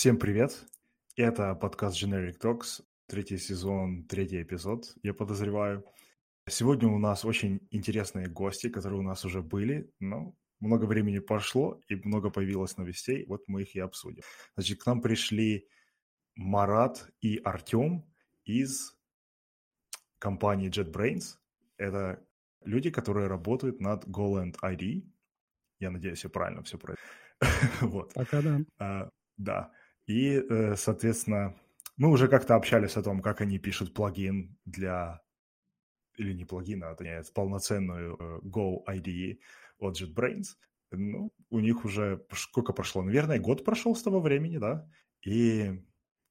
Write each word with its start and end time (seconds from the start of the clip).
Всем 0.00 0.16
привет! 0.16 0.64
Это 1.14 1.54
подкаст 1.54 2.02
Generic 2.02 2.38
Talks, 2.40 2.82
третий 3.06 3.36
сезон, 3.36 4.04
третий 4.04 4.40
эпизод, 4.40 4.94
я 5.02 5.12
подозреваю. 5.12 5.84
Сегодня 6.48 6.88
у 6.88 6.98
нас 6.98 7.26
очень 7.26 7.68
интересные 7.70 8.26
гости, 8.26 8.70
которые 8.70 9.00
у 9.00 9.02
нас 9.02 9.26
уже 9.26 9.42
были, 9.42 9.92
но 10.00 10.34
много 10.58 10.86
времени 10.86 11.18
прошло 11.18 11.82
и 11.86 11.96
много 11.96 12.30
появилось 12.30 12.78
новостей, 12.78 13.26
вот 13.26 13.42
мы 13.46 13.60
их 13.60 13.74
и 13.74 13.80
обсудим. 13.80 14.22
Значит, 14.54 14.82
к 14.82 14.86
нам 14.86 15.02
пришли 15.02 15.68
Марат 16.34 17.06
и 17.20 17.36
Артем 17.36 18.10
из 18.46 18.98
компании 20.18 20.70
JetBrains. 20.70 21.36
Это 21.76 22.26
люди, 22.64 22.90
которые 22.90 23.26
работают 23.26 23.82
над 23.82 24.06
GoLand 24.06 24.56
ID. 24.62 25.06
Я 25.78 25.90
надеюсь, 25.90 26.24
я 26.24 26.30
правильно 26.30 26.62
все 26.62 26.78
про 26.78 26.94
Вот. 27.82 28.14
Пока 28.14 28.40
да. 28.40 28.60
А, 28.78 29.10
да. 29.36 29.74
И, 30.06 30.34
э, 30.34 30.76
соответственно, 30.76 31.56
мы 31.96 32.08
уже 32.10 32.28
как-то 32.28 32.54
общались 32.54 32.96
о 32.96 33.02
том, 33.02 33.20
как 33.20 33.40
они 33.40 33.58
пишут 33.58 33.94
плагин 33.94 34.56
для 34.64 35.20
или 36.16 36.34
не 36.34 36.44
плагин, 36.44 36.84
а 36.84 36.96
нет, 37.00 37.32
полноценную 37.32 38.16
э, 38.18 38.40
Go 38.42 38.84
IDE 38.86 39.38
от 39.78 40.00
JetBrains. 40.00 40.56
Ну, 40.92 41.32
у 41.50 41.60
них 41.60 41.84
уже 41.84 42.26
сколько 42.32 42.72
прошло? 42.72 43.02
Наверное, 43.02 43.38
год 43.38 43.64
прошел 43.64 43.94
с 43.94 44.02
того 44.02 44.20
времени, 44.20 44.58
да? 44.58 44.88
И 45.22 45.82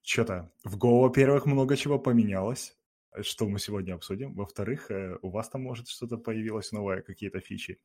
что-то 0.01 0.51
в 0.63 0.77
Go, 0.77 1.01
во-первых, 1.01 1.45
много 1.45 1.77
чего 1.77 1.99
поменялось, 1.99 2.77
что 3.21 3.47
мы 3.47 3.59
сегодня 3.59 3.93
обсудим. 3.93 4.35
Во-вторых, 4.35 4.91
э, 4.91 5.17
у 5.21 5.29
вас 5.29 5.49
там, 5.49 5.63
может, 5.63 5.87
что-то 5.87 6.17
появилось 6.17 6.71
новое, 6.71 7.01
какие-то 7.01 7.39
фичи. 7.39 7.79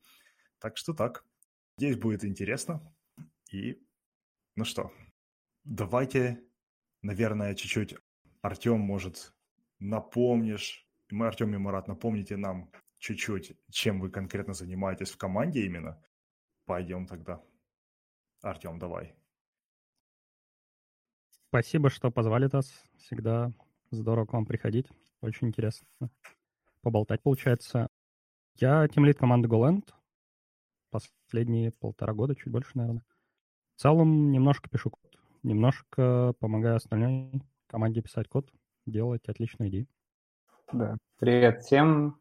Так 0.59 0.77
что 0.77 0.93
так. 0.93 1.25
Здесь 1.77 1.97
будет 1.97 2.23
интересно. 2.23 2.81
И, 3.51 3.81
ну 4.55 4.65
что, 4.65 4.91
давайте, 5.65 6.43
наверное, 7.01 7.55
чуть-чуть 7.55 7.95
Артем, 8.41 8.79
может, 8.79 9.33
напомнишь, 9.79 10.87
мы, 11.09 11.27
Артем 11.27 11.53
и 11.53 11.57
Марат, 11.57 11.87
напомните 11.87 12.37
нам 12.37 12.71
чуть-чуть, 12.99 13.57
чем 13.69 13.99
вы 13.99 14.09
конкретно 14.09 14.53
занимаетесь 14.53 15.11
в 15.11 15.17
команде 15.17 15.65
именно. 15.65 16.01
Пойдем 16.65 17.05
тогда. 17.05 17.43
Артем, 18.41 18.79
давай. 18.79 19.15
Спасибо, 21.29 21.89
что 21.89 22.11
позвали 22.11 22.49
нас. 22.51 22.71
Всегда 22.97 23.51
здорово 23.91 24.25
к 24.25 24.33
вам 24.33 24.45
приходить. 24.45 24.87
Очень 25.21 25.49
интересно. 25.49 25.87
Поболтать 26.81 27.21
получается. 27.21 27.87
Я 28.55 28.87
тимлид 28.87 29.17
команды 29.17 29.47
GoLand. 29.47 29.87
Последние 30.89 31.71
полтора 31.71 32.13
года, 32.13 32.35
чуть 32.35 32.51
больше, 32.51 32.71
наверное. 32.75 33.05
В 33.75 33.81
целом 33.81 34.31
немножко 34.31 34.69
пишу 34.69 34.89
код, 34.89 35.14
немножко 35.45 36.33
помогаю 36.39 36.77
остальной 36.77 37.31
команде 37.67 38.01
писать 38.01 38.27
код, 38.27 38.49
делать 38.85 39.27
отличные 39.27 39.69
идеи. 39.69 39.87
Да. 40.73 40.97
Привет 41.19 41.63
всем. 41.63 42.19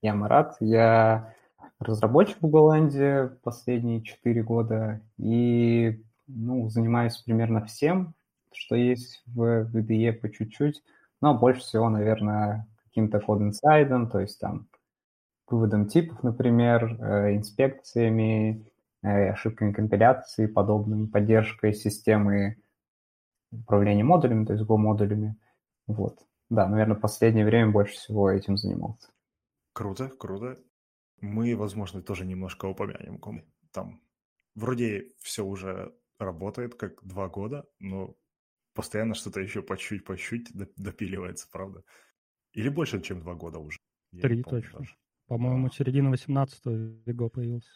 Я 0.00 0.14
Марат. 0.14 0.56
Я 0.60 1.34
разработчик 1.80 2.40
в 2.40 2.48
Голландии 2.48 3.28
последние 3.42 4.02
четыре 4.02 4.42
года 4.42 5.00
и 5.18 6.02
ну, 6.28 6.68
занимаюсь 6.68 7.16
примерно 7.18 7.64
всем, 7.66 8.14
что 8.52 8.76
есть 8.76 9.22
в 9.26 9.68
VDE 9.72 10.12
по 10.12 10.30
чуть-чуть, 10.30 10.82
но 11.20 11.36
больше 11.36 11.60
всего, 11.60 11.88
наверное, 11.88 12.66
каким-то 12.84 13.20
код-инсайдом, 13.20 14.08
то 14.08 14.20
есть 14.20 14.38
там 14.38 14.68
выводом 15.48 15.86
типов, 15.86 16.22
например, 16.22 16.96
э, 17.00 17.36
инспекциями, 17.36 18.66
ошибками 19.06 19.72
компиляции, 19.72 20.46
подобными, 20.46 21.06
поддержкой 21.06 21.72
системы 21.72 22.56
управления 23.50 24.04
модулями, 24.04 24.44
то 24.44 24.52
есть 24.54 24.64
Go-модулями. 24.64 25.36
Вот. 25.86 26.26
Да, 26.48 26.68
наверное, 26.68 26.96
в 26.96 27.00
последнее 27.00 27.44
время 27.44 27.70
больше 27.70 27.94
всего 27.94 28.30
этим 28.30 28.56
занимался. 28.56 29.10
Круто, 29.72 30.08
круто. 30.08 30.58
Мы, 31.20 31.56
возможно, 31.56 32.02
тоже 32.02 32.24
немножко 32.24 32.66
упомянем. 32.66 33.20
Там 33.72 34.00
вроде 34.54 35.12
все 35.18 35.44
уже 35.44 35.94
работает 36.18 36.74
как 36.74 37.02
два 37.02 37.28
года, 37.28 37.66
но 37.78 38.16
постоянно 38.74 39.14
что-то 39.14 39.40
еще 39.40 39.62
по 39.62 39.76
чуть-чуть, 39.76 40.04
по 40.04 40.16
чуть 40.16 40.50
допиливается, 40.76 41.48
правда? 41.50 41.82
Или 42.52 42.68
больше, 42.68 43.00
чем 43.00 43.20
два 43.20 43.34
года 43.34 43.58
уже? 43.58 43.78
Три 44.22 44.42
точно. 44.42 44.80
Даже. 44.80 44.96
По-моему, 45.26 45.70
середина 45.70 46.10
18 46.10 46.66
века 47.06 47.28
появился. 47.28 47.70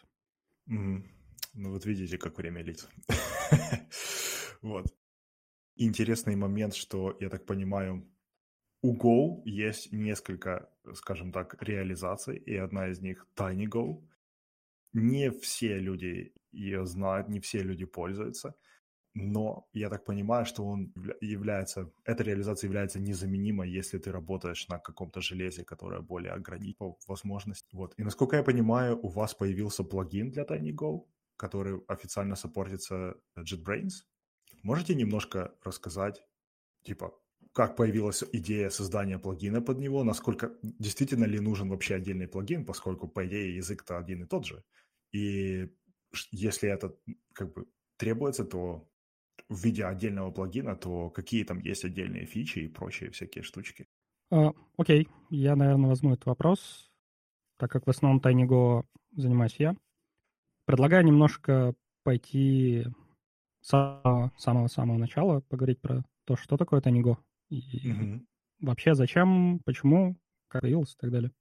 Mm. 0.68 1.04
Ну 1.52 1.72
вот 1.72 1.84
видите, 1.84 2.18
как 2.18 2.38
время 2.38 2.62
летит. 2.62 2.88
вот. 4.62 4.86
Интересный 5.76 6.36
момент, 6.36 6.74
что, 6.74 7.16
я 7.20 7.28
так 7.28 7.46
понимаю, 7.46 8.06
у 8.82 8.96
Go 8.96 9.42
есть 9.44 9.92
несколько, 9.92 10.70
скажем 10.94 11.32
так, 11.32 11.62
реализаций, 11.62 12.36
и 12.36 12.56
одна 12.56 12.88
из 12.88 13.00
них 13.00 13.26
TinyGo. 13.36 14.02
Не 14.92 15.30
все 15.30 15.78
люди 15.78 16.34
ее 16.52 16.86
знают, 16.86 17.28
не 17.28 17.40
все 17.40 17.62
люди 17.62 17.84
пользуются– 17.84 18.54
но 19.14 19.68
я 19.72 19.88
так 19.88 20.04
понимаю, 20.04 20.46
что 20.46 20.64
он 20.64 20.92
является, 21.20 21.90
эта 22.04 22.22
реализация 22.22 22.68
является 22.68 23.00
незаменимой, 23.00 23.68
если 23.68 23.98
ты 23.98 24.12
работаешь 24.12 24.68
на 24.68 24.78
каком-то 24.78 25.20
железе, 25.20 25.64
которое 25.64 26.00
более 26.00 26.32
ограничено 26.32 26.76
по 26.78 26.98
возможности. 27.08 27.68
Вот. 27.72 27.94
И 27.96 28.04
насколько 28.04 28.36
я 28.36 28.44
понимаю, 28.44 28.98
у 29.02 29.08
вас 29.08 29.34
появился 29.34 29.82
плагин 29.82 30.30
для 30.30 30.44
TinyGo, 30.44 31.04
который 31.40 31.80
официально 31.88 32.36
саппортится 32.36 33.14
JetBrains. 33.38 34.04
Можете 34.62 34.94
немножко 34.94 35.54
рассказать, 35.64 36.22
типа, 36.82 37.14
как 37.52 37.76
появилась 37.76 38.22
идея 38.32 38.68
создания 38.68 39.18
плагина 39.18 39.62
под 39.62 39.78
него, 39.78 40.04
насколько 40.04 40.52
действительно 40.62 41.24
ли 41.24 41.40
нужен 41.40 41.70
вообще 41.70 41.94
отдельный 41.94 42.28
плагин, 42.28 42.66
поскольку, 42.66 43.08
по 43.08 43.26
идее, 43.26 43.56
язык-то 43.56 43.96
один 43.96 44.22
и 44.22 44.26
тот 44.26 44.44
же. 44.44 44.62
И 45.12 45.70
если 46.30 46.68
это 46.68 46.94
как 47.32 47.54
бы 47.54 47.66
требуется, 47.96 48.44
то 48.44 48.86
в 49.48 49.64
виде 49.64 49.86
отдельного 49.86 50.30
плагина, 50.32 50.76
то 50.76 51.08
какие 51.08 51.44
там 51.44 51.58
есть 51.60 51.86
отдельные 51.86 52.26
фичи 52.26 52.58
и 52.58 52.68
прочие 52.68 53.10
всякие 53.10 53.42
штучки? 53.42 53.88
Uh, 54.30 54.54
окей, 54.76 55.08
я, 55.30 55.56
наверное, 55.56 55.88
возьму 55.88 56.12
этот 56.12 56.26
вопрос, 56.26 56.92
так 57.56 57.70
как 57.70 57.86
в 57.86 57.90
основном 57.90 58.20
TinyGo 58.20 58.84
занимаюсь 59.16 59.56
я. 59.58 59.74
Предлагаю 60.70 61.04
немножко 61.04 61.74
пойти 62.04 62.86
с 63.60 63.70
самого-самого 64.38 64.98
начала, 64.98 65.40
поговорить 65.40 65.80
про 65.80 66.04
то, 66.26 66.36
что 66.36 66.56
такое 66.56 66.80
TinyGo, 66.80 67.16
и 67.48 67.90
uh-huh. 67.90 68.20
вообще 68.60 68.94
зачем, 68.94 69.58
почему, 69.64 70.16
как 70.46 70.62
появилось 70.62 70.92
и 70.92 70.96
так 70.96 71.10
далее. 71.10 71.32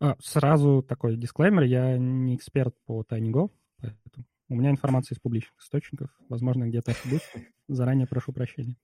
А, 0.00 0.16
сразу 0.20 0.82
такой 0.86 1.16
дисклеймер, 1.16 1.62
я 1.62 1.96
не 1.96 2.36
эксперт 2.36 2.76
по 2.84 3.00
TinyGo, 3.00 3.50
поэтому 3.80 4.26
у 4.50 4.54
меня 4.54 4.68
информация 4.68 5.16
из 5.16 5.20
публичных 5.20 5.58
источников. 5.58 6.10
Возможно, 6.28 6.68
где-то 6.68 6.90
ошибусь. 6.90 7.26
Заранее 7.68 8.06
прошу 8.06 8.34
прощения. 8.34 8.76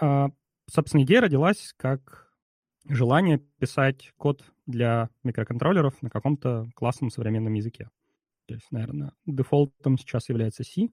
А, 0.00 0.30
собственно, 0.68 1.04
идея 1.04 1.20
родилась 1.20 1.74
как 1.76 2.32
желание 2.88 3.38
писать 3.38 4.12
код 4.16 4.42
для 4.66 5.10
микроконтроллеров 5.22 6.02
на 6.02 6.10
каком-то 6.10 6.68
классном 6.74 7.10
современном 7.10 7.52
языке. 7.52 7.88
То 8.50 8.54
есть, 8.54 8.72
наверное, 8.72 9.12
дефолтом 9.26 9.96
сейчас 9.96 10.28
является 10.28 10.64
C. 10.64 10.88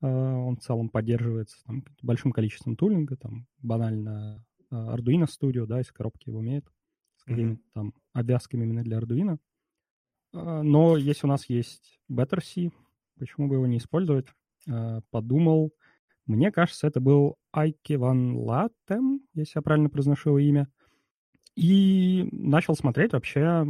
А, 0.00 0.06
он 0.06 0.54
в 0.54 0.60
целом 0.60 0.88
поддерживается 0.88 1.56
там, 1.64 1.84
большим 2.02 2.30
количеством 2.30 2.76
тулинга, 2.76 3.16
там 3.16 3.48
банально 3.58 4.46
а, 4.70 4.96
Arduino 4.96 5.26
Studio, 5.26 5.66
да, 5.66 5.80
из 5.80 5.90
коробки 5.90 6.28
его 6.28 6.38
умеет, 6.38 6.64
с 7.16 7.24
какими-то 7.24 7.60
mm-hmm. 7.60 7.72
там 7.74 7.94
обвязками 8.12 8.62
именно 8.62 8.84
для 8.84 9.00
Arduino. 9.00 9.38
А, 10.34 10.62
но 10.62 10.96
если 10.96 11.26
у 11.26 11.30
нас 11.30 11.48
есть 11.48 11.98
Better 12.08 12.40
C, 12.40 12.70
почему 13.18 13.48
бы 13.48 13.56
его 13.56 13.66
не 13.66 13.78
использовать? 13.78 14.28
Подумал, 15.10 15.74
мне 16.26 16.52
кажется, 16.52 16.86
это 16.86 17.00
был 17.00 17.38
Айки 17.50 17.94
Ван 17.94 18.36
Латем, 18.36 19.20
если 19.34 19.58
я 19.58 19.62
правильно 19.62 19.90
произношу 19.90 20.28
его 20.28 20.38
имя. 20.38 20.68
И 21.56 22.28
начал 22.30 22.76
смотреть 22.76 23.14
вообще, 23.14 23.66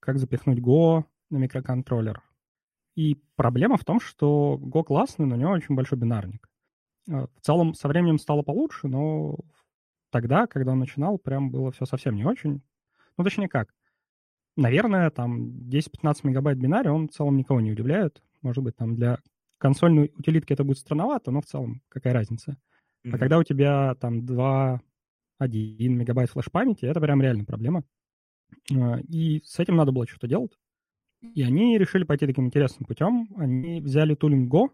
как 0.00 0.18
запихнуть 0.18 0.58
Go 0.58 1.04
на 1.30 1.36
микроконтроллер. 1.36 2.24
И 2.96 3.18
проблема 3.36 3.76
в 3.76 3.84
том, 3.84 4.00
что 4.00 4.58
Go 4.60 4.82
классный, 4.82 5.26
но 5.26 5.36
у 5.36 5.38
него 5.38 5.50
очень 5.52 5.74
большой 5.74 5.98
бинарник. 5.98 6.48
А, 7.10 7.26
в 7.26 7.40
целом, 7.42 7.74
со 7.74 7.88
временем 7.88 8.18
стало 8.18 8.42
получше, 8.42 8.88
но 8.88 9.38
тогда, 10.10 10.46
когда 10.46 10.72
он 10.72 10.78
начинал, 10.78 11.18
прям 11.18 11.50
было 11.50 11.70
все 11.70 11.84
совсем 11.84 12.16
не 12.16 12.24
очень. 12.24 12.62
Ну, 13.16 13.24
точнее 13.24 13.48
как. 13.48 13.72
Наверное, 14.56 15.10
там 15.10 15.50
10-15 15.68 16.20
мегабайт 16.24 16.58
бинария, 16.58 16.90
он 16.90 17.08
в 17.08 17.12
целом 17.12 17.36
никого 17.36 17.60
не 17.60 17.72
удивляет. 17.72 18.22
Может 18.40 18.64
быть, 18.64 18.76
там 18.76 18.96
для 18.96 19.18
консольной 19.58 20.10
утилитки 20.16 20.54
это 20.54 20.64
будет 20.64 20.78
странновато, 20.78 21.30
но 21.30 21.42
в 21.42 21.46
целом 21.46 21.82
какая 21.88 22.14
разница. 22.14 22.52
Mm-hmm. 22.52 23.10
А 23.12 23.18
когда 23.18 23.38
у 23.38 23.42
тебя 23.42 23.94
там 23.96 24.24
2, 24.24 24.80
1 25.38 25.98
мегабайт 25.98 26.30
флеш-памяти, 26.30 26.86
это 26.86 27.00
прям 27.00 27.20
реально 27.20 27.44
проблема. 27.44 27.84
А, 28.74 28.98
и 29.00 29.42
с 29.44 29.58
этим 29.58 29.76
надо 29.76 29.92
было 29.92 30.06
что-то 30.06 30.28
делать. 30.28 30.52
И 31.34 31.42
они 31.42 31.78
решили 31.78 32.04
пойти 32.04 32.26
таким 32.26 32.46
интересным 32.46 32.86
путем. 32.86 33.28
Они 33.36 33.80
взяли 33.80 34.14
тулинг 34.14 34.52
Go 34.52 34.70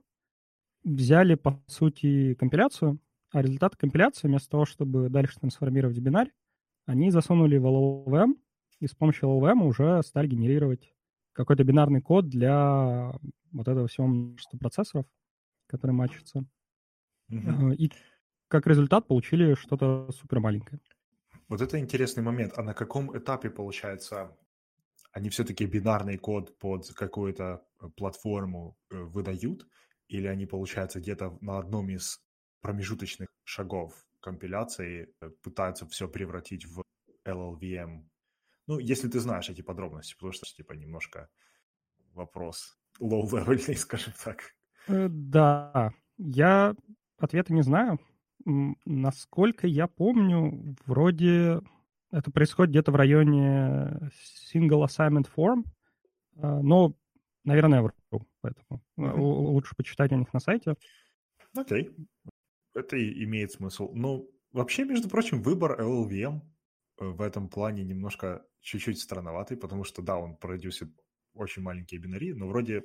взяли, 0.84 1.34
по 1.34 1.62
сути, 1.66 2.34
компиляцию, 2.34 2.98
а 3.30 3.42
результат 3.42 3.76
компиляции, 3.76 4.28
вместо 4.28 4.50
того, 4.50 4.64
чтобы 4.64 5.08
дальше 5.08 5.38
трансформировать 5.38 5.96
в 5.96 6.02
бинарь, 6.02 6.30
они 6.86 7.10
засунули 7.10 7.56
в 7.56 7.66
LLVM, 7.66 8.34
и 8.80 8.86
с 8.86 8.94
помощью 8.94 9.28
LLVM 9.28 9.64
уже 9.64 10.02
стали 10.02 10.26
генерировать 10.26 10.92
какой-то 11.32 11.64
бинарный 11.64 12.02
код 12.02 12.28
для 12.28 13.12
вот 13.52 13.68
этого 13.68 13.86
всего 13.86 14.06
множества 14.06 14.58
процессоров, 14.58 15.06
которые 15.66 15.94
матчатся. 15.94 16.44
Mm-hmm. 17.30 17.76
И 17.76 17.92
как 18.48 18.66
результат 18.66 19.06
получили 19.06 19.54
что-то 19.54 20.10
супер 20.12 20.40
маленькое. 20.40 20.80
Вот 21.48 21.62
это 21.62 21.78
интересный 21.78 22.22
момент. 22.22 22.54
А 22.56 22.62
на 22.62 22.74
каком 22.74 23.16
этапе, 23.16 23.50
получается, 23.50 24.36
они 25.12 25.28
все-таки 25.28 25.66
бинарный 25.66 26.16
код 26.18 26.58
под 26.58 26.88
какую-то 26.94 27.64
э, 27.80 27.88
платформу 27.96 28.76
э, 28.90 28.96
выдают, 28.96 29.66
или 30.08 30.26
они, 30.26 30.46
получается, 30.46 31.00
где-то 31.00 31.38
на 31.40 31.58
одном 31.58 31.90
из 31.90 32.20
промежуточных 32.60 33.28
шагов 33.44 33.94
компиляции 34.20 35.14
э, 35.20 35.30
пытаются 35.42 35.86
все 35.86 36.08
превратить 36.08 36.66
в 36.66 36.82
LLVM. 37.26 38.08
Ну, 38.66 38.78
если 38.78 39.08
ты 39.08 39.20
знаешь 39.20 39.50
эти 39.50 39.62
подробности, 39.62 40.14
потому 40.14 40.32
что, 40.32 40.46
типа, 40.46 40.72
немножко 40.72 41.28
вопрос 42.14 42.78
low-level, 43.00 43.74
скажем 43.76 44.14
так. 44.24 44.54
Да, 44.88 45.92
я 46.16 46.74
ответа 47.18 47.52
не 47.52 47.62
знаю. 47.62 48.00
Насколько 48.44 49.66
я 49.66 49.86
помню, 49.86 50.76
вроде 50.86 51.60
это 52.12 52.30
происходит 52.30 52.70
где-то 52.70 52.92
в 52.92 52.96
районе 52.96 54.10
single 54.54 54.84
assignment 54.84 55.28
form, 55.34 55.64
а, 56.36 56.60
но, 56.60 56.94
наверное, 57.44 57.78
я 57.78 57.82
вру, 57.82 58.28
поэтому 58.40 58.82
mm-hmm. 58.98 59.18
лучше 59.18 59.74
почитать 59.74 60.12
у 60.12 60.16
них 60.16 60.32
на 60.32 60.40
сайте. 60.40 60.76
Окей, 61.56 61.88
okay. 61.88 62.06
это 62.74 62.96
и 62.96 63.24
имеет 63.24 63.52
смысл. 63.52 63.90
Ну, 63.94 64.30
вообще, 64.52 64.84
между 64.84 65.08
прочим, 65.08 65.42
выбор 65.42 65.80
LLVM 65.80 66.40
э, 67.00 67.04
в 67.04 67.20
этом 67.20 67.48
плане 67.48 67.82
немножко 67.82 68.44
чуть-чуть 68.60 69.00
странноватый, 69.00 69.56
потому 69.56 69.84
что, 69.84 70.02
да, 70.02 70.18
он 70.18 70.36
продюсит 70.36 70.90
очень 71.34 71.62
маленькие 71.62 72.00
бинари, 72.00 72.34
но 72.34 72.46
вроде 72.46 72.82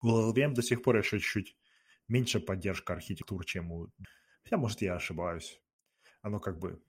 у 0.00 0.08
LLVM 0.08 0.54
до 0.54 0.62
сих 0.62 0.82
пор 0.82 0.96
еще 0.96 1.18
чуть-чуть 1.18 1.56
меньше 2.08 2.40
поддержка 2.40 2.94
архитектур, 2.94 3.44
чем 3.44 3.70
у... 3.70 3.88
Хотя, 4.42 4.56
может, 4.56 4.82
я 4.82 4.96
ошибаюсь. 4.96 5.60
Оно 6.22 6.40
как 6.40 6.58
бы 6.58 6.82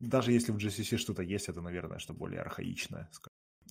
даже 0.00 0.32
если 0.32 0.52
в 0.52 0.56
GCC 0.56 0.96
что-то 0.96 1.22
есть, 1.22 1.48
это, 1.48 1.60
наверное, 1.60 1.98
что 1.98 2.14
более 2.14 2.40
архаичное. 2.40 3.10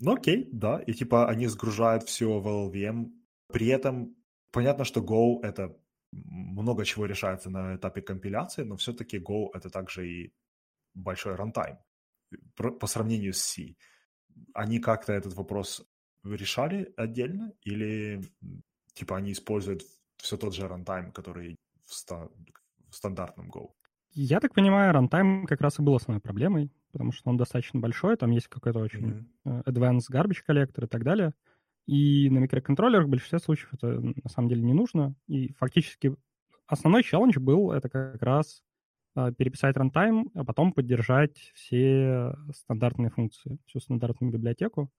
Ну 0.01 0.13
окей, 0.13 0.49
да, 0.51 0.79
и 0.79 0.93
типа 0.93 1.29
они 1.29 1.47
сгружают 1.47 2.03
все 2.03 2.39
в 2.39 2.47
LLVM. 2.47 3.11
При 3.47 3.67
этом 3.67 4.15
понятно, 4.51 4.83
что 4.83 5.01
Go— 5.01 5.41
это 5.43 5.77
много 6.11 6.85
чего 6.85 7.05
решается 7.05 7.49
на 7.49 7.75
этапе 7.75 8.01
компиляции, 8.01 8.63
но 8.63 8.75
все-таки 8.75 9.17
Go— 9.17 9.49
это 9.53 9.69
также 9.69 10.07
и 10.07 10.33
большой 10.93 11.35
рантайм 11.35 11.77
по 12.55 12.87
сравнению 12.87 13.33
с 13.33 13.41
C. 13.41 13.75
Они 14.53 14.79
как-то 14.79 15.13
этот 15.13 15.33
вопрос 15.33 15.85
решали 16.23 16.93
отдельно 16.97 17.53
или 17.61 18.21
типа 18.93 19.17
они 19.17 19.31
используют 19.31 19.83
все 20.17 20.37
тот 20.37 20.55
же 20.55 20.67
рантайм, 20.67 21.11
который 21.11 21.55
в, 21.85 21.93
ста- 21.93 22.29
в 22.89 22.95
стандартном 22.95 23.51
Go? 23.51 23.73
Я 24.17 24.39
так 24.39 24.53
понимаю, 24.53 24.93
рантайм 24.93 25.45
как 25.45 25.59
раз 25.59 25.77
и 25.77 25.81
был 25.81 25.93
основной 25.93 26.21
проблемой, 26.21 26.71
потому 26.93 27.11
что 27.11 27.29
он 27.29 27.35
достаточно 27.35 27.81
большой, 27.81 28.15
там 28.15 28.31
есть 28.31 28.47
какой-то 28.47 28.79
очень 28.79 29.27
mm-hmm. 29.43 29.63
advanced 29.65 30.09
garbage 30.09 30.41
collector 30.45 30.85
и 30.85 30.87
так 30.87 31.03
далее. 31.03 31.33
И 31.85 32.29
на 32.29 32.39
микроконтроллерах 32.39 33.07
в 33.07 33.09
большинстве 33.09 33.39
случаев 33.39 33.73
это 33.73 33.99
на 33.99 34.29
самом 34.29 34.47
деле 34.47 34.61
не 34.61 34.73
нужно. 34.73 35.15
И 35.27 35.51
фактически 35.55 36.15
основной 36.65 37.03
челлендж 37.03 37.39
был 37.39 37.73
это 37.73 37.89
как 37.89 38.21
раз 38.23 38.63
э, 39.17 39.33
переписать 39.37 39.75
рантайм, 39.75 40.31
а 40.33 40.45
потом 40.45 40.71
поддержать 40.71 41.37
все 41.53 42.35
стандартные 42.53 43.09
функции, 43.09 43.59
всю 43.65 43.81
стандартную 43.81 44.31
библиотеку. 44.31 44.89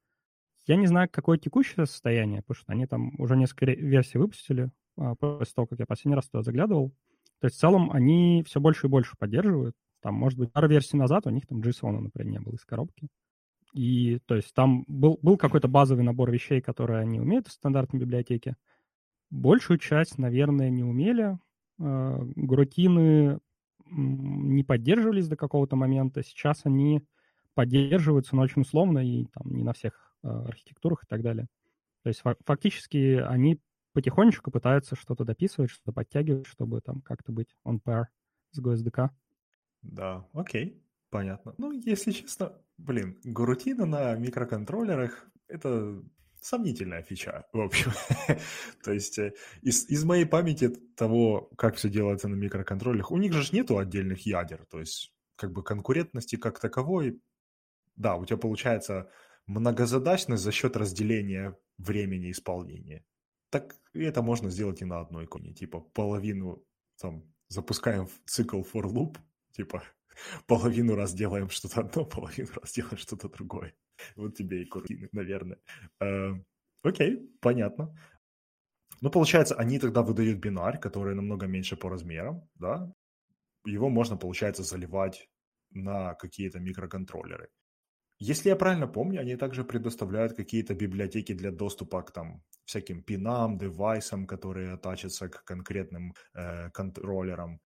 Я 0.66 0.76
не 0.76 0.86
знаю, 0.86 1.08
какое 1.10 1.38
текущее 1.38 1.86
состояние, 1.86 2.42
потому 2.42 2.60
что 2.60 2.72
они 2.72 2.86
там 2.86 3.18
уже 3.18 3.34
несколько 3.34 3.64
версий 3.64 4.18
выпустили 4.18 4.70
а, 4.98 5.14
после 5.14 5.54
того, 5.54 5.66
как 5.66 5.78
я 5.78 5.86
последний 5.86 6.16
раз 6.16 6.28
туда 6.28 6.42
заглядывал. 6.42 6.92
То 7.40 7.46
есть 7.46 7.56
в 7.56 7.60
целом 7.60 7.90
они 7.90 8.42
все 8.46 8.60
больше 8.60 8.86
и 8.86 8.90
больше 8.90 9.16
поддерживают. 9.18 9.74
Там, 10.00 10.14
может 10.14 10.38
быть, 10.38 10.52
пару 10.52 10.68
версий 10.68 10.96
назад 10.96 11.26
у 11.26 11.30
них 11.30 11.46
там 11.46 11.60
JSON, 11.60 11.98
например, 11.98 12.32
не 12.32 12.38
было 12.40 12.54
из 12.54 12.64
коробки. 12.64 13.08
И 13.72 14.20
то 14.26 14.36
есть 14.36 14.54
там 14.54 14.84
был, 14.86 15.18
был 15.20 15.36
какой-то 15.36 15.68
базовый 15.68 16.04
набор 16.04 16.30
вещей, 16.30 16.60
которые 16.60 17.00
они 17.00 17.20
умеют 17.20 17.48
в 17.48 17.52
стандартной 17.52 18.00
библиотеке. 18.00 18.56
Большую 19.30 19.78
часть, 19.78 20.18
наверное, 20.18 20.70
не 20.70 20.82
умели. 20.82 21.38
Э, 21.78 22.18
грутины 22.36 23.38
не 23.90 24.64
поддерживались 24.64 25.28
до 25.28 25.36
какого-то 25.36 25.76
момента. 25.76 26.22
Сейчас 26.22 26.62
они 26.64 27.02
поддерживаются, 27.54 28.34
но 28.34 28.42
очень 28.42 28.62
условно 28.62 28.98
и 28.98 29.26
там 29.26 29.52
не 29.52 29.62
на 29.62 29.72
всех 29.72 30.14
э, 30.22 30.28
архитектурах 30.28 31.04
и 31.04 31.06
так 31.06 31.22
далее. 31.22 31.46
То 32.02 32.08
есть 32.08 32.22
фактически 32.44 33.16
они 33.16 33.58
потихонечку 33.96 34.50
пытаются 34.50 34.94
что-то 34.94 35.24
дописывать, 35.24 35.70
что-то 35.70 35.90
подтягивать, 35.90 36.46
чтобы 36.46 36.82
там 36.82 37.00
как-то 37.00 37.32
быть 37.32 37.48
on 37.66 37.80
par 37.82 38.04
с 38.52 38.60
GSDK. 38.62 39.08
Да, 39.80 40.28
окей, 40.34 40.84
понятно. 41.08 41.54
Ну, 41.56 41.72
если 41.72 42.10
честно, 42.10 42.52
блин, 42.76 43.18
гурутина 43.24 43.86
на 43.86 44.14
микроконтроллерах— 44.14 45.26
это 45.48 46.02
сомнительная 46.42 47.02
фича, 47.02 47.46
в 47.54 47.60
общем. 47.60 47.90
То 48.84 48.92
есть 48.92 49.18
э, 49.18 49.32
из, 49.62 49.88
из 49.88 50.04
моей 50.04 50.26
памяти 50.26 50.68
того, 50.94 51.48
как 51.56 51.76
все 51.76 51.88
делается 51.88 52.28
на 52.28 52.34
микроконтроллерах, 52.34 53.10
у 53.10 53.16
них 53.16 53.32
же 53.32 53.56
нету 53.56 53.78
отдельных 53.78 54.26
ядер, 54.26 54.66
то 54.66 54.78
есть 54.78 55.14
как 55.36 55.52
бы 55.52 55.62
конкурентности 55.62 56.36
как 56.36 56.60
таковой, 56.60 57.18
да, 57.96 58.16
у 58.16 58.26
тебя 58.26 58.36
получается 58.36 59.10
многозадачность 59.46 60.42
за 60.42 60.52
счет 60.52 60.76
разделения 60.76 61.56
времени 61.78 62.30
исполнения. 62.30 63.02
Так 63.50 63.76
это 63.94 64.22
можно 64.22 64.50
сделать 64.50 64.82
и 64.82 64.84
на 64.84 65.00
одной 65.00 65.26
коне. 65.26 65.52
Типа 65.54 65.80
половину 65.80 66.64
там 67.00 67.24
запускаем 67.48 68.06
в 68.06 68.20
цикл 68.26 68.62
for 68.62 68.84
loop, 68.84 69.18
типа 69.52 69.82
половину 70.46 70.94
раз 70.94 71.14
делаем 71.14 71.48
что-то 71.48 71.80
одно, 71.80 72.04
половину 72.16 72.50
раз 72.60 72.72
делаем 72.72 72.98
что-то 72.98 73.28
другое. 73.28 73.74
Вот 74.16 74.36
тебе 74.36 74.62
и 74.62 74.66
куртины, 74.66 75.08
наверное. 75.12 75.58
Э, 76.00 76.32
окей, 76.82 77.30
понятно. 77.40 77.94
Ну, 79.00 79.10
получается, 79.10 79.54
они 79.54 79.78
тогда 79.78 80.02
выдают 80.02 80.38
бинарь, 80.38 80.78
который 80.78 81.14
намного 81.14 81.46
меньше 81.46 81.76
по 81.76 81.88
размерам, 81.88 82.48
да? 82.54 82.92
Его 83.64 83.88
можно, 83.88 84.16
получается, 84.16 84.62
заливать 84.62 85.28
на 85.70 86.14
какие-то 86.14 86.60
микроконтроллеры. 86.60 87.48
Если 88.18 88.48
я 88.48 88.56
правильно 88.56 88.86
помню, 88.86 89.20
они 89.20 89.36
также 89.36 89.62
предоставляют 89.62 90.32
какие-то 90.34 90.74
библиотеки 90.74 91.34
для 91.34 91.50
доступа 91.50 92.02
к 92.02 92.12
там 92.12 92.42
всяким 92.64 93.02
пинам, 93.02 93.58
девайсам, 93.58 94.26
которые 94.26 94.72
атачатся 94.72 95.28
к 95.28 95.44
конкретным 95.44 96.14
э, 96.34 96.70
контроллерам. 96.70 97.60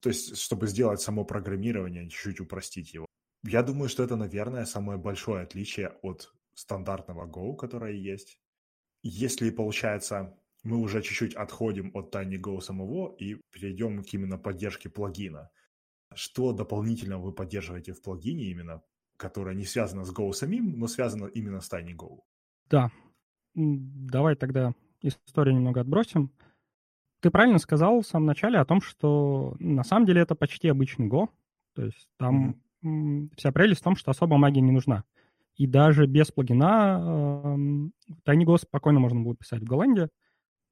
То 0.00 0.08
есть, 0.08 0.36
чтобы 0.38 0.66
сделать 0.66 1.00
само 1.00 1.24
программирование, 1.24 2.08
чуть-чуть 2.08 2.40
упростить 2.40 2.94
его. 2.94 3.06
Я 3.44 3.62
думаю, 3.62 3.88
что 3.88 4.02
это, 4.02 4.16
наверное, 4.16 4.64
самое 4.64 4.98
большое 4.98 5.42
отличие 5.42 5.88
от 6.02 6.32
стандартного 6.54 7.26
Go, 7.26 7.54
которое 7.54 7.92
есть. 7.92 8.40
Если, 9.02 9.50
получается, 9.50 10.36
мы 10.64 10.78
уже 10.78 11.00
чуть-чуть 11.00 11.36
отходим 11.36 11.92
от 11.94 12.12
TinyGo 12.12 12.60
самого 12.60 13.14
и 13.14 13.40
перейдем 13.52 14.02
к 14.02 14.14
именно 14.14 14.36
поддержке 14.36 14.88
плагина. 14.88 15.50
Что 16.12 16.52
дополнительно 16.52 17.18
вы 17.18 17.32
поддерживаете 17.32 17.92
в 17.92 18.02
плагине 18.02 18.50
именно 18.50 18.82
которая 19.16 19.54
не 19.54 19.64
связана 19.64 20.04
с 20.04 20.12
Go 20.12 20.32
самим, 20.32 20.78
но 20.78 20.86
связана 20.86 21.26
именно 21.26 21.60
с 21.60 21.72
TinyGo. 21.72 22.20
Да. 22.68 22.90
Давай 23.54 24.36
тогда 24.36 24.74
историю 25.00 25.54
немного 25.54 25.80
отбросим. 25.80 26.30
Ты 27.20 27.30
правильно 27.30 27.58
сказал 27.58 28.00
в 28.00 28.06
самом 28.06 28.26
начале 28.26 28.58
о 28.58 28.64
том, 28.64 28.80
что 28.80 29.56
на 29.58 29.84
самом 29.84 30.06
деле 30.06 30.20
это 30.20 30.34
почти 30.34 30.68
обычный 30.68 31.08
Go. 31.08 31.28
То 31.74 31.84
есть 31.84 32.08
там 32.18 32.56
mm-hmm. 32.82 33.30
вся 33.36 33.52
прелесть 33.52 33.80
в 33.80 33.84
том, 33.84 33.96
что 33.96 34.10
особо 34.10 34.36
магия 34.36 34.60
не 34.60 34.72
нужна. 34.72 35.04
И 35.56 35.66
даже 35.66 36.06
без 36.06 36.30
плагина 36.30 37.00
э, 37.02 38.30
TinyGo 38.30 38.58
спокойно 38.58 39.00
можно 39.00 39.20
было 39.20 39.34
писать 39.34 39.62
в 39.62 39.66
Голландии. 39.66 40.08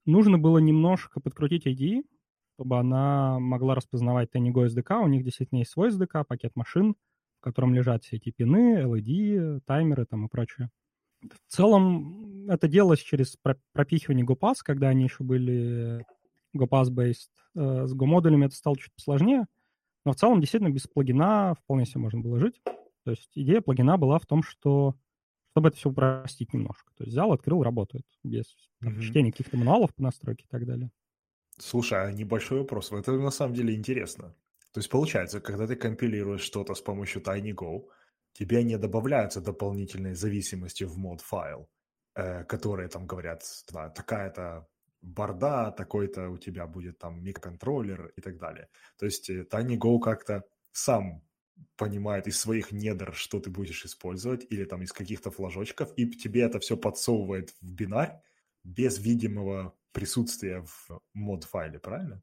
Нужно 0.05 0.39
было 0.39 0.59
немножко 0.59 1.21
подкрутить 1.21 1.67
IDE, 1.67 2.03
чтобы 2.55 2.79
она 2.79 3.39
могла 3.39 3.75
распознавать 3.75 4.29
TinyGo 4.35 4.67
SDK. 4.67 5.03
У 5.03 5.09
них 5.09 5.25
действительно 5.25 5.61
есть 5.61 5.71
свой 5.71 5.89
SDK, 5.89 6.25
пакет 6.25 6.53
машин, 6.55 6.97
котором 7.45 7.75
лежат 7.75 8.05
все 8.05 8.17
эти 8.17 8.31
пины, 8.31 8.83
LED, 8.83 9.61
таймеры 9.67 10.07
там 10.07 10.27
и 10.27 10.29
прочее. 10.29 10.71
В 11.23 11.53
целом 11.53 12.49
это 12.49 12.69
делалось 12.69 13.01
через 13.01 13.37
пропихивание 13.73 14.27
GoPass, 14.27 14.57
когда 14.63 14.89
они 14.89 15.05
еще 15.05 15.25
были 15.25 16.05
GoPass-based. 16.57 17.31
Э, 17.57 17.87
с 17.87 17.95
Go-модулями 17.95 18.47
это 18.47 18.57
стало 18.57 18.77
чуть 18.77 18.93
сложнее, 18.97 19.47
но 20.05 20.13
в 20.13 20.17
целом 20.17 20.41
действительно 20.41 20.71
без 20.71 20.87
плагина 20.87 21.55
вполне 21.55 21.87
себе 21.87 22.01
можно 22.01 22.21
было 22.21 22.39
жить. 22.39 22.61
То 23.05 23.11
есть 23.11 23.31
идея 23.35 23.61
плагина 23.61 23.97
была 23.99 24.19
в 24.19 24.27
том, 24.27 24.43
что 24.43 24.97
чтобы 25.53 25.69
это 25.69 25.77
все 25.77 25.91
упростить 25.91 26.53
немножко. 26.53 26.93
То 26.97 27.05
есть 27.05 27.13
взял, 27.13 27.33
открыл, 27.33 27.63
работает 27.63 28.05
без 28.25 28.45
mm-hmm. 28.83 29.01
чтения 29.01 29.31
каких-то 29.31 29.57
мануалов 29.57 29.95
по 29.95 30.03
настройке 30.03 30.45
и 30.45 30.49
так 30.51 30.67
далее. 30.67 30.91
Слушай, 31.59 32.09
а 32.09 32.13
небольшой 32.13 32.59
вопрос. 32.59 32.91
Это 32.91 33.13
на 33.13 33.31
самом 33.31 33.55
деле 33.55 33.75
интересно. 33.75 34.35
То 34.75 34.81
есть 34.81 34.91
получается, 34.91 35.41
когда 35.41 35.69
ты 35.69 35.77
компилируешь 35.77 36.41
что-то 36.41 36.75
с 36.75 36.81
помощью 36.81 37.23
TinyGo, 37.23 37.89
тебе 38.33 38.65
не 38.65 38.77
добавляются 38.77 39.41
дополнительные 39.41 40.17
зависимости 40.17 40.83
в 40.83 40.99
мод 40.99 41.21
файл, 41.21 41.71
э, 42.17 42.43
которые 42.45 42.89
там 42.89 43.07
говорят, 43.07 43.45
да, 43.73 43.89
такая-то 43.91 44.67
борда, 45.01 45.71
такой-то 45.71 46.29
у 46.29 46.39
тебя 46.39 46.67
будет 46.67 46.99
там 46.99 47.23
микроконтроллер 47.23 48.13
и 48.17 48.21
так 48.21 48.37
далее. 48.37 48.69
То 48.99 49.07
есть 49.07 49.31
э, 49.31 49.47
TinyGo 49.49 50.01
как-то 50.01 50.43
сам 50.73 51.23
понимает 51.77 52.27
из 52.27 52.41
своих 52.41 52.73
недр, 52.73 53.15
что 53.15 53.39
ты 53.39 53.51
будешь 53.51 53.85
использовать, 53.85 54.45
или 54.51 54.65
там 54.65 54.83
из 54.83 54.93
каких-то 54.93 55.31
флажочков, 55.31 55.93
и 55.97 56.11
тебе 56.11 56.43
это 56.43 56.59
все 56.59 56.77
подсовывает 56.77 57.51
в 57.61 57.73
бинарь 57.73 58.21
без 58.65 58.99
видимого 58.99 59.77
присутствия 59.93 60.63
в 60.63 61.01
мод-файле, 61.13 61.79
правильно? 61.79 62.23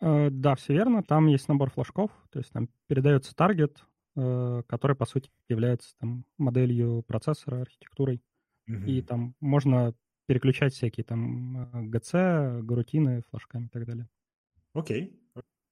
Э, 0.00 0.30
да, 0.30 0.54
все 0.54 0.72
верно. 0.72 1.02
Там 1.02 1.26
есть 1.26 1.48
набор 1.48 1.70
флажков, 1.70 2.10
то 2.30 2.38
есть 2.38 2.52
там 2.52 2.68
передается 2.86 3.34
таргет, 3.34 3.84
э, 4.16 4.62
который, 4.66 4.96
по 4.96 5.06
сути, 5.06 5.30
является 5.48 5.96
там 5.98 6.24
моделью 6.38 7.02
процессора, 7.06 7.62
архитектурой. 7.62 8.22
Угу. 8.68 8.84
И 8.86 9.02
там 9.02 9.34
можно 9.40 9.94
переключать 10.26 10.74
всякие 10.74 11.04
там 11.04 11.90
GC, 11.90 12.10
э, 12.12 12.62
гарутины, 12.62 13.22
флажками 13.30 13.66
и 13.66 13.68
так 13.68 13.86
далее. 13.86 14.08
Окей. 14.72 15.20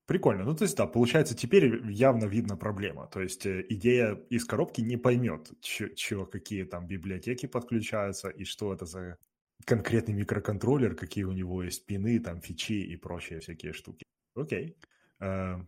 Прикольно. 0.07 0.45
Ну, 0.45 0.55
то 0.55 0.65
есть, 0.65 0.77
да, 0.77 0.87
получается, 0.87 1.37
теперь 1.37 1.89
явно 1.91 2.25
видна 2.25 2.57
проблема. 2.57 3.07
То 3.07 3.21
есть, 3.21 3.47
идея 3.47 4.15
из 4.31 4.45
коробки 4.45 4.81
не 4.81 4.97
поймет, 4.97 5.53
чего, 5.61 6.27
какие 6.27 6.65
там 6.65 6.87
библиотеки 6.87 7.47
подключаются 7.47 8.29
и 8.29 8.45
что 8.45 8.75
это 8.75 8.85
за 8.85 9.17
конкретный 9.65 10.15
микроконтроллер, 10.15 10.95
какие 10.95 11.25
у 11.25 11.33
него 11.33 11.63
есть 11.63 11.87
пины, 11.87 12.19
там, 12.21 12.41
фичи 12.41 12.73
и 12.73 12.97
прочие 12.97 13.41
всякие 13.41 13.73
штуки. 13.73 14.05
Окей. 14.35 14.77
Э, 15.21 15.61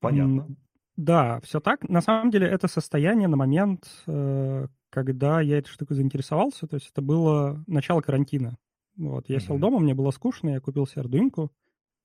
понятно. 0.00 0.48
Да, 0.96 1.40
все 1.40 1.60
так. 1.60 1.88
На 1.88 2.00
самом 2.00 2.30
деле 2.30 2.46
это 2.46 2.68
состояние 2.68 3.28
на 3.28 3.36
момент, 3.36 3.88
э, 4.06 4.68
когда 4.90 5.40
я 5.40 5.58
этой 5.58 5.68
штукой 5.68 5.96
заинтересовался, 5.96 6.66
то 6.66 6.76
есть 6.76 6.90
это 6.90 7.02
было 7.02 7.64
начало 7.66 8.00
карантина. 8.00 8.56
Вот, 8.96 9.28
я 9.28 9.36
mm-hmm. 9.36 9.40
сел 9.40 9.58
дома, 9.58 9.80
мне 9.80 9.94
было 9.94 10.12
скучно, 10.12 10.50
я 10.50 10.60
купил 10.60 10.86
себе 10.86 11.02
Arduino 11.02 11.50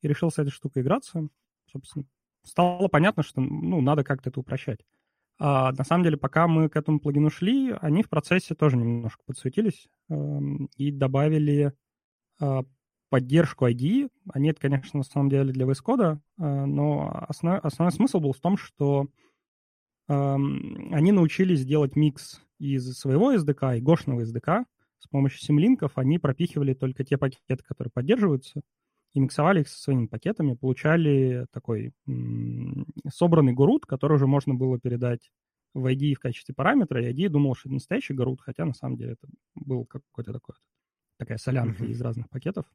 и 0.02 0.08
решил 0.08 0.32
с 0.32 0.40
этой 0.40 0.50
штукой 0.50 0.82
играться. 0.82 1.28
Собственно, 1.72 2.06
стало 2.44 2.88
понятно, 2.88 3.22
что 3.22 3.42
ну, 3.42 3.80
надо 3.82 4.04
как-то 4.04 4.30
это 4.30 4.40
упрощать. 4.40 4.80
А 5.40 5.72
на 5.72 5.84
самом 5.86 6.04
деле, 6.04 6.18
пока 6.18 6.48
мы 6.48 6.68
к 6.68 6.76
этому 6.76 7.00
плагину 7.00 7.30
шли, 7.30 7.74
они 7.80 8.04
в 8.04 8.10
процессе 8.10 8.56
тоже 8.56 8.76
немножко 8.76 9.24
подсуетились 9.26 9.88
э, 10.10 10.16
и 10.76 10.92
добавили 10.92 11.72
э, 12.42 12.64
поддержку 13.10 13.66
ID. 13.66 14.10
Они 14.34 14.50
это, 14.50 14.60
конечно, 14.60 14.98
на 14.98 15.04
самом 15.04 15.30
деле 15.30 15.54
для 15.54 15.66
VS 15.66 15.78
Code, 15.86 16.18
э, 16.18 16.66
но 16.66 17.26
основной, 17.30 17.62
основной 17.62 17.94
смысл 17.94 18.20
был 18.20 18.34
в 18.34 18.40
том, 18.40 18.58
что 18.58 19.08
э, 20.10 20.14
они 20.14 21.14
научились 21.14 21.66
делать 21.66 21.96
микс 21.96 22.42
из 22.58 22.98
своего 22.98 23.34
SDK 23.34 23.78
и 23.78 23.82
гошного 23.82 24.26
SDK. 24.26 24.66
С 25.00 25.08
помощью 25.08 25.40
симлинков 25.40 25.94
они 25.98 26.20
пропихивали 26.20 26.74
только 26.74 27.06
те 27.06 27.18
пакеты, 27.18 27.64
которые 27.64 27.92
поддерживаются, 27.94 28.62
и 29.14 29.20
миксовали 29.20 29.62
их 29.62 29.70
со 29.70 29.78
своими 29.78 30.06
пакетами, 30.06 30.54
получали 30.54 31.46
такой 31.52 31.94
м- 32.08 32.86
собранный 33.12 33.54
гурут, 33.54 33.86
который 33.86 34.16
уже 34.16 34.28
можно 34.28 34.54
было 34.54 34.80
передать 34.80 35.32
в 35.74 35.86
ID 35.86 36.16
в 36.16 36.20
качестве 36.20 36.54
параметра, 36.56 37.04
и 37.04 37.12
ID 37.12 37.30
думал, 37.30 37.56
что 37.56 37.70
это 37.70 37.76
настоящий 37.76 38.14
гурут, 38.14 38.42
хотя 38.42 38.66
на 38.66 38.74
самом 38.74 38.98
деле 38.98 39.14
это 39.14 39.28
был 39.56 39.86
какой-то 39.86 40.34
такой, 40.34 40.56
такая 41.18 41.38
солянка 41.38 41.84
mm-hmm. 41.84 41.92
из 41.92 42.02
разных 42.02 42.30
пакетов. 42.30 42.66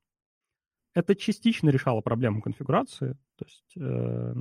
Это 0.95 1.17
частично 1.17 1.71
решало 1.71 2.01
проблему 2.01 2.41
конфигурации, 2.41 3.17
то 3.37 3.45
есть 3.45 3.77
э, 3.77 4.35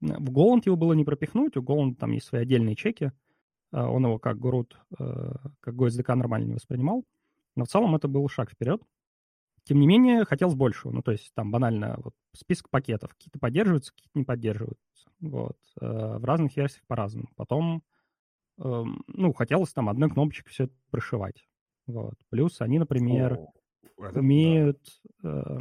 в 0.00 0.30
Goland 0.30 0.62
его 0.64 0.76
было 0.76 0.94
не 0.94 1.04
пропихнуть, 1.04 1.56
у 1.56 1.62
Goland 1.62 1.96
там 1.96 2.12
есть 2.12 2.26
свои 2.26 2.42
отдельные 2.42 2.74
чеки, 2.74 3.12
э, 3.72 3.80
он 3.80 4.04
его 4.04 4.18
как 4.18 4.38
гурут, 4.38 4.78
э, 4.98 5.32
как 5.60 5.74
GoSDK 5.74 6.14
нормально 6.14 6.46
не 6.46 6.54
воспринимал, 6.54 7.04
но 7.54 7.64
в 7.64 7.68
целом 7.68 7.94
это 7.94 8.08
был 8.08 8.26
шаг 8.28 8.50
вперед. 8.50 8.82
Тем 9.68 9.80
не 9.80 9.86
менее, 9.86 10.24
хотелось 10.24 10.54
большего. 10.54 10.92
Ну, 10.92 11.02
то 11.02 11.12
есть 11.12 11.30
там 11.34 11.50
банально 11.50 11.96
вот, 11.98 12.14
список 12.34 12.70
пакетов. 12.70 13.10
Какие-то 13.12 13.38
поддерживаются, 13.38 13.92
какие-то 13.92 14.18
не 14.18 14.24
поддерживаются. 14.24 15.10
Вот. 15.20 15.58
Э, 15.78 16.16
в 16.16 16.24
разных 16.24 16.56
версиях 16.56 16.86
по-разному. 16.86 17.28
Потом, 17.36 17.82
э, 18.56 18.84
ну, 19.08 19.32
хотелось 19.34 19.74
там 19.74 19.90
одной 19.90 20.08
кнопочкой 20.08 20.50
все 20.50 20.64
это 20.64 20.74
прошивать. 20.90 21.46
Вот. 21.86 22.14
Плюс 22.30 22.62
они, 22.62 22.78
например, 22.78 23.34
О, 23.34 24.06
это, 24.06 24.20
умеют 24.20 24.80
да. 25.22 25.44
э, 25.46 25.60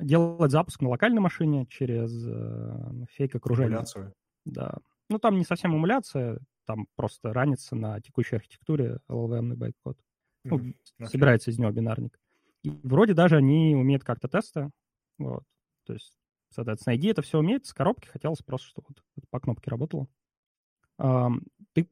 делать 0.00 0.50
запуск 0.50 0.80
на 0.80 0.88
локальной 0.88 1.20
машине 1.20 1.66
через 1.66 2.12
э, 2.26 3.06
фейк 3.12 3.36
окружение. 3.36 3.74
Эмуляцию. 3.74 4.12
Да. 4.44 4.78
Ну, 5.08 5.20
там 5.20 5.38
не 5.38 5.44
совсем 5.44 5.76
эмуляция, 5.76 6.40
там 6.66 6.88
просто 6.96 7.32
ранится 7.32 7.76
на 7.76 8.00
текущей 8.00 8.34
архитектуре 8.34 8.98
LLVM 9.08 9.54
байткод. 9.54 9.96
Ну, 10.42 10.58
mm-hmm. 10.58 11.06
собирается 11.06 11.52
из 11.52 11.60
него 11.60 11.70
бинарник. 11.70 12.18
И 12.62 12.70
вроде 12.82 13.14
даже 13.14 13.36
они 13.36 13.74
умеют 13.74 14.04
как-то 14.04 14.28
тесты. 14.28 14.70
Вот. 15.18 15.44
То 15.86 15.94
есть, 15.94 16.12
соответственно, 16.50 16.94
ID 16.94 17.10
это 17.10 17.22
все 17.22 17.38
умеет. 17.38 17.66
С 17.66 17.72
коробки 17.72 18.08
хотелось 18.08 18.42
просто, 18.42 18.68
чтобы 18.68 18.88
вот 18.88 19.24
по 19.30 19.40
кнопке 19.40 19.70
работало. 19.70 20.06
Ты, 21.72 21.88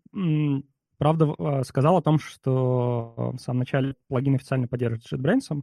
правда, 0.99 1.35
а, 1.39 1.65
сказал 1.65 1.97
о 1.97 2.03
том, 2.03 2.19
что 2.19 3.33
в 3.35 3.39
самом 3.39 3.61
начале 3.61 3.95
плагин 4.09 4.35
официально 4.35 4.69
поддерживает 4.69 5.11
JetBrains. 5.11 5.63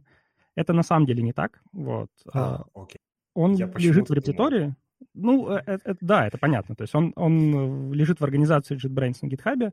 Это 0.56 0.72
на 0.72 0.82
самом 0.82 1.06
деле 1.06 1.22
не 1.22 1.32
так. 1.32 1.60
Вот. 1.72 2.10
А, 2.32 2.56
а 2.56 2.66
окей. 2.74 2.98
Он 3.34 3.54
Я 3.54 3.66
лежит 3.76 4.08
в 4.08 4.12
репозитории. 4.12 4.74
Ну, 5.12 5.48
это, 5.48 5.72
э, 5.72 5.78
это, 5.84 5.98
да, 6.00 6.26
это 6.26 6.38
понятно. 6.38 6.74
То 6.74 6.82
есть 6.82 6.94
он, 6.94 7.12
он 7.16 7.92
лежит 7.92 8.20
в 8.20 8.24
организации 8.24 8.76
JetBrains 8.76 9.18
на 9.22 9.26
GitHub, 9.28 9.72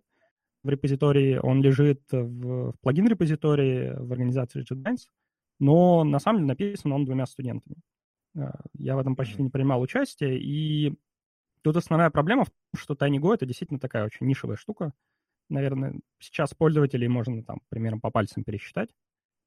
в 0.63 0.69
репозитории, 0.69 1.37
он 1.41 1.61
лежит 1.61 2.01
в, 2.11 2.71
в 2.71 2.73
плагин-репозитории 2.81 3.93
в 3.97 4.11
организации 4.11 4.63
JetBrains 4.63 5.07
но 5.59 6.03
на 6.03 6.19
самом 6.19 6.39
деле 6.39 6.47
написан 6.47 6.91
он 6.91 7.05
двумя 7.05 7.25
студентами. 7.25 7.77
Э, 8.35 8.51
я 8.73 8.95
в 8.95 8.99
этом 8.99 9.15
почти 9.15 9.41
не 9.41 9.49
принимал 9.49 9.81
участие, 9.81 10.39
и 10.39 10.93
тут 11.61 11.77
основная 11.77 12.09
проблема 12.09 12.43
в 12.43 12.49
том, 12.49 12.57
что 12.75 12.93
TinyGo— 12.95 13.33
это 13.35 13.45
действительно 13.45 13.79
такая 13.79 14.05
очень 14.05 14.27
нишевая 14.27 14.57
штука. 14.57 14.93
Наверное, 15.49 15.99
сейчас 16.19 16.53
пользователей 16.53 17.07
можно 17.07 17.43
там 17.43 17.61
примерно 17.69 17.99
по 17.99 18.11
пальцам 18.11 18.43
пересчитать. 18.43 18.89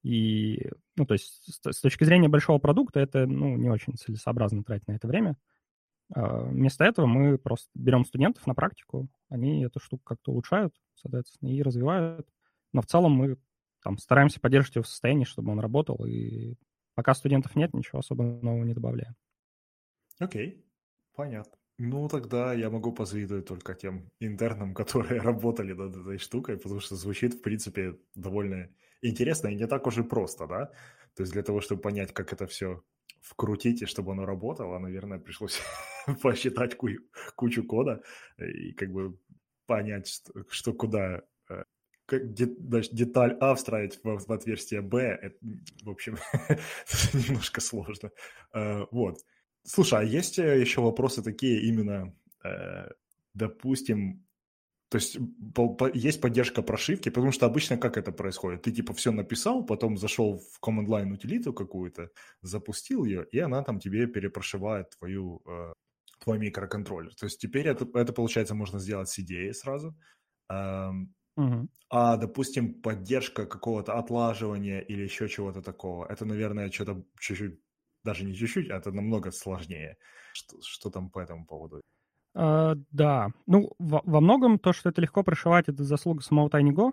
И, 0.03 0.71
ну, 0.97 1.05
то 1.05 1.15
есть 1.15 1.43
с, 1.53 1.73
с 1.73 1.81
точки 1.81 2.05
зрения 2.05 2.29
большого 2.29 2.59
продукта 2.59 3.01
это, 3.01 3.27
ну, 3.27 3.57
не 3.57 3.69
очень 3.69 3.95
целесообразно 3.95 4.63
тратить 4.63 4.89
на 4.89 4.93
это 4.93 5.09
время. 5.09 5.31
А, 5.31 5.37
вместо 6.15 6.85
этого 6.85 7.07
мы 7.07 7.39
просто 7.39 7.69
берем 7.75 8.05
студентов 8.05 8.47
на 8.47 8.55
практику, 8.55 9.09
они 9.29 9.65
эту 9.65 9.81
штуку 9.81 10.03
как-то 10.05 10.33
улучшают, 10.33 10.75
соответственно, 10.95 11.51
и 11.51 11.63
развивают. 11.63 12.29
Но 12.73 12.83
в 12.83 12.87
целом 12.87 13.13
мы 13.13 13.39
там 13.83 13.99
стараемся 13.99 14.41
поддерживать 14.41 14.77
его 14.77 14.83
в 14.85 14.89
состоянии, 14.89 15.25
чтобы 15.25 15.53
он 15.53 15.61
работал, 15.61 16.05
и 16.07 16.55
пока 16.95 17.15
студентов 17.15 17.57
нет, 17.57 17.75
ничего 17.75 17.99
особо 18.01 18.25
нового 18.25 18.65
не 18.65 18.75
добавляем. 18.75 19.15
Окей, 20.19 20.65
понятно. 21.15 21.53
Ну, 21.79 22.09
тогда 22.09 22.55
я 22.55 22.71
могу 22.71 22.91
позавидовать 22.93 23.47
только 23.47 23.75
тем 23.75 24.11
интернам, 24.19 24.75
которые 24.75 25.21
работали 25.21 25.73
над 25.73 25.97
этой 25.97 26.19
штукой, 26.19 26.57
потому 26.59 26.81
что 26.81 26.97
звучит, 26.97 27.35
в 27.35 27.43
принципе, 27.43 27.99
довольно 28.15 28.71
интересно 29.03 29.49
и 29.49 29.57
не 29.57 29.67
так 29.67 29.87
уж 29.87 29.99
и 29.99 30.03
просто, 30.03 30.47
да? 30.47 30.67
То 31.15 31.23
есть 31.23 31.33
для 31.33 31.43
того, 31.43 31.61
чтобы 31.61 31.83
понять, 31.83 32.13
как 32.13 32.33
это 32.33 32.47
все 32.47 32.83
вкрутить 33.21 33.83
и 33.83 33.87
чтобы 33.87 34.13
оно 34.13 34.25
работало, 34.25 34.79
наверное, 34.79 35.19
пришлось 35.19 35.61
посчитать 36.23 36.77
кучу 37.37 37.65
кода 37.65 38.03
и 38.39 38.73
как 38.73 38.93
бы 38.93 39.19
понять, 39.67 40.09
что, 40.09 40.45
что 40.51 40.73
куда 40.73 41.23
как 42.07 42.33
деталь 42.33 43.37
А 43.41 43.55
встраивать 43.55 43.99
в, 44.03 44.19
в 44.19 44.33
отверстие 44.33 44.81
Б, 44.81 45.19
это, 45.21 45.37
в 45.83 45.91
общем, 45.91 46.17
немножко 47.29 47.61
сложно. 47.61 48.11
Uh, 48.55 48.87
вот. 48.93 49.19
Слушай, 49.65 50.01
а 50.01 50.03
есть 50.05 50.39
э, 50.39 50.61
еще 50.61 50.81
вопросы 50.81 51.23
такие 51.23 51.61
именно, 51.63 52.15
uh, 52.45 52.93
допустим, 53.35 54.26
то 54.89 54.99
есть 54.99 55.19
по, 55.55 55.75
по, 55.75 55.91
есть 55.93 56.21
поддержка 56.21 56.63
прошивки, 56.63 57.09
потому 57.09 57.33
что 57.33 57.47
обычно 57.47 57.77
как 57.77 57.97
это 57.97 58.13
происходит? 58.13 58.63
Ты 58.63 58.73
типа 58.73 58.95
все 58.95 59.11
написал, 59.11 59.67
потом 59.67 59.97
зашел 59.97 60.39
в 60.39 60.61
command 60.65 60.87
line 60.87 61.13
утилиту 61.13 61.53
какую-то, 61.53 62.11
запустил 62.41 63.05
ее, 63.05 63.27
и 63.33 63.39
она 63.41 63.63
там 63.63 63.81
тебе 63.81 64.07
перепрошивает 64.07 64.91
твою, 64.99 65.43
uh, 65.47 65.73
твой 66.23 66.39
микроконтроллер. 66.39 67.15
То 67.15 67.27
есть 67.27 67.41
теперь 67.41 67.67
это, 67.67 67.87
это 67.95 68.13
получается 68.13 68.55
можно 68.55 68.79
сделать 68.79 69.09
с 69.09 69.19
идеей 69.19 69.53
сразу. 69.53 69.97
Uh, 70.51 70.93
Угу. 71.37 71.69
А, 71.91 72.17
допустим, 72.17 72.81
поддержка 72.81 73.47
какого-то 73.47 73.99
отлаживания 73.99 74.81
или 74.81 75.03
еще 75.03 75.29
чего-то 75.29 75.61
такого, 75.63 76.07
это, 76.07 76.25
наверное, 76.25 76.71
что-то 76.71 77.05
чуть-чуть, 77.21 77.61
даже 78.05 78.25
не 78.25 78.35
чуть-чуть, 78.35 78.71
а 78.71 78.79
это 78.79 78.91
намного 78.91 79.31
сложнее. 79.31 79.99
Что, 80.33 80.57
что 80.63 80.91
там 80.91 81.11
по 81.11 81.21
этому 81.21 81.47
поводу? 81.47 81.83
Uh, 82.37 82.79
да, 82.91 83.31
ну, 83.47 83.73
во, 83.79 84.03
во 84.05 84.21
многом 84.21 84.59
то, 84.59 84.75
что 84.75 84.91
это 84.91 85.01
легко 85.01 85.23
прошивать, 85.23 85.69
это 85.69 85.85
заслуга 85.85 86.23
самого 86.23 86.49
TinyGo. 86.51 86.93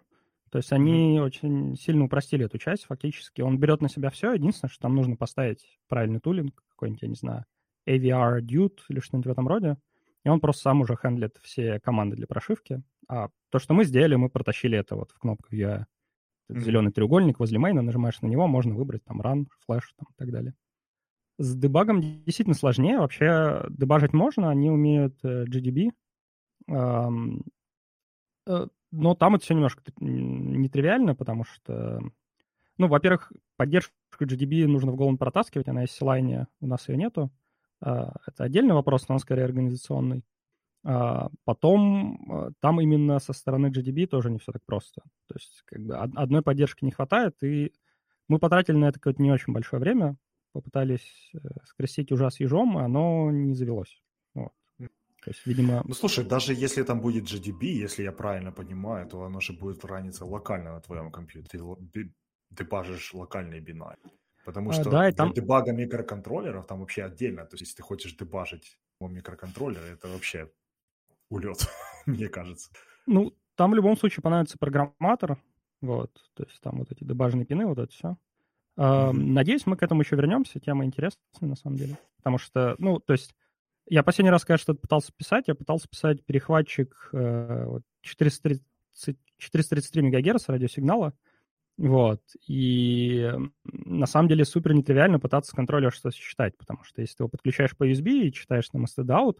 То 0.51 0.57
есть 0.59 0.71
они 0.71 1.17
mm-hmm. 1.17 1.21
очень 1.21 1.75
сильно 1.75 2.05
упростили 2.05 2.45
эту 2.45 2.57
часть 2.59 2.85
фактически. 2.85 3.41
Он 3.41 3.57
берет 3.57 3.81
на 3.81 3.89
себя 3.89 4.09
все. 4.09 4.31
Единственное, 4.31 4.69
что 4.69 4.83
там 4.83 4.95
нужно 4.95 5.17
поставить 5.17 5.65
правильный 5.89 6.21
тулинг, 6.21 6.63
какой-нибудь, 6.69 7.01
я 7.01 7.07
не 7.09 7.15
знаю, 7.15 7.43
AVR 7.89 8.39
Dude 8.39 8.77
или 8.87 9.01
что-нибудь 9.01 9.27
в 9.27 9.31
этом 9.31 9.47
роде. 9.47 9.77
И 10.23 10.29
он 10.29 10.39
просто 10.39 10.61
сам 10.61 10.79
уже 10.79 10.95
хендлит 10.95 11.35
все 11.41 11.81
команды 11.81 12.15
для 12.15 12.27
прошивки. 12.27 12.81
А 13.09 13.27
то, 13.49 13.59
что 13.59 13.73
мы 13.73 13.83
сделали, 13.83 14.15
мы 14.15 14.29
протащили 14.29 14.77
это 14.77 14.95
вот 14.95 15.11
в 15.11 15.19
кнопку 15.19 15.53
UI. 15.53 15.79
Mm-hmm. 15.79 16.59
Зеленый 16.59 16.91
треугольник 16.93 17.39
возле 17.39 17.59
мейна, 17.59 17.81
нажимаешь 17.81 18.21
на 18.21 18.27
него, 18.27 18.47
можно 18.47 18.75
выбрать 18.75 19.03
там 19.03 19.19
run, 19.19 19.47
flash 19.67 19.89
там, 19.97 20.07
и 20.09 20.13
так 20.15 20.31
далее. 20.31 20.53
С 21.43 21.55
дебагом 21.57 21.99
действительно 21.99 22.55
сложнее. 22.55 22.99
Вообще 22.99 23.65
дебажить 23.69 24.13
можно, 24.13 24.49
они 24.49 24.71
умеют 24.71 25.17
э, 25.23 25.43
GDB. 25.43 25.89
Э, 26.69 27.09
но 28.91 29.15
там 29.15 29.35
это 29.35 29.43
все 29.43 29.53
немножко 29.53 29.81
нетривиально, 29.99 31.15
потому 31.15 31.43
что, 31.43 32.01
ну, 32.77 32.87
во-первых, 32.87 33.33
поддержку 33.57 33.93
GDB 34.21 34.67
нужно 34.67 34.93
в 34.93 34.95
голом 34.95 35.17
протаскивать, 35.17 35.67
она 35.67 35.81
есть 35.81 35.99
в 35.99 36.03
Line, 36.03 36.45
у 36.61 36.67
нас 36.67 36.87
ее 36.87 36.95
нету. 36.95 37.29
Э, 37.81 38.11
это 38.25 38.45
отдельный 38.45 38.73
вопрос, 38.73 39.09
но 39.09 39.15
он 39.15 39.19
скорее 39.19 39.43
организационный. 39.43 40.23
А 40.85 41.29
потом 41.43 42.53
там 42.61 42.79
именно 42.79 43.19
со 43.19 43.33
стороны 43.33 43.67
GDB 43.67 44.07
тоже 44.07 44.31
не 44.31 44.39
все 44.39 44.53
так 44.53 44.63
просто. 44.65 45.01
То 45.27 45.35
есть 45.35 45.61
как 45.65 45.81
бы 45.81 45.95
одной 45.95 46.41
поддержки 46.41 46.85
не 46.85 46.91
хватает, 46.91 47.35
и 47.43 47.73
мы 48.29 48.39
потратили 48.39 48.77
на 48.77 48.85
это 48.85 48.99
какое-то 48.99 49.21
не 49.21 49.31
очень 49.31 49.51
большое 49.51 49.81
время, 49.81 50.15
попытались 50.53 51.31
э, 51.33 51.39
скрестить 51.65 52.11
ужас 52.11 52.39
ежом, 52.39 52.79
и 52.79 52.81
оно 52.81 53.31
не 53.31 53.55
завелось. 53.55 54.01
Вот. 54.33 54.51
То 54.77 55.31
есть, 55.31 55.45
видимо... 55.45 55.83
Ну, 55.85 55.93
слушай, 55.93 56.23
даже 56.25 56.53
если 56.53 56.83
там 56.83 57.01
будет 57.01 57.25
GDB, 57.25 57.65
если 57.65 58.03
я 58.03 58.11
правильно 58.11 58.51
понимаю, 58.51 59.07
то 59.07 59.23
оно 59.23 59.39
же 59.39 59.53
будет 59.53 59.83
раниться 59.85 60.25
локально 60.25 60.73
на 60.73 60.81
твоем 60.81 61.11
компьютере. 61.11 61.63
Ты 61.91 62.13
дебажишь 62.51 63.13
локальные 63.13 63.61
бинары. 63.61 63.97
Потому 64.45 64.69
а, 64.69 64.73
что 64.73 64.89
а, 64.89 64.91
да, 64.91 65.09
и 65.09 65.13
там... 65.13 65.33
дебага 65.33 65.71
микроконтроллеров 65.71 66.67
там 66.67 66.79
вообще 66.79 67.03
отдельно. 67.03 67.45
То 67.45 67.55
есть, 67.55 67.61
если 67.61 67.77
ты 67.77 67.83
хочешь 67.83 68.15
дебажить 68.15 68.77
микроконтроллер, 68.99 69.83
это 69.83 70.07
вообще 70.07 70.49
улет, 71.29 71.67
мне 72.05 72.29
кажется. 72.29 72.69
Ну, 73.05 73.33
там 73.55 73.71
в 73.71 73.75
любом 73.75 73.97
случае 73.97 74.23
понадобится 74.23 74.57
программатор, 74.57 75.37
вот, 75.81 76.11
то 76.33 76.43
есть 76.43 76.61
там 76.61 76.79
вот 76.79 76.91
эти 76.91 77.03
дебажные 77.03 77.45
пины, 77.45 77.65
вот 77.65 77.77
это 77.77 77.91
все. 77.91 78.17
Mm-hmm. 78.77 79.13
Надеюсь, 79.13 79.65
мы 79.65 79.77
к 79.77 79.83
этому 79.83 80.01
еще 80.01 80.15
вернемся. 80.15 80.59
Тема 80.59 80.85
интересная, 80.85 81.19
на 81.41 81.55
самом 81.55 81.77
деле. 81.77 81.97
Потому 82.17 82.37
что, 82.37 82.75
ну, 82.79 82.99
то 82.99 83.13
есть, 83.13 83.35
я 83.87 84.03
последний 84.03 84.31
раз, 84.31 84.45
конечно, 84.45 84.63
что-то 84.63 84.81
пытался 84.81 85.11
писать. 85.13 85.45
Я 85.47 85.55
пытался 85.55 85.87
писать 85.87 86.25
перехватчик 86.25 87.09
э, 87.13 87.79
430, 88.01 88.63
433 89.37 90.01
МГц 90.01 90.47
радиосигнала. 90.47 91.13
Вот. 91.77 92.21
И 92.47 93.31
на 93.63 94.05
самом 94.05 94.29
деле 94.29 94.45
супер 94.45 94.73
нетривиально 94.73 95.19
пытаться 95.19 95.51
с 95.51 95.55
контроллера 95.55 95.91
что-то 95.91 96.15
считать, 96.15 96.55
потому 96.57 96.83
что 96.83 97.01
если 97.01 97.15
ты 97.17 97.23
его 97.23 97.29
подключаешь 97.29 97.75
по 97.75 97.89
USB 97.89 98.27
и 98.27 98.33
читаешь 98.33 98.71
на 98.73 98.85
out, 98.85 99.39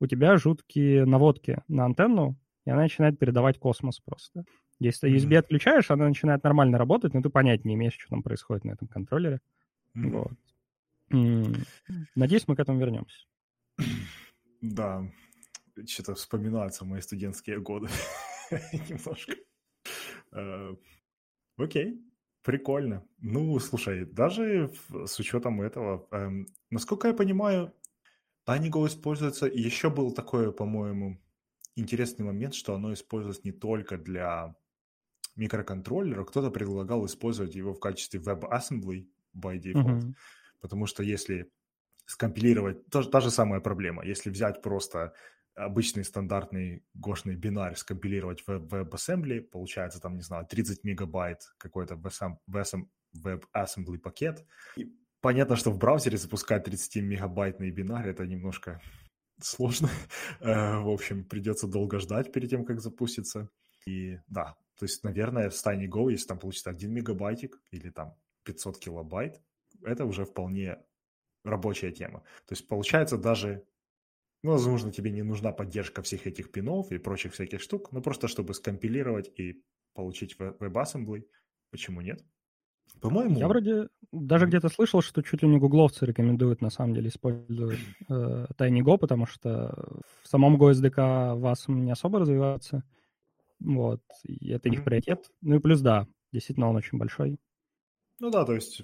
у 0.00 0.06
тебя 0.06 0.36
жуткие 0.36 1.04
наводки 1.04 1.62
на 1.68 1.84
антенну, 1.84 2.36
и 2.64 2.70
она 2.70 2.82
начинает 2.82 3.18
передавать 3.18 3.58
космос 3.58 4.00
просто. 4.00 4.44
Если 4.82 5.08
ты 5.08 5.16
USB 5.16 5.36
отключаешь, 5.36 5.90
она 5.90 6.08
начинает 6.08 6.42
нормально 6.42 6.78
работать, 6.78 7.14
но 7.14 7.22
ты 7.22 7.30
понять 7.30 7.64
не 7.64 7.74
имеешь, 7.74 7.94
что 7.94 8.10
там 8.10 8.22
происходит 8.22 8.64
на 8.64 8.72
этом 8.72 8.88
контроллере. 8.88 9.40
Mm-hmm. 9.96 10.10
Вот. 10.10 10.32
Надеюсь, 12.14 12.48
мы 12.48 12.56
к 12.56 12.60
этому 12.60 12.80
вернемся. 12.80 13.26
Да, 14.60 15.08
что-то 15.86 16.14
вспоминаются 16.14 16.84
мои 16.84 17.00
студентские 17.00 17.60
годы 17.60 17.88
немножко. 18.50 19.34
Э, 20.32 20.74
окей, 21.56 22.00
прикольно. 22.42 23.06
Ну, 23.18 23.58
слушай, 23.60 24.04
даже 24.04 24.72
с 25.06 25.18
учетом 25.18 25.60
этого, 25.60 26.08
эм, 26.10 26.46
насколько 26.70 27.08
я 27.08 27.14
понимаю, 27.14 27.72
TinyGo 28.48 28.86
используется, 28.86 29.46
еще 29.46 29.90
был 29.90 30.12
такой, 30.12 30.52
по-моему, 30.52 31.20
интересный 31.76 32.24
момент, 32.24 32.54
что 32.54 32.74
оно 32.74 32.92
используется 32.92 33.42
не 33.44 33.52
только 33.52 33.96
для 33.96 34.56
микроконтроллера, 35.36 36.24
кто-то 36.24 36.50
предлагал 36.50 37.06
использовать 37.06 37.54
его 37.54 37.72
в 37.72 37.80
качестве 37.80 38.20
WebAssembly 38.20 39.06
by 39.34 39.58
default, 39.58 40.00
mm-hmm. 40.00 40.14
потому 40.60 40.86
что 40.86 41.02
если 41.02 41.50
скомпилировать, 42.06 42.86
та, 42.90 43.02
та 43.02 43.20
же 43.20 43.30
самая 43.30 43.60
проблема, 43.60 44.04
если 44.04 44.30
взять 44.30 44.62
просто 44.62 45.14
обычный 45.54 46.04
стандартный 46.04 46.84
гошный 46.94 47.36
бинар, 47.36 47.76
скомпилировать 47.76 48.42
в 48.46 48.50
WebAssembly, 48.50 49.40
получается 49.40 50.00
там, 50.00 50.16
не 50.16 50.22
знаю, 50.22 50.46
30 50.46 50.84
мегабайт 50.84 51.40
какой-то 51.58 51.94
WebAssembly 51.94 53.98
пакет. 53.98 54.46
И 54.76 54.92
понятно, 55.20 55.56
что 55.56 55.70
в 55.70 55.78
браузере 55.78 56.16
запускать 56.16 56.64
30 56.64 57.02
мегабайтный 57.02 57.70
бинар 57.70 58.08
это 58.08 58.26
немножко 58.26 58.80
сложно. 59.40 59.88
Э, 60.40 60.78
в 60.78 60.88
общем, 60.88 61.24
придется 61.24 61.66
долго 61.66 61.98
ждать 61.98 62.32
перед 62.32 62.50
тем, 62.50 62.64
как 62.64 62.80
запустится. 62.80 63.48
И 63.86 64.18
да, 64.28 64.56
то 64.82 64.86
есть, 64.86 65.04
наверное, 65.04 65.48
в 65.48 65.52
Tiny 65.52 65.86
Go, 65.86 66.10
если 66.10 66.26
там 66.26 66.40
получится 66.40 66.70
1 66.70 66.92
мегабайтик 66.92 67.60
или 67.70 67.88
там 67.90 68.16
500 68.42 68.80
килобайт, 68.80 69.40
это 69.84 70.04
уже 70.04 70.24
вполне 70.24 70.76
рабочая 71.44 71.92
тема. 71.92 72.24
То 72.48 72.54
есть, 72.54 72.66
получается, 72.66 73.16
даже, 73.16 73.64
ну, 74.42 74.50
возможно, 74.50 74.90
тебе 74.90 75.12
не 75.12 75.22
нужна 75.22 75.52
поддержка 75.52 76.02
всех 76.02 76.26
этих 76.26 76.50
пинов 76.50 76.90
и 76.90 76.98
прочих 76.98 77.32
всяких 77.32 77.60
штук, 77.60 77.92
но 77.92 78.02
просто 78.02 78.26
чтобы 78.26 78.54
скомпилировать 78.54 79.30
и 79.38 79.62
получить 79.94 80.34
WebAssembly, 80.36 81.28
почему 81.70 82.00
нет? 82.00 82.24
По-моему... 83.00 83.38
Я 83.38 83.46
вроде 83.46 83.88
даже 84.10 84.46
где-то 84.46 84.68
слышал, 84.68 85.00
что 85.00 85.22
чуть 85.22 85.44
ли 85.44 85.48
не 85.48 85.60
гугловцы 85.60 86.04
рекомендуют 86.06 86.60
на 86.60 86.70
самом 86.70 86.94
деле 86.94 87.08
использовать 87.08 87.78
э, 88.08 88.46
TinyGo, 88.58 88.98
потому 88.98 89.26
что 89.26 90.02
в 90.24 90.26
самом 90.26 90.60
Go 90.60 90.72
SDK 90.72 91.38
вас 91.38 91.68
не 91.68 91.92
особо 91.92 92.18
развивается. 92.18 92.82
Вот, 93.64 94.02
и 94.24 94.50
это 94.50 94.68
их 94.68 94.84
приоритет. 94.84 95.30
Ну 95.40 95.56
и 95.56 95.60
плюс, 95.60 95.80
да, 95.80 96.06
действительно 96.32 96.68
он 96.68 96.76
очень 96.76 96.98
большой. 96.98 97.38
Ну 98.18 98.30
да, 98.30 98.44
то 98.44 98.54
есть, 98.54 98.82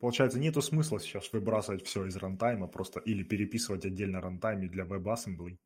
получается, 0.00 0.38
нету 0.38 0.62
смысла 0.62 0.98
сейчас 1.00 1.32
выбрасывать 1.32 1.84
все 1.84 2.06
из 2.06 2.16
рантайма 2.16 2.66
просто 2.68 3.00
или 3.00 3.22
переписывать 3.22 3.84
отдельно 3.84 4.20
рантайм 4.20 4.68
для 4.68 4.84
WebAssembly. 4.84 5.58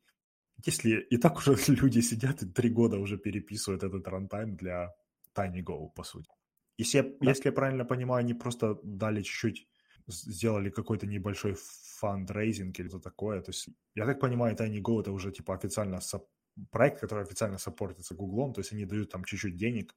Если 0.64 1.01
и 1.01 1.16
так 1.18 1.37
уже 1.37 1.57
люди 1.68 2.01
сидят 2.01 2.42
и 2.42 2.47
три 2.47 2.71
года 2.71 2.99
уже 2.99 3.16
переписывают 3.16 3.85
этот 3.85 4.07
рантайм 4.09 4.57
для 4.57 4.92
TinyGo, 5.37 5.90
по 5.94 6.03
сути. 6.03 6.29
Если, 6.77 7.01
да. 7.01 7.31
если 7.31 7.49
я 7.49 7.53
правильно 7.53 7.85
понимаю, 7.85 8.21
они 8.21 8.35
просто 8.35 8.79
дали 8.83 9.23
чуть-чуть, 9.23 9.68
сделали 10.07 10.71
какой-то 10.71 11.07
небольшой 11.07 11.55
фандрейзинг 11.99 12.79
или 12.79 12.88
что 12.88 12.99
такое. 12.99 13.40
То 13.42 13.51
есть, 13.51 13.68
я 13.94 14.07
так 14.07 14.21
понимаю, 14.21 14.57
TinyGo 14.57 15.01
это 15.01 15.12
уже 15.12 15.33
типа 15.33 15.55
официально 15.55 16.01
проект, 16.71 17.01
который 17.01 17.25
официально 17.25 17.59
support 17.59 17.91
ится 17.91 18.14
Гуглом, 18.14 18.53
то 18.53 18.61
есть 18.61 18.73
они 18.73 18.85
дают 18.85 19.11
там 19.11 19.25
чуть-чуть 19.25 19.57
денег, 19.57 19.94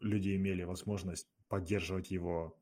люди 0.00 0.36
имели 0.36 0.62
возможность 0.62 1.28
поддерживать 1.48 2.10
его 2.10 2.58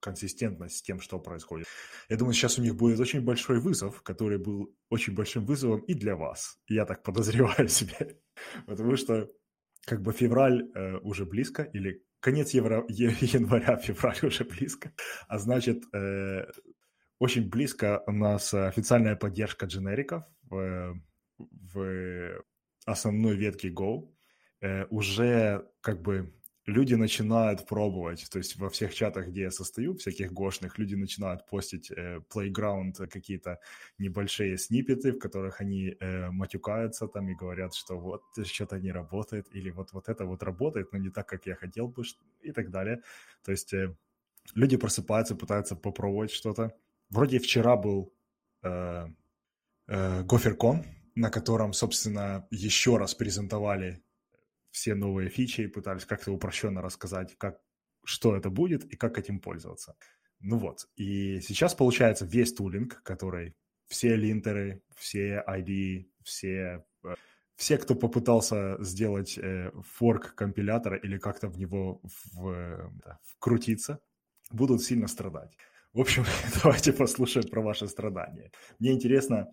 консистентность 0.00 0.76
с 0.76 0.82
тем, 0.82 1.00
что 1.00 1.18
происходит. 1.18 1.66
Я 2.08 2.16
думаю, 2.16 2.34
сейчас 2.34 2.58
у 2.58 2.62
них 2.62 2.76
будет 2.76 3.00
очень 3.00 3.20
большой 3.20 3.60
вызов, 3.60 4.02
который 4.02 4.38
был 4.38 4.74
очень 4.90 5.14
большим 5.14 5.44
вызовом 5.44 5.80
и 5.80 5.94
для 5.94 6.14
вас. 6.14 6.60
Я 6.68 6.84
так 6.84 7.02
подозреваю 7.02 7.68
себе. 7.68 8.20
Потому 8.66 8.96
что 8.96 9.28
как 9.84 10.02
бы 10.02 10.12
февраль 10.12 10.70
э, 10.74 10.98
уже 10.98 11.24
близко, 11.24 11.62
или 11.62 12.04
конец 12.20 12.50
евро, 12.50 12.84
января, 12.88 13.76
февраль 13.76 14.18
уже 14.22 14.44
близко, 14.44 14.92
а 15.26 15.38
значит, 15.38 15.82
э, 15.94 16.46
очень 17.18 17.48
близко 17.48 18.02
у 18.06 18.12
нас 18.12 18.54
официальная 18.54 19.16
поддержка 19.16 19.66
дженериков 19.66 20.24
в, 20.42 20.94
в 21.38 22.42
основной 22.90 23.36
ветки 23.36 23.68
Go. 23.68 24.08
Э, 24.60 24.86
уже 24.90 25.66
как 25.80 26.02
бы 26.02 26.32
люди 26.68 26.94
начинают 26.94 27.66
пробовать, 27.66 28.28
то 28.30 28.38
есть 28.38 28.56
во 28.56 28.68
всех 28.68 28.94
чатах, 28.94 29.28
где 29.28 29.42
я 29.42 29.50
состою, 29.50 29.94
всяких 29.96 30.32
гошных, 30.32 30.78
люди 30.78 30.94
начинают 30.94 31.46
постить 31.46 31.90
э, 31.90 32.20
playground 32.30 33.06
какие-то 33.06 33.58
небольшие 33.98 34.58
снипеты, 34.58 35.12
в 35.12 35.18
которых 35.18 35.62
они 35.62 35.96
э, 35.98 36.30
матюкаются 36.30 37.08
там 37.08 37.28
и 37.28 37.34
говорят, 37.34 37.74
что 37.74 37.98
вот 37.98 38.22
что-то 38.44 38.78
не 38.78 38.92
работает, 38.92 39.46
или 39.56 39.70
вот, 39.70 39.92
вот 39.92 40.08
это 40.08 40.26
вот 40.26 40.42
работает, 40.42 40.92
но 40.92 40.98
не 40.98 41.10
так, 41.10 41.26
как 41.26 41.46
я 41.46 41.54
хотел 41.54 41.88
бы, 41.88 42.02
и 42.42 42.52
так 42.52 42.70
далее. 42.70 43.00
То 43.44 43.50
есть 43.50 43.72
э, 43.72 43.96
люди 44.54 44.76
просыпаются, 44.76 45.34
пытаются 45.34 45.74
попробовать 45.74 46.30
что-то. 46.30 46.72
Вроде 47.10 47.38
вчера 47.38 47.76
был 47.76 48.12
э, 48.62 49.06
э, 49.86 50.22
GopherCon, 50.22 50.84
на 51.18 51.30
котором, 51.30 51.72
собственно, 51.72 52.46
еще 52.50 52.96
раз 52.96 53.12
презентовали 53.12 54.04
все 54.70 54.94
новые 54.94 55.28
фичи 55.30 55.62
и 55.62 55.66
пытались 55.66 56.04
как-то 56.04 56.30
упрощенно 56.30 56.80
рассказать, 56.80 57.36
как, 57.38 57.60
что 58.04 58.36
это 58.36 58.50
будет 58.50 58.84
и 58.84 58.96
как 58.96 59.18
этим 59.18 59.40
пользоваться. 59.40 59.96
Ну 60.38 60.58
вот, 60.58 60.88
и 60.94 61.40
сейчас 61.40 61.74
получается 61.74 62.24
весь 62.24 62.54
тулинг, 62.54 63.02
который 63.02 63.56
все 63.88 64.14
линтеры, 64.14 64.84
все 64.94 65.42
ID, 65.48 66.06
все, 66.22 66.84
э, 67.02 67.14
все, 67.56 67.78
кто 67.78 67.96
попытался 67.96 68.76
сделать 68.78 69.36
э, 69.38 69.72
форк 69.96 70.36
компилятора 70.36 70.98
или 70.98 71.18
как-то 71.18 71.48
в 71.48 71.58
него 71.58 72.00
в, 72.32 72.92
да, 73.04 73.18
вкрутиться, 73.24 73.98
будут 74.52 74.82
сильно 74.82 75.08
страдать. 75.08 75.56
В 75.92 76.00
общем, 76.00 76.24
давайте 76.62 76.92
послушаем 76.92 77.48
про 77.48 77.60
ваши 77.60 77.88
страдания. 77.88 78.52
Мне 78.78 78.92
интересно, 78.92 79.52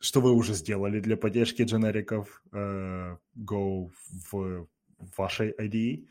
что 0.00 0.20
вы 0.20 0.32
уже 0.32 0.54
сделали 0.54 1.00
для 1.00 1.16
поддержки 1.16 1.62
дженериков 1.62 2.42
э, 2.52 3.16
Go 3.36 3.90
в 4.30 4.68
вашей 5.16 5.52
IDE, 5.52 6.08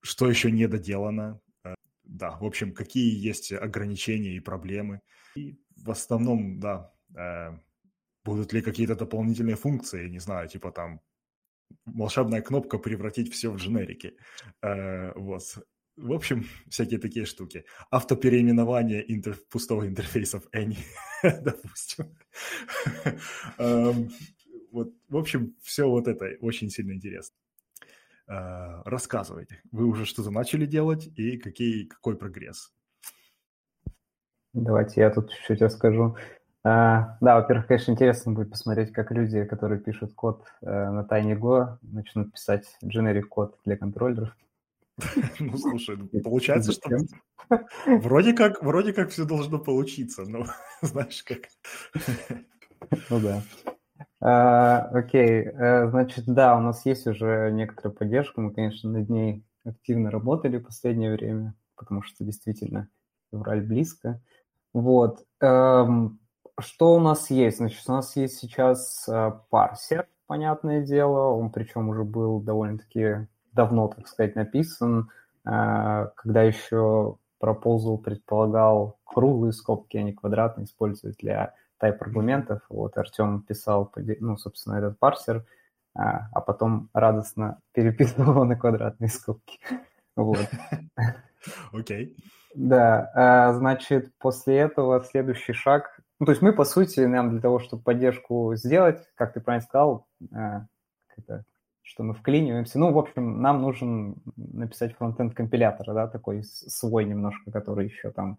что 0.00 0.28
еще 0.28 0.50
не 0.50 0.66
доделано, 0.68 1.40
э, 1.64 1.74
да, 2.04 2.36
в 2.40 2.44
общем, 2.44 2.72
какие 2.72 3.28
есть 3.28 3.52
ограничения 3.52 4.36
и 4.36 4.40
проблемы. 4.40 5.00
И 5.36 5.58
в 5.76 5.90
основном, 5.90 6.58
да, 6.60 6.92
э, 7.14 7.58
будут 8.24 8.52
ли 8.52 8.62
какие-то 8.62 8.96
дополнительные 8.96 9.56
функции, 9.56 10.08
не 10.08 10.20
знаю, 10.20 10.48
типа 10.48 10.72
там 10.72 11.00
волшебная 11.86 12.42
кнопка 12.42 12.78
превратить 12.78 13.32
все 13.32 13.50
в 13.50 13.56
дженерики. 13.56 14.16
Э, 14.62 15.12
вот. 15.14 15.42
В 15.98 16.12
общем, 16.12 16.44
всякие 16.68 17.00
такие 17.00 17.26
штуки. 17.26 17.64
Автопереименование 17.90 19.04
интер... 19.12 19.36
пустого 19.50 19.86
интерфейса 19.86 20.40
в 20.40 20.48
Any, 20.54 20.78
допустим. 21.22 22.16
Эм, 23.58 24.10
вот, 24.70 24.92
в 25.08 25.16
общем, 25.16 25.56
все 25.62 25.88
вот 25.88 26.08
это 26.08 26.36
очень 26.40 26.70
сильно 26.70 26.92
интересно. 26.92 27.36
Э, 28.28 28.82
рассказывайте, 28.84 29.60
вы 29.72 29.86
уже 29.86 30.04
что-то 30.04 30.30
начали 30.30 30.66
делать 30.66 31.08
и 31.16 31.36
какие, 31.38 31.86
какой 31.86 32.16
прогресс? 32.16 32.72
Давайте 34.52 35.00
я 35.00 35.10
тут 35.10 35.30
чуть-чуть 35.30 35.62
расскажу. 35.62 36.16
А, 36.64 37.16
да, 37.20 37.36
во-первых, 37.36 37.66
конечно, 37.66 37.92
интересно 37.92 38.32
будет 38.32 38.50
посмотреть, 38.50 38.92
как 38.92 39.10
люди, 39.10 39.44
которые 39.44 39.80
пишут 39.80 40.14
код 40.14 40.44
э, 40.60 40.90
на 40.90 41.04
тайне 41.04 41.34
Go, 41.34 41.78
начнут 41.82 42.32
писать 42.32 42.76
generic 42.84 43.22
код 43.22 43.58
для 43.64 43.76
контроллеров. 43.76 44.36
Ну, 45.40 45.56
слушай, 45.56 45.96
ну, 45.96 46.08
получается, 46.20 46.72
что 46.72 46.90
вроде 47.86 48.32
как, 48.32 48.62
вроде 48.62 48.92
как 48.92 49.10
все 49.10 49.24
должно 49.24 49.58
получиться, 49.58 50.24
но 50.28 50.46
знаешь 50.82 51.22
как. 51.22 51.48
Ну 53.10 53.20
да. 53.20 53.42
А, 54.20 54.88
окей, 54.92 55.44
э, 55.44 55.88
значит, 55.90 56.24
да, 56.26 56.56
у 56.56 56.60
нас 56.60 56.84
есть 56.86 57.06
уже 57.06 57.50
некоторая 57.52 57.94
поддержка, 57.94 58.40
мы, 58.40 58.52
конечно, 58.52 58.90
над 58.90 59.08
ней 59.08 59.44
активно 59.64 60.10
работали 60.10 60.58
в 60.58 60.64
последнее 60.64 61.12
время, 61.12 61.54
потому 61.76 62.02
что 62.02 62.24
действительно 62.24 62.88
февраль 63.30 63.60
близко. 63.60 64.20
Вот. 64.72 65.24
Эм, 65.40 66.18
что 66.58 66.94
у 66.94 67.00
нас 67.00 67.30
есть? 67.30 67.58
Значит, 67.58 67.88
у 67.88 67.92
нас 67.92 68.16
есть 68.16 68.38
сейчас 68.38 69.08
э, 69.08 69.32
парсер, 69.50 70.08
понятное 70.26 70.84
дело, 70.84 71.32
он 71.32 71.50
причем 71.50 71.88
уже 71.88 72.04
был 72.04 72.40
довольно-таки 72.40 73.28
давно, 73.58 73.88
так 73.88 74.06
сказать, 74.06 74.36
написан, 74.36 75.10
э, 75.44 76.08
когда 76.14 76.42
еще 76.42 77.16
Proposal 77.42 77.98
предполагал 77.98 78.98
круглые 79.04 79.52
скобки, 79.52 79.96
а 79.96 80.02
не 80.02 80.12
квадратные, 80.12 80.66
использовать 80.66 81.16
для 81.18 81.54
type 81.82 81.98
аргументов. 82.00 82.62
Вот 82.68 82.96
Артем 82.96 83.42
писал, 83.42 83.92
ну, 84.20 84.36
собственно, 84.36 84.76
этот 84.76 84.98
парсер, 84.98 85.44
а, 85.94 86.28
а 86.32 86.40
потом 86.40 86.88
радостно 86.92 87.58
переписывал 87.72 88.30
его 88.30 88.44
на 88.44 88.56
квадратные 88.56 89.08
скобки. 89.08 89.58
Вот. 90.16 90.48
Окей. 91.72 92.06
Okay. 92.06 92.16
Да, 92.54 93.10
а, 93.14 93.52
значит, 93.54 94.12
после 94.18 94.56
этого 94.56 95.02
следующий 95.02 95.52
шаг. 95.52 96.00
Ну, 96.20 96.26
то 96.26 96.32
есть 96.32 96.42
мы, 96.42 96.52
по 96.52 96.64
сути, 96.64 97.00
нам 97.00 97.30
для 97.30 97.40
того, 97.40 97.58
чтобы 97.58 97.82
поддержку 97.82 98.54
сделать, 98.56 99.00
как 99.14 99.32
ты 99.32 99.40
правильно 99.40 99.66
сказал, 99.66 100.06
а, 100.32 100.66
это, 101.16 101.44
что 101.88 102.02
мы 102.02 102.12
вклиниваемся. 102.12 102.78
Ну, 102.78 102.92
в 102.92 102.98
общем, 102.98 103.40
нам 103.40 103.62
нужен 103.62 104.16
написать 104.36 104.94
фронтенд 104.94 105.34
компилятора, 105.34 105.94
да, 105.94 106.06
такой 106.06 106.44
свой 106.44 107.06
немножко, 107.06 107.50
который 107.50 107.86
еще 107.86 108.10
там 108.10 108.36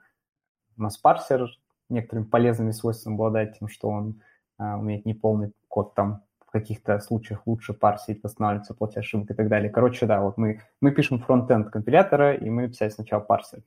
у 0.78 0.84
нас 0.84 0.98
парсер 0.98 1.50
некоторыми 1.90 2.26
полезными 2.26 2.70
свойствами 2.70 3.16
обладает 3.16 3.58
тем, 3.58 3.68
что 3.68 3.90
он 3.90 4.22
а, 4.60 4.78
умеет 4.78 5.08
неполный 5.08 5.52
код 5.68 5.96
там 5.96 6.22
в 6.46 6.52
каких-то 6.52 7.00
случаях 7.00 7.48
лучше 7.48 7.74
парсить, 7.74 8.22
восстанавливать 8.22 8.70
оплате 8.70 9.00
ошибок 9.00 9.32
и 9.32 9.34
так 9.34 9.50
далее. 9.50 9.72
Короче, 9.72 10.06
да, 10.06 10.22
вот 10.22 10.38
мы, 10.38 10.62
мы 10.80 10.92
пишем 10.92 11.18
фронтенд 11.20 11.72
компилятора, 11.72 12.36
и 12.36 12.52
мы 12.52 12.68
писать 12.68 12.94
сначала 12.94 13.22
парсер. 13.22 13.64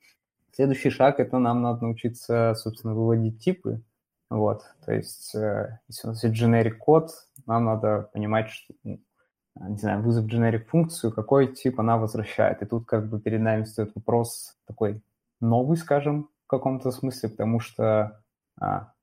Следующий 0.53 0.91
шаг– 0.91 1.17
это 1.19 1.39
нам 1.39 1.61
надо 1.61 1.83
научиться, 1.83 2.53
собственно, 2.55 2.93
выводить 2.93 3.43
типы. 3.43 3.81
Вот, 4.29 4.63
то 4.85 4.93
есть, 4.93 5.35
э, 5.35 5.79
если 5.89 6.07
у 6.07 6.11
нас 6.11 6.23
есть 6.23 6.41
generic 6.41 6.77
код, 6.77 7.11
нам 7.45 7.65
надо 7.65 8.09
понимать, 8.13 8.49
что, 8.49 8.73
не 9.59 9.77
знаю, 9.77 10.01
вызов 10.01 10.25
generic 10.25 10.65
функцию, 10.65 11.13
какой 11.13 11.53
тип 11.53 11.79
она 11.79 11.97
возвращает. 11.97 12.61
И 12.61 12.65
тут 12.65 12.85
как 12.85 13.07
бы 13.09 13.19
перед 13.19 13.41
нами 13.41 13.63
стоит 13.63 13.93
вопрос 13.95 14.57
такой 14.65 15.01
новый, 15.39 15.77
скажем, 15.77 16.29
в 16.45 16.47
каком-то 16.47 16.91
смысле, 16.91 17.29
потому 17.29 17.59
что 17.59 18.21
а, 18.59 18.93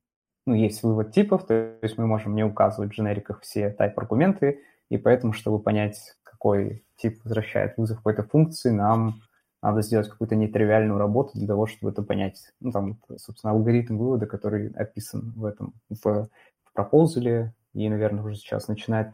ну, 0.47 0.55
есть 0.55 0.83
вывод 0.83 1.13
типов, 1.13 1.47
то 1.47 1.77
есть 1.83 1.99
мы 1.99 2.07
можем 2.07 2.35
не 2.35 2.45
указывать 2.45 2.91
в 2.91 2.95
дженериках 2.95 3.41
все 3.41 3.75
type-аргументы, 3.79 4.61
и 4.89 4.99
поэтому, 4.99 5.33
чтобы 5.33 5.61
понять, 5.61 6.17
какой 6.23 6.85
тип 6.97 7.21
возвращает 7.25 7.77
вызов 7.77 7.99
какой-то 7.99 8.25
функции, 8.25 8.71
нам 8.71 9.21
надо 9.63 9.83
сделать 9.83 10.09
какую-то 10.09 10.37
нетривиальную 10.37 10.99
работу 10.99 11.33
для 11.35 11.47
того, 11.47 11.67
чтобы 11.67 11.93
это 11.93 12.03
понять. 12.03 12.53
Ну, 12.61 12.73
там, 12.73 12.99
собственно, 13.17 13.53
алгоритм 13.53 13.99
вывода, 13.99 14.27
который 14.27 14.71
описан 14.71 15.33
в 15.37 15.45
этом, 15.45 15.75
в, 15.91 16.05
в 16.05 16.73
пропозале, 16.73 17.55
и, 17.75 17.89
наверное, 17.89 18.25
уже 18.25 18.37
сейчас 18.37 18.69
начинает 18.69 19.13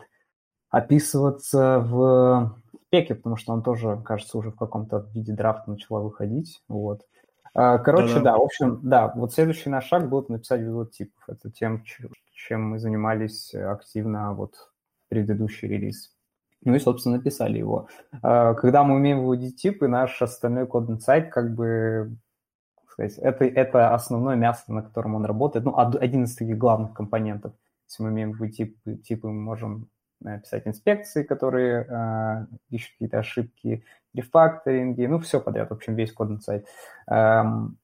описываться 0.76 1.80
в 1.80 2.60
спеке, 2.86 3.14
потому 3.14 3.36
что 3.36 3.52
он 3.54 3.62
тоже, 3.62 4.00
кажется, 4.04 4.36
уже 4.36 4.50
в 4.50 4.56
каком-то 4.56 5.08
виде 5.14 5.32
драфта 5.32 5.70
начала 5.70 6.00
выходить. 6.00 6.62
Вот. 6.68 7.06
А, 7.54 7.78
короче, 7.78 8.16
Да-да. 8.16 8.32
да, 8.32 8.38
в 8.38 8.42
общем, 8.42 8.80
да, 8.82 9.12
вот 9.16 9.32
следующий 9.32 9.70
наш 9.70 9.86
шаг 9.86 10.10
будет 10.10 10.28
написать 10.28 10.60
типов. 10.92 11.24
Это 11.28 11.50
тем, 11.50 11.82
чем 12.34 12.62
мы 12.62 12.78
занимались 12.78 13.54
активно 13.54 14.34
вот 14.34 14.54
предыдущий 15.08 15.66
релиз. 15.66 16.12
Ну 16.62 16.74
и, 16.74 16.78
собственно, 16.78 17.16
написали 17.16 17.58
его. 17.58 17.88
А, 18.22 18.52
когда 18.54 18.84
мы 18.84 18.96
умеем 18.96 19.20
выводить 19.20 19.56
типы, 19.56 19.88
наш 19.88 20.20
остальной 20.20 20.66
кодный 20.66 21.00
сайт, 21.00 21.32
как 21.32 21.54
бы, 21.54 22.18
сказать, 22.90 23.16
это, 23.16 23.46
это 23.46 23.94
основное 23.94 24.36
мясо, 24.36 24.70
на 24.70 24.82
котором 24.82 25.14
он 25.14 25.24
работает. 25.24 25.64
Ну, 25.64 25.74
один 25.76 26.24
из 26.24 26.36
таких 26.36 26.58
главных 26.58 26.92
компонентов. 26.92 27.54
Если 27.88 28.02
мы 28.02 28.10
умеем 28.10 28.32
выводить 28.32 28.56
типы, 28.56 28.96
типы 28.96 29.28
мы 29.28 29.40
можем 29.40 29.88
писать 30.22 30.66
инспекции, 30.66 31.22
которые 31.22 31.86
э, 31.88 32.46
ищут 32.70 32.92
какие-то 32.92 33.18
ошибки, 33.18 33.84
рефакторинги, 34.14 35.06
ну, 35.06 35.18
все 35.18 35.40
подряд, 35.40 35.70
в 35.70 35.74
общем, 35.74 35.94
весь 35.94 36.12
кодный 36.12 36.40
сайт. 36.40 36.66
Эм, 37.06 37.78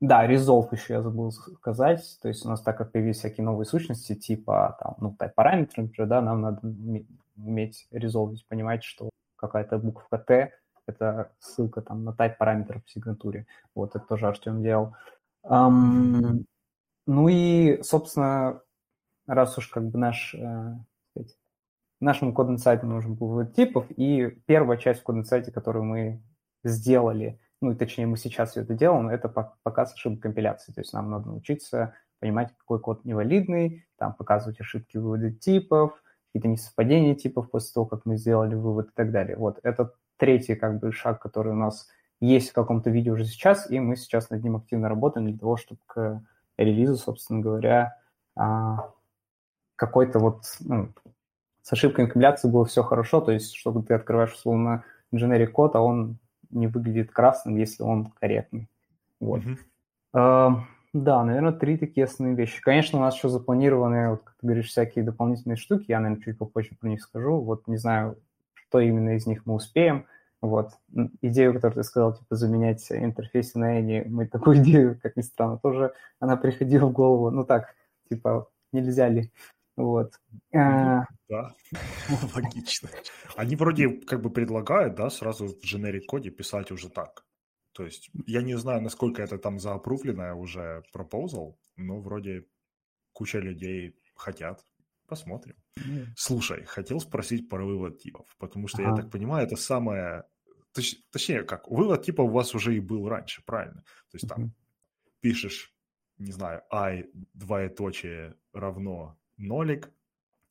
да, 0.00 0.26
resolve 0.26 0.68
еще 0.72 0.94
я 0.94 1.02
забыл 1.02 1.30
сказать, 1.30 2.18
то 2.22 2.28
есть 2.28 2.44
у 2.44 2.48
нас 2.48 2.62
так 2.62 2.78
как 2.78 2.90
появились 2.90 3.18
всякие 3.18 3.44
новые 3.44 3.66
сущности, 3.66 4.14
типа, 4.14 4.76
там, 4.80 4.96
ну, 4.98 5.16
параметры, 5.34 5.88
да, 6.06 6.20
нам 6.20 6.40
надо 6.40 6.60
уметь 7.36 7.86
резолвить, 7.90 8.46
понимать, 8.48 8.82
что 8.82 9.10
какая-то 9.36 9.78
буква 9.78 10.18
Т– 10.18 10.52
это 10.86 11.30
ссылка 11.38 11.82
там 11.82 12.04
на 12.04 12.10
type 12.10 12.36
параметров 12.38 12.82
в 12.84 12.90
сигнатуре. 12.90 13.46
Вот, 13.74 13.94
это 13.94 14.04
тоже 14.04 14.26
Артем 14.26 14.62
делал. 14.62 14.94
Um, 15.44 16.44
ну 17.06 17.28
и, 17.28 17.82
собственно, 17.82 18.60
раз 19.26 19.58
уж 19.58 19.68
как 19.68 19.88
бы 19.88 19.98
наш 19.98 20.34
э, 20.34 20.74
нашему 22.04 22.32
кодному 22.32 22.58
сайту 22.58 22.86
нужен 22.86 23.14
был 23.14 23.28
вывод 23.28 23.54
типов, 23.54 23.86
и 23.90 24.36
первая 24.46 24.78
часть 24.78 25.02
кодного 25.02 25.24
сайта, 25.24 25.50
которую 25.50 25.84
мы 25.84 26.22
сделали, 26.64 27.40
ну, 27.60 27.74
точнее, 27.76 28.06
мы 28.06 28.16
сейчас 28.16 28.50
все 28.50 28.62
это 28.62 28.74
делаем, 28.74 29.08
это 29.08 29.28
показ 29.28 29.94
ошибок 29.94 30.20
компиляции. 30.20 30.72
То 30.72 30.80
есть 30.80 30.92
нам 30.92 31.10
надо 31.10 31.28
научиться 31.28 31.94
понимать, 32.18 32.54
какой 32.56 32.80
код 32.80 33.04
невалидный, 33.04 33.86
там 33.98 34.14
показывать 34.14 34.60
ошибки 34.60 34.96
вывода 34.96 35.30
типов, 35.30 36.02
какие-то 36.28 36.48
несовпадения 36.48 37.14
типов 37.14 37.50
после 37.50 37.72
того, 37.72 37.86
как 37.86 38.04
мы 38.04 38.16
сделали 38.16 38.54
вывод 38.54 38.88
и 38.88 38.92
так 38.94 39.12
далее. 39.12 39.36
Вот 39.36 39.58
это 39.62 39.92
третий 40.16 40.54
как 40.54 40.80
бы 40.80 40.92
шаг, 40.92 41.20
который 41.20 41.52
у 41.52 41.56
нас 41.56 41.88
есть 42.20 42.50
в 42.50 42.52
каком-то 42.52 42.90
видео 42.90 43.14
уже 43.14 43.24
сейчас, 43.24 43.70
и 43.70 43.80
мы 43.80 43.96
сейчас 43.96 44.30
над 44.30 44.42
ним 44.42 44.56
активно 44.56 44.88
работаем 44.88 45.26
для 45.26 45.38
того, 45.38 45.56
чтобы 45.56 45.80
к 45.86 46.22
релизу, 46.56 46.96
собственно 46.96 47.40
говоря, 47.40 47.98
а, 48.36 48.90
какой-то 49.76 50.20
вот 50.20 50.44
ну, 50.60 50.90
с 51.62 51.72
ошибкой 51.72 52.06
компиляции 52.06 52.48
было 52.48 52.64
все 52.64 52.82
хорошо, 52.82 53.20
то 53.20 53.32
есть, 53.32 53.54
чтобы 53.54 53.82
ты 53.82 53.94
открываешь 53.94 54.32
условно 54.32 54.84
generic 55.12 55.48
код, 55.48 55.76
а 55.76 55.80
он 55.80 56.18
не 56.50 56.66
выглядит 56.66 57.10
красным, 57.10 57.56
если 57.56 57.82
он 57.82 58.12
корректный. 58.20 58.68
Вот. 59.20 59.42
Mm-hmm. 59.42 59.58
Uh, 60.14 60.60
да, 60.92 61.24
наверное, 61.24 61.52
три 61.52 61.78
такие 61.78 62.04
основные 62.04 62.36
вещи. 62.36 62.60
Конечно, 62.60 62.98
у 62.98 63.02
нас 63.02 63.16
еще 63.16 63.28
запланированы, 63.28 64.10
вот, 64.10 64.22
как 64.24 64.34
ты 64.40 64.46
говоришь, 64.46 64.68
всякие 64.68 65.04
дополнительные 65.04 65.56
штуки, 65.56 65.86
я, 65.88 66.00
наверное, 66.00 66.22
чуть 66.22 66.36
попозже 66.36 66.70
про 66.78 66.88
них 66.88 67.00
скажу. 67.00 67.40
Вот 67.40 67.66
не 67.66 67.78
знаю, 67.78 68.18
что 68.54 68.80
именно 68.80 69.16
из 69.16 69.26
них 69.26 69.46
мы 69.46 69.54
успеем. 69.54 70.06
Вот. 70.42 70.72
Идею, 71.22 71.54
которую 71.54 71.76
ты 71.76 71.88
сказал, 71.88 72.14
типа, 72.14 72.34
заменять 72.34 72.84
интерфейсы 72.90 73.58
на 73.58 73.80
Any, 73.80 74.06
мы 74.06 74.26
такую 74.26 74.56
идею, 74.62 74.98
как 75.00 75.16
ни 75.16 75.22
странно, 75.22 75.56
тоже 75.56 75.94
она 76.20 76.36
приходила 76.36 76.86
в 76.86 76.92
голову. 76.92 77.30
Ну 77.30 77.44
так, 77.44 77.74
типа, 78.10 78.50
нельзя 78.72 79.08
ли 79.08 79.32
Вот. 79.76 80.12
А, 80.54 81.04
да, 81.28 81.54
логично. 82.34 82.90
Они 83.36 83.56
вроде 83.56 83.88
как 83.88 84.20
бы 84.20 84.30
предлагают, 84.30 84.94
да, 84.94 85.08
сразу 85.10 85.46
в 85.46 85.64
generic 85.64 86.02
коде 86.06 86.30
писать 86.30 86.70
уже 86.70 86.90
так. 86.90 87.24
То 87.72 87.84
есть 87.84 88.10
я 88.26 88.42
не 88.42 88.56
знаю, 88.58 88.82
насколько 88.82 89.22
это 89.22 89.38
там 89.38 89.58
заапрувленное 89.58 90.34
уже 90.34 90.82
proposal, 90.94 91.56
но 91.76 92.00
вроде 92.00 92.46
куча 93.12 93.38
людей 93.38 93.96
хотят. 94.14 94.64
Посмотрим. 95.08 95.56
Mm. 95.78 96.06
Слушай, 96.16 96.64
хотел 96.64 97.00
спросить 97.00 97.48
про 97.48 97.64
вывод 97.64 97.98
типов, 97.98 98.26
потому 98.38 98.68
что, 98.68 98.82
ага. 98.82 98.90
я 98.90 99.02
так 99.02 99.10
понимаю, 99.10 99.46
это 99.46 99.56
самое... 99.56 100.24
Точ... 100.72 100.94
Точнее, 101.10 101.42
как, 101.42 101.68
вывод 101.68 102.02
типа 102.02 102.22
у 102.22 102.28
вас 102.28 102.54
уже 102.54 102.74
и 102.74 102.80
был 102.80 103.08
раньше, 103.08 103.42
правильно? 103.44 103.82
То 104.10 104.14
есть 104.14 104.28
там 104.28 104.44
mm-hmm. 104.44 104.50
пишешь, 105.20 105.74
не 106.16 106.32
знаю, 106.32 106.62
i 106.70 107.10
двоеточие 107.34 108.36
равно 108.54 109.18
нолик, 109.42 109.90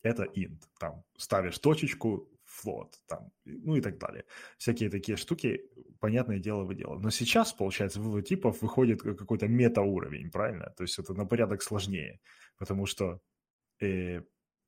это 0.03 0.23
int. 0.23 0.61
Там 0.79 1.03
ставишь 1.17 1.59
точечку, 1.59 2.29
float, 2.51 2.93
там, 3.07 3.31
ну 3.45 3.75
и 3.75 3.81
так 3.81 3.97
далее. 3.97 4.25
Всякие 4.57 4.89
такие 4.89 5.17
штуки, 5.17 5.61
понятное 5.99 6.39
дело, 6.39 6.63
вы 6.63 6.75
делаете. 6.75 7.03
Но 7.03 7.09
сейчас, 7.09 7.53
получается, 7.53 7.99
вывод 7.99 8.27
типов 8.27 8.61
выходит 8.61 9.01
какой-то 9.01 9.47
метауровень, 9.47 10.31
правильно? 10.31 10.73
То 10.77 10.83
есть 10.83 10.99
это 10.99 11.13
на 11.13 11.25
порядок 11.25 11.61
сложнее, 11.61 12.19
потому 12.57 12.85
что 12.85 13.21
э, 13.79 14.21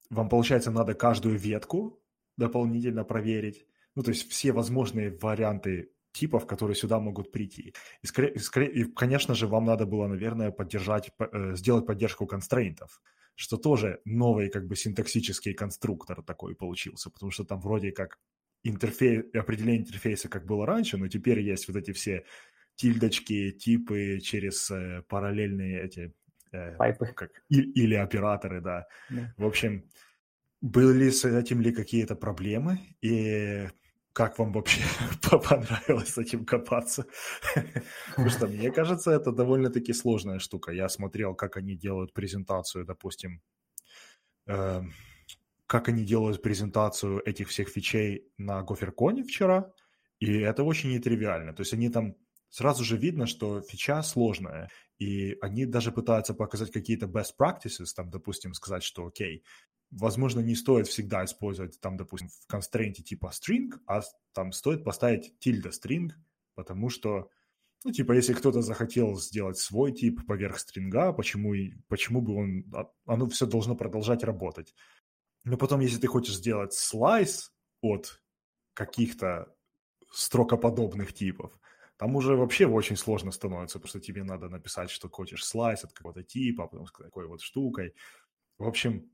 вам, 0.09 0.29
получается, 0.29 0.71
надо 0.71 0.93
каждую 0.93 1.37
ветку 1.37 2.01
дополнительно 2.37 3.03
проверить, 3.03 3.67
ну, 3.95 4.03
то 4.03 4.09
есть 4.09 4.29
все 4.29 4.51
возможные 4.51 5.17
варианты 5.21 5.91
типов, 6.13 6.47
которые 6.47 6.75
сюда 6.75 6.99
могут 6.99 7.31
прийти. 7.31 7.73
И, 8.01 8.07
скорее, 8.07 8.39
скорее, 8.39 8.71
и 8.71 8.83
конечно 8.85 9.35
же, 9.35 9.47
вам 9.47 9.65
надо 9.65 9.85
было, 9.85 10.07
наверное, 10.07 10.51
поддержать, 10.51 11.11
э, 11.19 11.55
сделать 11.55 11.85
поддержку 11.85 12.25
констрейнтов 12.25 13.01
что 13.35 13.57
тоже 13.57 13.99
новый 14.05 14.49
как 14.49 14.67
бы 14.67 14.75
синтаксический 14.75 15.53
конструктор 15.53 16.21
такой 16.23 16.55
получился, 16.55 17.09
потому 17.09 17.31
что 17.31 17.43
там 17.43 17.59
вроде 17.59 17.91
как 17.91 18.19
интерфейс, 18.63 19.25
определение 19.33 19.81
интерфейса 19.81 20.29
как 20.29 20.45
было 20.45 20.65
раньше, 20.65 20.97
но 20.97 21.07
теперь 21.07 21.39
есть 21.39 21.67
вот 21.67 21.77
эти 21.77 21.91
все 21.91 22.25
тильдочки, 22.75 23.51
типы 23.51 24.19
через 24.21 24.69
э, 24.71 25.03
параллельные 25.07 25.83
эти... 25.83 26.13
Э, 26.51 26.75
Пайпы. 26.77 27.07
Как, 27.15 27.31
и, 27.49 27.59
или 27.59 27.95
операторы, 27.95 28.61
да. 28.61 28.87
да. 29.09 29.33
В 29.37 29.45
общем, 29.45 29.89
были 30.61 31.09
с 31.09 31.25
этим 31.25 31.61
ли 31.61 31.71
какие-то 31.71 32.15
проблемы? 32.15 32.79
И 33.01 33.67
как 34.13 34.37
вам 34.37 34.53
вообще 34.53 34.81
понравилось 35.31 36.13
с 36.13 36.17
этим 36.17 36.45
копаться? 36.45 37.05
Потому 38.09 38.29
что, 38.29 38.47
мне 38.47 38.71
кажется, 38.71 39.11
это 39.11 39.31
довольно-таки 39.31 39.93
сложная 39.93 40.39
штука. 40.39 40.71
Я 40.71 40.87
смотрел, 40.87 41.35
как 41.35 41.57
они 41.57 41.75
делают 41.75 42.13
презентацию, 42.13 42.85
допустим, 42.85 43.41
э, 44.47 44.81
как 45.65 45.89
они 45.89 46.05
делают 46.05 46.41
презентацию 46.41 47.21
этих 47.27 47.49
всех 47.49 47.69
фичей 47.69 48.27
на 48.37 48.61
Гоферконе 48.61 49.23
вчера, 49.23 49.73
и 50.19 50.39
это 50.39 50.63
очень 50.63 50.91
нетривиально. 50.91 51.53
То 51.53 51.61
есть 51.61 51.73
они 51.73 51.89
там 51.89 52.15
сразу 52.49 52.83
же 52.83 52.97
видно, 52.97 53.25
что 53.25 53.61
фича 53.61 54.03
сложная, 54.03 54.69
и 54.99 55.35
они 55.41 55.65
даже 55.65 55.91
пытаются 55.91 56.35
показать 56.35 56.71
какие-то 56.71 57.07
best 57.07 57.31
practices, 57.39 57.87
там, 57.95 58.11
допустим, 58.11 58.53
сказать, 58.53 58.83
что, 58.83 59.07
окей, 59.07 59.43
возможно, 59.97 60.39
не 60.39 60.55
стоит 60.55 60.87
всегда 60.87 61.25
использовать 61.25 61.79
там, 61.79 61.97
допустим, 61.97 62.29
в 62.29 62.47
констрейнте 62.47 63.03
типа 63.03 63.31
string, 63.33 63.71
а 63.87 64.01
там 64.33 64.51
стоит 64.51 64.83
поставить 64.83 65.33
tilde 65.43 65.71
string, 65.71 66.11
потому 66.55 66.89
что, 66.89 67.29
ну, 67.83 67.91
типа, 67.91 68.13
если 68.13 68.33
кто-то 68.33 68.61
захотел 68.61 69.15
сделать 69.17 69.57
свой 69.57 69.91
тип 69.91 70.25
поверх 70.25 70.59
стринга, 70.59 71.13
почему, 71.13 71.53
почему 71.87 72.21
бы 72.21 72.35
он, 72.35 72.65
а, 72.73 72.89
оно 73.05 73.27
все 73.27 73.45
должно 73.45 73.75
продолжать 73.75 74.23
работать. 74.23 74.73
Но 75.43 75.57
потом, 75.57 75.81
если 75.81 75.99
ты 75.99 76.07
хочешь 76.07 76.35
сделать 76.35 76.73
слайс 76.73 77.51
от 77.81 78.21
каких-то 78.73 79.53
строкоподобных 80.11 81.13
типов, 81.13 81.59
там 81.97 82.15
уже 82.15 82.35
вообще 82.35 82.65
очень 82.65 82.97
сложно 82.97 83.31
становится, 83.31 83.79
потому 83.79 83.89
что 83.89 83.99
тебе 83.99 84.23
надо 84.23 84.49
написать, 84.49 84.89
что 84.89 85.09
хочешь 85.09 85.45
слайс 85.45 85.83
от 85.83 85.93
какого-то 85.93 86.23
типа, 86.23 86.63
а 86.63 86.67
потом 86.67 86.87
с 86.87 86.91
такой 86.91 87.27
вот 87.27 87.41
штукой. 87.41 87.93
В 88.57 88.67
общем, 88.67 89.11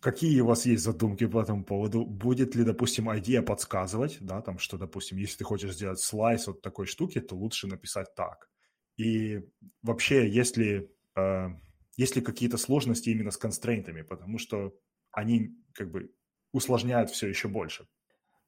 Какие 0.00 0.40
у 0.40 0.46
вас 0.46 0.66
есть 0.66 0.82
задумки 0.82 1.26
по 1.26 1.40
этому 1.40 1.64
поводу? 1.64 2.04
Будет 2.04 2.56
ли, 2.56 2.64
допустим, 2.64 3.16
идея 3.18 3.42
подсказывать, 3.42 4.18
да, 4.20 4.40
там, 4.40 4.58
что, 4.58 4.76
допустим, 4.78 5.18
если 5.18 5.38
ты 5.38 5.44
хочешь 5.44 5.74
сделать 5.74 6.00
слайс 6.00 6.48
от 6.48 6.60
такой 6.60 6.86
штуки, 6.86 7.20
то 7.20 7.36
лучше 7.36 7.68
написать 7.68 8.14
так. 8.14 8.48
И 8.96 9.40
вообще, 9.82 10.28
есть 10.28 10.56
ли, 10.56 10.90
э, 11.16 11.48
есть 11.96 12.16
ли 12.16 12.22
какие-то 12.22 12.58
сложности 12.58 13.10
именно 13.10 13.30
с 13.30 13.36
констрейнтами, 13.36 14.02
потому 14.02 14.38
что 14.38 14.74
они 15.12 15.54
как 15.72 15.90
бы 15.90 16.10
усложняют 16.52 17.10
все 17.10 17.28
еще 17.28 17.48
больше. 17.48 17.86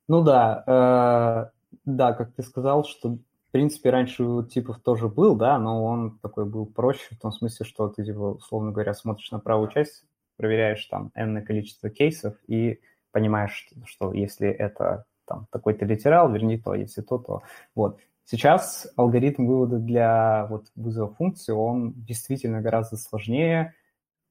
Ну 0.09 0.23
да, 0.23 0.65
э, 0.67 1.79
да, 1.85 2.13
как 2.13 2.35
ты 2.35 2.43
сказал, 2.43 2.85
что 2.85 3.19
в 3.49 3.51
принципе 3.53 3.91
раньше 3.91 4.25
у 4.25 4.43
типов 4.43 4.81
тоже 4.81 5.09
был, 5.09 5.37
да, 5.37 5.59
но 5.59 5.85
он 5.85 6.19
такой 6.19 6.45
был 6.45 6.67
проще 6.67 7.15
в 7.15 7.21
том 7.21 7.33
смысле, 7.33 7.65
что 7.65 7.89
ты, 7.89 8.05
типа, 8.05 8.35
условно 8.35 8.73
говоря, 8.73 8.95
смотришь 8.95 9.31
на 9.31 9.39
правую 9.39 9.71
часть 9.71 10.05
проверяешь 10.37 10.85
там 10.87 11.11
n 11.15 11.45
количество 11.45 11.91
кейсов 11.91 12.35
и 12.47 12.81
понимаешь, 13.13 13.69
что 13.87 14.13
если 14.13 14.49
это 14.49 15.05
там 15.27 15.47
такой-то 15.51 15.85
литерал, 15.85 16.31
верни 16.33 16.59
то, 16.59 16.75
если 16.75 17.01
то, 17.01 17.19
то. 17.19 17.43
Вот. 17.75 17.99
Сейчас 18.25 18.91
алгоритм 18.97 19.47
вывода 19.47 19.79
для 19.79 20.47
вот 20.49 20.67
вызова 20.77 21.13
функции, 21.13 21.53
он 21.53 21.93
действительно 21.93 22.63
гораздо 22.63 22.97
сложнее. 22.97 23.75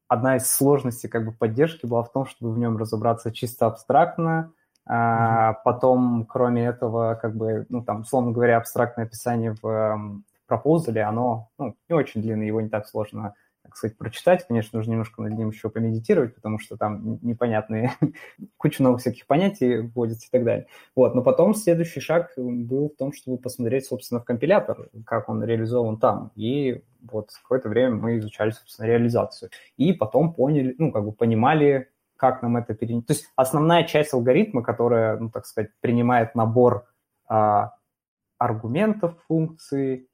Одна 0.08 0.38
из 0.38 0.50
сложностей 0.50 1.10
как 1.10 1.26
бы 1.26 1.32
поддержки 1.32 1.86
была 1.86 2.04
в 2.04 2.12
том, 2.12 2.26
чтобы 2.26 2.54
в 2.54 2.58
нем 2.58 2.78
разобраться 2.78 3.32
чисто 3.32 3.68
абстрактно, 3.68 4.52
mm-hmm. 4.52 4.82
а 4.88 5.54
потом, 5.64 6.26
кроме 6.26 6.66
этого, 6.66 7.16
как 7.22 7.36
бы, 7.36 7.66
ну, 7.70 7.84
там, 7.84 8.02
условно 8.02 8.32
говоря, 8.32 8.58
абстрактное 8.58 9.06
описание 9.06 9.56
в, 9.62 9.62
в 9.62 10.22
пропозале, 10.48 11.04
оно 11.04 11.50
ну, 11.58 11.76
не 11.88 11.96
очень 11.96 12.22
длинное, 12.22 12.48
его 12.48 12.62
не 12.62 12.70
так 12.70 12.88
сложно 12.88 13.36
так 13.64 13.78
сказать, 13.78 13.98
прочитать. 13.98 14.46
Конечно, 14.48 14.78
нужно 14.78 14.92
немножко 14.92 15.22
над 15.22 15.34
ним 15.34 15.50
еще 15.50 15.70
помедитировать, 15.70 16.36
потому 16.36 16.60
что 16.60 16.78
там 16.78 17.20
непонятные, 17.22 17.94
куча 18.58 18.84
новых 18.84 19.02
всяких 19.02 19.26
понятий 19.26 19.78
вводится 19.78 20.28
и 20.28 20.32
так 20.32 20.44
далее. 20.44 20.68
Вот, 20.96 21.16
но 21.16 21.24
потом 21.24 21.56
следующий 21.56 22.00
шаг 22.00 22.32
был 22.38 22.90
в 22.90 22.98
том, 22.98 23.14
чтобы 23.14 23.38
посмотреть, 23.38 23.86
собственно, 23.86 24.20
в 24.20 24.26
компилятор, 24.26 24.90
как 25.06 25.30
он 25.30 25.44
реализован 25.44 25.98
там. 25.98 26.32
И 26.36 26.84
вот 27.02 27.32
какое-то 27.42 27.70
время 27.70 27.96
мы 27.96 28.18
изучали, 28.18 28.52
собственно, 28.52 28.88
реализацию. 28.88 29.50
И 29.78 29.94
потом 29.94 30.34
поняли, 30.34 30.76
ну, 30.78 30.92
как 30.92 31.06
бы 31.06 31.12
понимали, 31.12 31.90
как 32.18 32.42
нам 32.42 32.58
это 32.58 32.74
перенести. 32.74 33.08
То 33.08 33.14
есть 33.14 33.28
основная 33.36 33.84
часть 33.86 34.14
алгоритма, 34.14 34.62
которая, 34.62 35.18
ну, 35.18 35.30
так 35.30 35.46
сказать, 35.46 35.72
принимает 35.82 36.36
набор 36.36 36.86
а, 37.28 37.76
аргументов 38.38 39.16
функции, 39.28 40.08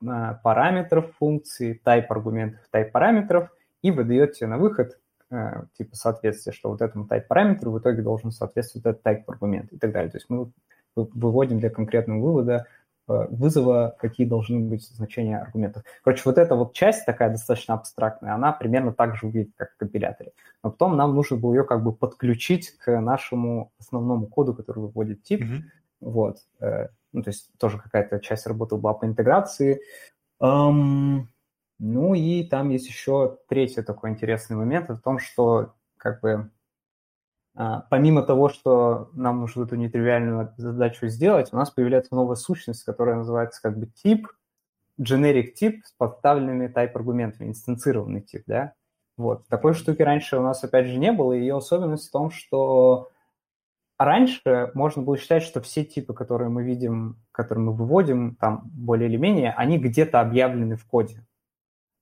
параметров 0.00 1.12
функции, 1.18 1.80
type 1.84 2.06
аргументов, 2.08 2.60
type 2.72 2.90
параметров 2.90 3.50
и 3.82 3.90
выдает 3.90 4.34
тебе 4.34 4.48
на 4.48 4.58
выход 4.58 4.98
э, 5.30 5.62
типа 5.76 5.96
соответствие, 5.96 6.54
что 6.54 6.70
вот 6.70 6.82
этому 6.82 7.06
type 7.06 7.26
параметру 7.28 7.72
в 7.72 7.78
итоге 7.78 8.02
должен 8.02 8.30
соответствовать 8.30 8.86
этот 8.86 9.06
type 9.06 9.24
аргумент 9.26 9.72
и 9.72 9.78
так 9.78 9.92
далее. 9.92 10.10
То 10.10 10.18
есть 10.18 10.26
мы 10.28 10.50
выводим 10.94 11.58
для 11.60 11.70
конкретного 11.70 12.20
вывода 12.20 12.66
э, 13.08 13.26
вызова, 13.30 13.96
какие 13.98 14.26
должны 14.26 14.60
быть 14.60 14.86
значения 14.88 15.38
аргументов. 15.38 15.82
Короче, 16.02 16.22
вот 16.24 16.38
эта 16.38 16.54
вот 16.54 16.74
часть 16.74 17.04
такая 17.04 17.30
достаточно 17.30 17.74
абстрактная, 17.74 18.34
она 18.34 18.52
примерно 18.52 18.92
так 18.92 19.16
же 19.16 19.26
выглядит, 19.26 19.52
как 19.56 19.72
в 19.72 19.76
компиляторе. 19.78 20.32
Но 20.62 20.70
потом 20.70 20.96
нам 20.96 21.14
нужно 21.14 21.36
было 21.36 21.54
ее 21.54 21.64
как 21.64 21.82
бы 21.82 21.92
подключить 21.92 22.70
к 22.78 23.00
нашему 23.00 23.72
основному 23.78 24.26
коду, 24.26 24.54
который 24.54 24.80
выводит 24.80 25.22
тип. 25.22 25.42
Mm-hmm. 25.42 25.62
Вот. 26.00 26.38
Ну, 27.12 27.22
то 27.22 27.30
есть 27.30 27.50
тоже 27.58 27.78
какая-то 27.78 28.20
часть 28.20 28.46
работы 28.46 28.76
была 28.76 28.94
по 28.94 29.06
интеграции. 29.06 29.80
Um, 30.40 31.22
ну 31.78 32.14
и 32.14 32.44
там 32.44 32.70
есть 32.70 32.86
еще 32.86 33.38
третий 33.48 33.82
такой 33.82 34.10
интересный 34.10 34.56
момент, 34.56 34.88
в 34.88 35.00
том, 35.00 35.18
что 35.18 35.74
как 35.96 36.20
бы 36.20 36.50
а, 37.60 37.80
помимо 37.90 38.22
того, 38.22 38.48
что 38.48 39.10
нам 39.14 39.40
нужно 39.40 39.64
эту 39.64 39.74
нетривиальную 39.74 40.54
задачу 40.56 41.08
сделать, 41.08 41.52
у 41.52 41.56
нас 41.56 41.70
появляется 41.70 42.14
новая 42.14 42.36
сущность, 42.36 42.84
которая 42.84 43.16
называется 43.16 43.60
как 43.60 43.76
бы 43.76 43.86
тип, 43.86 44.28
generic 45.00 45.52
тип 45.52 45.84
с 45.84 45.90
подставленными 45.92 46.68
type-аргументами, 46.68 47.48
инстанцированный 47.48 48.20
тип, 48.20 48.44
да. 48.46 48.74
Вот. 49.16 49.48
Такой 49.48 49.74
штуки 49.74 50.02
раньше 50.02 50.36
у 50.36 50.42
нас, 50.42 50.62
опять 50.62 50.86
же, 50.86 50.98
не 50.98 51.10
было, 51.10 51.32
ее 51.32 51.56
особенность 51.56 52.08
в 52.08 52.12
том, 52.12 52.30
что 52.30 53.10
а 53.98 54.04
раньше 54.04 54.70
можно 54.74 55.02
было 55.02 55.18
считать, 55.18 55.42
что 55.42 55.60
все 55.60 55.84
типы, 55.84 56.14
которые 56.14 56.48
мы 56.48 56.62
видим, 56.62 57.20
которые 57.32 57.64
мы 57.64 57.72
выводим, 57.72 58.36
там 58.36 58.70
более 58.72 59.08
или 59.08 59.16
менее, 59.16 59.52
они 59.52 59.76
где-то 59.76 60.20
объявлены 60.20 60.76
в 60.76 60.86
коде. 60.86 61.26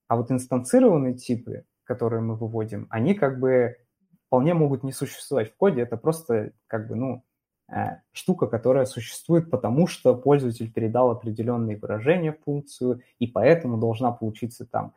А 0.07 0.17
вот 0.17 0.31
инстанцированные 0.31 1.15
типы, 1.15 1.65
которые 1.85 2.21
мы 2.21 2.37
выводим, 2.37 2.87
они 2.91 3.15
как 3.15 3.41
бы 3.41 3.79
вполне 4.27 4.53
могут 4.53 4.83
не 4.83 4.93
существовать 4.93 5.51
в 5.51 5.57
коде. 5.57 5.81
Это 5.81 5.97
просто 5.97 6.53
как 6.67 6.87
бы, 6.87 6.97
ну, 6.97 7.25
э, 7.73 8.01
штука, 8.13 8.47
которая 8.47 8.85
существует 8.85 9.51
потому, 9.51 9.87
что 9.87 10.15
пользователь 10.15 10.71
передал 10.71 11.11
определенные 11.11 11.79
выражения 11.79 12.33
в 12.33 12.45
функцию, 12.45 13.01
и 13.19 13.27
поэтому 13.27 13.79
должна 13.79 14.13
получиться 14.13 14.67
там 14.67 14.93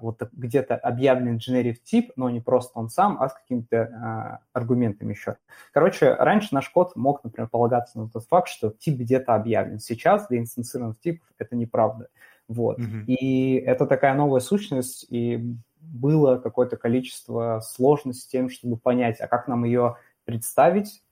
вот 0.00 0.22
где-то 0.32 0.76
объявлен 0.76 1.38
generic 1.38 1.76
тип, 1.82 2.12
но 2.16 2.30
не 2.30 2.40
просто 2.40 2.78
он 2.78 2.88
сам, 2.88 3.20
а 3.20 3.28
с 3.28 3.34
какими-то 3.34 3.82
а, 3.82 4.38
аргументами 4.52 5.12
еще. 5.12 5.36
Короче, 5.72 6.14
раньше 6.14 6.54
наш 6.54 6.68
код 6.70 6.94
мог, 6.96 7.24
например, 7.24 7.48
полагаться 7.48 7.98
на 7.98 8.08
тот 8.08 8.24
факт, 8.26 8.48
что 8.48 8.70
тип 8.70 8.98
где-то 8.98 9.34
объявлен. 9.34 9.80
Сейчас 9.80 10.28
для 10.28 10.38
инстанцированных 10.38 11.00
типов 11.00 11.26
это 11.38 11.56
неправда. 11.56 12.08
Вот. 12.46 12.78
Mm-hmm. 12.78 13.04
И 13.06 13.56
это 13.56 13.86
такая 13.86 14.14
новая 14.14 14.40
сущность, 14.40 15.06
и 15.08 15.56
было 15.80 16.36
какое-то 16.36 16.76
количество 16.76 17.60
сложностей 17.64 18.22
с 18.22 18.26
тем, 18.26 18.50
чтобы 18.50 18.76
понять, 18.76 19.20
а 19.20 19.28
как 19.28 19.48
нам 19.48 19.64
ее 19.64 19.96
представить, 20.24 21.02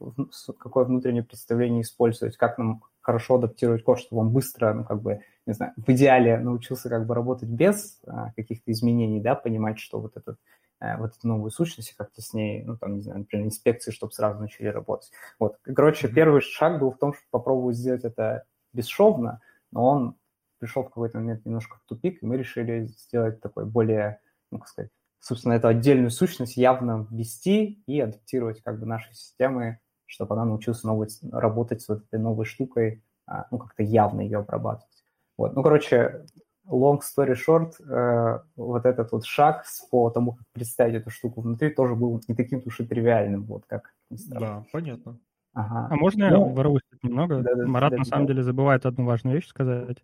какое 0.59 0.85
внутреннее 0.85 1.24
представление 1.24 1.83
использовать, 1.83 2.37
как 2.37 2.59
нам 2.59 2.83
хорошо 3.08 3.36
адаптировать 3.36 3.82
код, 3.84 4.00
чтобы 4.00 4.20
он 4.20 4.32
быстро, 4.32 4.74
ну, 4.74 4.84
как 4.84 5.00
бы, 5.00 5.22
не 5.46 5.54
знаю, 5.54 5.72
в 5.78 5.88
идеале 5.88 6.38
научился 6.38 6.90
как 6.90 7.06
бы 7.06 7.14
работать 7.14 7.48
без 7.48 7.98
а, 8.06 8.32
каких-то 8.36 8.70
изменений, 8.70 9.18
да, 9.18 9.34
понимать, 9.34 9.78
что 9.78 9.98
вот 9.98 10.18
этот 10.18 10.38
а, 10.78 10.98
вот 10.98 11.16
эту 11.16 11.26
новую 11.26 11.50
сущность, 11.50 11.94
как-то 11.96 12.20
с 12.20 12.34
ней, 12.34 12.64
ну, 12.64 12.76
там, 12.76 12.96
не 12.96 13.00
знаю, 13.00 13.20
например, 13.20 13.46
инспекции, 13.46 13.92
чтобы 13.92 14.12
сразу 14.12 14.38
начали 14.38 14.66
работать. 14.66 15.10
Вот, 15.38 15.56
короче, 15.62 16.06
mm-hmm. 16.06 16.12
первый 16.12 16.42
шаг 16.42 16.80
был 16.80 16.90
в 16.90 16.98
том, 16.98 17.14
чтобы 17.14 17.28
попробовать 17.30 17.78
сделать 17.78 18.04
это 18.04 18.44
бесшовно, 18.74 19.40
но 19.70 19.86
он 19.86 20.16
пришел 20.58 20.82
в 20.82 20.88
какой-то 20.88 21.16
момент 21.16 21.46
немножко 21.46 21.78
в 21.78 21.88
тупик, 21.88 22.22
и 22.22 22.26
мы 22.26 22.36
решили 22.36 22.88
сделать 22.88 23.40
такой 23.40 23.64
более, 23.64 24.20
ну, 24.50 24.58
как 24.58 24.68
сказать, 24.68 24.90
собственно, 25.18 25.54
эту 25.54 25.68
отдельную 25.68 26.10
сущность 26.10 26.58
явно 26.58 27.06
ввести 27.10 27.82
и 27.86 28.00
адаптировать 28.00 28.62
как 28.62 28.78
бы 28.78 28.84
наши 28.84 29.14
системы, 29.14 29.80
чтобы 30.08 30.34
она 30.34 30.44
научилась 30.44 30.82
новой, 30.82 31.08
работать 31.30 31.82
с 31.82 31.88
вот 31.88 32.02
этой 32.04 32.18
новой 32.18 32.46
штукой, 32.46 33.04
а, 33.26 33.46
ну, 33.50 33.58
как-то 33.58 33.82
явно 33.82 34.22
ее 34.22 34.38
обрабатывать. 34.38 35.04
Вот. 35.36 35.54
Ну, 35.54 35.62
короче, 35.62 36.24
long 36.66 37.00
story 37.00 37.34
short, 37.34 37.72
э, 37.80 38.40
вот 38.56 38.86
этот 38.86 39.12
вот 39.12 39.24
шаг 39.24 39.64
по 39.90 40.10
тому, 40.10 40.32
как 40.32 40.46
представить 40.52 40.96
эту 40.96 41.10
штуку 41.10 41.42
внутри, 41.42 41.70
тоже 41.70 41.94
был 41.94 42.20
не 42.26 42.34
таким 42.34 42.62
уж 42.64 42.80
и 42.80 42.86
тривиальным, 42.86 43.44
вот 43.44 43.64
как 43.66 43.94
Да, 44.10 44.64
понятно. 44.72 45.20
Ага. 45.52 45.88
А 45.90 45.96
можно 45.96 46.30
ну, 46.30 46.48
я 46.48 46.54
ворвусь 46.54 46.82
немного? 47.02 47.40
Да, 47.40 47.54
да, 47.54 47.66
Марат 47.66 47.90
да, 47.92 47.98
на 47.98 48.04
самом 48.04 48.26
деле 48.26 48.42
забывает 48.42 48.86
одну 48.86 49.04
важную 49.04 49.36
вещь 49.36 49.48
сказать. 49.48 49.98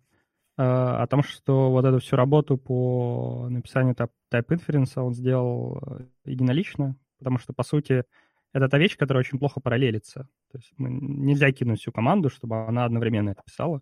А, 0.57 1.03
о 1.03 1.07
том, 1.07 1.23
что 1.23 1.71
вот 1.71 1.85
эту 1.85 1.99
всю 1.99 2.15
работу 2.15 2.57
по 2.57 3.47
написанию 3.49 3.95
type 3.95 4.47
inference 4.49 4.99
он 5.01 5.13
сделал 5.13 5.81
э, 5.81 6.05
единолично, 6.25 6.95
потому 7.19 7.39
что, 7.39 7.53
по 7.53 7.63
сути, 7.63 8.05
это 8.55 8.69
та 8.69 8.77
вещь, 8.77 8.95
которая 8.95 9.19
очень 9.19 9.37
плохо 9.37 9.59
параллелится. 9.59 10.29
То 10.51 10.57
есть 10.57 10.71
мы, 10.77 10.89
нельзя 10.89 11.51
кинуть 11.51 11.81
всю 11.81 11.91
команду, 11.91 12.29
чтобы 12.29 12.65
она 12.65 12.85
одновременно 12.85 13.31
это 13.31 13.41
писала. 13.45 13.81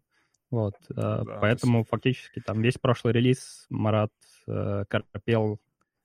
Вот, 0.49 0.73
э, 0.89 0.93
да, 0.95 1.23
поэтому 1.41 1.83
фактически 1.83 2.39
там 2.39 2.59
весь 2.61 2.79
прошлый 2.79 3.13
релиз 3.13 3.67
Марат 3.69 4.11
э, 4.47 4.85
корпел 4.87 5.59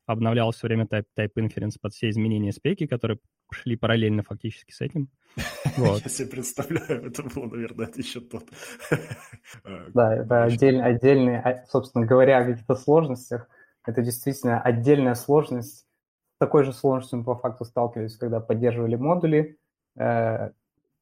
обновлял 0.04 0.50
все 0.52 0.66
время 0.66 0.84
type, 0.84 1.06
type 1.18 1.32
inference 1.36 1.76
под 1.80 1.94
все 1.94 2.10
изменения 2.10 2.52
спеки, 2.52 2.86
которые 2.86 3.18
шли 3.50 3.76
параллельно 3.76 4.22
фактически 4.22 4.72
с 4.72 4.82
этим. 4.82 5.08
Вот. 5.76 6.02
Я 6.02 6.10
себе 6.10 6.28
представляю, 6.28 7.06
это 7.06 7.22
было, 7.22 7.46
наверное, 7.46 7.90
еще 7.96 8.20
тот. 8.20 8.44
А, 9.64 9.86
да, 9.94 10.14
это 10.14 10.44
отдельный, 10.44 10.84
отдельный, 10.84 11.38
а, 11.38 11.64
собственно 11.68 12.04
говоря, 12.04 12.38
о 12.38 12.44
каких-то 12.44 12.74
сложностях, 12.74 13.48
это 13.86 14.02
действительно 14.02 14.60
отдельная 14.60 15.14
сложность. 15.14 15.86
Такой 16.38 16.64
же 16.64 16.72
сложностью 16.72 17.18
мы 17.18 17.24
по 17.24 17.34
факту 17.34 17.64
сталкивались, 17.64 18.16
когда 18.16 18.40
поддерживали 18.40 18.96
модули. 18.96 19.58
Э, 19.96 20.50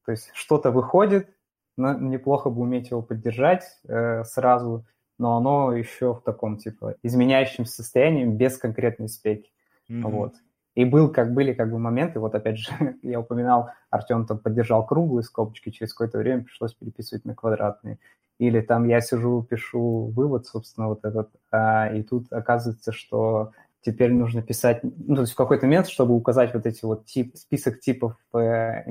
то 0.05 0.12
есть 0.12 0.31
что-то 0.33 0.70
выходит, 0.70 1.29
но 1.77 1.92
неплохо 1.94 2.49
бы 2.49 2.62
уметь 2.62 2.90
его 2.90 3.03
поддержать 3.03 3.64
э, 3.87 4.25
сразу, 4.25 4.87
но 5.18 5.37
оно 5.37 5.72
еще 5.72 6.14
в 6.14 6.22
таком, 6.22 6.57
типа, 6.57 6.96
изменяющем 7.03 7.66
состоянии 7.66 8.25
без 8.25 8.57
конкретной 8.57 9.09
спеки. 9.09 9.51
Mm-hmm. 9.90 10.11
Вот. 10.11 10.35
И 10.75 10.85
был, 10.85 11.11
как 11.11 11.33
были 11.33 11.55
как 11.55 11.70
бы 11.70 11.79
моменты, 11.79 12.20
вот 12.20 12.35
опять 12.35 12.59
же, 12.59 12.70
я 13.03 13.20
упоминал, 13.20 13.70
Артем 13.90 14.27
там 14.27 14.38
поддержал 14.38 14.87
круглые 14.87 15.25
скобочки, 15.25 15.70
через 15.70 15.92
какое-то 15.92 16.18
время 16.18 16.44
пришлось 16.44 16.75
переписывать 16.75 17.25
на 17.25 17.35
квадратные. 17.35 17.99
Или 18.38 18.61
там 18.61 18.87
я 18.87 19.01
сижу, 19.01 19.42
пишу 19.42 20.12
вывод, 20.14 20.46
собственно, 20.46 20.88
вот 20.88 21.05
этот, 21.07 21.31
а, 21.51 21.88
и 21.88 22.03
тут 22.03 22.31
оказывается, 22.31 22.92
что 22.92 23.53
теперь 23.87 24.12
нужно 24.12 24.42
писать, 24.42 24.81
ну, 24.83 25.14
то 25.14 25.20
есть 25.22 25.33
в 25.33 25.37
какой-то 25.37 25.66
момент, 25.66 25.87
чтобы 25.87 26.14
указать 26.14 26.53
вот 26.53 26.66
эти 26.66 26.85
вот 26.85 27.07
тип, 27.07 27.37
список 27.37 27.79
типов 27.79 28.16
в 28.33 28.38
э, 28.38 28.85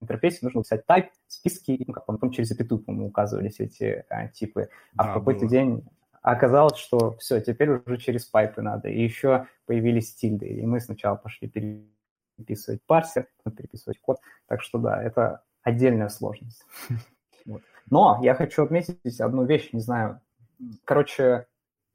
интерфейсе, 0.00 0.38
нужно 0.42 0.62
писать 0.62 0.84
type, 0.88 1.08
списки, 1.26 1.84
ну, 1.86 1.92
как 1.92 2.06
потом 2.06 2.30
через 2.30 2.48
запятую, 2.48 2.82
по-моему, 2.82 3.08
указывались 3.08 3.60
эти 3.60 4.06
а, 4.08 4.28
типы. 4.28 4.70
А 4.96 5.04
да, 5.04 5.10
в 5.10 5.14
какой-то 5.14 5.40
было. 5.40 5.50
день 5.50 5.84
оказалось, 6.22 6.78
что 6.78 7.16
все, 7.18 7.40
теперь 7.40 7.68
уже 7.68 7.98
через 7.98 8.24
пайпы 8.24 8.62
надо. 8.62 8.88
И 8.88 9.02
еще 9.02 9.46
появились 9.66 10.14
тильды. 10.14 10.46
И 10.46 10.64
мы 10.64 10.80
сначала 10.80 11.16
пошли 11.16 11.48
переписывать 11.48 12.82
парсер, 12.86 13.28
потом 13.38 13.56
переписывать 13.56 14.00
код. 14.00 14.20
Так 14.46 14.62
что 14.62 14.78
да, 14.78 15.02
это 15.02 15.42
отдельная 15.62 16.08
сложность. 16.08 16.64
Но 17.90 18.18
я 18.22 18.34
хочу 18.34 18.62
отметить 18.64 19.20
одну 19.20 19.44
вещь, 19.44 19.70
не 19.72 19.80
знаю. 19.80 20.20
Короче, 20.84 21.46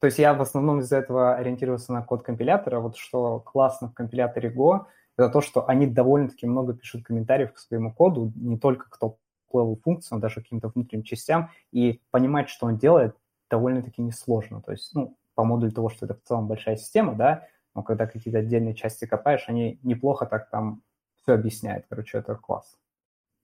то 0.03 0.07
есть 0.07 0.19
я 0.19 0.33
в 0.33 0.41
основном 0.41 0.81
из-за 0.81 0.97
этого 0.97 1.35
ориентировался 1.35 1.93
на 1.93 2.01
код 2.01 2.23
компилятора. 2.23 2.81
Вот 2.81 2.97
что 2.97 3.39
классно 3.39 3.87
в 3.87 3.93
компиляторе 3.93 4.53
Go, 4.53 4.85
это 5.17 5.29
то, 5.29 5.39
что 5.39 5.65
они 5.69 5.87
довольно-таки 5.87 6.45
много 6.45 6.73
пишут 6.73 7.05
комментариев 7.05 7.53
к 7.53 7.57
своему 7.57 7.93
коду, 7.93 8.33
не 8.35 8.59
только 8.59 8.89
к 8.89 8.97
топ-левел 8.97 9.79
функциям, 9.81 10.19
даже 10.19 10.41
каким-то 10.41 10.67
внутренним 10.67 11.05
частям, 11.05 11.51
и 11.71 12.01
понимать, 12.11 12.49
что 12.49 12.65
он 12.65 12.77
делает, 12.77 13.15
довольно-таки 13.49 14.01
несложно. 14.01 14.61
То 14.61 14.73
есть, 14.73 14.93
ну, 14.93 15.15
по 15.35 15.45
модулю 15.45 15.71
того, 15.71 15.87
что 15.87 16.05
это 16.05 16.15
в 16.15 16.23
целом 16.27 16.49
большая 16.49 16.75
система, 16.75 17.15
да, 17.15 17.47
но 17.73 17.81
когда 17.81 18.05
какие-то 18.05 18.39
отдельные 18.39 18.75
части 18.75 19.05
копаешь, 19.05 19.45
они 19.47 19.79
неплохо 19.83 20.25
так 20.25 20.49
там 20.49 20.81
все 21.21 21.31
объясняют. 21.31 21.85
Короче, 21.87 22.17
это 22.17 22.35
класс. 22.35 22.77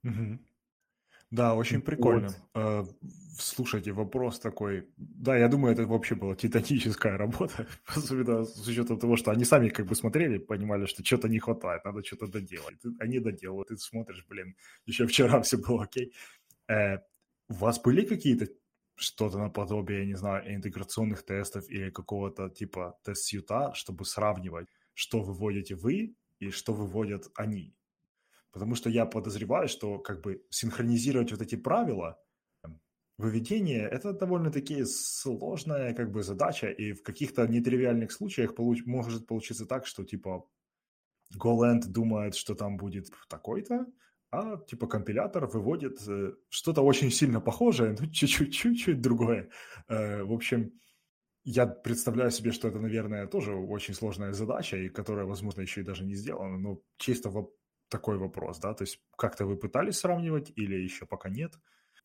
Угу. 0.04 0.40
Да, 1.32 1.54
очень 1.56 1.82
прикольно. 1.82 2.30
Вот. 2.54 2.96
Слушайте, 3.38 3.92
вопрос 3.92 4.40
такой. 4.40 4.90
Да, 4.98 5.38
я 5.38 5.48
думаю, 5.48 5.74
это 5.74 5.86
вообще 5.86 6.16
была 6.16 6.36
титаническая 6.36 7.18
работа, 7.18 7.68
особенно 7.86 8.44
с 8.44 8.68
учетом 8.68 9.00
того, 9.00 9.16
что 9.16 9.32
они 9.32 9.46
сами 9.46 9.70
как 9.70 9.86
бы 9.86 9.96
смотрели, 9.96 10.40
понимали, 10.40 10.86
что 10.88 11.06
что-то 11.06 11.30
не 11.30 11.40
хватает, 11.40 11.86
надо 11.86 12.04
что-то 12.04 12.28
доделать. 12.28 12.76
Они 13.00 13.20
доделают, 13.20 13.70
ты 13.70 13.78
смотришь, 13.78 14.26
блин, 14.28 14.56
еще 14.86 15.06
вчера 15.06 15.42
все 15.42 15.58
было 15.58 15.84
окей. 15.84 16.14
Э, 16.68 16.98
у 17.48 17.54
вас 17.54 17.80
были 17.80 18.06
какие-то 18.06 18.48
что-то 18.96 19.38
наподобие, 19.38 20.00
я 20.00 20.06
не 20.06 20.16
знаю, 20.16 20.54
интеграционных 20.54 21.24
тестов 21.24 21.70
или 21.70 21.90
какого-то 21.90 22.50
типа 22.50 23.00
тест-сьюта, 23.04 23.74
чтобы 23.74 24.04
сравнивать, 24.06 24.68
что 24.94 25.22
выводите 25.22 25.76
вы 25.76 26.16
и 26.40 26.50
что 26.50 26.74
выводят 26.74 27.30
они. 27.36 27.74
Потому 28.52 28.76
что 28.76 28.90
я 28.90 29.06
подозреваю, 29.06 29.68
что 29.68 30.00
как 30.00 30.22
бы 30.22 30.44
синхронизировать 30.50 31.32
вот 31.32 31.42
эти 31.42 31.56
правила 31.56 32.20
выведения– 33.18 33.88
это 33.92 34.14
довольно-таки 34.14 34.86
сложная 34.86 35.94
как 35.94 36.12
бы 36.12 36.24
задача, 36.24 36.68
и 36.68 36.94
в 36.94 37.04
каких-то 37.04 37.46
нетривиальных 37.48 38.12
случаях 38.12 38.56
получ- 38.56 38.86
может 38.86 39.28
получиться 39.28 39.66
так, 39.66 39.86
что 39.86 40.04
типа 40.06 40.50
GoLand 41.38 41.82
думает, 41.88 42.36
что 42.36 42.56
там 42.56 42.78
будет 42.78 43.12
такой-то, 43.28 43.86
а 44.32 44.58
типа 44.58 44.88
компилятор 44.88 45.48
выводит 45.48 46.00
э, 46.08 46.34
что-то 46.50 46.82
очень 46.82 47.12
сильно 47.12 47.42
похожее, 47.42 47.96
но 48.00 48.08
чуть-чуть 48.08 49.02
другое. 49.02 49.50
Э, 49.88 50.24
в 50.24 50.32
общем, 50.32 50.72
я 51.44 51.66
представляю 51.66 52.32
себе, 52.32 52.52
что 52.52 52.68
это, 52.68 52.80
наверное, 52.80 53.28
тоже 53.28 53.54
очень 53.54 53.94
сложная 53.94 54.34
задача, 54.34 54.78
и 54.78 54.90
которая, 54.90 55.26
возможно, 55.26 55.62
еще 55.62 55.82
и 55.82 55.86
даже 55.86 56.06
не 56.06 56.16
сделана, 56.16 56.58
но 56.58 56.82
чисто 56.98 57.30
в 57.30 57.52
такой 57.90 58.18
вопрос, 58.18 58.60
да, 58.60 58.74
то 58.74 58.84
есть 58.84 59.02
как-то 59.18 59.46
вы 59.46 59.58
пытались 59.58 60.00
сравнивать 60.00 60.52
или 60.56 60.76
еще 60.76 61.06
пока 61.06 61.30
нет? 61.30 61.54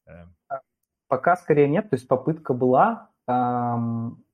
Э. 0.07 0.25
А, 0.49 0.61
пока 1.09 1.37
скорее 1.37 1.69
нет, 1.69 1.91
то 1.91 1.97
есть 1.97 2.09
попытка 2.09 2.55
была, 2.55 3.11
эм, 3.27 4.25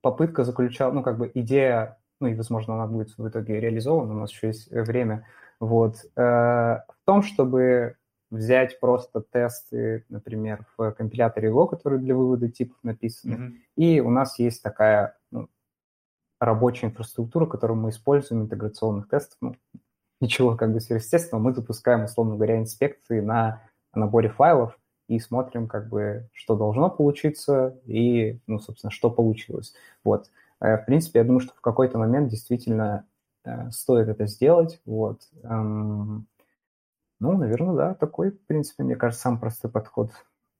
попытка 0.00 0.44
заключала, 0.44 0.92
ну, 0.92 1.02
как 1.02 1.18
бы 1.18 1.30
идея, 1.34 1.98
ну, 2.20 2.28
и, 2.28 2.34
возможно, 2.34 2.74
она 2.74 2.86
будет 2.86 3.16
в 3.18 3.28
итоге 3.28 3.60
реализована, 3.60 4.14
у 4.14 4.18
нас 4.18 4.30
еще 4.30 4.48
есть 4.48 4.70
время, 4.70 5.26
вот, 5.60 5.96
э, 6.16 6.20
в 6.20 6.96
том, 7.04 7.22
чтобы 7.22 7.96
взять 8.30 8.80
просто 8.80 9.20
тесты, 9.20 10.04
например, 10.08 10.66
в 10.76 10.92
компиляторе 10.92 11.50
Go, 11.50 11.68
который 11.68 11.98
для 11.98 12.14
вывода 12.14 12.50
типов 12.50 12.76
написаны, 12.82 13.34
mm-hmm. 13.34 13.54
и 13.76 14.00
у 14.00 14.10
нас 14.10 14.38
есть 14.38 14.62
такая 14.62 15.16
ну, 15.30 15.48
рабочая 16.40 16.86
инфраструктура, 16.86 17.46
которую 17.46 17.78
мы 17.78 17.90
используем, 17.90 18.42
интеграционных 18.42 19.08
тестов, 19.08 19.38
ну, 19.40 19.56
ничего 20.20 20.56
как 20.56 20.72
бы 20.72 20.80
сверхъестественного, 20.80 21.42
мы 21.42 21.54
запускаем, 21.54 22.04
условно 22.04 22.36
говоря, 22.36 22.58
инспекции 22.58 23.20
на 23.20 23.62
наборе 23.94 24.28
файлов 24.28 24.78
и 25.08 25.18
смотрим, 25.18 25.68
как 25.68 25.88
бы, 25.88 26.28
что 26.32 26.56
должно 26.56 26.90
получиться 26.90 27.78
и, 27.84 28.40
ну, 28.46 28.58
собственно, 28.58 28.90
что 28.90 29.10
получилось. 29.10 29.74
Вот. 30.04 30.30
Э, 30.60 30.78
в 30.78 30.86
принципе, 30.86 31.20
я 31.20 31.24
думаю, 31.24 31.40
что 31.40 31.54
в 31.54 31.60
какой-то 31.60 31.98
момент 31.98 32.28
действительно 32.28 33.06
Э, 33.46 33.70
стоит 33.70 34.08
это 34.08 34.26
сделать. 34.26 34.80
Вот. 34.84 35.22
Эм, 35.44 36.26
ну, 37.20 37.38
наверное, 37.38 37.74
да, 37.74 37.94
такой, 37.94 38.32
в 38.32 38.40
принципе, 38.46 38.82
мне 38.82 38.96
кажется, 38.96 39.22
самый 39.22 39.38
простой 39.40 39.70
подход. 39.70 40.10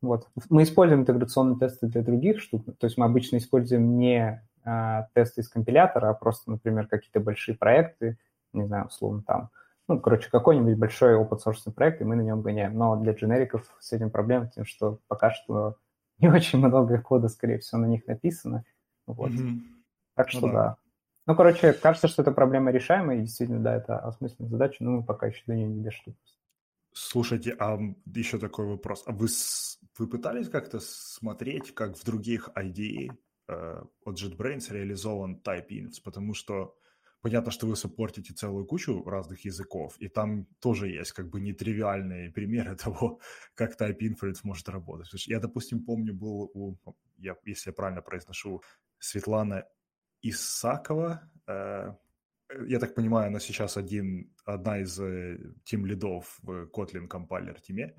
Вот. 0.01 0.29
Мы 0.51 0.63
используем 0.63 1.03
интеграционные 1.03 1.59
тесты 1.59 1.89
для 1.89 2.03
других 2.03 2.41
штук, 2.41 2.65
то 2.79 2.87
есть 2.87 2.97
мы 2.97 3.07
обычно 3.07 3.39
используем 3.39 3.99
не 3.99 4.43
а, 4.65 5.09
тесты 5.15 5.41
из 5.41 5.49
компилятора, 5.49 6.11
а 6.11 6.15
просто, 6.15 6.51
например, 6.51 6.87
какие-то 6.87 7.19
большие 7.19 7.57
проекты, 7.57 8.19
не 8.57 8.67
знаю, 8.67 8.87
условно 8.87 9.23
там, 9.23 9.51
ну, 9.89 10.01
короче, 10.01 10.29
какой-нибудь 10.31 10.79
большой 10.79 11.15
open 11.15 11.39
source 11.45 11.71
проект, 11.73 12.01
и 12.01 12.05
мы 12.05 12.17
на 12.17 12.23
нем 12.23 12.43
гоняем. 12.43 12.77
Но 12.77 12.97
для 12.97 13.13
дженериков 13.13 13.63
с 13.79 13.93
этим 13.93 14.11
проблема 14.11 14.49
тем, 14.49 14.65
что 14.65 14.99
пока 15.07 15.31
что 15.31 15.77
не 16.19 16.29
очень 16.29 16.59
много 16.59 17.01
кода, 17.01 17.29
скорее 17.29 17.59
всего, 17.59 17.81
на 17.81 17.87
них 17.87 18.07
написано. 18.07 18.65
Вот. 19.07 19.31
Mm-hmm. 19.31 19.61
Так 20.15 20.27
ну 20.33 20.39
что 20.39 20.47
ну, 20.47 20.53
да. 20.53 20.63
да. 20.63 20.77
Ну, 21.27 21.35
короче, 21.35 21.73
кажется, 21.73 22.09
что 22.09 22.23
эта 22.23 22.33
проблема 22.33 22.71
решаемая, 22.71 23.19
и 23.19 23.23
действительно, 23.23 23.61
да, 23.61 23.77
это 23.77 23.99
осмысленная 23.99 24.51
задача, 24.51 24.83
но 24.83 24.93
мы 24.93 25.05
пока 25.05 25.27
еще 25.27 25.43
до 25.47 25.55
нее 25.55 25.67
не 25.67 25.83
дошли. 25.83 26.17
Слушайте, 26.93 27.55
а 27.59 27.79
еще 28.15 28.39
такой 28.39 28.67
вопрос. 28.67 29.03
А 29.07 29.13
вы, 29.13 29.27
вы 29.99 30.07
пытались 30.07 30.49
как-то 30.49 30.79
смотреть, 30.81 31.75
как 31.75 31.97
в 31.97 32.05
других 32.05 32.49
IDE 32.57 33.11
э, 33.49 33.83
от 34.05 34.15
JetBrains 34.15 34.73
реализован 34.73 35.41
TypeInfs? 35.45 36.01
Потому 36.03 36.33
что 36.33 36.77
понятно, 37.27 37.51
что 37.51 37.67
вы 37.67 37.75
саппортите 37.75 38.35
целую 38.35 38.67
кучу 38.67 39.03
разных 39.05 39.45
языков, 39.45 39.97
и 39.99 40.09
там 40.09 40.47
тоже 40.61 40.87
есть 40.87 41.11
как 41.11 41.29
бы 41.29 41.41
нетривиальные 41.41 42.31
примеры 42.31 42.77
того, 42.85 43.19
как 43.55 43.81
TypeInfs 43.81 44.45
может 44.45 44.69
работать. 44.69 45.27
Я, 45.27 45.41
допустим, 45.41 45.85
помню, 45.85 46.15
был 46.15 46.51
у, 46.55 46.77
я, 47.19 47.35
если 47.45 47.71
я 47.71 47.75
правильно 47.75 48.01
произношу, 48.01 48.63
Светлана 49.01 49.65
Исакова, 50.23 51.29
э, 51.49 51.95
я 52.69 52.79
так 52.79 52.95
понимаю, 52.95 53.27
она 53.27 53.41
сейчас 53.41 53.77
один, 53.77 54.33
одна 54.45 54.79
из 54.79 55.01
э, 55.01 55.37
тим-лидов 55.65 56.39
в 56.43 56.71
Kotlin 56.71 57.09
Compiler 57.09 57.61
тиме. 57.61 57.97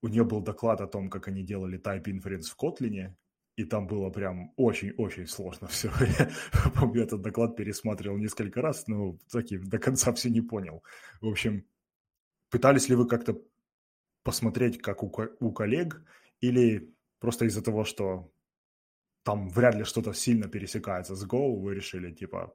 У 0.00 0.08
нее 0.08 0.24
был 0.24 0.40
доклад 0.40 0.80
о 0.80 0.86
том, 0.86 1.10
как 1.10 1.28
они 1.28 1.42
делали 1.42 1.78
type 1.78 2.04
inference 2.04 2.48
в 2.48 2.56
Kotlin, 2.56 3.14
и 3.56 3.64
там 3.64 3.86
было 3.86 4.10
прям 4.10 4.52
очень-очень 4.56 5.26
сложно 5.26 5.66
все. 5.68 5.90
Я 6.18 6.30
помню, 6.74 7.02
этот 7.02 7.22
доклад 7.22 7.56
пересматривал 7.56 8.18
несколько 8.18 8.62
раз, 8.62 8.86
но 8.86 9.18
таким 9.30 9.64
до 9.64 9.78
конца 9.78 10.12
все 10.12 10.30
не 10.30 10.42
понял. 10.42 10.82
В 11.20 11.28
общем, 11.28 11.64
пытались 12.50 12.88
ли 12.88 12.94
вы 12.94 13.08
как-то 13.08 13.40
посмотреть, 14.22 14.82
как 14.82 15.02
у, 15.02 15.12
у 15.40 15.52
коллег, 15.52 16.02
или 16.40 16.94
просто 17.18 17.46
из-за 17.46 17.62
того, 17.62 17.84
что 17.84 18.30
там 19.22 19.48
вряд 19.48 19.74
ли 19.74 19.84
что-то 19.84 20.12
сильно 20.12 20.48
пересекается 20.48 21.16
с 21.16 21.26
Go, 21.26 21.56
вы 21.56 21.74
решили, 21.74 22.12
типа, 22.12 22.54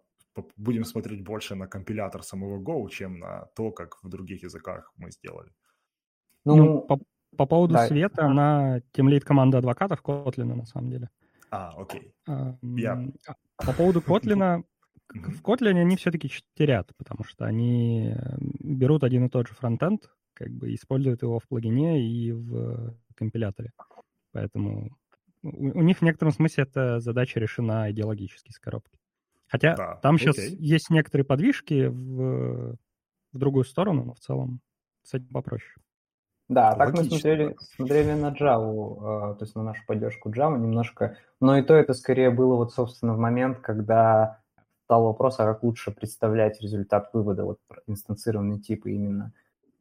будем 0.55 0.85
смотреть 0.85 1.23
больше 1.23 1.55
на 1.55 1.67
компилятор 1.67 2.23
самого 2.23 2.61
Go, 2.61 2.89
чем 2.89 3.19
на 3.19 3.45
то, 3.55 3.71
как 3.71 4.03
в 4.03 4.09
других 4.09 4.43
языках 4.43 4.93
мы 4.97 5.11
сделали. 5.11 5.51
Ну, 6.45 6.55
ну 6.55 6.81
по, 6.81 6.99
по 7.37 7.45
поводу 7.45 7.73
да. 7.73 7.87
света, 7.87 8.25
она 8.25 8.81
темлит 8.91 9.23
команда 9.23 9.59
адвокатов 9.59 10.01
Kotlin, 10.03 10.55
на 10.55 10.65
самом 10.65 10.89
деле. 10.89 11.09
А, 11.49 11.73
окей. 11.77 12.13
А, 12.27 12.55
Я... 12.61 13.07
По 13.57 13.73
поводу 13.73 13.99
Kotlin, 14.07 14.63
в 15.09 15.41
Kotlin 15.41 15.79
они 15.79 15.95
все-таки 15.95 16.29
читерят, 16.29 16.91
потому 16.97 17.23
что 17.23 17.45
они 17.45 18.15
берут 18.59 19.03
один 19.03 19.25
и 19.25 19.29
тот 19.29 19.47
же 19.47 19.53
фронтенд, 19.53 20.09
как 20.33 20.49
бы 20.51 20.73
используют 20.73 21.21
его 21.21 21.39
в 21.39 21.47
плагине 21.47 22.01
и 22.01 22.31
в 22.31 22.95
компиляторе. 23.15 23.71
Поэтому 24.31 24.89
у, 25.43 25.79
у 25.79 25.81
них 25.81 25.99
в 25.99 26.01
некотором 26.01 26.31
смысле 26.31 26.63
эта 26.63 26.99
задача 26.99 27.39
решена 27.39 27.91
идеологически 27.91 28.51
с 28.51 28.59
коробки. 28.59 28.97
Хотя 29.47 29.75
да, 29.75 29.95
там 29.95 30.15
окей. 30.15 30.33
сейчас 30.33 30.37
есть 30.59 30.89
некоторые 30.89 31.25
подвижки 31.25 31.87
в, 31.87 32.77
в 33.33 33.37
другую 33.37 33.65
сторону, 33.65 34.05
но 34.05 34.13
в 34.13 34.19
целом 34.19 34.61
с 35.03 35.13
этим 35.13 35.27
попроще. 35.27 35.73
Да, 36.51 36.75
так 36.75 36.93
мы 36.93 37.05
смотрели, 37.05 37.55
смотрели 37.75 38.11
на 38.11 38.33
Java, 38.33 39.31
э, 39.31 39.35
то 39.35 39.45
есть 39.45 39.55
на 39.55 39.63
нашу 39.63 39.85
поддержку 39.87 40.29
Java 40.29 40.59
немножко, 40.59 41.15
но 41.39 41.57
и 41.57 41.61
то 41.61 41.73
это 41.73 41.93
скорее 41.93 42.29
было 42.29 42.55
вот, 42.55 42.73
собственно, 42.73 43.13
в 43.13 43.17
момент, 43.17 43.59
когда 43.59 44.39
стал 44.83 45.05
вопрос, 45.05 45.39
а 45.39 45.45
как 45.45 45.63
лучше 45.63 45.91
представлять 45.91 46.59
результат 46.59 47.09
вывода, 47.13 47.45
вот 47.45 47.59
инстанцированные 47.87 48.59
типы 48.59 48.91
именно. 48.91 49.31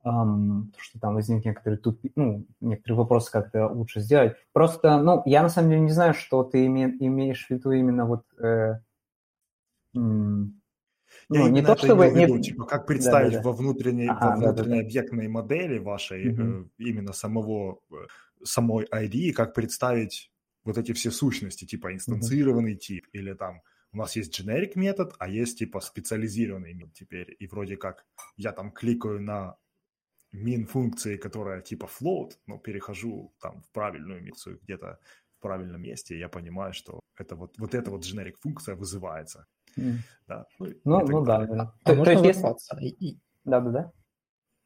Um, 0.03 0.73
что 0.79 0.99
там 0.99 1.15
возник 1.15 1.45
некоторые 1.45 1.79
тупи, 1.79 2.13
ну, 2.15 2.47
некоторые 2.61 2.99
вопросы, 2.99 3.33
как 3.33 3.49
это 3.49 3.67
лучше 3.67 4.01
сделать. 4.01 4.35
Просто, 4.53 4.97
ну, 5.03 5.23
я 5.27 5.43
на 5.43 5.49
самом 5.49 5.71
деле 5.71 5.83
не 5.83 5.91
знаю, 5.91 6.15
что 6.15 6.45
ты 6.45 6.65
име, 6.67 6.97
имеешь 7.01 7.47
в 7.47 7.51
виду 7.51 7.73
именно 7.73 8.07
вот... 8.07 8.23
Э, 8.39 8.79
м, 9.95 10.60
я 11.31 11.41
ну, 11.41 11.49
не 11.49 11.63
то, 11.63 11.77
чтобы... 11.77 12.11
Не... 12.11 12.43
Типа, 12.43 12.65
как 12.65 12.87
представить 12.87 13.33
да, 13.33 13.39
да, 13.39 13.43
да. 13.45 13.49
во 13.51 13.57
внутренней, 13.57 14.09
ага, 14.09 14.31
во 14.31 14.37
внутренней 14.37 14.79
да, 14.79 14.83
да, 14.83 14.87
объектной 14.87 15.29
модели 15.29 15.79
вашей, 15.79 16.33
угу. 16.33 16.43
э, 16.43 16.65
именно 16.79 17.13
самого, 17.13 17.81
э, 17.91 17.95
самой 18.43 18.87
ID, 18.87 19.33
как 19.33 19.55
представить 19.55 20.33
вот 20.65 20.77
эти 20.77 20.93
все 20.93 21.11
сущности, 21.11 21.65
типа 21.65 21.95
инстанцированный 21.95 22.73
угу. 22.73 22.81
тип 22.81 23.07
или 23.13 23.33
там 23.35 23.63
у 23.93 23.97
нас 23.97 24.17
есть 24.17 24.39
generic 24.39 24.73
метод, 24.75 25.15
а 25.19 25.29
есть 25.29 25.59
типа 25.59 25.81
специализированный 25.81 26.75
метод 26.75 26.95
теперь. 26.95 27.37
И 27.39 27.47
вроде 27.47 27.77
как 27.77 28.07
я 28.37 28.53
там 28.53 28.71
кликаю 28.71 29.21
на 29.21 29.57
мин 30.33 30.67
функции, 30.67 31.17
которая 31.17 31.61
типа 31.61 31.89
float, 32.01 32.33
но 32.47 32.59
перехожу 32.59 33.35
там 33.41 33.63
в 33.63 33.71
правильную 33.73 34.23
миксу 34.23 34.59
где-то 34.63 35.01
в 35.39 35.43
правильном 35.43 35.83
месте, 35.83 36.19
я 36.19 36.29
понимаю, 36.29 36.73
что 36.73 37.01
это 37.17 37.35
вот, 37.35 37.59
вот 37.59 37.75
эта 37.75 37.91
вот 37.91 38.05
generic 38.05 38.37
функция 38.41 38.77
вызывается. 38.77 39.47
Mm. 39.77 39.97
Да. 40.29 40.47
Ну, 40.59 40.69
ну, 40.85 41.07
ну 41.07 41.25
да. 41.25 41.37
А 41.37 41.73
то, 41.85 41.95
можно 41.95 42.05
то 42.05 42.27
есть, 42.27 42.41
Да, 43.45 43.61
да, 43.61 43.71
да. 43.71 43.93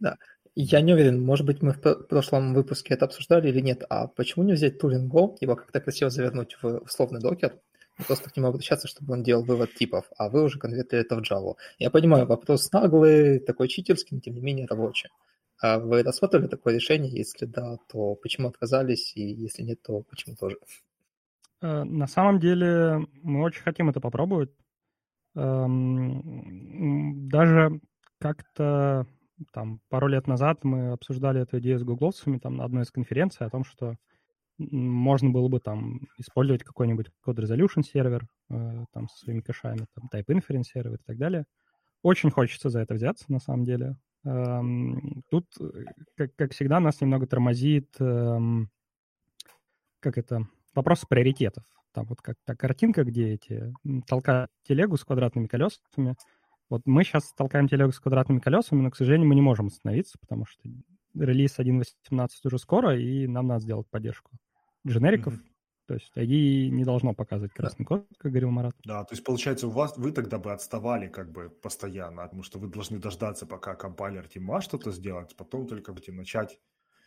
Да. 0.01 0.17
Я 0.55 0.83
не 0.83 0.93
уверен, 0.93 1.25
может 1.25 1.47
быть, 1.47 1.63
мы 1.63 1.73
в 1.73 1.81
прошлом 1.81 2.55
выпуске 2.55 2.95
это 2.95 3.07
обсуждали 3.07 3.49
или 3.49 3.61
нет, 3.61 3.83
а 3.89 4.07
почему 4.07 4.45
не 4.45 4.53
взять 4.53 4.83
Turing 4.83 5.09
Go, 5.09 5.37
его 5.41 5.57
как-то 5.57 5.81
красиво 5.81 6.11
завернуть 6.11 6.57
в 6.63 6.79
условный 6.79 7.21
докер, 7.21 7.59
и 7.99 8.03
просто 8.05 8.31
к 8.31 8.37
нему 8.37 8.49
обращаться, 8.49 8.87
чтобы 8.87 9.15
он 9.15 9.23
делал 9.23 9.45
вывод 9.45 9.75
типов, 9.75 10.05
а 10.17 10.29
вы 10.29 10.45
уже 10.45 10.59
конвертили 10.59 11.01
это 11.01 11.17
в 11.17 11.21
Java. 11.21 11.55
Я 11.79 11.91
понимаю, 11.91 12.27
вопрос 12.27 12.71
наглый, 12.73 13.41
такой 13.41 13.69
читерский, 13.69 14.17
но 14.17 14.21
тем 14.21 14.35
не 14.35 14.41
менее 14.41 14.67
рабочий. 14.67 15.09
А 15.61 15.79
вы 15.79 16.03
рассматривали 16.03 16.49
такое 16.49 16.75
решение? 16.75 17.11
Если 17.11 17.47
да, 17.47 17.79
то 17.89 18.15
почему 18.17 18.49
отказались? 18.49 19.13
И 19.17 19.23
если 19.23 19.63
нет, 19.63 19.83
то 19.83 20.03
почему 20.03 20.37
тоже? 20.37 20.59
Э, 21.63 21.85
на 21.85 22.07
самом 22.07 22.39
деле 22.39 23.07
мы 23.23 23.43
очень 23.43 23.63
хотим 23.63 23.89
это 23.89 24.01
попробовать. 24.01 24.51
Эм, 25.37 27.29
даже 27.29 27.81
как-то 28.19 29.07
там 29.53 29.81
пару 29.89 30.07
лет 30.07 30.27
назад 30.27 30.63
мы 30.65 30.93
обсуждали 30.93 31.43
эту 31.43 31.59
идею 31.59 31.79
с 31.79 31.83
гугловцами 31.83 32.39
там 32.39 32.57
на 32.57 32.65
одной 32.65 32.85
из 32.85 32.91
конференций 32.91 33.47
о 33.47 33.51
том, 33.51 33.65
что 33.65 33.97
можно 34.59 35.31
было 35.31 35.49
бы 35.49 35.59
там 35.59 36.03
использовать 36.19 36.63
какой-нибудь 36.63 37.11
код 37.21 37.39
resolution 37.41 37.83
сервер 37.83 38.27
э, 38.51 38.85
там 38.93 39.09
со 39.09 39.19
своими 39.25 39.41
кэшами, 39.41 39.87
там 39.95 40.09
type 40.13 40.27
inference 40.29 40.65
сервер 40.73 40.95
и 40.95 41.03
так 41.05 41.19
далее. 41.19 41.45
Очень 42.03 42.31
хочется 42.31 42.71
за 42.71 42.81
это 42.81 42.95
взяться, 42.95 43.25
на 43.29 43.41
самом 43.41 43.65
деле. 43.65 43.97
Тут, 44.23 45.47
э, 45.61 45.85
как, 46.17 46.37
как 46.37 46.53
всегда, 46.53 46.79
нас 46.79 47.01
немного 47.01 47.27
тормозит, 47.27 47.91
как 50.01 50.19
это, 50.19 50.47
вопрос 50.75 51.05
приоритетов. 51.09 51.65
Там 51.95 52.07
вот 52.07 52.21
как 52.21 52.37
та 52.45 52.55
картинка, 52.55 53.05
где 53.05 53.35
эти 53.35 53.73
толкают 54.07 54.51
телегу 54.65 54.97
с 54.97 55.05
квадратными 55.05 55.47
колесами. 55.47 56.17
Вот 56.69 56.83
мы 56.85 57.05
сейчас 57.05 57.33
толкаем 57.33 57.69
телегу 57.69 57.93
с 57.93 58.01
квадратными 58.01 58.41
колесами, 58.41 58.83
но, 58.83 58.91
к 58.91 58.97
сожалению, 58.97 59.29
мы 59.29 59.35
не 59.35 59.43
можем 59.43 59.69
остановиться, 59.69 60.19
потому 60.19 60.45
что 60.45 60.69
релиз 61.15 61.59
1.18 61.59 62.29
уже 62.45 62.59
скоро, 62.59 62.99
и 62.99 63.27
нам 63.27 63.47
надо 63.47 63.61
сделать 63.61 63.87
поддержку 63.89 64.33
дженериков, 64.87 65.35
mm-hmm. 65.35 65.55
То 65.87 65.95
есть 65.95 66.11
ID 66.17 66.71
не 66.71 66.85
должно 66.85 67.13
показывать 67.13 67.53
красный 67.53 67.85
код, 67.85 68.07
как 68.17 68.33
говорил 68.33 68.51
Марат. 68.51 68.75
Да, 68.85 69.05
то 69.05 69.13
есть 69.13 69.23
получается 69.23 69.69
у 69.69 69.71
вас, 69.71 69.97
вы 69.99 70.13
тогда 70.13 70.39
бы 70.39 70.53
отставали 70.53 71.09
как 71.09 71.31
бы 71.31 71.51
постоянно, 71.51 72.23
потому 72.23 72.43
что 72.43 72.59
вы 72.59 72.69
должны 72.69 72.99
дождаться, 72.99 73.45
пока 73.45 73.75
компайлер 73.75 74.27
Тима 74.27 74.63
что-то 74.63 74.93
сделает, 74.93 75.37
потом 75.37 75.67
только 75.67 75.93
будете 75.93 76.13
начать 76.13 76.59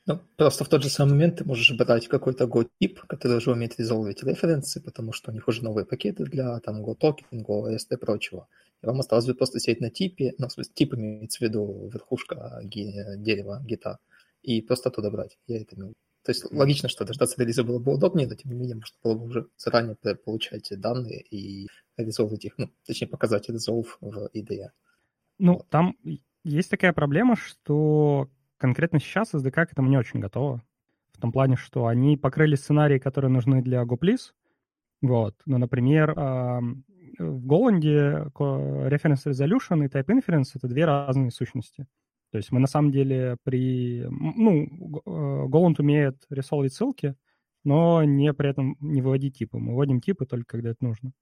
ну, 0.07 0.19
просто 0.37 0.63
в 0.63 0.69
тот 0.69 0.83
же 0.83 0.89
самый 0.89 1.11
момент 1.11 1.37
ты 1.37 1.45
можешь 1.45 1.77
брать 1.77 2.07
какой-то 2.07 2.45
Go-тип, 2.45 3.01
который 3.07 3.37
уже 3.37 3.51
умеет 3.51 3.77
резолвить 3.77 4.23
референсы, 4.23 4.81
потому 4.81 5.11
что 5.11 5.31
у 5.31 5.33
них 5.33 5.47
уже 5.47 5.63
новые 5.63 5.85
пакеты 5.85 6.23
для 6.23 6.59
там 6.61 6.83
Go-токен, 6.83 7.43
Go-REST 7.43 7.87
и 7.91 7.97
прочего. 7.97 8.47
И 8.81 8.85
вам 8.85 9.01
осталось 9.01 9.25
бы 9.25 9.35
просто 9.35 9.59
сидеть 9.59 9.81
на 9.81 9.89
типе, 9.89 10.33
ну, 10.37 10.47
в 10.47 10.51
смысле, 10.51 10.71
тип 10.73 10.93
имеется 10.93 11.39
в 11.39 11.41
виду 11.41 11.89
верхушка 11.93 12.61
дерева 12.63 13.61
гита, 13.65 13.99
и 14.41 14.61
просто 14.61 14.89
оттуда 14.89 15.11
брать. 15.11 15.37
Я 15.45 15.61
это 15.61 15.75
имел 15.75 15.93
то 16.23 16.31
есть 16.31 16.51
логично, 16.51 16.89
что 16.89 17.05
дождаться 17.05 17.41
релиза 17.41 17.63
было 17.63 17.79
бы 17.79 17.93
удобнее, 17.93 18.27
но 18.27 18.35
тем 18.35 18.51
не 18.51 18.57
менее 18.57 18.75
можно 18.75 18.97
было 19.01 19.15
бы 19.15 19.25
уже 19.27 19.47
заранее 19.55 19.95
получать 19.95 20.69
данные 20.77 21.21
и 21.21 21.69
резолвить 21.95 22.43
их, 22.43 22.57
ну, 22.57 22.69
точнее 22.85 23.07
показать 23.07 23.47
резолв 23.47 23.97
в 24.01 24.29
IDE. 24.33 24.71
Ну, 25.37 25.53
вот. 25.53 25.69
там 25.69 25.95
есть 26.43 26.69
такая 26.69 26.91
проблема, 26.91 27.37
что 27.37 28.29
конкретно 28.57 28.99
сейчас 28.99 29.33
SDK 29.33 29.67
к 29.67 29.71
этому 29.71 29.89
не 29.89 29.97
очень 29.97 30.19
готово. 30.19 30.63
В 31.13 31.19
том 31.19 31.31
плане, 31.31 31.55
что 31.55 31.87
они 31.87 32.17
покрыли 32.17 32.55
сценарии, 32.55 32.99
которые 32.99 33.31
нужны 33.31 33.61
для 33.61 33.83
GoPlease. 33.83 34.33
Вот. 35.01 35.35
Ну, 35.45 35.57
например, 35.57 36.13
в 36.13 37.45
Голланде 37.45 38.27
Reference 38.35 39.25
Resolution 39.25 39.85
и 39.85 39.87
Type 39.87 40.07
Inference— 40.07 40.51
это 40.55 40.67
две 40.67 40.85
разные 40.85 41.31
сущности. 41.31 41.87
То 42.31 42.37
есть 42.37 42.51
мы 42.51 42.59
на 42.59 42.67
самом 42.67 42.91
деле 42.91 43.37
при... 43.43 44.05
Ну, 44.09 45.01
э, 45.05 45.47
Голланд 45.47 45.79
умеет 45.79 46.17
рисовывать 46.29 46.73
ссылки, 46.73 47.15
но 47.63 48.03
не 48.03 48.33
при 48.33 48.49
этом 48.49 48.75
не 48.79 49.01
выводить 49.01 49.37
типы. 49.37 49.57
Мы 49.57 49.73
вводим 49.73 50.01
типы 50.01 50.25
только 50.25 50.45
когда 50.45 50.71
это 50.71 50.83
нужно. 50.83 51.13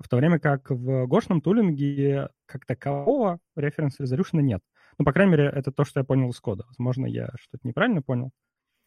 в 0.00 0.08
то 0.08 0.16
время 0.16 0.38
как 0.38 0.70
в 0.70 1.06
гошном 1.06 1.40
тулинге 1.40 2.28
как 2.46 2.66
такового 2.66 3.40
референс 3.56 3.98
резолюшена 4.00 4.42
нет. 4.42 4.62
Ну, 4.98 5.04
по 5.04 5.12
крайней 5.12 5.32
мере, 5.32 5.44
это 5.54 5.70
то, 5.70 5.84
что 5.84 6.00
я 6.00 6.04
понял 6.04 6.30
из 6.30 6.40
кода. 6.40 6.64
Возможно, 6.68 7.06
я 7.06 7.28
что-то 7.36 7.66
неправильно 7.66 8.02
понял. 8.02 8.32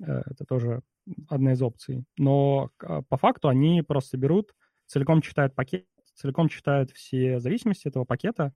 Э, 0.06 0.22
это 0.26 0.46
тоже 0.46 0.82
одна 1.30 1.54
из 1.54 1.62
опций. 1.62 2.04
Но 2.18 2.70
а, 2.80 3.02
по 3.04 3.18
факту 3.18 3.50
они 3.50 3.82
просто 3.82 4.18
берут, 4.18 4.54
целиком 4.88 5.22
читают 5.22 5.56
пакет, 5.56 5.86
целиком 6.16 6.50
читают 6.50 6.92
все 6.92 7.40
зависимости 7.40 7.88
этого 7.88 8.06
пакета, 8.06 8.54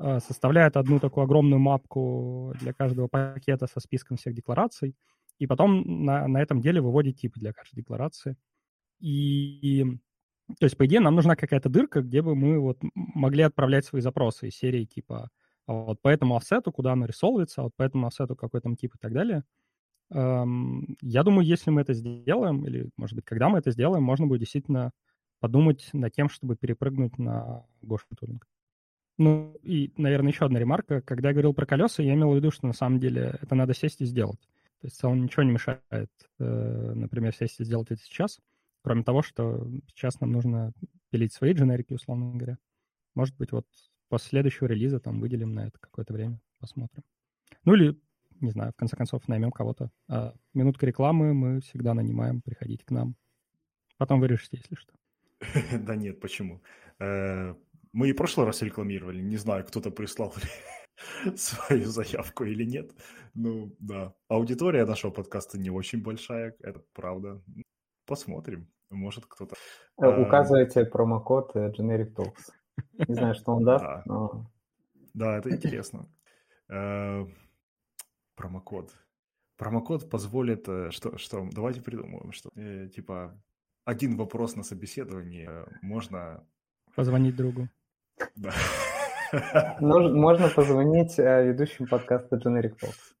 э, 0.00 0.18
составляют 0.20 0.76
одну 0.76 0.98
такую 1.00 1.24
огромную 1.24 1.60
мапку 1.60 2.54
для 2.60 2.72
каждого 2.72 3.08
пакета 3.08 3.66
со 3.66 3.80
списком 3.80 4.16
всех 4.16 4.34
деклараций, 4.34 4.96
и 5.38 5.46
потом 5.46 6.04
на, 6.04 6.26
на 6.28 6.42
этом 6.42 6.60
деле 6.60 6.80
выводит 6.80 7.18
типы 7.18 7.38
для 7.38 7.52
каждой 7.52 7.76
декларации. 7.76 8.36
И, 9.00 9.84
то 10.58 10.64
есть, 10.64 10.76
по 10.76 10.86
идее, 10.86 11.00
нам 11.00 11.14
нужна 11.14 11.36
какая-то 11.36 11.68
дырка, 11.68 12.02
где 12.02 12.22
бы 12.22 12.34
мы 12.34 12.58
вот 12.58 12.78
могли 12.94 13.42
отправлять 13.42 13.84
свои 13.84 14.02
запросы 14.02 14.48
из 14.48 14.56
серии 14.56 14.84
типа 14.84 15.30
вот 15.74 16.00
по 16.00 16.08
этому 16.08 16.36
офсету, 16.36 16.72
куда 16.72 16.92
оно 16.92 17.06
рисовывается, 17.06 17.60
а 17.60 17.64
вот 17.64 17.74
по 17.76 17.82
этому 17.82 18.06
офсету 18.06 18.36
какой 18.36 18.60
там 18.60 18.76
тип 18.76 18.94
и 18.94 18.98
так 18.98 19.12
далее. 19.12 19.44
Эм, 20.10 20.96
я 21.00 21.22
думаю, 21.22 21.46
если 21.46 21.70
мы 21.70 21.80
это 21.80 21.94
сделаем, 21.94 22.64
или, 22.66 22.90
может 22.96 23.16
быть, 23.16 23.24
когда 23.24 23.48
мы 23.48 23.58
это 23.58 23.70
сделаем, 23.72 24.02
можно 24.02 24.26
будет 24.26 24.40
действительно 24.40 24.92
подумать 25.40 25.88
над 25.92 26.12
тем, 26.14 26.28
чтобы 26.28 26.56
перепрыгнуть 26.56 27.18
на 27.18 27.64
Goshen 27.82 28.16
тулинг. 28.18 28.46
Ну, 29.18 29.56
и, 29.62 29.92
наверное, 29.96 30.30
еще 30.32 30.44
одна 30.44 30.58
ремарка. 30.58 31.00
Когда 31.00 31.28
я 31.28 31.34
говорил 31.34 31.54
про 31.54 31.66
колеса, 31.66 32.02
я 32.02 32.14
имел 32.14 32.32
в 32.32 32.36
виду, 32.36 32.50
что 32.50 32.66
на 32.66 32.74
самом 32.74 33.00
деле 33.00 33.38
это 33.40 33.54
надо 33.54 33.74
сесть 33.74 34.00
и 34.00 34.04
сделать. 34.04 34.40
То 34.80 34.86
есть 34.86 34.96
в 34.96 35.00
целом 35.00 35.22
ничего 35.22 35.42
не 35.42 35.52
мешает, 35.52 36.10
э, 36.38 36.92
например, 36.94 37.34
сесть 37.34 37.60
и 37.60 37.64
сделать 37.64 37.90
это 37.90 38.02
сейчас, 38.02 38.40
кроме 38.82 39.04
того, 39.04 39.22
что 39.22 39.66
сейчас 39.88 40.20
нам 40.20 40.32
нужно 40.32 40.72
пилить 41.10 41.32
свои 41.32 41.54
дженерики, 41.54 41.94
условно 41.94 42.32
говоря. 42.34 42.58
Может 43.14 43.36
быть, 43.36 43.52
вот 43.52 43.66
после 44.08 44.28
следующего 44.30 44.66
релиза 44.66 45.00
там 45.00 45.20
выделим 45.20 45.52
на 45.52 45.66
это 45.66 45.78
какое-то 45.80 46.12
время, 46.12 46.40
посмотрим. 46.58 47.04
Ну 47.64 47.74
или, 47.74 48.00
не 48.40 48.50
знаю, 48.50 48.72
в 48.72 48.76
конце 48.76 48.96
концов 48.96 49.26
наймем 49.28 49.50
кого-то. 49.50 49.90
А 50.08 50.34
минутка 50.54 50.86
рекламы 50.86 51.34
мы 51.34 51.60
всегда 51.60 51.94
нанимаем, 51.94 52.42
приходите 52.42 52.84
к 52.84 52.90
нам. 52.90 53.16
Потом 53.98 54.20
вы 54.20 54.28
решите, 54.28 54.58
если 54.58 54.74
что. 54.74 54.92
Да 55.86 55.96
нет, 55.96 56.20
почему? 56.20 56.62
Э, 56.98 57.54
мы 57.92 58.08
и 58.08 58.12
в 58.12 58.16
прошлый 58.16 58.46
раз 58.46 58.62
рекламировали, 58.62 59.20
не 59.20 59.36
знаю, 59.36 59.64
кто-то 59.64 59.90
прислал 59.90 60.34
свою 61.36 61.86
заявку 61.86 62.44
или 62.44 62.64
нет. 62.64 62.92
Ну, 63.34 63.74
да. 63.80 64.14
Аудитория 64.28 64.84
нашего 64.84 65.10
подкаста 65.10 65.58
не 65.58 65.70
очень 65.70 66.02
большая, 66.02 66.54
это 66.60 66.82
правда. 66.92 67.42
Посмотрим, 68.06 68.68
может 68.90 69.26
кто-то... 69.26 69.56
Э, 70.00 70.20
указывайте 70.20 70.84
промокод 70.84 71.56
э, 71.56 71.72
Generic 71.72 72.14
Talks. 72.14 72.52
Не 73.08 73.14
знаю, 73.14 73.34
что 73.34 73.52
он 73.52 73.64
даст, 73.64 73.84
да. 73.84 74.02
но... 74.06 74.50
Да, 75.14 75.38
это 75.38 75.50
интересно. 75.50 76.08
Э, 76.68 77.24
промокод. 78.34 78.92
Промокод 79.56 80.10
позволит, 80.10 80.68
что, 80.90 81.16
что 81.16 81.48
давайте 81.52 81.80
придумаем, 81.80 82.32
что 82.32 82.50
типа 82.88 83.40
один 83.84 84.16
вопрос 84.16 84.56
на 84.56 84.62
собеседовании 84.62 85.48
можно... 85.80 86.44
Позвонить 86.94 87.36
другу. 87.36 87.68
Да. 88.34 88.52
Можно 89.80 90.48
позвонить 90.48 91.18
э, 91.18 91.48
ведущим 91.48 91.86
подкаста 91.86 92.36
Generic 92.36 92.74
Talks. 92.80 93.16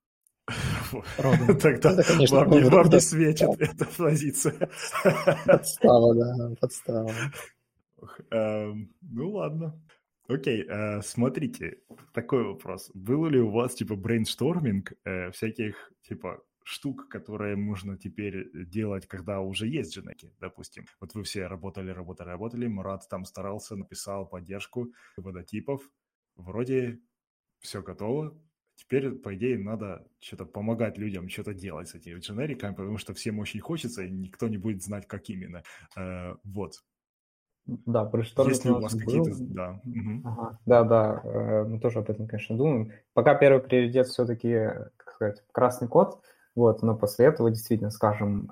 Тогда 1.60 1.92
ну, 1.92 2.02
конечно, 2.06 2.36
вам, 2.38 2.50
не, 2.50 2.60
вам 2.62 2.88
не 2.88 3.00
светит 3.00 3.50
эта 3.58 3.84
позиция. 3.96 4.70
Подстава, 5.44 6.14
да, 6.14 6.54
подстава. 6.60 7.12
Эм, 8.30 8.94
ну 9.00 9.30
ладно. 9.32 9.80
Окей, 10.28 10.64
э, 10.68 11.02
смотрите, 11.02 11.78
такой 12.12 12.44
вопрос. 12.44 12.90
Был 12.94 13.26
ли 13.26 13.38
у 13.38 13.50
вас, 13.50 13.74
типа, 13.74 13.94
брейншторминг 13.94 14.92
э, 15.04 15.30
всяких, 15.30 15.92
типа, 16.02 16.42
штук, 16.64 17.08
которые 17.08 17.54
можно 17.54 17.96
теперь 17.96 18.50
делать, 18.66 19.06
когда 19.06 19.40
уже 19.40 19.68
есть 19.68 19.94
дженерики, 19.94 20.34
допустим. 20.40 20.84
Вот 21.00 21.14
вы 21.14 21.22
все 21.22 21.46
работали, 21.46 21.90
работали, 21.90 22.30
работали, 22.30 22.66
Мурат 22.66 23.08
там 23.08 23.24
старался, 23.24 23.76
написал 23.76 24.28
поддержку 24.28 24.92
вот 25.16 25.31
этих 25.31 25.57
типов, 25.57 25.88
вроде 26.34 26.98
все 27.60 27.82
готово, 27.82 28.36
Теперь, 28.76 29.10
по 29.12 29.34
идее, 29.34 29.58
надо 29.58 30.06
что-то 30.20 30.44
помогать 30.44 30.98
людям, 30.98 31.30
что-то 31.30 31.54
делать 31.54 31.88
с 31.88 31.94
этими 31.94 32.20
дженериками, 32.20 32.74
потому 32.74 32.98
что 32.98 33.14
всем 33.14 33.38
очень 33.38 33.60
хочется, 33.60 34.02
и 34.02 34.10
никто 34.10 34.48
не 34.48 34.58
будет 34.58 34.82
знать, 34.82 35.08
как 35.08 35.30
именно. 35.30 35.62
Э, 35.96 36.34
вот. 36.44 36.84
Да, 37.66 38.04
брейншторминг 38.04 38.54
Если 38.56 38.70
у 38.70 38.80
вас 38.80 38.94
какие-то... 38.94 39.30
Да. 39.38 39.80
Ага. 40.24 40.58
да, 40.66 40.84
да, 40.84 41.20
э, 41.24 41.64
мы 41.64 41.80
тоже 41.80 41.98
об 41.98 42.10
этом, 42.10 42.28
конечно, 42.28 42.56
думаем. 42.56 42.92
Пока 43.12 43.34
первый 43.34 43.60
приоритет 43.60 44.06
все-таки, 44.06 44.70
как 44.96 45.14
сказать, 45.14 45.42
красный 45.52 45.88
код, 45.88 46.20
вот, 46.54 46.82
но 46.82 46.96
после 46.96 47.26
этого 47.26 47.50
действительно, 47.50 47.90
скажем, 47.90 48.48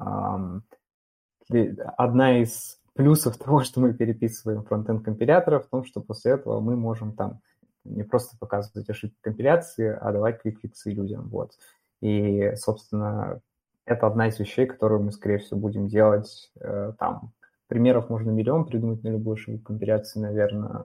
одна 1.96 2.40
из 2.40 2.78
плюсов 2.94 3.36
того, 3.38 3.62
что 3.62 3.80
мы 3.80 3.94
переписываем 3.94 4.64
фронтенд 4.64 5.04
компилятора, 5.04 5.60
в 5.60 5.66
том, 5.66 5.84
что 5.84 6.00
после 6.00 6.32
этого 6.32 6.60
мы 6.60 6.76
можем 6.76 7.14
там 7.14 7.40
не 7.84 8.02
просто 8.02 8.36
показывать 8.38 8.88
ошибки 8.88 9.16
компиляции, 9.20 9.96
а 10.00 10.10
давать 10.10 10.40
квикфиксы 10.40 10.90
людям, 10.90 11.28
вот. 11.28 11.52
И, 12.00 12.52
собственно, 12.56 13.40
это 13.84 14.06
одна 14.06 14.28
из 14.28 14.38
вещей, 14.38 14.66
которую 14.66 15.02
мы, 15.02 15.12
скорее 15.12 15.38
всего, 15.38 15.60
будем 15.60 15.88
делать 15.88 16.50
э, 16.60 16.92
там. 16.98 17.32
Примеров 17.68 18.10
можно 18.10 18.30
миллион 18.30 18.66
придумать 18.66 19.02
на 19.02 19.08
любую 19.08 19.34
ошибку 19.34 19.64
компиляции, 19.64 20.20
наверное. 20.20 20.84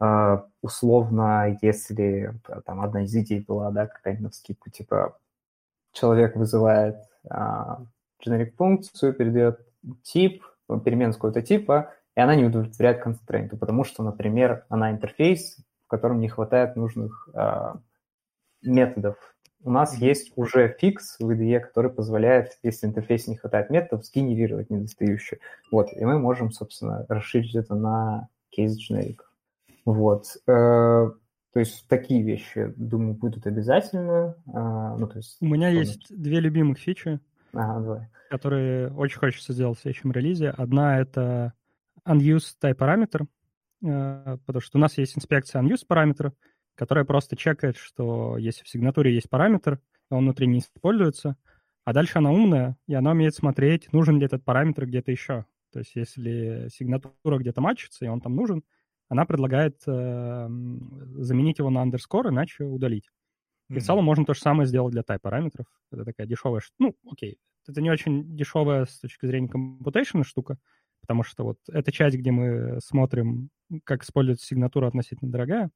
Э, 0.00 0.40
условно, 0.62 1.58
если 1.62 2.34
там 2.64 2.80
одна 2.80 3.04
из 3.04 3.14
идей 3.14 3.40
была, 3.40 3.70
да, 3.70 3.86
какая-нибудь 3.86 4.34
скидку, 4.34 4.70
типа 4.70 5.18
человек 5.92 6.36
вызывает 6.36 6.96
а, 7.28 7.80
generic 8.24 8.52
функцию, 8.56 9.14
передает 9.14 9.60
тип, 10.02 10.44
перемену 10.84 11.12
с 11.12 11.16
какого-то 11.16 11.42
типа, 11.42 11.94
и 12.16 12.20
она 12.20 12.34
не 12.34 12.44
удовлетворяет 12.44 13.02
констрейнту, 13.02 13.56
потому 13.56 13.84
что, 13.84 14.02
например, 14.02 14.64
она 14.68 14.90
интерфейс, 14.90 15.58
в 15.86 15.88
котором 15.88 16.20
не 16.20 16.28
хватает 16.28 16.76
нужных 16.76 17.28
а, 17.34 17.80
методов. 18.62 19.35
У 19.66 19.70
нас 19.70 19.98
есть 19.98 20.32
уже 20.36 20.76
фикс 20.78 21.16
в 21.18 21.28
IDE, 21.28 21.58
который 21.58 21.90
позволяет, 21.90 22.56
если 22.62 22.86
интерфейсе 22.86 23.32
не 23.32 23.36
хватает 23.36 23.68
методов, 23.68 24.06
сгенерировать 24.06 24.70
недостающие. 24.70 25.40
Вот, 25.72 25.88
и 25.92 26.04
мы 26.04 26.20
можем, 26.20 26.52
собственно, 26.52 27.04
расширить 27.08 27.56
это 27.56 27.74
на 27.74 28.28
кейс 28.50 28.76
дженериков. 28.76 29.26
Вот. 29.84 30.26
Э, 30.46 31.10
то 31.52 31.58
есть 31.58 31.88
такие 31.88 32.22
вещи, 32.22 32.72
думаю, 32.76 33.14
будут 33.14 33.48
обязательно. 33.48 34.36
А, 34.54 34.96
ну, 34.96 35.08
то 35.08 35.16
есть, 35.16 35.38
У 35.40 35.46
меня 35.46 35.68
есть 35.70 36.06
две 36.10 36.38
любимых 36.38 36.78
фичи, 36.78 37.18
ага, 37.52 37.80
давай. 37.80 38.08
которые 38.30 38.92
очень 38.92 39.18
хочется 39.18 39.52
сделать 39.52 39.78
в 39.78 39.82
следующем 39.82 40.12
релизе. 40.12 40.50
Одна— 40.50 41.00
это 41.00 41.54
unused 42.06 42.54
type 42.62 42.76
параметр, 42.76 43.26
э, 43.82 44.36
потому 44.46 44.60
что 44.60 44.78
у 44.78 44.80
нас 44.80 44.96
есть 44.96 45.18
инспекция 45.18 45.60
unused 45.60 45.86
параметра, 45.88 46.34
которая 46.76 47.04
просто 47.04 47.36
чекает, 47.36 47.76
что 47.76 48.36
если 48.36 48.62
в 48.62 48.68
сигнатуре 48.68 49.14
есть 49.14 49.28
параметр, 49.28 49.80
он 50.10 50.24
внутри 50.24 50.46
не 50.46 50.60
используется, 50.60 51.36
а 51.84 51.92
дальше 51.92 52.18
она 52.18 52.30
умная, 52.30 52.76
и 52.86 52.94
она 52.94 53.12
умеет 53.12 53.34
смотреть, 53.34 53.92
нужен 53.92 54.18
ли 54.18 54.26
этот 54.26 54.44
параметр 54.44 54.86
где-то 54.86 55.10
еще. 55.10 55.46
То 55.72 55.80
есть 55.80 55.94
если 55.94 56.68
сигнатура 56.72 57.38
где-то 57.38 57.60
матчится, 57.60 58.04
и 58.04 58.08
он 58.08 58.20
там 58.20 58.36
нужен, 58.36 58.62
она 59.08 59.24
предлагает 59.24 59.76
э, 59.86 60.48
заменить 61.16 61.58
его 61.58 61.70
на 61.70 61.84
underscore, 61.84 62.28
иначе 62.28 62.64
удалить. 62.64 63.10
И 63.68 63.74
mm-hmm. 63.74 63.78
в 63.78 63.84
целом 63.84 64.04
можно 64.04 64.24
то 64.24 64.34
же 64.34 64.40
самое 64.40 64.66
сделать 64.66 64.92
для 64.92 65.02
type 65.02 65.20
параметров. 65.20 65.66
Это 65.92 66.04
такая 66.04 66.26
дешевая, 66.26 66.60
ну, 66.78 66.96
окей, 67.10 67.38
это 67.68 67.80
не 67.80 67.90
очень 67.90 68.36
дешевая 68.36 68.84
с 68.84 68.98
точки 69.00 69.26
зрения 69.26 69.48
computation 69.48 70.24
штука, 70.24 70.58
потому 71.00 71.22
что 71.22 71.44
вот 71.44 71.58
эта 71.68 71.92
часть, 71.92 72.16
где 72.16 72.30
мы 72.30 72.80
смотрим, 72.80 73.50
как 73.84 74.02
используется 74.02 74.46
сигнатура, 74.46 74.88
относительно 74.88 75.30
дорогая, 75.30 75.70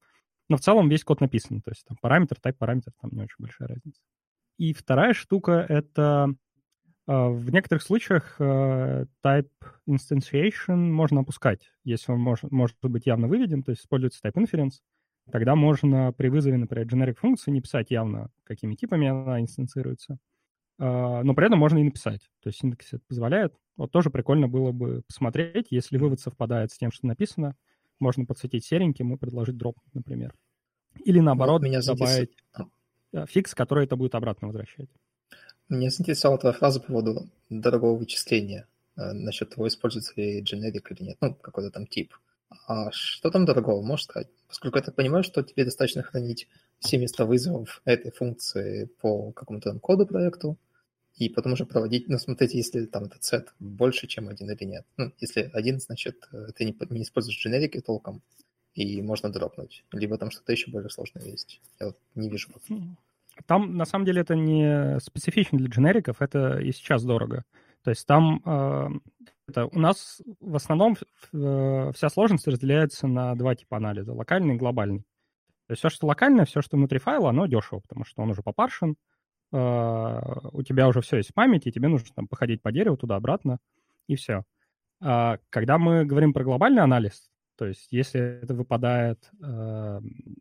но 0.50 0.56
в 0.56 0.60
целом 0.60 0.88
весь 0.88 1.04
код 1.04 1.20
написан, 1.20 1.62
то 1.62 1.70
есть 1.70 1.86
там 1.86 1.96
параметр, 2.02 2.36
type 2.42 2.56
параметр, 2.58 2.92
там 3.00 3.10
не 3.12 3.22
очень 3.22 3.36
большая 3.38 3.68
разница. 3.68 4.02
И 4.58 4.74
вторая 4.74 5.14
штука— 5.14 5.64
это 5.68 6.34
а, 7.06 7.28
в 7.28 7.50
некоторых 7.50 7.82
случаях 7.82 8.34
э, 8.40 9.06
type 9.24 9.50
instantiation 9.88 10.76
можно 10.76 11.20
опускать, 11.20 11.70
если 11.84 12.10
он 12.12 12.18
может, 12.18 12.50
может 12.50 12.76
быть 12.82 13.06
явно 13.06 13.28
выведен, 13.28 13.62
то 13.62 13.70
есть 13.70 13.82
используется 13.82 14.20
type 14.22 14.34
inference. 14.34 14.80
Тогда 15.30 15.54
можно 15.54 16.12
при 16.12 16.28
вызове, 16.28 16.56
например, 16.56 16.86
generic 16.88 17.14
функции 17.14 17.52
не 17.52 17.60
писать 17.60 17.92
явно, 17.92 18.30
какими 18.42 18.74
типами 18.74 19.06
она 19.06 19.40
инстанцируется, 19.40 20.18
а, 20.80 21.22
но 21.22 21.32
при 21.32 21.46
этом 21.46 21.60
можно 21.60 21.78
и 21.78 21.84
написать. 21.84 22.28
То 22.42 22.48
есть 22.48 22.58
синтаксис 22.58 22.94
это 22.94 23.04
позволяет. 23.06 23.54
Вот 23.76 23.92
тоже 23.92 24.10
прикольно 24.10 24.48
было 24.48 24.72
бы 24.72 25.02
посмотреть, 25.06 25.68
если 25.70 25.96
вывод 25.96 26.18
совпадает 26.18 26.72
с 26.72 26.76
тем, 26.76 26.90
что 26.90 27.06
написано, 27.06 27.54
можно 28.00 28.26
подсветить 28.26 28.64
сереньким 28.64 29.14
и 29.14 29.18
предложить 29.18 29.56
дроп, 29.56 29.76
например. 29.92 30.34
Или 31.04 31.20
наоборот, 31.20 31.60
вот 31.60 31.66
меня 31.68 31.80
добавить 31.82 32.30
а. 32.52 33.26
фикс, 33.26 33.54
который 33.54 33.84
это 33.84 33.96
будет 33.96 34.14
обратно 34.14 34.48
возвращать. 34.48 34.88
Меня 35.68 35.90
заинтересовала 35.90 36.38
твоя 36.38 36.52
фраза 36.52 36.80
по 36.80 36.88
поводу 36.88 37.28
дорогого 37.48 37.96
вычисления, 37.96 38.66
э, 38.96 39.12
насчет 39.12 39.50
того, 39.50 39.68
используется 39.68 40.12
ли 40.16 40.42
generic 40.42 40.82
или 40.90 41.04
нет, 41.04 41.18
ну, 41.20 41.34
какой-то 41.34 41.70
там 41.70 41.86
тип. 41.86 42.12
А 42.66 42.90
что 42.90 43.30
там 43.30 43.44
дорогого, 43.44 43.80
можешь 43.80 44.06
сказать? 44.06 44.28
Поскольку 44.48 44.78
я 44.78 44.82
так 44.82 44.96
понимаю, 44.96 45.22
что 45.22 45.42
тебе 45.44 45.64
достаточно 45.64 46.02
хранить 46.02 46.48
все 46.80 46.98
места 46.98 47.24
вызовов 47.24 47.82
этой 47.84 48.10
функции 48.10 48.86
по 49.00 49.30
какому-то 49.30 49.70
там 49.70 49.78
коду 49.78 50.06
проекту, 50.06 50.56
и 51.20 51.28
потом 51.28 51.52
уже 51.52 51.66
проводить, 51.66 52.08
ну, 52.08 52.16
смотрите, 52.16 52.56
если 52.56 52.86
там 52.86 53.04
этот 53.04 53.22
сет 53.22 53.52
больше, 53.58 54.06
чем 54.06 54.28
один 54.28 54.50
или 54.50 54.64
нет. 54.64 54.86
Ну, 54.96 55.12
если 55.20 55.50
один, 55.52 55.78
значит, 55.78 56.26
э, 56.32 56.46
ты 56.56 56.64
не, 56.64 56.74
не 56.88 57.02
используешь 57.02 57.38
дженерики 57.38 57.78
толком, 57.80 58.22
и 58.72 59.02
можно 59.02 59.30
дропнуть. 59.30 59.84
Либо 59.92 60.16
там 60.16 60.30
что-то 60.30 60.52
еще 60.52 60.70
более 60.70 60.88
сложное 60.88 61.24
есть. 61.24 61.60
Я 61.78 61.88
вот 61.88 61.98
не 62.14 62.30
вижу. 62.30 62.48
Там, 63.46 63.76
на 63.76 63.84
самом 63.84 64.06
деле, 64.06 64.22
это 64.22 64.34
не 64.34 64.98
специфично 65.00 65.58
для 65.58 65.68
дженериков, 65.68 66.22
это 66.22 66.58
и 66.58 66.72
сейчас 66.72 67.04
дорого. 67.04 67.44
То 67.84 67.90
есть 67.90 68.06
там 68.06 68.40
э, 68.46 68.88
это 69.48 69.66
у 69.66 69.78
нас 69.78 70.22
в 70.40 70.56
основном 70.56 70.96
э, 71.34 71.92
вся 71.94 72.08
сложность 72.08 72.48
разделяется 72.48 73.06
на 73.06 73.34
два 73.34 73.54
типа 73.54 73.76
анализа, 73.76 74.14
локальный 74.14 74.54
и 74.54 74.58
глобальный. 74.58 75.00
То 75.66 75.72
есть 75.72 75.80
все, 75.80 75.90
что 75.90 76.06
локальное, 76.06 76.46
все, 76.46 76.62
что 76.62 76.78
внутри 76.78 76.98
файла, 76.98 77.28
оно 77.28 77.46
дешево, 77.46 77.80
потому 77.80 78.06
что 78.06 78.22
он 78.22 78.30
уже 78.30 78.42
попаршен, 78.42 78.96
у 79.52 80.62
тебя 80.62 80.88
уже 80.88 81.00
все 81.00 81.16
есть 81.18 81.30
в 81.30 81.34
памяти, 81.34 81.70
тебе 81.70 81.88
нужно 81.88 82.08
там 82.14 82.28
походить 82.28 82.62
по 82.62 82.70
дереву 82.70 82.96
туда-обратно, 82.96 83.58
и 84.06 84.14
все. 84.16 84.44
А 85.00 85.38
когда 85.48 85.78
мы 85.78 86.04
говорим 86.04 86.32
про 86.32 86.44
глобальный 86.44 86.82
анализ, 86.82 87.30
то 87.56 87.66
есть 87.66 87.88
если 87.90 88.42
это 88.42 88.54
выпадает 88.54 89.30
э, 89.42 90.00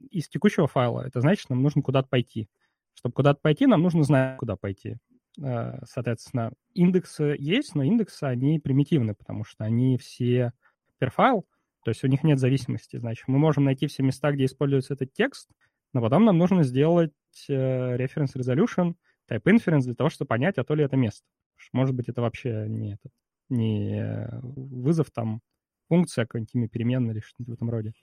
из 0.10 0.30
текущего 0.30 0.68
файла, 0.68 1.02
это 1.02 1.22
значит, 1.22 1.50
нам 1.50 1.62
нужно 1.62 1.82
куда-то 1.82 2.08
пойти. 2.08 2.48
Чтобы 2.94 3.14
куда-то 3.14 3.40
пойти, 3.42 3.66
нам 3.66 3.82
нужно 3.82 4.04
знать, 4.04 4.38
куда 4.38 4.56
пойти. 4.56 4.98
Э, 5.42 5.80
соответственно, 5.86 6.54
индексы 6.74 7.36
есть, 7.38 7.76
но 7.76 7.84
индексы, 7.84 8.24
они 8.24 8.60
примитивны, 8.60 9.16
потому 9.16 9.44
что 9.44 9.64
они 9.64 9.98
все 9.98 10.54
per 11.02 11.12
file, 11.16 11.44
то 11.84 11.92
есть 11.92 12.04
у 12.04 12.08
них 12.08 12.24
нет 12.24 12.40
зависимости. 12.40 12.98
Значит, 12.98 13.28
мы 13.28 13.38
можем 13.38 13.66
найти 13.66 13.88
все 13.88 14.04
места, 14.04 14.32
где 14.32 14.46
используется 14.46 14.94
этот 14.94 15.14
текст, 15.14 15.50
но 15.94 16.02
потом 16.02 16.26
нам 16.26 16.38
нужно 16.38 16.64
сделать 16.64 17.12
э, 17.12 17.19
reference 17.48 18.36
resolution, 18.36 18.96
type 19.30 19.44
inference 19.44 19.82
для 19.82 19.96
того, 19.96 20.10
чтобы 20.10 20.28
понять, 20.28 20.58
а 20.58 20.64
то 20.64 20.76
ли 20.76 20.84
это 20.84 20.98
место. 20.98 21.26
Может 21.74 21.96
быть, 21.96 22.10
это 22.10 22.22
вообще 22.22 22.66
не, 22.68 22.94
этот, 22.94 23.12
не 23.50 24.30
вызов 24.42 25.12
там 25.12 25.42
функция, 25.88 26.26
какая-нибудь 26.26 26.56
имя 26.56 26.68
переменная 26.70 27.14
или 27.14 27.22
что-нибудь 27.22 27.50
в 27.50 27.54
этом 27.54 27.70
роде. 27.70 27.94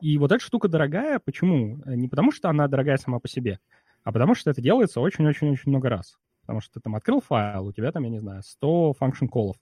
И 0.00 0.18
вот 0.18 0.32
эта 0.32 0.42
штука 0.42 0.68
дорогая. 0.68 1.18
Почему? 1.18 1.82
Не 1.86 2.08
потому, 2.08 2.32
что 2.32 2.48
она 2.48 2.66
дорогая 2.68 2.96
сама 2.96 3.20
по 3.20 3.28
себе, 3.28 3.60
а 4.02 4.12
потому 4.12 4.34
что 4.34 4.50
это 4.50 4.60
делается 4.60 5.00
очень-очень-очень 5.00 5.70
много 5.70 5.88
раз. 5.88 6.18
Потому 6.42 6.60
что 6.60 6.74
ты 6.74 6.80
там 6.80 6.94
открыл 6.94 7.20
файл, 7.20 7.66
у 7.66 7.72
тебя 7.72 7.90
там, 7.92 8.02
я 8.04 8.10
не 8.10 8.18
знаю, 8.18 8.42
100 8.42 8.94
function 9.00 9.28
call'ов. 9.32 9.54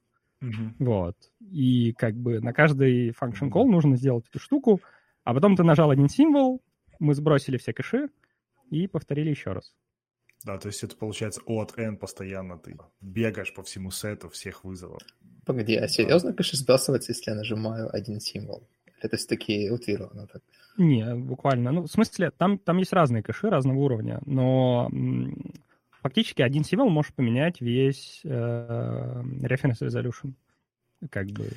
Mm-hmm. 0.43 0.75
Вот. 0.81 1.17
И 1.41 1.93
как 1.93 2.17
бы 2.17 2.41
на 2.41 2.53
каждый 2.53 3.11
function 3.11 3.51
call 3.51 3.67
нужно 3.67 3.97
сделать 3.97 4.27
эту 4.29 4.41
штуку, 4.41 4.81
а 5.23 5.35
потом 5.35 5.55
ты 5.55 5.63
нажал 5.63 5.91
один 5.91 6.09
символ, 6.09 6.61
мы 6.99 7.15
сбросили 7.15 7.57
все 7.57 7.73
кэши 7.73 8.09
и 8.73 8.87
повторили 8.87 9.31
еще 9.31 9.53
раз. 9.53 9.75
Да, 10.45 10.59
то 10.59 10.69
есть 10.69 10.83
это 10.83 10.97
получается 10.97 11.41
от 11.47 11.79
N 11.79 11.97
постоянно 11.97 12.59
ты 12.59 12.77
бегаешь 13.01 13.55
по 13.55 13.63
всему 13.63 13.91
сету 13.91 14.29
всех 14.29 14.65
вызовов. 14.65 15.03
Погоди, 15.45 15.77
а 15.77 15.87
серьезно 15.89 16.33
кэши 16.33 16.57
сбрасывается, 16.57 17.13
если 17.13 17.31
я 17.31 17.37
нажимаю 17.37 17.95
один 17.95 18.19
символ? 18.19 18.67
Это 19.01 19.17
все-таки 19.17 19.71
утрировано 19.71 20.27
так? 20.27 20.43
Не, 20.79 21.15
буквально. 21.15 21.71
Ну, 21.71 21.83
в 21.83 21.89
смысле, 21.89 22.31
там, 22.31 22.59
там 22.59 22.79
есть 22.79 22.93
разные 22.93 23.23
кэши 23.23 23.51
разного 23.51 23.79
уровня, 23.79 24.21
но 24.25 24.91
фактически 26.01 26.43
один 26.43 26.65
символ 26.65 26.89
может 26.89 27.15
поменять 27.15 27.61
весь 27.61 28.21
э, 28.25 28.29
reference 28.29 29.81
resolution. 29.81 30.33
Как 31.11 31.27
бы 31.27 31.51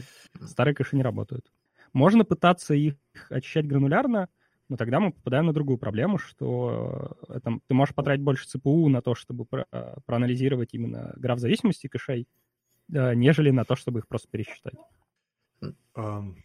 старые 0.45 0.75
кэши 0.75 0.95
не 0.95 1.03
работают. 1.03 1.45
Можно 1.93 2.25
пытаться 2.25 2.73
их 2.73 2.95
очищать 3.29 3.67
гранулярно, 3.67 4.27
но 4.69 4.77
тогда 4.77 4.99
мы 4.99 5.11
попадаем 5.11 5.45
на 5.45 5.53
другую 5.53 5.77
проблему, 5.77 6.17
что 6.17 7.17
это, 7.29 7.59
ты 7.67 7.73
можешь 7.73 7.95
потратить 7.95 8.23
больше 8.23 8.47
ЦПУ 8.47 8.89
на 8.89 9.01
то, 9.01 9.15
чтобы 9.15 9.45
про, 9.45 9.65
проанализировать 10.05 10.73
именно 10.73 11.13
граф 11.15 11.39
зависимости 11.39 11.87
кэшей, 11.87 12.27
э, 12.91 13.13
нежели 13.13 13.51
на 13.51 13.65
то, 13.65 13.75
чтобы 13.75 13.99
их 13.99 14.07
просто 14.07 14.27
пересчитать. 14.29 14.75
Um, 15.95 16.35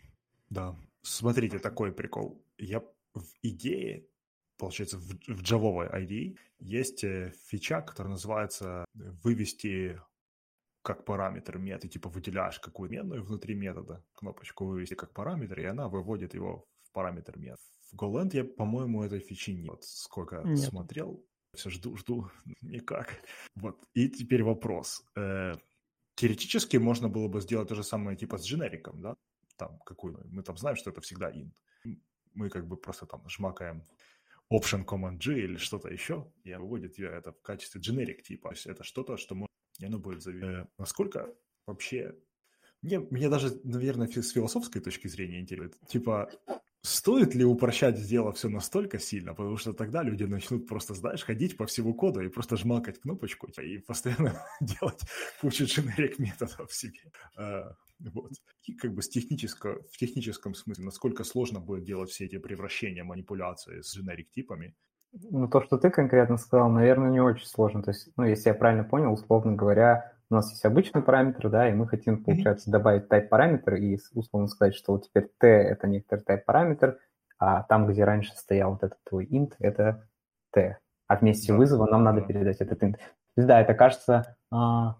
да. 0.48 0.76
Смотрите, 1.02 1.58
такой 1.58 1.92
прикол. 1.92 2.42
Я 2.58 2.80
в 3.14 3.24
идее 3.42 4.04
получается, 4.60 4.98
в, 4.98 5.08
в 5.26 5.42
Java 5.42 5.90
IDE 5.90 6.36
есть 6.58 7.02
э, 7.02 7.32
фича, 7.46 7.80
которая 7.80 8.12
называется 8.12 8.84
вывести 8.94 9.98
как 10.82 11.04
параметр 11.04 11.58
ты 11.80 11.88
типа 11.88 12.08
выделяешь 12.08 12.58
какую 12.58 12.90
метную 12.90 13.22
внутри 13.22 13.54
метода, 13.54 14.02
кнопочку 14.14 14.64
вывести 14.64 14.94
как 14.94 15.12
параметр, 15.12 15.60
и 15.60 15.64
она 15.64 15.88
выводит 15.88 16.34
его 16.34 16.66
в 16.82 16.92
параметр 16.92 17.38
метод. 17.38 17.60
В 17.92 17.96
GoLand 17.96 18.30
я, 18.32 18.44
по-моему, 18.44 19.02
этой 19.02 19.20
фичи 19.20 19.50
нет. 19.50 19.70
Вот 19.70 19.84
сколько 19.84 20.42
нет. 20.44 20.58
смотрел, 20.58 21.24
все 21.54 21.70
жду, 21.70 21.96
жду, 21.96 22.30
никак. 22.60 23.22
Вот. 23.56 23.82
И 23.94 24.08
теперь 24.08 24.42
вопрос. 24.42 25.04
Э, 25.16 25.54
теоретически 26.14 26.76
можно 26.76 27.08
было 27.08 27.28
бы 27.28 27.40
сделать 27.40 27.68
то 27.68 27.74
же 27.74 27.82
самое 27.82 28.16
типа 28.16 28.38
с 28.38 28.44
дженериком, 28.44 29.00
да? 29.00 29.16
Там 29.56 29.78
какую 29.80 30.18
мы 30.30 30.42
там 30.42 30.56
знаем, 30.56 30.76
что 30.76 30.90
это 30.90 31.00
всегда 31.00 31.30
int. 31.30 31.54
Мы 32.34 32.48
как 32.48 32.66
бы 32.66 32.76
просто 32.76 33.06
там 33.06 33.28
жмакаем 33.28 33.84
Option 34.52 34.84
Command 34.84 35.18
G 35.18 35.38
или 35.40 35.56
что-то 35.56 35.88
еще, 35.88 36.32
и 36.44 36.54
выводит 36.54 36.98
ее 36.98 37.08
это 37.08 37.32
в 37.32 37.42
качестве 37.42 37.80
generic 37.80 38.22
типа. 38.22 38.50
То 38.50 38.54
есть 38.54 38.66
это 38.66 38.84
что-то, 38.84 39.16
что 39.16 39.34
может, 39.34 39.50
и 39.78 39.86
оно 39.86 39.98
будет 39.98 40.22
зависеть. 40.22 40.48
Э, 40.48 40.66
насколько 40.78 41.34
вообще... 41.66 42.14
Мне, 42.82 42.98
мне 42.98 43.28
даже, 43.28 43.60
наверное, 43.64 44.08
с 44.08 44.30
философской 44.30 44.80
точки 44.80 45.06
зрения 45.06 45.38
интересно. 45.38 45.86
Типа, 45.86 46.30
стоит 46.82 47.34
ли 47.34 47.44
упрощать 47.44 48.00
дело 48.06 48.32
все 48.32 48.48
настолько 48.48 48.98
сильно, 48.98 49.34
потому 49.34 49.56
что 49.56 49.72
тогда 49.72 50.02
люди 50.02 50.24
начнут 50.24 50.66
просто, 50.66 50.94
знаешь, 50.94 51.24
ходить 51.24 51.56
по 51.56 51.66
всему 51.66 51.94
коду 51.94 52.20
и 52.20 52.28
просто 52.28 52.56
жмакать 52.56 53.00
кнопочку 53.00 53.48
и 53.60 53.78
постоянно 53.78 54.42
делать 54.60 55.00
кучу 55.40 55.64
generic 55.64 56.14
методов 56.18 56.72
себе. 56.72 57.00
А, 57.36 57.74
вот. 57.98 58.32
И 58.64 58.74
как 58.74 58.94
бы 58.94 59.02
с 59.02 59.08
технического, 59.08 59.82
в 59.90 59.96
техническом 59.98 60.54
смысле, 60.54 60.84
насколько 60.84 61.24
сложно 61.24 61.60
будет 61.60 61.84
делать 61.84 62.10
все 62.10 62.24
эти 62.24 62.38
превращения, 62.38 63.04
манипуляции 63.04 63.82
с 63.82 63.98
generic-типами? 63.98 64.74
Ну, 65.12 65.48
то, 65.48 65.60
что 65.62 65.76
ты 65.76 65.90
конкретно 65.90 66.36
сказал, 66.36 66.70
наверное, 66.70 67.10
не 67.10 67.20
очень 67.20 67.46
сложно. 67.46 67.82
То 67.82 67.90
есть, 67.90 68.08
ну, 68.16 68.24
если 68.24 68.48
я 68.48 68.54
правильно 68.54 68.84
понял, 68.84 69.12
условно 69.12 69.54
говоря, 69.54 70.12
у 70.30 70.34
нас 70.34 70.50
есть 70.50 70.64
обычный 70.64 71.02
параметр, 71.02 71.48
да, 71.48 71.68
и 71.68 71.72
мы 71.72 71.86
хотим, 71.86 72.22
получается, 72.22 72.70
добавить 72.70 73.10
type 73.10 73.28
параметр 73.28 73.74
и 73.74 73.98
условно 74.14 74.48
сказать, 74.48 74.74
что 74.74 74.92
вот 74.92 75.06
теперь 75.06 75.28
t– 75.38 75.46
это 75.48 75.86
некоторый 75.88 76.20
type 76.20 76.42
параметр, 76.46 76.98
а 77.38 77.62
там, 77.64 77.86
где 77.86 78.04
раньше 78.04 78.32
стоял 78.36 78.72
вот 78.72 78.84
этот 78.84 78.98
твой 79.04 79.26
int, 79.26 79.54
это 79.58 80.08
t. 80.52 80.78
А 81.08 81.16
вместе 81.16 81.52
вызова 81.52 81.86
нам 81.86 82.04
надо 82.04 82.20
передать 82.20 82.60
этот 82.60 82.82
int. 82.82 82.92
То 82.94 82.98
есть, 83.36 83.48
да, 83.48 83.60
это 83.60 83.74
кажется 83.74 84.36
а, 84.52 84.96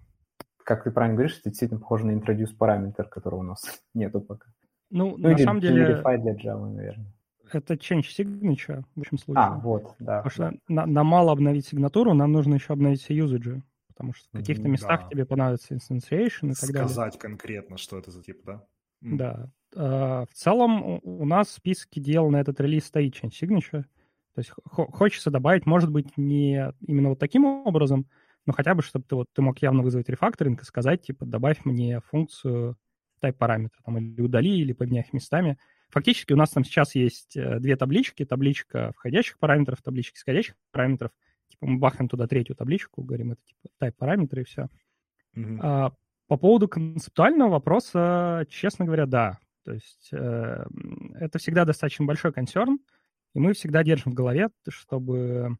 как 0.71 0.85
ты 0.85 0.93
правильно 0.93 1.17
говоришь, 1.17 1.37
это 1.41 1.51
действительно 1.51 1.81
похоже 1.81 2.07
на 2.07 2.13
introduce 2.13 2.55
параметр, 2.57 3.09
которого 3.09 3.41
у 3.41 3.43
нас 3.43 3.63
нету 3.95 4.21
пока. 4.21 4.47
Ну, 4.91 5.17
ну 5.19 5.31
на 5.31 5.39
самом 5.39 5.61
деле... 5.61 5.85
для 5.85 6.35
Java, 6.35 6.71
наверное. 6.73 7.13
Это 7.53 7.75
change 7.75 8.05
signature 8.17 8.85
в 8.95 9.01
общем 9.01 9.19
случае. 9.19 9.45
А, 9.45 9.59
вот, 9.59 9.97
да. 9.99 10.23
Потому 10.23 10.31
что 10.31 10.53
на, 10.69 10.87
на 10.87 11.03
мало 11.03 11.33
обновить 11.33 11.67
сигнатуру, 11.67 12.15
нам 12.15 12.31
нужно 12.31 12.55
еще 12.55 12.73
обновить 12.73 13.03
все 13.03 13.17
юзаджи. 13.17 13.63
Потому 14.01 14.15
что 14.15 14.29
в 14.33 14.39
каких-то 14.39 14.67
местах 14.67 15.03
да. 15.03 15.09
тебе 15.11 15.27
понадобится 15.27 15.75
instantiation 15.75 16.53
и 16.53 16.55
так 16.55 16.71
далее. 16.71 16.89
Сказать 16.89 17.19
конкретно, 17.19 17.77
что 17.77 17.99
это 17.99 18.11
за 18.11 18.23
тип, 18.23 18.41
да? 18.47 18.65
Да. 19.03 19.53
Uh, 19.75 20.27
в 20.27 20.33
целом 20.33 21.01
у 21.03 21.27
нас 21.27 21.49
в 21.49 21.53
списке 21.53 22.01
дел 22.01 22.31
на 22.31 22.39
этот 22.41 22.59
релиз 22.63 22.87
стоит 22.87 23.15
change 23.15 23.33
signature. 23.39 23.85
То 24.35 24.39
есть 24.39 24.53
хочется 24.65 25.31
добавить, 25.31 25.67
может 25.67 25.91
быть, 25.91 26.17
не 26.17 26.73
именно 26.81 27.11
вот 27.11 27.19
таким 27.19 27.45
образом, 27.45 28.09
ну, 28.47 28.55
хотя 28.55 28.75
бы, 28.75 28.81
чтобы 28.81 29.05
ты, 29.07 29.17
вот, 29.17 29.27
ты 29.35 29.43
мог 29.43 29.59
явно 29.59 29.83
вызвать 29.83 30.09
рефакторинг 30.09 30.63
и 30.63 30.65
сказать, 30.65 31.03
типа, 31.03 31.27
добавь 31.27 31.59
мне 31.67 32.01
функцию 32.01 32.79
type 33.23 33.35
параметра, 33.35 33.83
там, 33.85 33.99
или 33.99 34.19
удали, 34.23 34.61
или 34.61 34.73
поменяй 34.73 35.03
их 35.03 35.13
местами. 35.13 35.59
Фактически 35.91 36.33
у 36.33 36.37
нас 36.37 36.49
там 36.49 36.65
сейчас 36.65 36.95
есть 36.95 37.37
э, 37.37 37.61
две 37.61 37.77
таблички, 37.77 38.25
табличка 38.25 38.95
входящих 38.97 39.39
параметров, 39.39 39.83
табличка 39.83 40.17
исходящих 40.17 40.55
параметров. 40.73 41.11
Типа 41.61 41.71
мы 41.71 41.79
бахнем 41.79 42.09
туда 42.09 42.27
третью 42.27 42.57
табличку, 42.57 43.03
говорим, 43.03 43.33
это 43.33 43.41
типа 43.45 43.69
type 43.85 43.93
параметры 43.93 44.43
и 44.43 44.45
все. 44.45 44.69
Mm-hmm. 45.37 45.59
А, 45.63 45.93
по 46.27 46.37
поводу 46.37 46.69
концептуального 46.69 47.51
вопроса, 47.51 48.47
честно 48.49 48.85
говоря, 48.87 49.07
да. 49.07 49.39
То 49.65 49.73
есть 49.73 50.09
э, 50.13 50.65
это 51.17 51.39
всегда 51.39 51.65
достаточно 51.65 52.07
большой 52.07 52.33
консерн, 52.33 52.79
и 53.35 53.39
мы 53.39 53.53
всегда 53.53 53.85
держим 53.85 54.13
в 54.13 54.15
голове, 54.15 54.49
чтобы, 54.69 55.57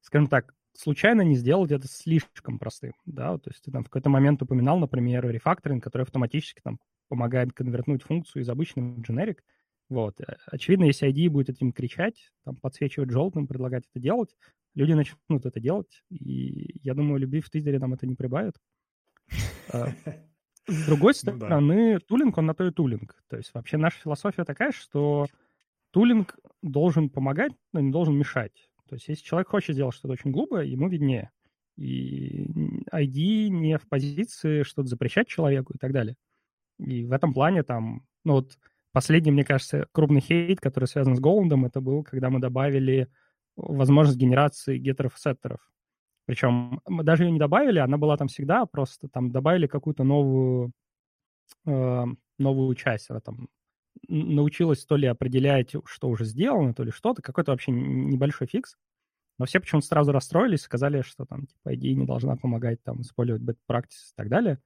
скажем 0.00 0.26
так, 0.28 0.54
случайно 0.74 1.22
не 1.22 1.34
сделать 1.34 1.70
это 1.70 1.86
слишком 1.88 2.58
простым, 2.58 2.94
да, 3.04 3.38
то 3.38 3.50
есть 3.50 3.62
ты 3.62 3.70
там 3.70 3.82
в 3.84 3.88
какой-то 3.88 4.10
момент 4.10 4.42
упоминал, 4.42 4.78
например, 4.78 5.28
рефакторинг, 5.28 5.82
который 5.82 6.02
автоматически 6.02 6.60
там 6.62 6.78
помогает 7.08 7.52
конвертнуть 7.52 8.02
функцию 8.02 8.42
из 8.42 8.48
обычного 8.48 8.94
в 8.94 9.00
generic, 9.00 9.38
вот. 9.92 10.20
Э, 10.20 10.36
очевидно, 10.46 10.84
если 10.84 11.08
ID 11.08 11.28
будет 11.28 11.50
этим 11.50 11.72
кричать, 11.72 12.32
там, 12.44 12.56
подсвечивать 12.56 13.10
желтым, 13.10 13.46
предлагать 13.46 13.84
это 13.90 14.02
делать, 14.02 14.34
люди 14.74 14.92
начнут 14.92 15.46
это 15.46 15.60
делать, 15.60 16.02
и 16.10 16.78
я 16.82 16.94
думаю, 16.94 17.20
любви 17.20 17.40
в 17.40 17.50
Твиттере 17.50 17.78
нам 17.78 17.94
это 17.94 18.06
не 18.06 18.14
прибавит. 18.14 18.56
А, 19.70 19.88
С 20.66 20.86
другой 20.86 21.14
стороны, 21.14 21.40
ну, 21.92 21.98
да. 21.98 22.04
тулинг, 22.06 22.38
он 22.38 22.46
на 22.46 22.54
то 22.54 22.66
и 22.66 22.70
тулинг. 22.70 23.22
То 23.28 23.36
есть 23.36 23.52
вообще 23.54 23.76
наша 23.76 23.98
философия 23.98 24.44
такая, 24.44 24.72
что 24.72 25.26
тулинг 25.90 26.36
должен 26.62 27.10
помогать, 27.10 27.52
но 27.72 27.80
не 27.80 27.90
должен 27.90 28.16
мешать. 28.16 28.70
То 28.88 28.94
есть 28.96 29.08
если 29.08 29.24
человек 29.24 29.48
хочет 29.48 29.74
сделать 29.74 29.94
что-то 29.94 30.12
очень 30.12 30.30
глупое, 30.30 30.70
ему 30.70 30.88
виднее. 30.88 31.30
И 31.76 32.46
ID 32.92 33.48
не 33.48 33.78
в 33.78 33.88
позиции 33.88 34.62
что-то 34.62 34.88
запрещать 34.88 35.28
человеку 35.28 35.72
и 35.74 35.78
так 35.78 35.92
далее. 35.92 36.16
И 36.78 37.04
в 37.04 37.12
этом 37.12 37.32
плане 37.32 37.62
там, 37.62 38.06
ну 38.24 38.34
вот 38.34 38.58
последний, 38.92 39.32
мне 39.32 39.44
кажется, 39.44 39.86
крупный 39.92 40.20
хейт, 40.20 40.60
который 40.60 40.84
связан 40.86 41.16
с 41.16 41.20
Голландом, 41.20 41.64
это 41.64 41.80
был, 41.80 42.02
когда 42.04 42.30
мы 42.30 42.40
добавили 42.40 43.08
возможность 43.56 44.18
генерации 44.18 44.78
геттеров 44.78 45.16
и 45.16 45.20
сеттеров. 45.20 45.60
Причем 46.26 46.80
мы 46.86 47.02
даже 47.02 47.24
ее 47.24 47.32
не 47.32 47.38
добавили, 47.38 47.78
она 47.78 47.98
была 47.98 48.16
там 48.16 48.28
всегда, 48.28 48.64
просто 48.66 49.08
там 49.08 49.30
добавили 49.32 49.66
какую-то 49.66 50.04
новую, 50.04 50.72
э, 51.66 52.04
новую 52.38 52.74
часть. 52.74 53.10
Она 53.10 53.20
там 53.20 53.48
научилась 54.08 54.84
то 54.84 54.96
ли 54.96 55.06
определять, 55.06 55.74
что 55.84 56.08
уже 56.08 56.24
сделано, 56.24 56.74
то 56.74 56.84
ли 56.84 56.90
что-то, 56.90 57.22
какой-то 57.22 57.50
вообще 57.50 57.72
небольшой 57.72 58.46
фикс. 58.46 58.76
Но 59.38 59.46
все 59.46 59.60
почему-то 59.60 59.86
сразу 59.86 60.12
расстроились, 60.12 60.62
сказали, 60.62 61.02
что 61.02 61.24
там, 61.24 61.46
типа, 61.46 61.74
идея 61.74 61.96
не 61.96 62.06
должна 62.06 62.36
помогать 62.36 62.82
там 62.82 63.00
использовать 63.00 63.42
bad 63.42 63.56
practice 63.68 64.12
и 64.12 64.16
так 64.16 64.28
далее. 64.28 64.60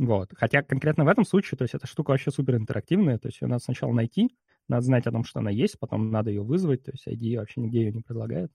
Вот. 0.00 0.32
Хотя 0.34 0.62
конкретно 0.62 1.04
в 1.04 1.08
этом 1.08 1.26
случае, 1.26 1.58
то 1.58 1.62
есть 1.62 1.74
эта 1.74 1.86
штука 1.86 2.12
вообще 2.12 2.30
супер 2.30 2.56
интерактивная, 2.56 3.18
то 3.18 3.28
есть 3.28 3.42
ее 3.42 3.48
надо 3.48 3.62
сначала 3.62 3.92
найти, 3.92 4.34
надо 4.66 4.80
знать 4.80 5.06
о 5.06 5.12
том, 5.12 5.24
что 5.24 5.40
она 5.40 5.50
есть, 5.50 5.78
потом 5.78 6.10
надо 6.10 6.30
ее 6.30 6.42
вызвать, 6.42 6.84
то 6.84 6.90
есть 6.90 7.06
ID 7.06 7.36
вообще 7.36 7.60
нигде 7.60 7.80
ее 7.80 7.92
не 7.92 8.00
предлагает. 8.00 8.50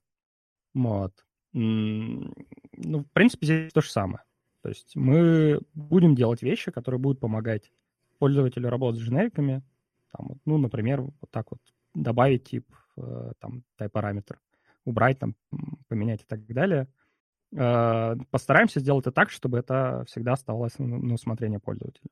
Вот. 0.74 1.12
Ну, 1.52 2.32
в 2.74 3.12
принципе, 3.12 3.46
здесь 3.46 3.72
то 3.72 3.80
же 3.80 3.90
самое. 3.90 4.24
То 4.62 4.70
есть 4.70 4.96
мы 4.96 5.60
будем 5.72 6.16
делать 6.16 6.42
вещи, 6.42 6.72
которые 6.72 6.98
будут 6.98 7.20
помогать 7.20 7.70
пользователю 8.18 8.68
работать 8.68 9.00
с 9.00 9.04
дженериками. 9.04 9.62
Там, 10.10 10.40
ну, 10.46 10.58
например, 10.58 11.02
вот 11.02 11.30
так 11.30 11.52
вот 11.52 11.60
добавить 11.94 12.42
тип, 12.42 12.66
э, 12.96 13.32
там, 13.38 13.62
type 13.78 13.90
параметр, 13.90 14.40
убрать, 14.84 15.20
там, 15.20 15.36
поменять 15.86 16.22
и 16.22 16.26
так 16.26 16.44
далее. 16.48 16.88
Э, 17.52 18.16
постараемся 18.30 18.80
сделать 18.80 19.06
это 19.06 19.12
так, 19.12 19.30
чтобы 19.30 19.58
это 19.58 20.04
всегда 20.06 20.32
оставалось 20.32 20.78
на 20.78 21.14
усмотрение 21.14 21.60
пользователя. 21.60 22.10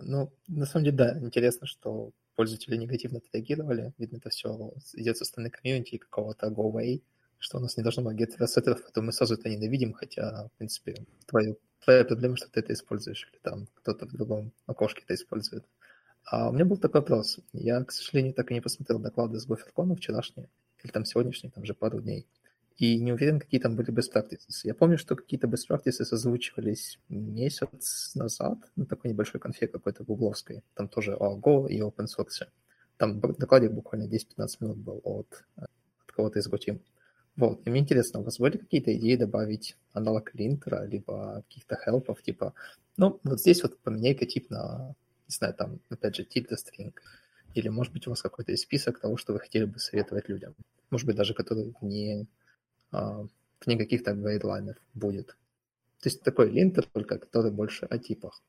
Ну, 0.00 0.32
на 0.48 0.66
самом 0.66 0.84
деле, 0.84 0.96
да, 0.96 1.18
интересно, 1.18 1.66
что 1.66 2.12
пользователи 2.34 2.76
негативно 2.76 3.18
отреагировали. 3.18 3.92
Видно, 3.98 4.18
это 4.18 4.30
все 4.30 4.72
идет 4.94 5.16
со 5.16 5.24
стороны 5.24 5.50
комьюнити 5.50 5.98
какого-то 5.98 6.48
go 6.48 6.72
away, 6.72 7.02
что 7.38 7.58
у 7.58 7.60
нас 7.60 7.76
не 7.76 7.82
должно 7.82 8.02
быть 8.02 8.20
а 8.38 8.46
то 8.92 9.02
мы 9.02 9.12
сразу 9.12 9.34
это 9.34 9.48
ненавидим, 9.48 9.92
хотя, 9.92 10.48
в 10.48 10.58
принципе, 10.58 11.06
твою, 11.26 11.58
твоя 11.84 12.04
проблема, 12.04 12.36
что 12.36 12.50
ты 12.50 12.60
это 12.60 12.72
используешь, 12.72 13.28
или 13.32 13.40
там 13.40 13.66
кто-то 13.74 14.06
в 14.06 14.12
другом 14.12 14.52
окошке 14.66 15.02
это 15.04 15.14
использует. 15.14 15.64
А 16.24 16.48
у 16.48 16.52
меня 16.52 16.64
был 16.64 16.76
такой 16.76 17.00
вопрос. 17.00 17.38
Я, 17.52 17.82
к 17.84 17.92
сожалению, 17.92 18.34
так 18.34 18.50
и 18.50 18.54
не 18.54 18.60
посмотрел 18.60 18.98
доклады 18.98 19.38
с 19.38 19.48
GopherCon 19.48 19.94
вчерашние, 19.94 20.48
или 20.82 20.90
там 20.90 21.04
сегодняшние, 21.04 21.52
там 21.52 21.62
уже 21.62 21.74
пару 21.74 22.00
дней 22.00 22.26
и 22.78 23.00
не 23.00 23.12
уверен, 23.12 23.40
какие 23.40 23.60
там 23.60 23.74
были 23.74 23.90
best 23.90 24.12
practices. 24.14 24.60
Я 24.64 24.74
помню, 24.74 24.98
что 24.98 25.16
какие-то 25.16 25.46
best 25.46 25.68
practices 25.70 26.12
озвучивались 26.12 26.98
месяц 27.08 28.14
назад 28.14 28.58
на 28.76 28.84
такой 28.84 29.10
небольшой 29.10 29.40
конфе 29.40 29.66
какой-то 29.66 30.04
гугловской. 30.04 30.62
Там 30.74 30.88
тоже 30.88 31.14
о 31.14 31.38
Go 31.38 31.68
и 31.68 31.80
open 31.80 32.06
source. 32.06 32.46
Там 32.98 33.20
докладик 33.20 33.72
буквально 33.72 34.08
10-15 34.08 34.48
минут 34.60 34.78
был 34.78 35.00
от, 35.04 35.44
от 35.56 35.70
кого-то 36.06 36.38
из 36.38 36.48
GoTeam. 36.48 36.80
Вот, 37.36 37.66
и 37.66 37.70
мне 37.70 37.80
интересно, 37.80 38.20
у 38.20 38.22
вас 38.22 38.38
были 38.38 38.56
какие-то 38.56 38.96
идеи 38.96 39.16
добавить 39.16 39.76
аналог 39.92 40.34
линтера, 40.34 40.84
либо 40.86 41.44
каких-то 41.48 41.76
хелпов, 41.76 42.22
типа, 42.22 42.54
ну, 42.96 43.20
вот 43.24 43.40
здесь 43.40 43.62
вот 43.62 43.78
поменяй-ка 43.80 44.24
тип 44.24 44.48
на, 44.48 44.94
не 45.28 45.34
знаю, 45.34 45.52
там, 45.52 45.80
опять 45.90 46.16
же, 46.16 46.24
tilde 46.24 46.54
string, 46.54 46.94
или, 47.54 47.68
может 47.68 47.92
быть, 47.92 48.06
у 48.06 48.10
вас 48.10 48.22
какой-то 48.22 48.56
список 48.56 49.00
того, 49.00 49.18
что 49.18 49.34
вы 49.34 49.40
хотели 49.40 49.66
бы 49.66 49.78
советовать 49.78 50.30
людям, 50.30 50.54
может 50.90 51.06
быть, 51.06 51.16
даже 51.16 51.34
который 51.34 51.74
не 51.82 52.26
а, 52.96 53.26
в 53.60 53.66
никаких 53.66 54.02
так 54.04 54.20
гайдлайнов 54.20 54.76
будет. 54.94 55.36
То 56.02 56.08
есть 56.08 56.22
такой 56.22 56.50
линтер, 56.50 56.86
только 56.86 57.18
который 57.18 57.50
больше 57.50 57.86
о 57.86 57.98
типах. 57.98 58.42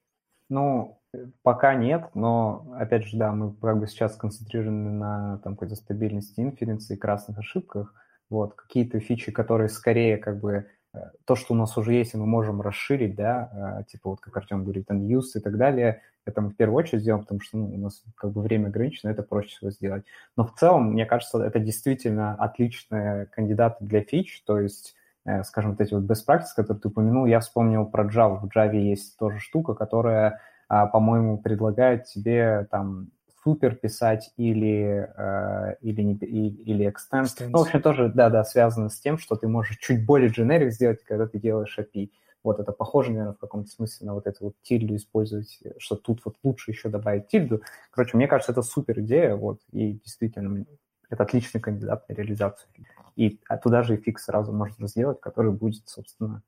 Ну, 0.50 1.02
пока 1.42 1.76
нет, 1.76 2.10
но, 2.14 2.74
опять 2.78 3.06
же, 3.06 3.18
да, 3.18 3.34
мы 3.34 3.54
как 3.54 3.80
бы 3.80 3.88
сейчас 3.88 4.14
сконцентрированы 4.16 4.92
на 4.92 5.40
там 5.44 5.56
какой-то 5.56 5.76
стабильности 5.76 6.40
инференции 6.40 6.96
и 6.96 7.00
красных 7.00 7.38
ошибках. 7.40 7.94
Вот, 8.30 8.56
какие-то 8.56 9.00
фичи, 9.00 9.32
которые 9.32 9.70
скорее 9.70 10.18
как 10.18 10.40
бы 10.40 10.68
э, 10.94 11.00
то, 11.26 11.36
что 11.36 11.54
у 11.54 11.58
нас 11.58 11.78
уже 11.78 11.94
есть, 11.94 12.14
и 12.14 12.18
мы 12.18 12.26
можем 12.26 12.62
расширить, 12.62 13.16
да, 13.16 13.80
э, 13.82 13.92
типа 13.92 14.12
вот 14.12 14.20
как 14.22 14.36
Артем 14.38 14.64
говорит, 14.64 14.90
unused 14.90 15.36
и 15.36 15.40
так 15.40 15.58
далее, 15.58 16.02
это 16.28 16.42
мы 16.42 16.50
в 16.50 16.56
первую 16.56 16.78
очередь 16.78 17.02
сделаем, 17.02 17.24
потому 17.24 17.42
что 17.42 17.58
ну, 17.58 17.74
у 17.74 17.78
нас 17.78 18.04
как 18.16 18.32
бы 18.32 18.42
время 18.42 18.68
ограничено, 18.68 19.10
это 19.10 19.24
проще 19.24 19.50
всего 19.50 19.72
сделать. 19.72 20.04
Но 20.36 20.46
в 20.46 20.54
целом, 20.56 20.92
мне 20.92 21.06
кажется, 21.06 21.42
это 21.44 21.60
действительно 21.60 22.36
отличные 22.36 23.26
кандидаты 23.28 23.84
для 23.86 24.02
фич, 24.02 24.44
то 24.46 24.60
есть, 24.60 24.96
э, 25.26 25.44
скажем, 25.44 25.72
вот 25.72 25.82
эти 25.82 25.94
вот 25.94 26.04
best 26.04 26.26
practices, 26.28 26.56
которые 26.56 26.82
ты 26.82 26.88
упомянул, 26.90 27.26
я 27.26 27.40
вспомнил 27.40 27.86
про 27.86 28.06
Java. 28.06 28.40
В 28.40 28.56
Java 28.56 28.76
есть 28.76 29.18
тоже 29.18 29.40
штука, 29.40 29.74
которая, 29.74 30.42
э, 30.70 30.88
по-моему, 30.92 31.38
предлагает 31.38 32.06
тебе 32.06 32.68
там 32.70 33.10
супер 33.44 33.76
писать 33.76 34.34
или, 34.36 35.10
э, 35.16 35.76
или, 35.82 36.02
не, 36.02 36.16
или 36.16 36.86
extend. 36.86 37.30
Ну, 37.40 37.60
в 37.60 37.62
общем, 37.62 37.82
тоже, 37.82 38.12
да-да, 38.14 38.44
связано 38.44 38.90
с 38.90 39.00
тем, 39.00 39.18
что 39.18 39.36
ты 39.36 39.48
можешь 39.48 39.78
чуть 39.78 40.06
более 40.06 40.30
generic 40.30 40.72
сделать, 40.72 41.04
когда 41.04 41.28
ты 41.28 41.40
делаешь 41.40 41.78
API. 41.80 42.10
Вот 42.48 42.62
это 42.62 42.72
похоже, 42.72 43.12
наверное, 43.12 43.34
в 43.34 43.40
каком-то 43.40 43.70
смысле 43.70 44.08
на 44.08 44.14
вот 44.14 44.26
эту 44.26 44.46
вот 44.46 44.56
тильду 44.62 44.96
использовать, 44.96 45.60
что 45.80 45.98
тут 45.98 46.22
вот 46.24 46.38
лучше 46.44 46.72
еще 46.72 46.88
добавить 46.88 47.28
тильду. 47.28 47.62
Короче, 47.92 48.16
мне 48.16 48.28
кажется, 48.28 48.54
это 48.54 48.62
супер 48.62 49.02
идея, 49.02 49.36
вот, 49.36 49.60
и 49.72 49.94
действительно, 49.94 50.66
это 51.10 51.24
отличный 51.24 51.60
кандидат 51.60 52.08
на 52.08 52.14
реализацию. 52.14 52.70
И 53.18 53.40
туда 53.62 53.84
же 53.84 53.96
и 53.96 53.98
фикс 53.98 54.24
сразу 54.24 54.54
можно 54.54 54.88
сделать, 54.88 55.20
который 55.20 55.52
будет, 55.52 55.90
собственно, 55.90 56.42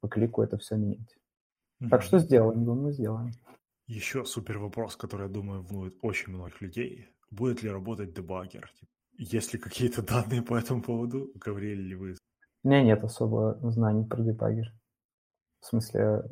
по 0.00 0.08
клику 0.08 0.42
это 0.42 0.58
все 0.58 0.76
менять. 0.76 1.16
Mm-hmm. 1.80 1.88
Так 1.88 2.02
что 2.02 2.18
сделаем, 2.20 2.64
думаю, 2.64 2.92
сделаем. 2.92 3.32
Еще 3.88 4.24
супер 4.24 4.58
вопрос, 4.58 4.94
который, 4.94 5.26
я 5.26 5.28
думаю, 5.28 5.62
волнует 5.62 5.96
очень 6.02 6.32
многих 6.32 6.60
людей. 6.60 7.08
Будет 7.30 7.64
ли 7.64 7.70
работать 7.70 8.14
дебаггер? 8.14 8.70
Есть 9.18 9.54
ли 9.54 9.58
какие-то 9.58 10.02
данные 10.02 10.42
по 10.42 10.54
этому 10.54 10.82
поводу? 10.82 11.32
Говорили 11.34 11.82
ли 11.82 11.94
вы? 11.96 12.16
У 12.62 12.68
меня 12.68 12.82
нет 12.84 13.02
особо 13.02 13.58
знаний 13.62 14.04
про 14.04 14.22
дебаггер. 14.22 14.72
В 15.62 15.66
смысле, 15.66 16.24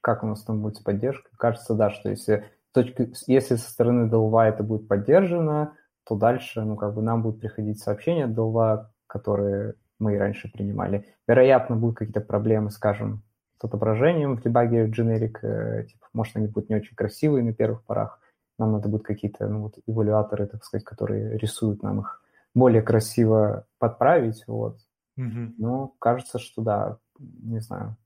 как 0.00 0.22
у 0.22 0.26
нас 0.26 0.42
там 0.44 0.62
будет 0.62 0.76
с 0.76 0.80
поддержкой? 0.80 1.30
Кажется, 1.36 1.74
да, 1.74 1.90
что 1.90 2.08
если, 2.08 2.44
точки, 2.72 3.12
если 3.26 3.56
со 3.56 3.70
стороны 3.70 4.08
Delva 4.08 4.44
это 4.44 4.62
будет 4.62 4.88
поддержано, 4.88 5.74
то 6.06 6.14
дальше, 6.14 6.62
ну, 6.62 6.76
как 6.76 6.94
бы 6.94 7.02
нам 7.02 7.22
будут 7.22 7.40
приходить 7.40 7.80
сообщения 7.80 8.24
от 8.24 8.30
Delva, 8.30 8.86
которые 9.06 9.74
мы 9.98 10.14
и 10.14 10.18
раньше 10.18 10.50
принимали. 10.50 11.06
Вероятно, 11.28 11.76
будут 11.76 11.98
какие-то 11.98 12.20
проблемы, 12.20 12.70
скажем, 12.70 13.22
с 13.60 13.64
отображением 13.64 14.36
в 14.36 14.42
дебаге 14.42 14.86
generic, 14.86 15.38
э, 15.42 15.84
типа, 15.84 16.06
может, 16.14 16.36
они 16.36 16.46
будут 16.46 16.70
не 16.70 16.76
очень 16.76 16.96
красивые 16.96 17.44
на 17.44 17.52
первых 17.52 17.84
порах, 17.84 18.20
нам 18.58 18.72
надо 18.72 18.88
будет 18.88 19.02
какие-то, 19.02 19.48
ну, 19.48 19.62
вот, 19.62 19.78
эвалюаторы, 19.86 20.46
так 20.46 20.64
сказать, 20.64 20.84
которые 20.84 21.36
рисуют 21.38 21.82
нам 21.82 22.00
их 22.00 22.22
более 22.54 22.82
красиво 22.82 23.66
подправить, 23.78 24.44
вот. 24.46 24.78
Mm-hmm. 25.18 25.54
Но 25.58 25.94
кажется, 25.98 26.38
что 26.38 26.62
да, 26.62 26.98
не 27.18 27.60
знаю, 27.60 27.96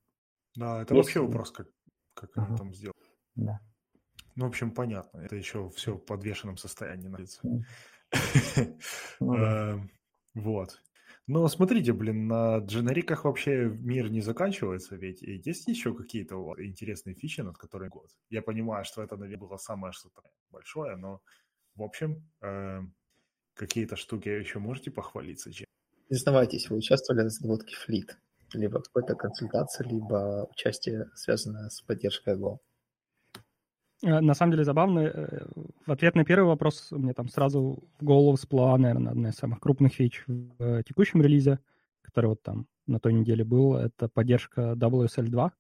да, 0.55 0.83
это 0.83 0.95
Есть... 0.95 1.07
вообще 1.07 1.21
вопрос, 1.21 1.51
как, 1.51 1.69
как 2.15 2.37
uh-huh. 2.37 2.47
они 2.47 2.57
там 2.57 2.75
сделали. 2.75 3.11
Да. 3.35 3.61
Ну, 4.37 4.47
в 4.47 4.49
общем, 4.49 4.73
понятно. 4.73 5.19
Это 5.19 5.37
еще 5.37 5.71
все 5.71 5.95
в 5.95 6.05
подвешенном 6.05 6.57
состоянии 6.57 7.09
находится. 7.09 7.41
Ну 9.21 9.35
эм, 9.35 9.91
вот. 10.35 10.81
Но 11.27 11.49
смотрите, 11.49 11.93
блин, 11.93 12.29
на 12.29 12.59
дженериках 12.59 13.25
вообще 13.25 13.65
мир 13.65 14.11
не 14.11 14.21
заканчивается, 14.21 14.95
ведь 14.97 15.23
и 15.23 15.41
есть 15.45 15.67
еще 15.69 15.95
какие-то 15.95 16.37
интересные 16.59 17.15
фичи, 17.15 17.41
над 17.41 17.57
которыми 17.57 17.89
год. 17.89 18.11
Я 18.29 18.43
понимаю, 18.43 18.85
что 18.85 19.03
это, 19.03 19.17
наверное, 19.17 19.49
было 19.49 19.57
самое 19.57 19.93
что-то 19.93 20.23
большое, 20.51 20.97
но, 20.97 21.23
в 21.77 21.83
общем, 21.83 22.29
эм, 22.43 22.95
какие-то 23.55 23.97
штуки 23.97 24.29
еще 24.29 24.59
можете 24.59 24.91
похвалиться? 24.91 25.51
Признавайтесь, 26.09 26.69
вы 26.69 26.77
участвовали 26.77 27.23
в 27.23 27.27
разработке 27.27 27.75
Fleet? 27.75 28.17
Либо 28.59 28.81
какой-то 28.81 29.15
консультации, 29.15 29.85
либо 29.85 30.49
участие, 30.51 31.11
связанное 31.15 31.69
с 31.69 31.81
поддержкой 31.83 32.37
Go. 32.37 32.59
Э, 34.05 34.21
на 34.21 34.35
самом 34.35 34.53
деле 34.53 34.65
забавно. 34.65 35.01
Э, 35.01 35.47
в 35.87 35.93
ответ 35.93 36.15
на 36.15 36.25
первый 36.25 36.47
вопрос 36.47 36.89
мне 36.91 37.13
там 37.15 37.29
сразу 37.29 37.83
в 37.99 38.05
голову 38.05 38.37
всплыла, 38.37 38.77
наверное, 38.77 39.13
одна 39.13 39.31
из 39.31 39.35
самых 39.35 39.61
крупных 39.61 39.95
фич 39.95 40.25
в 40.27 40.55
э, 40.59 40.83
текущем 40.87 41.23
релизе, 41.23 41.59
который 42.03 42.27
вот 42.27 42.43
там 42.43 42.67
на 42.87 43.01
той 43.01 43.15
неделе 43.15 43.45
был, 43.45 43.77
это 43.77 44.09
поддержка 44.09 44.75
WSL2. 44.77 45.51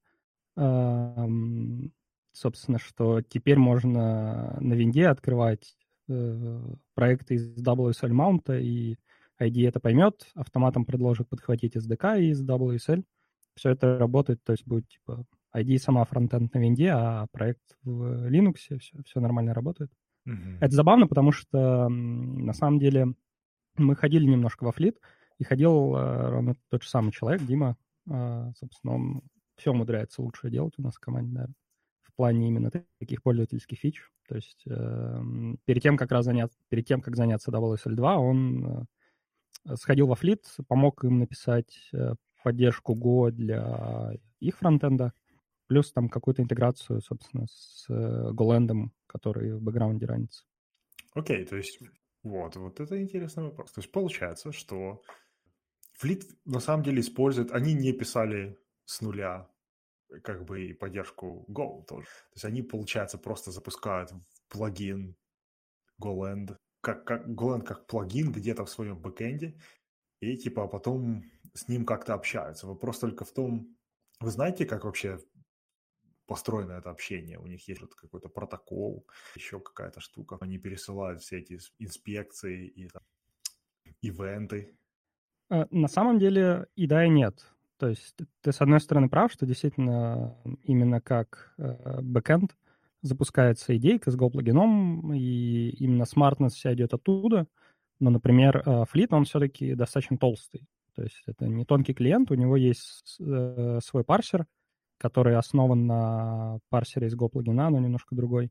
Собственно, 2.32 2.78
что 2.78 3.22
теперь 3.22 3.56
можно 3.56 4.56
на 4.60 4.74
винде 4.74 5.06
открывать 5.06 5.76
проекты 6.06 7.34
из 7.36 7.56
WSL 7.56 8.10
Mount 8.10 8.60
и 8.60 8.98
ID 9.40 9.68
это 9.68 9.80
поймет, 9.80 10.26
автоматом 10.34 10.84
предложит 10.84 11.28
подхватить 11.28 11.76
SDK 11.76 12.20
из 12.22 12.46
WSL. 12.48 13.04
Все 13.54 13.70
это 13.70 13.98
работает, 13.98 14.42
то 14.44 14.52
есть 14.52 14.66
будет 14.66 14.88
типа 14.88 15.24
ID 15.54 15.78
сама 15.78 16.04
фронтенд 16.04 16.52
на 16.54 16.58
винде, 16.58 16.90
а 16.90 17.26
проект 17.30 17.62
в 17.82 18.28
Linux, 18.28 18.56
все, 18.58 18.78
все 18.78 19.20
нормально 19.20 19.54
работает. 19.54 19.90
Mm-hmm. 20.28 20.58
Это 20.60 20.74
забавно, 20.74 21.06
потому 21.06 21.32
что 21.32 21.88
на 21.88 22.52
самом 22.52 22.78
деле 22.78 23.14
мы 23.76 23.94
ходили 23.94 24.26
немножко 24.26 24.64
во 24.64 24.72
флит, 24.72 24.98
и 25.38 25.44
ходил 25.44 25.96
э, 25.96 26.30
ровно 26.30 26.56
тот 26.70 26.82
же 26.82 26.88
самый 26.88 27.12
человек, 27.12 27.42
Дима. 27.42 27.76
Э, 28.08 28.52
собственно, 28.58 28.94
он 28.94 29.22
все 29.56 29.72
умудряется 29.72 30.22
лучше 30.22 30.50
делать 30.50 30.74
у 30.78 30.82
нас 30.82 30.94
в 30.94 31.00
команде, 31.00 31.32
наверное, 31.32 31.54
в 32.02 32.14
плане 32.14 32.48
именно 32.48 32.70
таких 32.98 33.22
пользовательских 33.22 33.78
фич. 33.78 34.08
То 34.28 34.36
есть 34.36 34.62
э, 34.66 35.22
перед 35.64 35.82
тем, 35.82 35.96
как 35.96 36.12
раз 36.12 36.24
заняться, 36.24 36.58
перед 36.68 36.86
тем, 36.86 37.00
как 37.00 37.16
заняться 37.16 37.50
WSL2, 37.50 38.14
он 38.16 38.66
э, 38.66 38.84
сходил 39.76 40.06
во 40.06 40.14
флит, 40.14 40.44
помог 40.68 41.04
им 41.04 41.18
написать 41.18 41.88
э, 41.92 42.14
поддержку 42.42 42.94
Go 42.94 43.30
для 43.30 44.12
их 44.40 44.58
фронтенда, 44.58 45.12
плюс 45.66 45.92
там 45.92 46.08
какую-то 46.08 46.42
интеграцию, 46.42 47.00
собственно, 47.00 47.46
с 47.48 47.86
э, 47.88 48.30
GoLand, 48.32 48.90
который 49.06 49.54
в 49.54 49.62
бэкграунде 49.62 50.06
ранится. 50.06 50.44
Окей, 51.12 51.42
okay, 51.42 51.46
то 51.46 51.56
есть 51.56 51.80
вот, 52.22 52.56
вот 52.56 52.80
это 52.80 53.00
интересный 53.00 53.44
вопрос. 53.44 53.72
То 53.72 53.80
есть 53.80 53.92
получается, 53.92 54.52
что 54.52 55.02
Флит 55.94 56.24
на 56.44 56.60
самом 56.60 56.82
деле 56.82 57.00
использует, 57.00 57.52
они 57.52 57.72
не 57.74 57.92
писали 57.92 58.58
с 58.84 59.00
нуля 59.00 59.48
как 60.22 60.44
бы 60.44 60.66
и 60.66 60.72
поддержку 60.72 61.44
Go 61.48 61.84
тоже. 61.86 62.06
То 62.06 62.34
есть 62.34 62.44
они, 62.44 62.62
получается, 62.62 63.18
просто 63.18 63.50
запускают 63.50 64.12
плагин 64.48 65.16
GoLand, 66.00 66.56
как, 66.84 67.04
как 67.04 67.26
GoLand 67.26 67.62
как 67.62 67.86
плагин 67.86 68.32
где-то 68.32 68.64
в 68.64 68.70
своем 68.70 68.98
бэкэнде, 68.98 69.58
и 70.20 70.36
типа 70.36 70.68
потом 70.68 71.24
с 71.54 71.68
ним 71.68 71.84
как-то 71.84 72.14
общаются. 72.14 72.66
Вопрос 72.66 72.98
только 72.98 73.24
в 73.24 73.32
том, 73.32 73.76
вы 74.20 74.30
знаете, 74.30 74.66
как 74.66 74.84
вообще 74.84 75.18
построено 76.26 76.72
это 76.72 76.90
общение. 76.90 77.38
У 77.38 77.46
них 77.46 77.68
есть 77.68 77.80
вот 77.80 77.94
какой-то 77.94 78.28
протокол, 78.28 79.06
еще 79.36 79.60
какая-то 79.60 80.00
штука. 80.00 80.38
Они 80.40 80.58
пересылают 80.58 81.20
все 81.20 81.38
эти 81.38 81.58
инспекции 81.78 82.66
и 82.66 82.88
там, 82.88 83.02
ивенты. 84.00 84.76
Э, 85.50 85.66
на 85.70 85.88
самом 85.88 86.18
деле 86.18 86.66
и 86.76 86.86
да, 86.86 87.04
и 87.04 87.08
нет. 87.08 87.44
То 87.78 87.88
есть 87.88 88.16
ты, 88.40 88.52
с 88.52 88.60
одной 88.60 88.80
стороны, 88.80 89.08
прав, 89.08 89.32
что 89.32 89.46
действительно 89.46 90.38
именно 90.62 91.00
как 91.00 91.54
э, 91.58 92.00
бэкэнд 92.00 92.56
запускается 93.04 93.76
идейка 93.76 94.10
с 94.10 94.16
Go-плагином, 94.16 95.14
и 95.14 95.70
именно 95.78 96.06
смартность 96.06 96.56
вся 96.56 96.72
идет 96.74 96.94
оттуда. 96.94 97.46
Но, 98.00 98.10
например, 98.10 98.62
э, 98.64 98.84
Fleet, 98.92 99.08
он 99.10 99.24
все-таки 99.24 99.74
достаточно 99.74 100.18
толстый. 100.18 100.66
То 100.94 101.02
есть 101.02 101.22
это 101.26 101.46
не 101.46 101.64
тонкий 101.64 101.94
клиент, 101.94 102.30
у 102.30 102.34
него 102.34 102.56
есть 102.56 103.16
э, 103.20 103.78
свой 103.84 104.04
парсер, 104.04 104.46
который 104.98 105.36
основан 105.36 105.86
на 105.86 106.58
парсере 106.70 107.08
из 107.08 107.14
Go-плагина, 107.14 107.70
но 107.70 107.78
немножко 107.78 108.14
другой. 108.14 108.50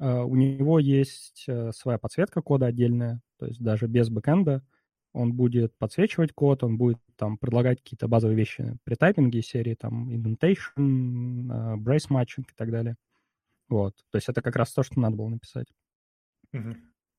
Uh, 0.00 0.24
у 0.24 0.34
него 0.34 0.80
есть 0.80 1.46
своя 1.70 1.96
подсветка 1.96 2.42
кода 2.42 2.66
отдельная, 2.66 3.20
то 3.38 3.46
есть 3.46 3.62
даже 3.62 3.86
без 3.86 4.08
бэкэнда 4.08 4.64
он 5.12 5.34
будет 5.34 5.76
подсвечивать 5.76 6.32
код, 6.32 6.64
он 6.64 6.78
будет 6.78 6.98
там 7.16 7.36
предлагать 7.36 7.80
какие-то 7.80 8.08
базовые 8.08 8.36
вещи 8.36 8.76
при 8.84 8.94
тайпинге 8.94 9.42
серии, 9.42 9.74
там, 9.74 10.10
indentation, 10.10 11.76
brace 11.78 12.08
matching 12.10 12.44
и 12.48 12.54
так 12.56 12.70
далее. 12.70 12.96
Вот, 13.72 13.96
то 14.10 14.18
есть 14.18 14.28
это 14.28 14.42
как 14.42 14.56
раз 14.56 14.70
то, 14.74 14.82
что 14.82 15.00
надо 15.00 15.16
было 15.16 15.28
написать. 15.28 15.66
Uh-huh. 16.54 16.76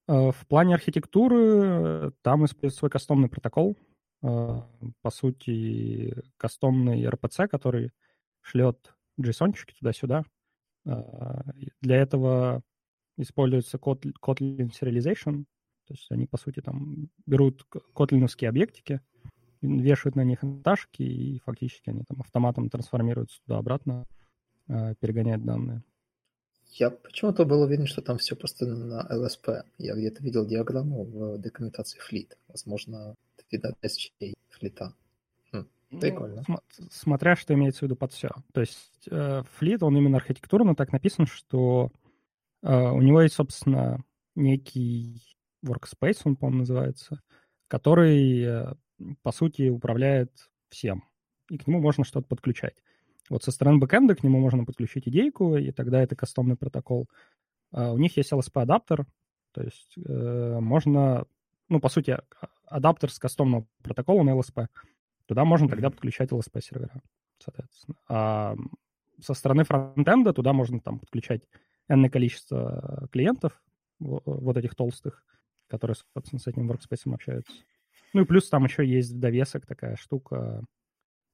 В 0.08 0.48
плане 0.48 0.76
архитектуры 0.76 2.12
там 2.22 2.46
используется 2.46 2.80
свой 2.80 2.92
кастомный 2.92 3.28
протокол, 3.28 3.76
по 4.22 5.10
сути, 5.10 6.16
кастомный 6.38 7.04
RPC, 7.06 7.48
который 7.48 7.90
шлет 8.42 8.94
json 9.20 9.56
туда-сюда. 9.80 10.26
Для 10.86 11.96
этого 11.96 12.62
используется 13.18 13.78
Kotlin 13.78 14.70
Serialization, 14.72 15.46
то 15.88 15.94
есть 15.94 16.12
они, 16.12 16.28
по 16.28 16.38
сути, 16.38 16.60
там 16.60 17.10
берут 17.26 17.66
котлиновские 17.96 18.50
объектики, 18.50 19.02
вешают 19.62 20.16
на 20.16 20.24
них 20.24 20.44
ташки, 20.64 21.02
и 21.02 21.40
фактически 21.40 21.90
они 21.90 22.04
там 22.04 22.22
автоматом 22.22 22.70
трансформируются 22.70 23.42
туда-обратно, 23.46 24.06
перегоняют 24.68 25.44
данные. 25.44 25.84
Я 26.76 26.90
почему-то 26.90 27.46
был 27.46 27.62
уверен, 27.62 27.86
что 27.86 28.02
там 28.02 28.18
все 28.18 28.36
просто 28.36 28.66
на 28.66 29.08
LSP. 29.12 29.64
Я 29.78 29.96
где-то 29.96 30.24
видел 30.24 30.46
диаграмму 30.46 31.04
в 31.04 31.38
документации 31.38 32.00
Fleet. 32.00 32.36
Возможно, 32.48 33.16
это 33.52 33.74
частей 33.82 34.34
флита. 34.50 34.94
Ну, 35.52 36.00
Прикольно. 36.00 36.44
Ну, 36.48 36.58
см- 36.72 36.92
смотря 36.92 37.36
что 37.36 37.54
имеется 37.54 37.80
в 37.80 37.82
виду 37.84 37.96
под 37.96 38.12
все. 38.14 38.32
То 38.52 38.62
есть 38.62 39.08
э, 39.12 39.44
он 39.82 39.98
именно 39.98 40.18
архитектурно 40.18 40.76
так 40.76 40.92
написан, 40.92 41.28
что 41.28 41.92
э, 42.64 42.76
у 42.76 43.00
него 43.02 43.22
есть, 43.22 43.36
собственно, 43.36 44.04
некий 44.34 45.22
workspace, 45.64 46.22
он, 46.24 46.36
по-моему, 46.36 46.62
называется, 46.62 47.22
который, 47.68 48.42
э, 48.42 48.74
по 49.22 49.32
сути, 49.32 49.70
управляет 49.70 50.32
всем. 50.70 51.04
И 51.52 51.60
к 51.60 51.68
нему 51.68 51.80
можно 51.80 52.04
что-то 52.04 52.28
подключать. 52.28 52.76
Вот 53.30 53.44
со 53.44 53.52
стороны 53.52 53.80
бэкэнда 53.80 54.16
к 54.16 54.24
нему 54.24 54.40
можно 54.40 54.66
подключить 54.66 55.08
идейку, 55.08 55.56
и 55.56 55.72
тогда 55.72 56.02
это 56.02 56.16
кастомный 56.16 56.58
протокол. 56.58 57.10
Uh, 57.74 57.94
у 57.94 57.98
них 57.98 58.18
есть 58.18 58.32
LSP-адаптер, 58.32 59.06
то 59.52 59.62
есть 59.64 59.98
uh, 59.98 60.60
можно, 60.60 61.26
ну, 61.70 61.80
по 61.80 61.90
сути, 61.90 62.12
а, 62.12 62.24
адаптер 62.68 63.12
с 63.12 63.18
кастомного 63.18 63.66
протокола 63.82 64.24
на 64.24 64.38
LSP. 64.38 64.68
Туда 65.26 65.46
можно 65.46 65.68
тогда 65.68 65.90
подключать 65.90 66.32
LSP-сервера, 66.32 67.02
соответственно. 67.40 67.98
А 68.08 68.56
со 69.22 69.34
стороны 69.34 69.64
фронтенда 69.64 70.34
туда 70.34 70.54
можно 70.54 70.80
там 70.80 71.00
подключать 71.00 71.42
n 71.88 72.10
количество 72.10 73.08
клиентов, 73.12 73.62
вот 74.00 74.58
этих 74.58 74.76
толстых, 74.76 75.24
которые, 75.68 75.96
собственно, 76.14 76.40
с 76.40 76.48
этим 76.48 76.70
workspace 76.70 77.14
общаются. 77.14 77.54
Ну 78.14 78.22
и 78.22 78.26
плюс 78.26 78.50
там 78.50 78.66
еще 78.66 78.86
есть 78.86 79.20
довесок 79.20 79.66
такая 79.66 79.96
штука, 79.96 80.36
э, 80.36 80.62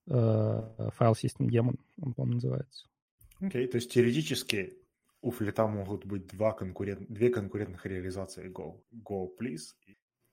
файл 0.10 1.14
System 1.14 1.48
Daemon, 1.48 1.80
он, 2.02 2.14
по-моему, 2.14 2.36
называется. 2.36 2.88
Окей, 3.40 3.66
okay, 3.66 3.68
то 3.68 3.78
есть 3.78 3.92
теоретически 3.92 4.74
у 5.22 5.32
флита 5.32 5.68
могут 5.68 6.06
быть 6.06 6.28
два 6.28 6.54
конкурент, 6.54 7.08
две 7.10 7.30
конкурентных 7.30 7.86
реализации 7.86 8.50
Go. 8.50 8.82
Go, 8.94 9.28
please. 9.40 9.76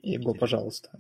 И 0.01 0.19
Go, 0.19 0.35
пожалуйста. 0.39 0.91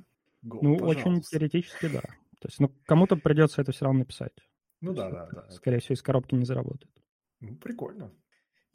Go, 0.45 0.59
ну, 0.63 0.77
пожалуйста. 0.77 1.09
очень 1.09 1.21
теоретически, 1.23 1.89
да. 1.89 2.03
То 2.41 2.49
есть, 2.49 2.61
ну, 2.61 2.71
кому-то 2.85 3.17
придется 3.17 3.63
это 3.63 3.73
все 3.73 3.87
равно 3.87 4.01
написать. 4.01 4.33
Ну 4.81 4.93
да, 4.93 5.11
да, 5.11 5.29
да. 5.33 5.51
Скорее 5.51 5.79
всего, 5.79 5.95
из 5.95 6.03
коробки 6.03 6.35
не 6.35 6.45
заработает. 6.45 6.93
Ну, 7.41 7.57
прикольно. 7.57 8.13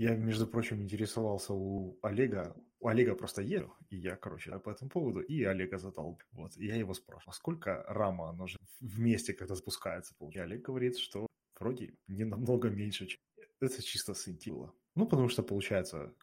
Я, 0.01 0.15
между 0.15 0.47
прочим, 0.47 0.81
интересовался 0.81 1.53
у 1.53 1.99
Олега. 2.01 2.55
У 2.79 2.87
Олега 2.87 3.13
просто 3.13 3.43
еду, 3.43 3.71
и 3.91 3.97
я, 3.97 4.15
короче, 4.15 4.57
по 4.57 4.71
этому 4.71 4.89
поводу, 4.89 5.19
и 5.19 5.43
Олега 5.43 5.77
задал. 5.77 6.19
Вот, 6.31 6.57
и 6.57 6.65
я 6.65 6.75
его 6.75 6.95
спрашиваю, 6.95 7.29
а 7.29 7.33
сколько 7.33 7.85
рама 7.87 8.29
оно 8.29 8.47
же 8.47 8.57
вместе, 8.79 9.33
когда 9.33 9.55
спускается? 9.55 10.15
И 10.33 10.39
Олег 10.39 10.63
говорит, 10.63 10.97
что 10.97 11.27
вроде 11.59 11.93
не 12.07 12.23
намного 12.23 12.69
меньше, 12.69 13.05
чем 13.05 13.19
это 13.59 13.83
чисто 13.83 14.15
с 14.15 14.21
IntelliJ. 14.21 14.73
Ну, 14.95 15.05
потому 15.05 15.29
что 15.29 15.43
получается, 15.43 16.15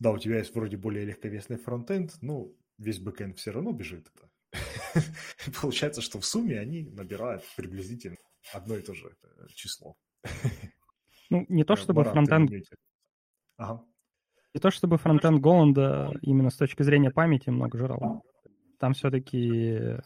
да, 0.00 0.10
у 0.10 0.18
тебя 0.18 0.38
есть 0.38 0.52
вроде 0.52 0.76
более 0.76 1.04
легковесный 1.04 1.56
фронтенд, 1.56 2.20
но 2.22 2.52
весь 2.78 2.98
бэкенд 2.98 3.38
все 3.38 3.52
равно 3.52 3.70
бежит. 3.70 4.10
Это 4.12 4.28
Получается, 5.62 6.00
что 6.00 6.18
в 6.18 6.26
сумме 6.26 6.58
они 6.58 6.82
набирают 6.82 7.44
приблизительно 7.56 8.16
одно 8.52 8.76
и 8.76 8.82
то 8.82 8.92
же 8.92 9.14
э, 9.22 9.46
число. 9.54 9.94
Ну, 11.30 11.46
не 11.48 11.62
то 11.62 11.76
чтобы 11.76 12.02
фронтенд... 12.02 12.50
Ага. 13.60 13.82
Не 14.54 14.60
то 14.60 14.70
чтобы 14.70 14.96
фронтенд 14.96 15.40
GoLand 15.40 16.02
а 16.02 16.12
именно 16.22 16.50
с 16.50 16.56
точки 16.56 16.82
зрения 16.82 17.10
памяти 17.10 17.50
много 17.50 17.78
жрал. 17.78 18.24
Там 18.78 18.94
все-таки 18.94 19.98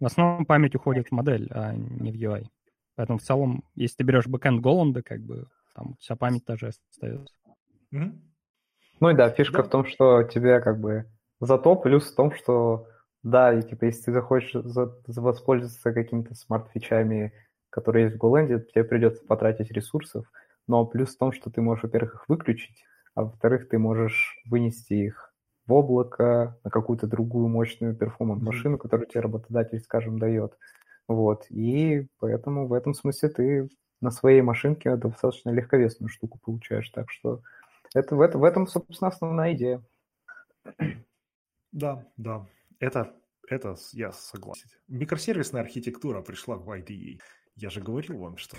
в 0.00 0.04
основном 0.04 0.44
память 0.44 0.74
уходит 0.74 1.08
в 1.08 1.12
модель, 1.12 1.48
а 1.52 1.72
не 1.74 2.10
в 2.10 2.16
UI. 2.16 2.46
Поэтому 2.96 3.18
в 3.18 3.22
целом, 3.22 3.62
если 3.74 3.98
ты 3.98 4.04
берешь 4.04 4.26
бэкэнд 4.26 4.60
GoLand 4.60 4.91
а, 4.91 5.02
как 5.02 5.20
бы 5.20 5.46
там 5.74 5.94
вся 6.00 6.16
память 6.16 6.44
тоже 6.44 6.68
остается. 6.68 7.32
Mm-hmm. 7.94 8.12
Ну 9.00 9.10
и 9.10 9.14
да, 9.14 9.30
фишка 9.30 9.58
да. 9.58 9.62
в 9.62 9.68
том, 9.68 9.86
что 9.86 10.24
тебе 10.24 10.60
как 10.60 10.80
бы 10.80 11.06
зато 11.40 11.76
плюс 11.76 12.10
в 12.10 12.16
том, 12.16 12.32
что 12.34 12.88
да, 13.22 13.52
и 13.52 13.62
типа, 13.62 13.84
если 13.84 14.06
ты 14.06 14.12
захочешь 14.12 14.52
за, 14.52 14.94
за 15.06 15.20
воспользоваться 15.20 15.92
какими-то 15.92 16.34
смарт-фичами, 16.34 17.32
которые 17.70 18.06
есть 18.06 18.16
в 18.16 18.24
GoLand, 18.24 18.64
тебе 18.72 18.84
придется 18.84 19.24
потратить 19.24 19.70
ресурсов. 19.70 20.26
Но 20.66 20.84
плюс 20.86 21.14
в 21.14 21.18
том, 21.18 21.32
что 21.32 21.50
ты 21.50 21.60
можешь, 21.60 21.84
во-первых, 21.84 22.14
их 22.14 22.28
выключить, 22.28 22.84
а 23.16 23.22
во-вторых, 23.22 23.68
ты 23.68 23.78
можешь 23.78 24.40
вынести 24.44 24.92
их 24.92 25.34
в 25.66 25.72
облако, 25.72 26.56
на 26.62 26.70
какую-то 26.70 27.08
другую 27.08 27.48
мощную 27.48 27.96
перформанс-машину, 27.96 28.78
которую 28.78 29.08
тебе 29.08 29.20
работодатель, 29.20 29.80
скажем, 29.80 30.18
дает. 30.18 30.56
Вот. 31.08 31.46
И 31.50 32.06
поэтому 32.18 32.68
в 32.68 32.72
этом 32.72 32.94
смысле 32.94 33.28
ты 33.30 33.68
на 34.00 34.10
своей 34.10 34.42
машинке 34.42 34.94
достаточно 34.96 35.50
легковесную 35.50 36.10
штуку 36.10 36.38
получаешь. 36.38 36.90
Так 36.90 37.10
что 37.10 37.40
это, 37.94 38.14
в, 38.14 38.20
это, 38.20 38.38
в 38.38 38.44
этом, 38.44 38.66
собственно, 38.66 39.08
основная 39.08 39.54
идея. 39.54 39.82
Да, 41.72 42.04
да. 42.18 42.46
Это, 42.78 43.14
это 43.48 43.76
я 43.92 44.12
согласен. 44.12 44.68
Микросервисная 44.88 45.62
архитектура 45.62 46.20
пришла 46.20 46.56
в 46.56 46.70
IDE. 46.70 47.18
Я 47.54 47.70
же 47.70 47.80
говорил 47.80 48.18
вам, 48.18 48.36
что 48.36 48.58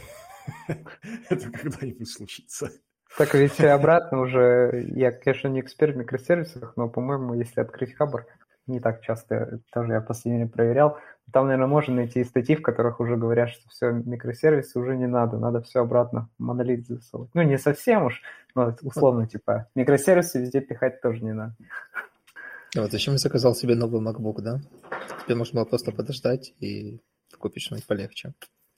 это 0.67 1.51
когда-нибудь 1.51 2.09
случится. 2.09 2.71
Так 3.17 3.33
ведь 3.33 3.59
обратно 3.61 4.21
уже, 4.21 4.85
я, 4.95 5.11
конечно, 5.11 5.47
не 5.47 5.61
эксперт 5.61 5.95
в 5.95 5.97
микросервисах, 5.97 6.73
но, 6.75 6.89
по-моему, 6.89 7.33
если 7.33 7.61
открыть 7.61 7.95
Хабр, 7.95 8.25
не 8.67 8.79
так 8.79 9.01
часто, 9.01 9.59
тоже 9.71 9.93
я 9.93 10.01
последнее 10.01 10.43
время 10.43 10.51
проверял, 10.51 10.97
там, 11.31 11.47
наверное, 11.47 11.67
можно 11.67 11.95
найти 11.95 12.23
статьи, 12.23 12.55
в 12.55 12.61
которых 12.61 12.99
уже 12.99 13.17
говорят, 13.17 13.49
что 13.49 13.67
все, 13.69 13.91
микросервисы 13.91 14.79
уже 14.79 14.95
не 14.95 15.07
надо, 15.07 15.37
надо 15.37 15.61
все 15.61 15.81
обратно 15.81 16.29
в 16.37 16.43
монолит 16.43 16.87
засовывать. 16.87 17.31
Ну, 17.33 17.41
не 17.41 17.57
совсем 17.57 18.05
уж, 18.05 18.21
но 18.55 18.75
условно, 18.81 19.27
типа, 19.27 19.67
микросервисы 19.75 20.39
везде 20.39 20.61
пихать 20.61 21.01
тоже 21.01 21.23
не 21.23 21.33
надо. 21.33 21.55
А 22.75 22.81
вот 22.81 22.91
зачем 22.91 23.13
я 23.13 23.17
заказал 23.17 23.55
себе 23.55 23.75
новый 23.75 24.01
MacBook, 24.01 24.41
да? 24.41 24.59
Теперь 25.21 25.37
можно 25.37 25.59
было 25.59 25.65
просто 25.65 25.91
подождать 25.91 26.53
и 26.59 26.99
купить 27.37 27.63
что-нибудь 27.63 27.87
полегче, 27.87 28.33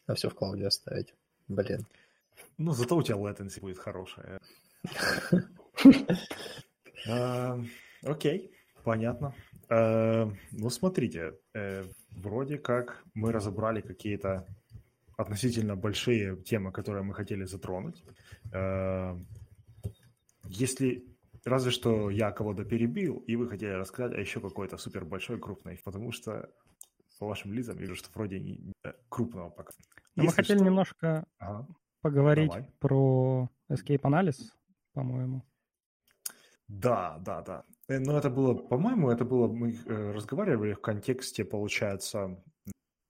а 0.07 0.15
все 0.15 0.29
в 0.29 0.35
клауде 0.35 0.67
оставить. 0.67 1.13
Блин. 1.47 1.85
Ну, 2.59 2.73
зато 2.73 2.97
у 2.97 3.01
тебя 3.01 3.17
latency 3.17 3.61
будет 3.61 3.79
хорошая. 3.79 4.39
Окей, 8.03 8.51
понятно. 8.83 9.33
Ну, 9.69 10.69
смотрите, 10.69 11.33
э, 11.53 11.85
вроде 12.11 12.57
как 12.57 13.03
мы 13.13 13.31
разобрали 13.31 13.81
какие-то 13.81 14.45
относительно 15.17 15.75
большие 15.75 16.35
темы, 16.35 16.71
которые 16.71 17.03
мы 17.03 17.13
хотели 17.13 17.45
затронуть. 17.45 18.03
Если 20.43 21.05
разве 21.45 21.71
что 21.71 22.09
я 22.09 22.31
кого-то 22.31 22.65
перебил, 22.65 23.23
и 23.27 23.35
вы 23.35 23.47
хотели 23.47 23.71
рассказать 23.71 24.13
о 24.13 24.19
еще 24.19 24.41
какой-то 24.41 24.77
супер 24.77 25.05
большой 25.05 25.39
крупной, 25.39 25.79
потому 25.83 26.11
что 26.11 26.49
по 27.19 27.27
вашим 27.27 27.53
лицам 27.53 27.77
вижу, 27.77 27.95
что 27.95 28.09
вроде 28.13 28.39
не 28.39 28.73
э, 28.83 28.93
крупного 29.09 29.49
пока. 29.49 29.71
Но 30.15 30.23
мы 30.23 30.31
хотели 30.31 30.57
что... 30.57 30.65
немножко 30.65 31.25
ага. 31.37 31.67
Поговорить 32.01 32.51
Давай. 32.51 32.67
про 32.79 33.49
escape 33.69 34.01
анализ, 34.03 34.53
по-моему. 34.93 35.43
Да, 36.67 37.17
да, 37.25 37.41
да. 37.41 37.65
Э, 37.87 37.99
но 37.99 38.17
это 38.17 38.29
было, 38.29 38.53
по-моему, 38.53 39.09
это 39.09 39.25
было, 39.25 39.47
мы 39.47 39.73
э, 39.73 40.11
разговаривали 40.11 40.73
в 40.73 40.81
контексте, 40.81 41.43
получается, 41.43 42.41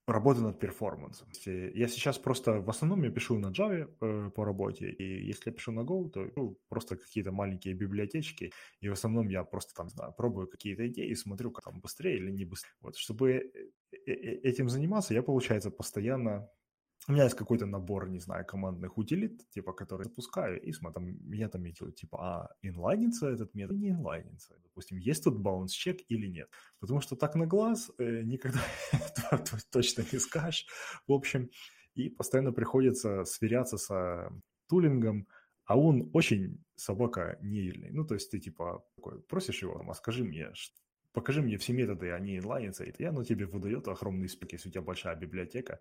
работы 0.07 0.41
над 0.41 0.59
перформансом. 0.59 1.27
Я 1.45 1.87
сейчас 1.87 2.17
просто, 2.17 2.61
в 2.61 2.69
основном 2.69 3.03
я 3.03 3.11
пишу 3.11 3.37
на 3.37 3.51
Java 3.51 3.93
э, 4.01 4.31
по 4.33 4.45
работе, 4.45 4.89
и 4.89 5.27
если 5.27 5.49
я 5.49 5.55
пишу 5.55 5.71
на 5.71 5.81
Go, 5.81 6.09
то 6.09 6.31
ну, 6.35 6.57
просто 6.69 6.95
какие-то 6.95 7.31
маленькие 7.31 7.73
библиотечки, 7.75 8.51
и 8.79 8.89
в 8.89 8.93
основном 8.93 9.27
я 9.27 9.43
просто 9.43 9.75
там, 9.75 9.89
знаю, 9.89 10.13
пробую 10.17 10.47
какие-то 10.47 10.87
идеи, 10.87 11.13
смотрю, 11.13 11.51
как 11.51 11.65
там 11.65 11.81
быстрее 11.81 12.17
или 12.17 12.31
не 12.31 12.45
быстрее. 12.45 12.73
Вот, 12.81 12.95
чтобы 12.95 13.51
этим 14.05 14.69
заниматься, 14.69 15.13
я, 15.13 15.21
получается, 15.21 15.69
постоянно 15.69 16.49
у 17.09 17.11
меня 17.11 17.23
есть 17.23 17.35
какой-то 17.35 17.65
набор, 17.65 18.07
не 18.07 18.19
знаю, 18.19 18.45
командных 18.45 18.97
утилит, 18.97 19.49
типа, 19.49 19.73
которые 19.73 20.05
запускаю, 20.05 20.61
и 20.61 20.71
смотрю, 20.71 20.93
там, 20.93 21.29
меня 21.29 21.49
там 21.49 21.63
метил, 21.63 21.91
типа, 21.91 22.17
а 22.21 22.55
инлайнится 22.61 23.27
этот 23.29 23.55
метод, 23.55 23.77
не 23.77 23.89
инлайнится. 23.89 24.55
Допустим, 24.63 24.99
есть 24.99 25.23
тут 25.23 25.35
bounce 25.41 25.69
чек 25.69 25.97
или 26.07 26.27
нет. 26.27 26.49
Потому 26.79 27.01
что 27.01 27.15
так 27.15 27.33
на 27.35 27.47
глаз 27.47 27.91
э, 27.97 28.21
никогда 28.21 28.61
точно 29.71 30.05
не 30.11 30.19
скажешь. 30.19 30.67
В 31.07 31.11
общем, 31.11 31.49
и 31.95 32.09
постоянно 32.09 32.53
приходится 32.53 33.25
сверяться 33.25 33.77
с 33.77 34.29
тулингом, 34.67 35.27
а 35.65 35.79
он 35.79 36.11
очень 36.13 36.63
собака 36.75 37.39
неильный. 37.41 37.89
Ну, 37.91 38.05
то 38.05 38.13
есть 38.13 38.29
ты, 38.29 38.39
типа, 38.39 38.85
такой, 38.95 39.19
просишь 39.21 39.63
его, 39.63 39.83
а 39.87 39.93
скажи 39.95 40.23
мне, 40.23 40.51
покажи 41.11 41.41
мне 41.41 41.57
все 41.57 41.73
методы, 41.73 42.11
они 42.11 42.37
инлайнятся, 42.37 42.83
и 42.83 43.03
оно 43.03 43.23
тебе 43.23 43.47
выдает 43.47 43.87
огромный 43.87 44.29
список, 44.29 44.53
если 44.53 44.69
у 44.69 44.71
тебя 44.71 44.81
большая 44.83 45.15
библиотека, 45.15 45.79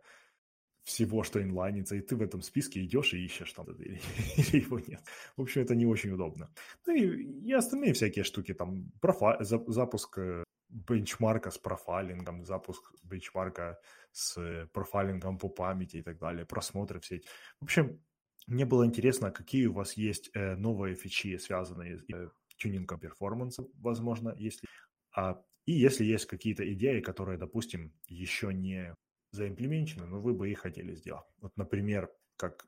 всего, 0.89 1.23
что 1.23 1.43
инлайнится, 1.43 1.97
и 1.97 2.01
ты 2.01 2.17
в 2.17 2.23
этом 2.23 2.41
списке 2.43 2.83
идешь 2.83 3.13
и 3.15 3.25
ищешь 3.25 3.53
там 3.53 3.67
или, 3.67 4.01
или 4.37 4.65
его 4.65 4.79
нет. 4.81 5.03
В 5.37 5.43
общем, 5.43 5.63
это 5.63 5.75
не 5.75 5.87
очень 5.87 6.13
удобно. 6.13 6.51
Ну 6.87 6.95
и, 6.95 7.49
и 7.49 7.53
остальные 7.53 7.93
всякие 7.93 8.25
штуки, 8.25 8.55
там 8.55 8.91
профа... 9.01 9.37
запуск 9.41 10.19
э, 10.19 10.45
бенчмарка 10.71 11.51
с 11.51 11.59
профайлингом, 11.59 12.45
запуск 12.45 12.93
бенчмарка 13.03 13.79
с 14.13 14.67
профайлингом 14.73 15.39
по 15.39 15.49
памяти 15.49 15.99
и 15.99 16.03
так 16.03 16.19
далее, 16.19 16.47
просмотры 16.47 17.01
все 17.01 17.17
эти. 17.17 17.29
В 17.61 17.65
общем, 17.65 18.01
мне 18.47 18.65
было 18.65 18.87
интересно, 18.87 19.31
какие 19.31 19.67
у 19.67 19.75
вас 19.75 19.93
есть 19.99 20.31
э, 20.35 20.57
новые 20.57 20.95
фичи, 20.95 21.37
связанные 21.37 21.99
с 21.99 22.05
э, 22.15 22.31
тюнингом 22.57 22.99
перформанса, 22.99 23.67
возможно, 23.75 24.35
если... 24.39 24.67
А, 25.15 25.43
и 25.67 25.73
если 25.73 26.07
есть 26.07 26.25
какие-то 26.25 26.65
идеи, 26.73 27.01
которые, 27.01 27.37
допустим, 27.37 27.93
еще 28.07 28.55
не 28.55 28.95
заимплеменчены, 29.31 30.07
но 30.07 30.21
вы 30.21 30.35
бы 30.35 30.51
и 30.51 30.55
хотели 30.55 30.95
сделать. 30.95 31.27
Вот, 31.41 31.57
например, 31.57 32.11
как 32.37 32.67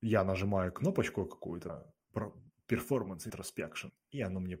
я 0.00 0.24
нажимаю 0.24 0.72
кнопочку 0.72 1.26
какую-то, 1.26 1.92
performance 2.68 3.26
introspection, 3.26 3.90
и 4.10 4.20
оно 4.20 4.40
мне 4.40 4.56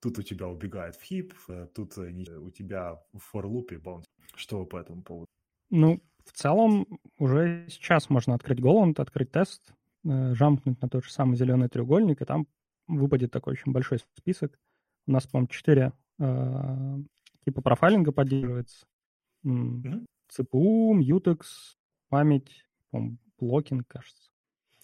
тут 0.00 0.18
у 0.18 0.22
тебя 0.22 0.46
убегает 0.46 0.94
в 0.96 1.02
хип, 1.02 1.34
э, 1.48 1.66
тут 1.74 1.98
э, 1.98 2.38
у 2.38 2.50
тебя 2.50 3.00
в 3.12 3.34
loop 3.34 3.70
bounce. 3.82 4.04
Что 4.36 4.60
вы 4.60 4.66
по 4.66 4.76
этому 4.76 5.02
поводу? 5.02 5.26
Ну, 5.70 6.00
в 6.24 6.32
целом, 6.32 6.86
уже 7.18 7.66
сейчас 7.68 8.10
можно 8.10 8.34
открыть 8.34 8.60
Golang, 8.60 8.94
открыть 9.00 9.32
тест, 9.32 9.72
э, 10.04 10.34
жамкнуть 10.34 10.80
на 10.80 10.88
тот 10.88 11.04
же 11.04 11.10
самый 11.10 11.36
зеленый 11.36 11.68
треугольник, 11.68 12.22
и 12.22 12.24
там 12.24 12.46
выпадет 12.86 13.32
такой 13.32 13.54
очень 13.54 13.72
большой 13.72 13.98
список. 14.16 14.58
У 15.06 15.12
нас, 15.12 15.26
по-моему, 15.26 15.48
четыре 15.48 15.92
э, 16.18 16.98
типа 17.44 17.62
профайлинга 17.62 18.12
поддерживается. 18.12 18.86
Mm-hmm. 19.44 20.06
ЦПУ, 20.28 20.98
Mutex, 21.00 21.42
память, 22.08 22.64
блокинг, 23.38 23.86
кажется. 23.88 24.30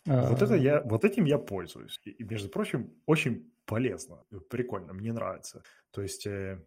Вот 0.07 0.43
это 0.43 0.55
я, 0.55 0.83
вот 0.83 1.05
этим 1.05 1.25
я 1.25 1.39
пользуюсь. 1.39 2.01
И, 2.05 2.23
между 2.25 2.49
прочим, 2.49 2.93
очень 3.07 3.51
полезно, 3.65 4.25
прикольно, 4.51 4.93
мне 4.93 5.13
нравится. 5.13 5.63
То 5.93 6.03
есть 6.03 6.27
э, 6.27 6.63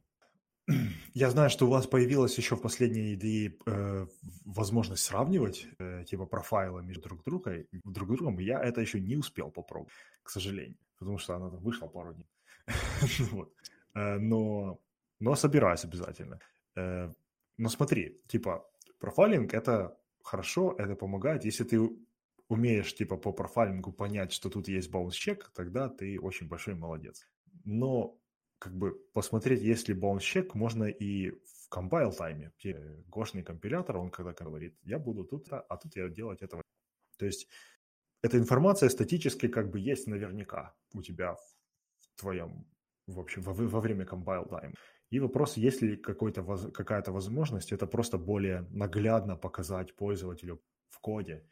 я 1.14 1.30
знаю, 1.30 1.50
что 1.50 1.68
у 1.68 1.70
вас 1.70 1.88
появилась 1.88 2.38
еще 2.38 2.56
в 2.56 2.62
последней 2.62 3.14
идее 3.14 3.58
э, 3.66 4.08
возможность 4.46 5.04
сравнивать 5.04 5.68
э, 5.80 6.04
типа 6.06 6.26
профайлы 6.26 6.84
между 6.84 7.04
друг 7.04 7.24
другом, 7.24 7.66
друг 7.84 8.10
другом. 8.10 8.40
Я 8.40 8.62
это 8.62 8.82
еще 8.82 9.00
не 9.00 9.16
успел 9.16 9.52
попробовать, 9.52 9.94
к 10.24 10.30
сожалению, 10.30 10.78
потому 10.98 11.18
что 11.18 11.36
она 11.36 11.50
там 11.50 11.60
вышла 11.60 11.88
пару 11.88 12.14
дней. 12.14 12.30
вот. 13.32 13.54
Э, 13.94 14.18
но, 14.18 14.80
но 15.20 15.36
собираюсь 15.36 15.84
обязательно. 15.86 16.40
Но 17.58 17.70
смотри, 17.70 18.22
типа, 18.28 18.70
профайлинг– 19.00 19.54
это 19.54 19.98
хорошо, 20.24 20.76
это 20.78 20.96
помогает. 20.96 21.46
Если 21.46 21.64
ты 21.64 21.80
умеешь, 22.48 22.96
типа, 22.96 23.18
по 23.18 23.32
профайлингу 23.32 23.92
понять, 23.92 24.32
что 24.32 24.50
тут 24.50 24.68
есть 24.68 24.90
баунс-чек, 24.92 25.52
тогда 25.54 25.90
ты 25.90 26.20
очень 26.20 26.48
большой 26.48 26.76
молодец. 26.76 27.28
Но, 27.66 28.20
как 28.60 28.76
бы, 28.76 28.94
посмотреть, 29.14 29.62
есть 29.62 29.90
ли 29.90 29.94
баунс-чек, 29.94 30.56
можно 30.56 30.86
и 30.86 31.32
в 31.32 31.70
compile 31.72 32.14
тайме. 32.16 32.52
Гошный 33.08 33.44
компилятор, 33.44 33.98
он 33.98 34.12
когда 34.12 34.34
говорит, 34.34 34.78
я 34.84 35.00
буду 35.00 35.26
тут, 35.26 35.48
а 35.52 35.78
тут 35.78 35.96
я 35.96 36.08
делать 36.10 36.42
этого. 36.42 36.62
То 37.18 37.26
есть, 37.26 37.48
эта 38.22 38.38
информация 38.38 38.90
статически 38.90 39.48
как 39.48 39.70
бы 39.70 39.80
есть 39.80 40.08
наверняка 40.08 40.76
у 40.94 41.02
тебя 41.02 41.36
в 41.36 42.20
твоем, 42.20 42.66
в 43.08 43.20
общем, 43.20 43.42
во, 43.42 43.54
во 43.54 43.80
время 43.80 44.06
time. 44.06 44.74
И 45.10 45.20
вопрос, 45.20 45.58
есть 45.58 45.82
ли 45.82 45.96
какая-то 45.96 47.12
возможность 47.12 47.72
это 47.72 47.88
просто 47.88 48.18
более 48.18 48.68
наглядно 48.72 49.38
показать 49.38 49.96
пользователю 49.96 50.62
в 50.90 51.00
коде, 51.00 51.44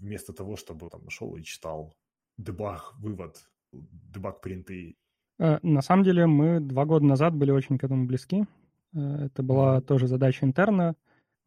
вместо 0.00 0.32
того, 0.32 0.56
чтобы 0.56 0.88
там 0.88 1.10
шел 1.10 1.36
и 1.36 1.42
читал 1.42 1.94
дебаг, 2.38 2.94
вывод, 2.98 3.46
дебаг 3.72 4.40
принты. 4.40 4.96
Э, 5.38 5.58
на 5.62 5.82
самом 5.82 6.04
деле 6.04 6.26
мы 6.26 6.60
два 6.60 6.84
года 6.84 7.04
назад 7.04 7.34
были 7.34 7.50
очень 7.50 7.78
к 7.78 7.84
этому 7.84 8.06
близки. 8.06 8.46
Э, 8.94 9.26
это 9.26 9.42
была 9.42 9.80
тоже 9.80 10.06
задача 10.06 10.46
интерна. 10.46 10.96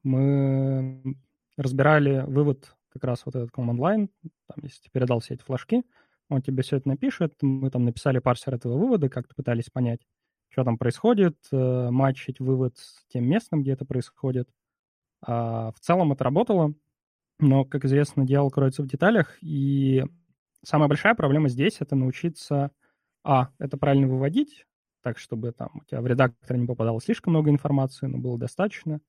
Мы 0.03 1.17
разбирали 1.57 2.23
вывод 2.27 2.75
как 2.89 3.03
раз 3.03 3.25
вот 3.25 3.35
этот 3.35 3.49
command 3.51 3.79
line, 3.79 4.09
там, 4.47 4.63
если 4.63 4.83
ты 4.83 4.89
передал 4.91 5.19
все 5.19 5.33
эти 5.33 5.43
флажки, 5.43 5.83
он 6.29 6.41
тебе 6.41 6.63
все 6.63 6.77
это 6.77 6.87
напишет, 6.87 7.35
мы 7.41 7.69
там 7.69 7.83
написали 7.83 8.19
парсер 8.19 8.53
этого 8.53 8.77
вывода, 8.77 9.09
как-то 9.09 9.33
пытались 9.35 9.69
понять 9.69 10.01
что 10.49 10.63
там 10.63 10.77
происходит, 10.77 11.37
э, 11.51 11.89
матчить 11.91 12.39
вывод 12.39 12.77
с 12.77 13.05
тем 13.09 13.25
местом, 13.25 13.61
где 13.61 13.73
это 13.73 13.85
происходит. 13.85 14.49
А 15.25 15.71
в 15.73 15.79
целом 15.79 16.11
это 16.13 16.23
работало, 16.23 16.73
но, 17.39 17.65
как 17.65 17.85
известно, 17.85 18.25
дело 18.25 18.49
кроется 18.49 18.83
в 18.83 18.87
деталях, 18.87 19.37
и 19.41 20.05
самая 20.63 20.89
большая 20.89 21.15
проблема 21.15 21.49
здесь— 21.49 21.77
это 21.81 21.95
научиться, 21.95 22.71
а, 23.23 23.49
это 23.59 23.77
правильно 23.77 24.07
выводить, 24.07 24.65
так, 25.03 25.19
чтобы 25.19 25.51
там 25.53 25.69
у 25.75 25.85
тебя 25.85 26.01
в 26.01 26.07
редактор 26.07 26.57
не 26.57 26.67
попадало 26.67 27.01
слишком 27.01 27.33
много 27.33 27.49
информации, 27.51 28.07
но 28.07 28.17
было 28.17 28.37
достаточно, 28.39 29.01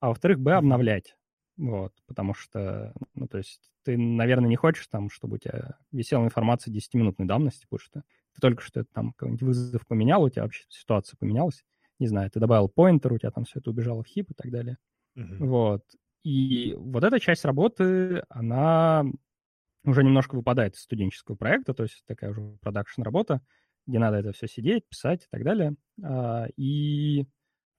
а 0.00 0.08
во-вторых, 0.08 0.40
б, 0.40 0.52
обновлять. 0.54 1.16
Вот, 1.56 1.92
потому 2.06 2.34
что, 2.34 2.92
ну, 3.14 3.28
то 3.28 3.38
есть 3.38 3.72
ты, 3.84 3.96
наверное, 3.96 4.48
не 4.48 4.56
хочешь 4.56 4.86
там, 4.88 5.10
чтобы 5.10 5.36
у 5.36 5.38
тебя 5.38 5.78
висела 5.92 6.24
информация 6.24 6.72
10-минутной 6.72 7.26
давности, 7.26 7.66
потому 7.70 7.80
что 7.80 8.02
ты 8.34 8.40
только 8.40 8.62
что 8.62 8.80
это, 8.80 8.88
там 8.92 9.12
какой-нибудь 9.12 9.42
вызов 9.42 9.86
поменял, 9.86 10.22
у 10.22 10.28
тебя 10.28 10.42
вообще 10.42 10.64
ситуация 10.68 11.16
поменялась, 11.16 11.64
не 11.98 12.06
знаю, 12.06 12.30
ты 12.30 12.40
добавил 12.40 12.68
поинтер, 12.68 13.12
у 13.12 13.18
тебя 13.18 13.30
там 13.30 13.44
все 13.44 13.60
это 13.60 13.70
убежало 13.70 14.02
в 14.02 14.06
хип 14.06 14.30
и 14.30 14.34
так 14.34 14.50
далее. 14.50 14.78
Uh-huh. 15.16 15.36
Вот. 15.38 15.82
И 16.24 16.74
вот 16.76 17.04
эта 17.04 17.20
часть 17.20 17.44
работы, 17.44 18.24
она 18.28 19.04
уже 19.84 20.02
немножко 20.02 20.34
выпадает 20.34 20.74
из 20.74 20.80
студенческого 20.80 21.36
проекта, 21.36 21.74
то 21.74 21.82
есть 21.82 22.02
такая 22.06 22.30
уже 22.30 22.56
продакшн-работа, 22.60 23.42
где 23.86 23.98
надо 23.98 24.16
это 24.16 24.32
все 24.32 24.48
сидеть, 24.48 24.88
писать 24.88 25.24
и 25.24 25.26
так 25.30 25.44
далее. 25.44 25.76
А, 26.02 26.46
и 26.56 27.24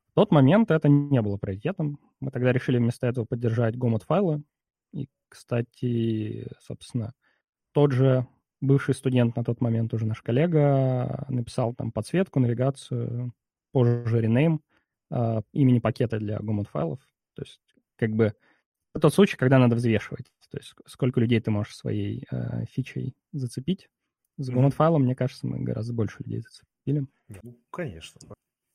в 0.10 0.14
тот 0.14 0.32
момент 0.32 0.72
это 0.72 0.88
не 0.88 1.22
было 1.22 1.38
приоритетом. 1.38 1.99
Мы 2.20 2.32
тогда 2.32 2.53
решили 2.53 2.78
вместо 2.78 3.08
этого 3.08 3.26
поддержать 3.26 3.76
гомот-файлы. 3.76 4.43
И, 4.93 5.10
кстати, 5.28 6.47
собственно, 6.62 7.14
тот 7.74 7.91
же 7.91 8.28
бывший 8.66 8.93
студент 8.93 9.36
на 9.36 9.43
тот 9.43 9.61
момент, 9.61 9.93
уже 9.93 10.05
наш 10.05 10.22
коллега, 10.22 11.26
написал 11.30 11.74
там 11.74 11.91
подсветку, 11.91 12.39
навигацию, 12.39 13.34
позже 13.72 14.22
ренейм 14.22 14.61
э, 15.11 15.41
имени 15.53 15.80
пакета 15.80 16.20
для 16.20 16.39
гомот-файлов. 16.39 16.99
То 17.36 17.41
есть 17.43 17.59
как 17.97 18.11
бы 18.11 18.34
это 18.93 19.01
тот 19.01 19.13
случай, 19.13 19.38
когда 19.38 19.59
надо 19.59 19.76
взвешивать. 19.76 20.32
То 20.49 20.57
есть 20.57 20.74
сколько 20.86 21.20
людей 21.20 21.39
ты 21.41 21.51
можешь 21.51 21.76
своей 21.76 22.26
э, 22.32 22.66
фичей 22.72 23.13
зацепить. 23.34 23.89
С 24.38 24.49
гомот-файлом, 24.49 25.03
мне 25.03 25.16
кажется, 25.16 25.47
мы 25.47 25.59
гораздо 25.59 25.93
больше 25.93 26.24
людей 26.24 26.41
зацепили. 26.41 27.05
Ну, 27.43 27.59
конечно. 27.72 28.20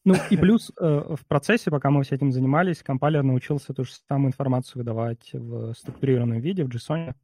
Ну 0.04 0.14
и 0.30 0.36
плюс 0.36 0.72
э, 0.78 1.14
в 1.16 1.26
процессе, 1.26 1.70
пока 1.70 1.90
мы 1.90 2.04
с 2.04 2.12
этим 2.12 2.32
занимались, 2.32 2.82
компайлер 2.82 3.22
научился 3.22 3.74
ту 3.74 3.84
же 3.84 3.92
самую 4.08 4.28
информацию 4.28 4.80
выдавать 4.80 5.30
в 5.32 5.74
структурированном 5.74 6.40
виде 6.40 6.64
в 6.64 6.68
JSON. 6.68 7.14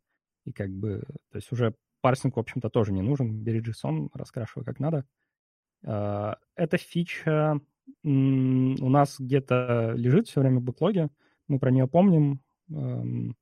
И 0.45 0.53
как 0.53 0.71
бы, 0.71 1.03
то 1.31 1.37
есть 1.37 1.51
уже 1.53 1.75
парсинг, 2.07 2.37
в 2.37 2.39
общем-то, 2.39 2.71
тоже 2.71 2.93
не 2.93 3.03
нужен. 3.03 3.43
Бери 3.43 3.61
JSON, 3.61 4.11
раскрашивай 4.15 4.65
как 4.65 4.79
надо. 4.79 5.05
Э, 5.85 6.35
эта 6.55 6.77
фича 6.77 7.61
у 8.05 8.89
нас 8.89 9.17
где-то 9.19 9.95
лежит 9.97 10.29
все 10.29 10.41
время 10.41 10.61
в 10.61 10.63
бэклоге. 10.63 11.09
Мы 11.49 11.59
про 11.59 11.73
нее 11.73 11.89
помним. 11.89 12.41
Эм, 12.71 13.35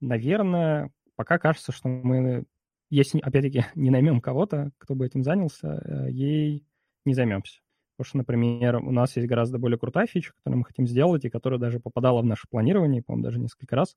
наверное, 0.00 0.92
пока 1.16 1.40
кажется, 1.40 1.72
что 1.72 1.88
мы, 1.88 2.44
если, 2.90 3.18
опять-таки, 3.18 3.64
не 3.74 3.90
наймем 3.90 4.20
кого-то, 4.20 4.70
кто 4.78 4.94
бы 4.94 5.04
этим 5.04 5.24
занялся, 5.24 5.82
э, 5.84 6.12
ей 6.12 6.64
не 7.04 7.14
займемся. 7.14 7.58
Потому 7.96 8.08
что, 8.08 8.18
например, 8.18 8.76
у 8.76 8.92
нас 8.92 9.16
есть 9.16 9.26
гораздо 9.26 9.58
более 9.58 9.78
крутая 9.78 10.06
фича, 10.06 10.32
которую 10.36 10.60
мы 10.60 10.64
хотим 10.64 10.86
сделать, 10.86 11.24
и 11.24 11.30
которая 11.30 11.58
даже 11.58 11.80
попадала 11.80 12.22
в 12.22 12.24
наше 12.24 12.46
планирование, 12.48 13.02
по-моему, 13.02 13.24
даже 13.24 13.40
несколько 13.40 13.74
раз. 13.74 13.96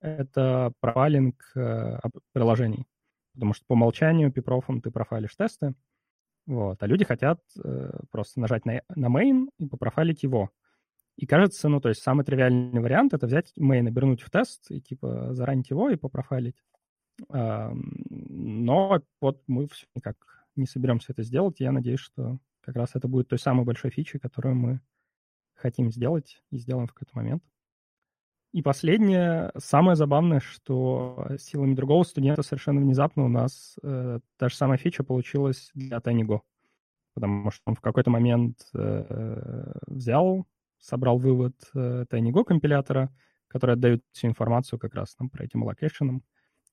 Это 0.00 0.72
профайлинг 0.78 1.42
э, 1.56 1.98
приложений. 2.32 2.86
Потому 3.34 3.54
что 3.54 3.64
по 3.66 3.72
умолчанию 3.72 4.32
пипрофом 4.32 4.80
ты 4.80 4.90
профайлишь 4.90 5.36
тесты, 5.36 5.74
вот, 6.46 6.82
а 6.82 6.86
люди 6.86 7.04
хотят 7.04 7.40
э, 7.62 7.90
просто 8.10 8.40
нажать 8.40 8.66
на, 8.66 8.82
на 8.94 9.06
main 9.06 9.48
и 9.58 9.66
попрофайлить 9.66 10.22
его. 10.22 10.50
И 11.16 11.26
кажется, 11.26 11.68
ну, 11.68 11.80
то 11.80 11.88
есть 11.88 12.02
самый 12.02 12.24
тривиальный 12.24 12.80
вариант— 12.80 13.12
это 13.14 13.26
взять 13.26 13.52
main, 13.58 13.86
обернуть 13.86 14.22
в 14.22 14.30
тест 14.30 14.70
и, 14.70 14.80
типа, 14.80 15.34
заранить 15.34 15.70
его 15.70 15.90
и 15.90 15.96
попрофайлить. 15.96 16.56
Э, 17.32 17.70
но 17.72 19.00
вот 19.20 19.42
мы 19.46 19.68
все 19.68 19.86
никак 19.94 20.16
не 20.56 20.66
соберемся 20.66 21.12
это 21.12 21.22
сделать, 21.22 21.60
и 21.60 21.64
я 21.64 21.72
надеюсь, 21.72 22.00
что 22.00 22.38
как 22.60 22.76
раз 22.76 22.90
это 22.94 23.08
будет 23.08 23.28
той 23.28 23.38
самой 23.38 23.64
большой 23.64 23.90
фичей, 23.90 24.18
которую 24.18 24.56
мы 24.56 24.80
хотим 25.54 25.92
сделать 25.92 26.42
и 26.50 26.58
сделаем 26.58 26.88
в 26.88 26.92
какой-то 26.92 27.16
момент. 27.16 27.42
И 28.52 28.60
последнее, 28.60 29.50
самое 29.56 29.96
забавное, 29.96 30.40
что 30.40 31.26
силами 31.38 31.74
другого 31.74 32.02
студента 32.02 32.42
совершенно 32.42 32.80
внезапно 32.80 33.24
у 33.24 33.28
нас 33.28 33.76
э, 33.82 34.20
та 34.36 34.48
же 34.50 34.56
самая 34.56 34.76
фича 34.76 35.02
получилась 35.02 35.70
для 35.72 35.98
TinyGo. 35.98 36.40
Потому 37.14 37.50
что 37.50 37.62
он 37.66 37.76
в 37.76 37.80
какой-то 37.80 38.10
момент 38.10 38.58
э, 38.74 39.72
взял, 39.86 40.46
собрал 40.78 41.16
вывод 41.16 41.54
э, 41.74 42.04
TinyGo 42.10 42.44
компилятора, 42.44 43.10
который 43.48 43.74
отдает 43.74 44.02
всю 44.12 44.28
информацию 44.28 44.78
как 44.78 44.94
раз 44.94 45.14
там 45.14 45.30
про 45.30 45.44
эти 45.44 45.62
allocation 45.62 46.12
ы. 46.12 46.22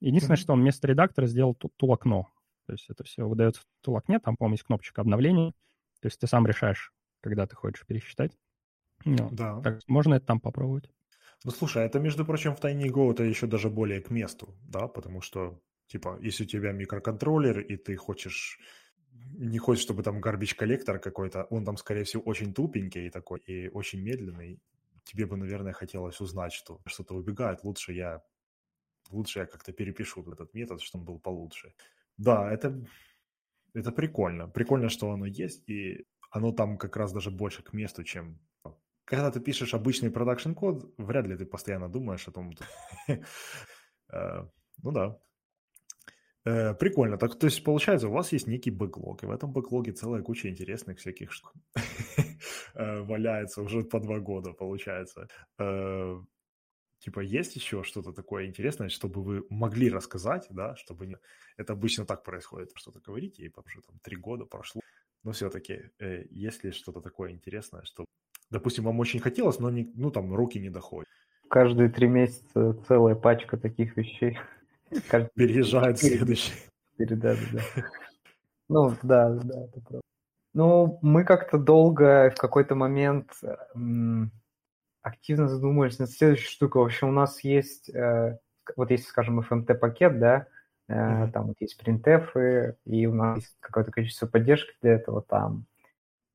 Единственное, 0.01 0.35
mm-hmm. 0.35 0.41
что 0.41 0.53
он 0.53 0.61
вместо 0.61 0.87
редактора 0.87 1.27
сделал 1.27 1.55
тул-окно. 1.55 2.27
То 2.65 2.73
есть 2.73 2.89
это 2.89 3.05
все 3.05 3.27
выдается 3.27 3.61
в 3.61 3.65
тул-окне, 3.81 4.19
там, 4.19 4.35
по-моему, 4.35 4.55
есть 4.55 4.63
кнопочка 4.63 5.01
обновления. 5.01 5.51
То 6.01 6.07
есть 6.07 6.19
ты 6.19 6.27
сам 6.27 6.45
решаешь, 6.45 6.91
когда 7.21 7.47
ты 7.47 7.55
хочешь 7.55 7.85
пересчитать. 7.85 8.37
Ну, 9.05 9.29
да. 9.31 9.61
Так, 9.61 9.79
можно 9.87 10.15
это 10.15 10.25
там 10.25 10.39
попробовать. 10.41 10.91
Ну, 11.45 11.51
слушай, 11.51 11.85
это, 11.85 11.99
между 11.99 12.25
прочим, 12.25 12.55
в 12.55 12.59
Tiny 12.59 12.89
Go 12.89 13.11
это 13.11 13.23
еще 13.23 13.47
даже 13.47 13.69
более 13.69 14.01
к 14.01 14.09
месту, 14.09 14.57
да, 14.67 14.87
потому 14.87 15.21
что, 15.21 15.61
типа, 15.87 16.19
если 16.21 16.43
у 16.43 16.47
тебя 16.47 16.73
микроконтроллер, 16.73 17.59
и 17.59 17.77
ты 17.77 17.95
хочешь 17.95 18.59
не 19.39 19.57
хочешь, 19.57 19.83
чтобы 19.83 20.03
там 20.03 20.21
гарбич 20.21 20.55
коллектор 20.55 20.99
какой-то, 20.99 21.45
он 21.45 21.65
там, 21.65 21.77
скорее 21.77 22.03
всего, 22.03 22.23
очень 22.23 22.53
тупенький 22.53 23.07
и 23.07 23.09
такой, 23.09 23.39
и 23.39 23.69
очень 23.69 24.01
медленный. 24.01 24.59
Тебе 25.03 25.25
бы, 25.25 25.37
наверное, 25.37 25.73
хотелось 25.73 26.21
узнать, 26.21 26.53
что 26.53 26.81
что-то 26.85 27.15
убегает. 27.15 27.63
Лучше 27.63 27.93
я, 27.93 28.21
лучше 29.09 29.39
я 29.39 29.45
как-то 29.45 29.71
перепишу 29.73 30.23
этот 30.31 30.53
метод, 30.53 30.81
чтобы 30.81 31.01
он 31.03 31.05
был 31.05 31.19
получше. 31.19 31.73
Да, 32.17 32.51
это, 32.51 32.85
это 33.73 33.91
прикольно. 33.91 34.47
Прикольно, 34.47 34.89
что 34.89 35.11
оно 35.11 35.25
есть, 35.25 35.69
и 35.69 36.05
оно 36.31 36.51
там 36.51 36.77
как 36.77 36.97
раз 36.97 37.11
даже 37.13 37.31
больше 37.31 37.63
к 37.63 37.73
месту, 37.73 38.03
чем 38.03 38.39
когда 39.09 39.31
ты 39.31 39.39
пишешь 39.39 39.73
обычный 39.73 40.11
продакшн 40.11 40.53
код, 40.53 40.93
вряд 40.97 41.25
ли 41.27 41.35
ты 41.35 41.45
постоянно 41.45 41.89
думаешь 41.89 42.27
о 42.27 42.31
том. 42.31 42.51
Э, 44.11 44.47
ну 44.81 44.91
да. 44.91 45.19
Э, 46.43 46.73
прикольно. 46.73 47.17
Так, 47.17 47.37
то 47.37 47.45
есть, 47.45 47.63
получается, 47.63 48.07
у 48.07 48.11
вас 48.11 48.33
есть 48.33 48.47
некий 48.47 48.71
бэклог, 48.71 49.21
и 49.21 49.27
в 49.27 49.31
этом 49.31 49.53
бэклоге 49.53 49.91
целая 49.91 50.23
куча 50.23 50.49
интересных 50.49 50.97
всяких 50.97 51.31
штук 51.31 51.53
э, 52.73 53.01
валяется 53.01 53.61
уже 53.61 53.83
по 53.83 53.99
два 53.99 54.19
года, 54.19 54.53
получается. 54.53 55.27
Типа, 56.99 57.19
есть 57.19 57.55
еще 57.55 57.83
что-то 57.83 58.13
такое 58.13 58.47
интересное, 58.47 58.89
чтобы 58.89 59.21
вы 59.23 59.45
могли 59.51 59.91
рассказать, 59.91 60.47
да, 60.49 60.75
чтобы 60.75 61.05
не... 61.05 61.17
Это 61.55 61.73
обычно 61.73 62.05
так 62.05 62.23
происходит, 62.23 62.71
что-то 62.73 62.99
говорите, 62.99 63.43
и 63.43 63.51
уже 63.65 63.81
там 63.81 63.99
три 63.99 64.15
года 64.15 64.45
прошло. 64.45 64.81
Но 65.23 65.31
все-таки, 65.33 65.91
есть 66.31 66.63
ли 66.63 66.71
что-то 66.71 66.99
такое 67.01 67.29
интересное, 67.29 67.83
что 67.83 68.05
допустим, 68.49 68.85
вам 68.85 68.99
очень 68.99 69.19
хотелось, 69.19 69.59
но 69.59 69.69
не, 69.69 69.91
ну 69.95 70.11
там 70.11 70.33
руки 70.33 70.59
не 70.59 70.69
доходят. 70.69 71.09
Каждые 71.49 71.89
три 71.89 72.07
месяца 72.07 72.75
целая 72.87 73.15
пачка 73.15 73.57
таких 73.57 73.97
вещей. 73.97 74.37
Переезжает 75.35 75.99
следующий. 75.99 76.53
Да, 76.97 77.35
да. 77.53 77.61
Ну, 78.67 78.95
да, 79.01 79.29
да, 79.29 79.63
это 79.65 79.81
правда. 79.81 80.01
Ну, 80.53 80.99
мы 81.01 81.23
как-то 81.23 81.57
долго 81.57 82.31
в 82.35 82.39
какой-то 82.39 82.75
момент 82.75 83.31
м, 83.75 84.31
активно 85.01 85.47
задумывались 85.47 85.99
над 85.99 86.09
следующей 86.09 86.49
штукой. 86.49 86.81
В 86.81 86.85
общем, 86.85 87.09
у 87.09 87.11
нас 87.11 87.43
есть, 87.43 87.89
э, 87.89 88.37
вот 88.75 88.91
если, 88.91 89.05
скажем, 89.05 89.39
FMT-пакет, 89.39 90.19
да, 90.19 90.47
э, 90.87 90.93
mm-hmm. 90.93 91.31
там 91.31 91.47
вот 91.47 91.55
есть 91.59 91.79
printf, 91.81 92.75
и 92.85 93.05
у 93.05 93.13
нас 93.13 93.37
есть 93.37 93.55
какое-то 93.59 93.91
количество 93.91 94.27
поддержки 94.27 94.73
для 94.81 94.93
этого, 94.93 95.21
там 95.21 95.65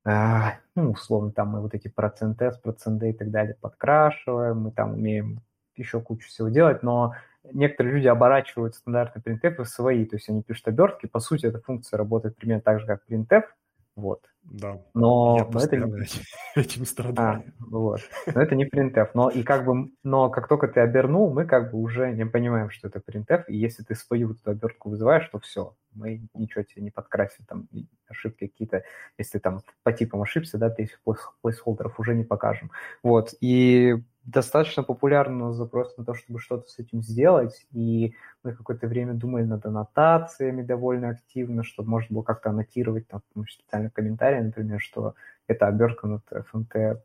ну, 0.05 0.91
условно, 0.91 1.31
там 1.31 1.49
мы 1.49 1.61
вот 1.61 1.73
эти 1.73 1.87
процент 1.87 2.41
S, 2.41 2.57
процент 2.59 2.99
D 2.99 3.09
и 3.09 3.13
так 3.13 3.31
далее 3.31 3.55
подкрашиваем, 3.59 4.61
мы 4.61 4.71
там 4.71 4.93
умеем 4.93 5.41
еще 5.75 5.99
кучу 5.99 6.27
всего 6.27 6.49
делать, 6.49 6.83
но 6.83 7.15
некоторые 7.51 7.95
люди 7.95 8.07
оборачивают 8.07 8.75
стандартные 8.75 9.23
printf 9.23 9.63
в 9.63 9.67
свои, 9.67 10.05
то 10.05 10.15
есть 10.15 10.29
они 10.29 10.43
пишут 10.43 10.67
обертки, 10.67 11.07
по 11.07 11.19
сути, 11.19 11.47
эта 11.47 11.59
функция 11.59 11.97
работает 11.97 12.37
примерно 12.37 12.61
так 12.61 12.79
же, 12.79 12.85
как 12.85 13.01
printf, 13.09 13.43
вот. 13.95 14.21
Да. 14.43 14.81
Но, 14.93 15.37
я 15.39 15.47
но 15.51 15.59
это 15.59 15.77
не... 15.77 16.05
этим 16.55 16.85
страдаю. 16.85 17.43
А, 17.59 17.65
вот. 17.65 18.01
Но 18.33 18.41
это 18.41 18.55
не 18.55 18.65
printf. 18.65 19.09
Но 19.13 19.29
и 19.29 19.41
как 19.41 19.65
бы, 19.65 19.89
но 20.03 20.29
как 20.29 20.47
только 20.47 20.67
ты 20.67 20.81
обернул, 20.81 21.33
мы 21.33 21.45
как 21.45 21.71
бы 21.71 21.79
уже 21.79 22.11
не 22.11 22.25
понимаем, 22.25 22.69
что 22.69 22.87
это 22.87 22.99
printf. 22.99 23.45
И 23.47 23.55
если 23.55 23.83
ты 23.83 23.95
свою 23.95 24.29
вот 24.29 24.37
эту 24.41 24.51
обертку 24.51 24.89
вызываешь, 24.89 25.27
то 25.29 25.39
все, 25.39 25.75
мы 25.93 26.27
ничего 26.33 26.63
тебе 26.63 26.83
не 26.83 26.91
подкрасим, 26.91 27.45
там 27.45 27.67
ошибки 28.07 28.47
какие-то, 28.47 28.83
если 29.17 29.39
там 29.39 29.61
по 29.83 29.93
типам 29.93 30.21
ошибся, 30.21 30.57
да, 30.57 30.69
ты 30.69 30.83
этих 30.83 31.01
плейсхолдеров 31.41 31.99
уже 31.99 32.13
не 32.13 32.23
покажем. 32.23 32.71
Вот. 33.01 33.33
И 33.39 33.95
достаточно 34.25 34.83
популярный 34.83 35.53
запрос 35.53 35.95
на 35.97 36.03
то, 36.03 36.15
чтобы 36.15 36.39
что-то 36.39 36.67
с 36.67 36.79
этим 36.79 37.01
сделать, 37.03 37.65
и 37.71 38.15
мы 38.43 38.53
какое-то 38.53 38.87
время 38.87 39.13
думали 39.13 39.43
над 39.43 39.65
аннотациями 39.65 40.63
довольно 40.63 41.09
активно, 41.09 41.63
чтобы 41.63 41.89
можно 41.89 42.13
было 42.13 42.23
как-то 42.23 42.49
аннотировать 42.49 43.07
там 43.07 43.21
специально 43.47 43.89
комментарии, 43.89 44.41
например, 44.41 44.79
что 44.79 45.13
это 45.47 45.67
обертка 45.67 46.07
над 46.07 46.23
FMT 46.31 46.99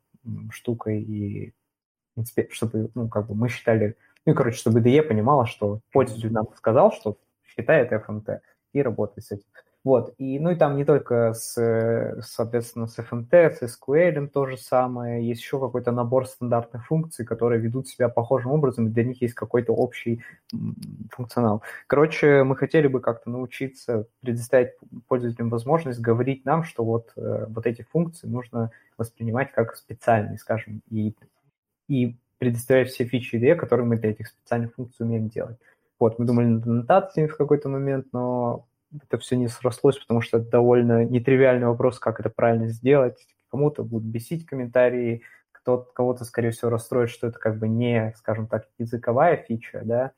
штукой, 0.51 1.02
и 1.02 1.55
чтобы, 2.51 2.90
ну, 2.94 3.09
как 3.09 3.26
бы 3.26 3.34
мы 3.34 3.48
считали, 3.48 3.97
ну, 4.24 4.34
короче, 4.34 4.59
чтобы 4.59 4.80
DE 4.80 5.02
понимала, 5.02 5.47
что 5.47 5.80
пользователь 5.92 6.32
нам 6.32 6.48
сказал, 6.56 6.90
что 6.92 7.18
считает 7.44 7.92
FMT, 7.92 8.40
и 8.72 8.82
работает 8.82 9.24
с 9.24 9.32
этим. 9.32 9.47
Вот, 9.82 10.12
и, 10.19 10.39
ну 10.39 10.51
и 10.51 10.57
там 10.57 10.77
не 10.77 10.85
только 10.85 11.32
с, 11.32 11.55
соответственно, 12.20 12.86
с 12.86 12.98
FMT, 12.98 13.51
с 13.51 13.62
SQL 13.62 14.28
то 14.28 14.44
же 14.44 14.59
самое, 14.59 15.27
есть 15.27 15.40
еще 15.40 15.59
какой-то 15.59 15.90
набор 15.90 16.27
стандартных 16.27 16.85
функций, 16.86 17.24
которые 17.24 17.62
ведут 17.62 17.89
себя 17.89 18.11
похожим 18.11 18.52
образом, 18.52 18.89
и 18.89 18.90
для 18.90 19.05
них 19.05 19.23
есть 19.23 19.32
какой-то 19.32 19.73
общий 19.73 20.23
функционал. 21.11 21.62
Короче, 21.86 22.44
мы 22.44 22.57
хотели 22.57 22.89
бы 22.89 23.01
как-то 23.01 23.31
научиться 23.31 24.07
предоставить 24.20 24.73
пользователям 25.09 25.48
возможность 25.48 25.98
говорить 25.98 26.44
нам, 26.44 26.62
что 26.62 26.85
вот, 26.85 27.12
э, 27.16 27.47
вот 27.48 27.66
эти 27.66 27.81
функции 27.81 28.27
нужно 28.27 28.73
воспринимать 28.98 29.51
как 29.52 29.77
специальные, 29.77 30.36
скажем, 30.36 30.82
и, 30.90 31.15
и 31.89 32.19
предоставлять 32.36 32.90
все 32.90 33.07
фичи 33.07 33.36
IDE, 33.36 33.55
которые 33.55 33.86
мы 33.86 33.97
для 33.97 34.11
этих 34.11 34.27
специальных 34.27 34.74
функций 34.74 35.07
умеем 35.07 35.28
делать. 35.28 35.57
Вот, 35.98 36.19
мы 36.19 36.27
думали 36.27 36.47
над 36.47 36.66
аннотациями 36.66 37.28
в 37.28 37.36
какой-то 37.39 37.70
момент, 37.70 38.09
но 38.12 38.66
это 38.95 39.19
все 39.19 39.37
не 39.37 39.49
срослось, 39.49 39.99
потому 39.99 40.21
что 40.21 40.39
это 40.39 40.51
довольно 40.51 41.05
нетривиальный 41.05 41.67
вопрос, 41.67 41.99
как 41.99 42.21
это 42.21 42.31
правильно 42.31 42.69
сделать. 42.69 43.27
Кому-то 43.51 43.83
будут 43.85 44.09
бесить 44.09 44.47
комментарии, 44.47 45.23
кто 45.53 45.79
кого-то, 45.79 46.25
скорее 46.25 46.51
всего, 46.51 46.71
расстроит, 46.71 47.11
что 47.11 47.27
это 47.27 47.39
как 47.39 47.59
бы 47.59 47.69
не, 47.69 48.15
скажем 48.17 48.47
так, 48.47 48.69
языковая 48.79 49.37
фича, 49.37 49.83
да. 49.85 50.12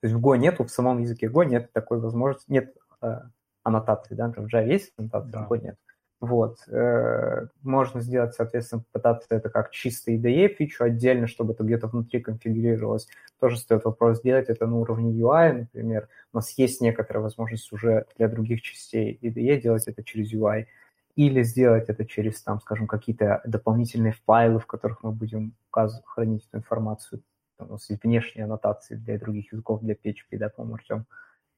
То 0.00 0.06
есть 0.06 0.14
в 0.14 0.24
Go 0.24 0.36
нету, 0.36 0.64
в 0.64 0.70
самом 0.70 1.00
языке 1.00 1.26
Go 1.26 1.44
нет 1.44 1.72
такой 1.72 2.00
возможности, 2.00 2.50
нет 2.50 2.74
э, 3.02 3.20
аннотации, 3.64 4.14
да, 4.14 4.28
в 4.28 4.46
Java 4.46 4.66
есть 4.66 4.92
аннотация, 4.96 5.32
да. 5.32 5.46
в 5.46 5.52
Go 5.52 5.60
нет. 5.60 5.76
Вот. 6.20 6.66
Э, 6.66 7.46
можно 7.62 8.00
сделать, 8.00 8.34
соответственно, 8.34 8.82
пытаться 8.90 9.28
это 9.30 9.50
как 9.50 9.70
чисто 9.70 10.10
IDE 10.10 10.48
фичу 10.48 10.82
отдельно, 10.82 11.28
чтобы 11.28 11.52
это 11.52 11.62
где-то 11.62 11.86
внутри 11.86 12.20
конфигурировалось. 12.20 13.06
Тоже 13.38 13.56
стоит 13.56 13.84
вопрос 13.84 14.18
сделать 14.18 14.48
это 14.48 14.66
на 14.66 14.76
уровне 14.78 15.12
UI, 15.12 15.52
например. 15.52 16.08
У 16.32 16.38
нас 16.38 16.50
есть 16.58 16.80
некоторая 16.80 17.22
возможность 17.22 17.70
уже 17.72 18.06
для 18.16 18.26
других 18.28 18.62
частей 18.62 19.16
IDE 19.22 19.60
делать 19.60 19.86
это 19.86 20.02
через 20.02 20.32
UI. 20.34 20.66
Или 21.14 21.42
сделать 21.42 21.88
это 21.88 22.04
через, 22.04 22.42
там, 22.42 22.60
скажем, 22.60 22.88
какие-то 22.88 23.40
дополнительные 23.44 24.14
файлы, 24.26 24.58
в 24.58 24.66
которых 24.66 25.02
мы 25.02 25.12
будем 25.12 25.54
хранить 25.70 26.46
эту 26.48 26.58
информацию. 26.58 27.22
у 27.60 27.64
нас 27.64 27.88
есть 27.90 28.02
внешние 28.02 28.44
аннотации 28.44 28.96
для 28.96 29.18
других 29.18 29.52
языков, 29.52 29.80
для 29.82 29.94
PHP, 29.94 30.38
да, 30.38 30.48
по-моему, 30.48 30.76
Артем, 30.76 31.06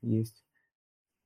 есть. 0.03 0.45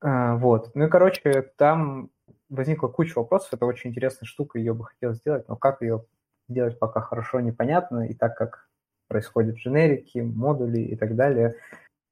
А, 0.01 0.35
вот. 0.35 0.71
Ну 0.75 0.85
и, 0.85 0.89
короче, 0.89 1.49
там 1.57 2.09
возникла 2.55 2.87
куча 2.87 3.17
вопросов. 3.17 3.53
Это 3.53 3.65
очень 3.65 3.91
интересная 3.91 4.25
штука, 4.25 4.59
ее 4.59 4.73
бы 4.73 4.85
хотелось 4.85 5.17
сделать, 5.17 5.47
но 5.47 5.55
как 5.55 5.81
ее 5.81 6.05
сделать 6.47 6.79
пока 6.79 7.01
хорошо 7.01 7.39
непонятно. 7.39 8.07
И 8.07 8.13
так 8.13 8.37
как 8.37 8.69
происходят 9.07 9.55
дженерики, 9.55 10.19
модули 10.19 10.81
и 10.81 10.95
так 10.95 11.15
далее, 11.15 11.55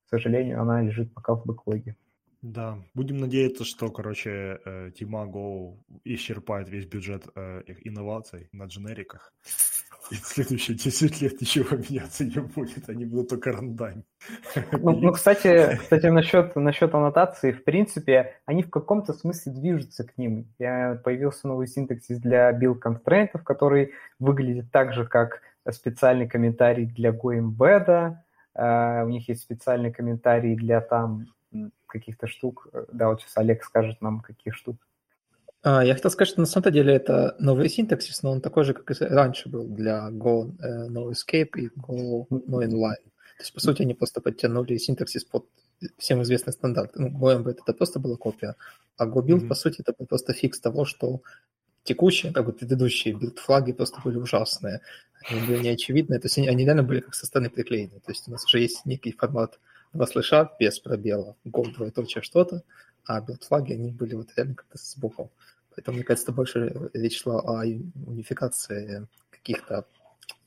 к 0.06 0.10
сожалению, 0.10 0.62
она 0.62 0.82
лежит 0.82 1.14
пока 1.14 1.34
в 1.36 1.46
бэклоге. 1.46 1.96
Да, 2.44 2.78
будем 2.94 3.20
надеяться, 3.20 3.64
что, 3.64 3.90
короче, 3.90 4.60
э, 4.66 4.92
Тима 4.94 5.26
Go 5.26 5.78
исчерпает 6.04 6.68
весь 6.68 6.86
бюджет 6.86 7.26
э, 7.36 7.64
инноваций 7.86 8.50
на 8.52 8.66
дженериках. 8.66 9.34
И 10.12 10.16
в 10.16 10.26
следующие 10.26 10.78
10 10.78 11.22
лет 11.22 11.42
ничего 11.42 11.78
меняться 11.78 12.26
не 12.26 12.40
будет, 12.40 12.90
они 12.90 13.06
будут 13.06 13.30
только 13.30 13.52
рандань. 13.52 14.04
Ну, 14.72 14.92
ну 14.92 15.12
кстати, 15.12 15.78
кстати 15.80 16.08
насчет, 16.08 16.56
насчет 16.56 16.94
аннотации, 16.94 17.52
в 17.52 17.64
принципе, 17.64 18.36
они 18.46 18.64
в 18.64 18.70
каком-то 18.70 19.14
смысле 19.14 19.54
движутся 19.54 20.04
к 20.04 20.18
ним. 20.18 20.48
Появился 20.58 21.48
новый 21.48 21.68
синтаксис 21.68 22.20
для 22.20 22.52
constraints, 22.52 23.42
который 23.44 23.94
выглядит 24.20 24.72
так 24.72 24.94
же, 24.94 25.06
как 25.06 25.42
специальный 25.72 26.28
комментарий 26.28 26.86
для 26.86 27.12
GoEmbed, 27.12 28.18
Uh, 28.56 29.04
у 29.06 29.10
них 29.10 29.30
есть 29.30 29.42
специальный 29.42 29.92
комментарий 29.92 30.56
для 30.56 30.80
там 30.80 31.26
каких-то 31.88 32.28
штук. 32.28 32.68
Да, 32.92 33.10
вот 33.10 33.22
сейчас 33.22 33.38
Олег 33.38 33.64
скажет 33.64 34.02
нам, 34.02 34.20
каких 34.20 34.56
штук. 34.56 34.78
А, 35.64 35.84
я 35.84 35.94
хотел 35.96 36.12
сказать, 36.12 36.30
что 36.30 36.42
на 36.42 36.46
самом 36.46 36.72
деле 36.74 36.94
это 36.94 37.36
новый 37.40 37.70
синтаксис, 37.70 38.22
но 38.22 38.32
он 38.32 38.42
такой 38.42 38.66
же, 38.66 38.74
как 38.74 38.92
и 38.92 39.06
раньше 39.06 39.50
был 39.50 39.66
для 39.66 40.10
Go 40.12 40.52
э, 40.62 40.88
No 40.90 41.10
Escape 41.10 41.52
и 41.56 41.70
Go 41.70 42.28
No 42.30 42.62
Inline. 42.62 43.10
То 43.38 43.44
есть, 43.44 43.54
по 43.54 43.62
сути, 43.62 43.82
они 43.82 43.94
просто 43.94 44.22
подтянули 44.22 44.78
синтаксис 44.78 45.24
под 45.24 45.46
всем 45.98 46.22
известный 46.22 46.54
стандарт. 46.54 46.92
Ну, 46.96 47.10
GoMB 47.10 47.50
это 47.50 47.74
просто 47.74 48.00
была 48.00 48.18
копия, 48.18 48.56
а 48.98 49.08
GoBuild, 49.08 49.42
mm-hmm. 49.42 49.48
по 49.48 49.56
сути, 49.56 49.82
это 49.82 49.94
был 49.98 50.06
просто 50.06 50.34
фикс 50.34 50.60
того, 50.60 50.86
что 50.86 51.22
текущие, 51.84 52.32
как 52.32 52.46
бы 52.46 52.54
предыдущие 52.54 53.14
билд-флаги 53.14 53.74
просто 53.74 54.02
были 54.04 54.18
ужасные. 54.18 54.82
Они 55.30 55.42
были 55.42 55.60
неочевидные, 55.60 56.20
то 56.20 56.26
есть 56.26 56.38
они, 56.38 56.48
они 56.48 56.66
реально 56.66 56.84
были 56.84 57.00
как 57.00 57.16
со 57.16 57.26
стороны 57.26 57.50
приклеены. 57.50 58.00
То 58.00 58.12
есть 58.12 58.28
у 58.28 58.32
нас 58.32 58.46
уже 58.46 58.60
есть 58.60 58.86
некий 58.86 59.12
формат 59.12 59.60
два 59.94 60.06
слэша 60.08 60.52
без 60.60 60.80
пробела, 60.80 61.36
Go 61.46 61.74
двоеточие 61.74 62.22
что-то, 62.22 62.64
а 63.06 63.22
билд-флаги, 63.22 63.74
они 63.74 63.92
были 63.92 64.16
вот 64.16 64.30
реально 64.36 64.56
как-то 64.56 64.78
сбоку. 64.78 65.32
Поэтому, 65.76 65.98
мне 65.98 66.06
кажется, 66.06 66.32
больше 66.32 66.90
речь 66.94 67.22
шла 67.22 67.40
о 67.40 67.64
унификации 67.64 69.08
каких-то, 69.30 69.86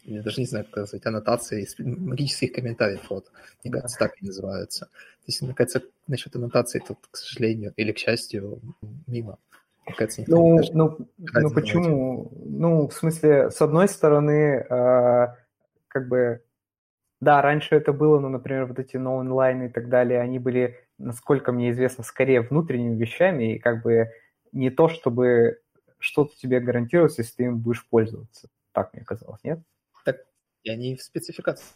я 0.04 0.22
даже 0.22 0.40
не 0.40 0.46
знаю, 0.46 0.66
как 0.70 0.86
сказать, 0.86 1.06
аннотаций, 1.06 1.68
магических 1.78 2.52
комментариев, 2.52 3.10
вот. 3.10 3.30
Мне 3.64 3.72
кажется, 3.72 3.98
так 3.98 4.14
они 4.20 4.28
называются. 4.28 4.86
То 4.86 5.24
есть, 5.26 5.42
мне 5.42 5.54
кажется, 5.54 5.82
насчет 6.06 6.34
аннотации 6.36 6.82
тут, 6.86 6.98
к 7.10 7.16
сожалению, 7.16 7.72
или 7.76 7.92
к 7.92 7.98
счастью, 7.98 8.60
мимо. 9.06 9.38
Кажется, 9.96 10.24
ну, 10.26 10.58
ну, 10.72 10.98
ну 11.16 11.50
почему? 11.50 12.32
Ну, 12.44 12.88
в 12.88 12.92
смысле, 12.92 13.50
с 13.50 13.60
одной 13.62 13.88
стороны, 13.88 14.66
э, 14.68 15.28
как 15.86 16.08
бы, 16.08 16.42
да, 17.20 17.40
раньше 17.40 17.76
это 17.76 17.92
было, 17.92 18.18
ну, 18.18 18.28
например, 18.28 18.66
вот 18.66 18.78
эти 18.80 18.96
no 18.96 19.18
онлайн 19.18 19.62
и 19.62 19.68
так 19.68 19.88
далее, 19.88 20.20
они 20.20 20.40
были, 20.40 20.76
насколько 20.98 21.52
мне 21.52 21.70
известно, 21.70 22.02
скорее 22.02 22.40
внутренними 22.40 22.96
вещами, 22.96 23.54
и 23.54 23.58
как 23.58 23.82
бы 23.82 24.10
не 24.56 24.70
то, 24.70 24.88
чтобы 24.88 25.60
что-то 25.98 26.36
тебе 26.36 26.60
гарантировалось, 26.60 27.18
если 27.18 27.36
ты 27.36 27.44
им 27.44 27.58
будешь 27.58 27.86
пользоваться. 27.86 28.48
Так 28.72 28.92
мне 28.94 29.04
казалось, 29.04 29.42
нет? 29.44 29.60
Так, 30.04 30.26
и 30.62 30.70
они 30.70 30.96
в 30.96 31.02
спецификацию 31.02 31.66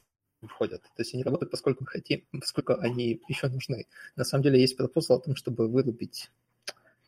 входят. 0.42 0.82
То 0.82 1.02
есть 1.02 1.14
они 1.14 1.22
работают, 1.22 1.50
поскольку 1.50 1.84
мы 1.84 1.88
хотим, 1.88 2.26
поскольку 2.32 2.74
они 2.80 3.20
еще 3.28 3.48
нужны. 3.48 3.86
На 4.16 4.24
самом 4.24 4.44
деле 4.44 4.60
есть 4.60 4.76
пропозал 4.76 5.18
о 5.18 5.20
том, 5.20 5.36
чтобы 5.36 5.68
вырубить 5.68 6.30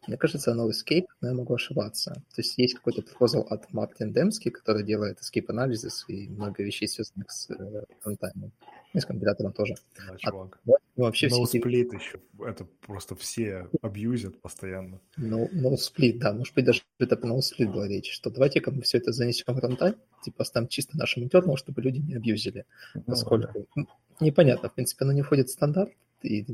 мне 0.06 0.16
кажется, 0.16 0.50
go:noescape, 0.50 1.06
но 1.20 1.28
я 1.28 1.34
могу 1.34 1.54
ошибаться. 1.54 2.14
То 2.34 2.40
есть 2.42 2.58
есть 2.58 2.74
какой-то 2.74 3.02
пропозал 3.02 3.42
от 3.42 3.72
Мартин 3.72 4.12
Демски, 4.12 4.50
который 4.50 4.82
делает 4.82 5.20
escape 5.20 5.46
анализис 5.48 6.04
и 6.08 6.28
много 6.28 6.62
вещей, 6.62 6.88
связанных 6.88 7.30
с 7.30 7.50
э, 7.50 7.84
рантаймом. 8.00 8.52
И 8.94 9.00
с 9.00 9.06
компилятором 9.06 9.52
тоже. 9.52 9.74
Да, 9.96 10.16
чувак. 10.18 10.60
А, 10.66 10.70
ну, 10.96 11.04
вообще 11.04 11.28
no 11.28 11.44
все 11.44 11.58
split 11.58 11.86
эти... 11.86 11.94
еще. 11.94 12.20
Это 12.40 12.66
просто 12.86 13.14
все 13.14 13.68
абьюзят 13.80 14.40
постоянно. 14.40 15.00
No, 15.16 15.48
nosplit, 15.52 16.18
да. 16.18 16.32
Может 16.32 16.54
быть, 16.54 16.64
даже 16.64 16.82
это 16.98 17.16
по 17.16 17.26
nosplit 17.26 17.72
была 17.72 17.88
речь, 17.88 18.12
что 18.12 18.30
давайте-ка 18.30 18.70
мы 18.70 18.82
все 18.82 18.98
это 18.98 19.12
занесем 19.12 19.54
в 19.54 19.58
рантайм, 19.58 19.94
типа 20.22 20.38
поставим 20.38 20.68
чисто 20.68 20.98
нашим 20.98 21.22
internal, 21.22 21.56
чтобы 21.56 21.80
люди 21.80 21.98
не 21.98 22.16
абьюзили. 22.16 22.66
Ну, 22.94 23.02
поскольку 23.02 23.66
да. 23.76 23.84
непонятно, 24.20 24.68
в 24.68 24.74
принципе, 24.74 25.04
оно 25.04 25.12
не 25.12 25.22
входит 25.22 25.48
в 25.48 25.52
стандарт, 25.52 25.92
и 26.22 26.44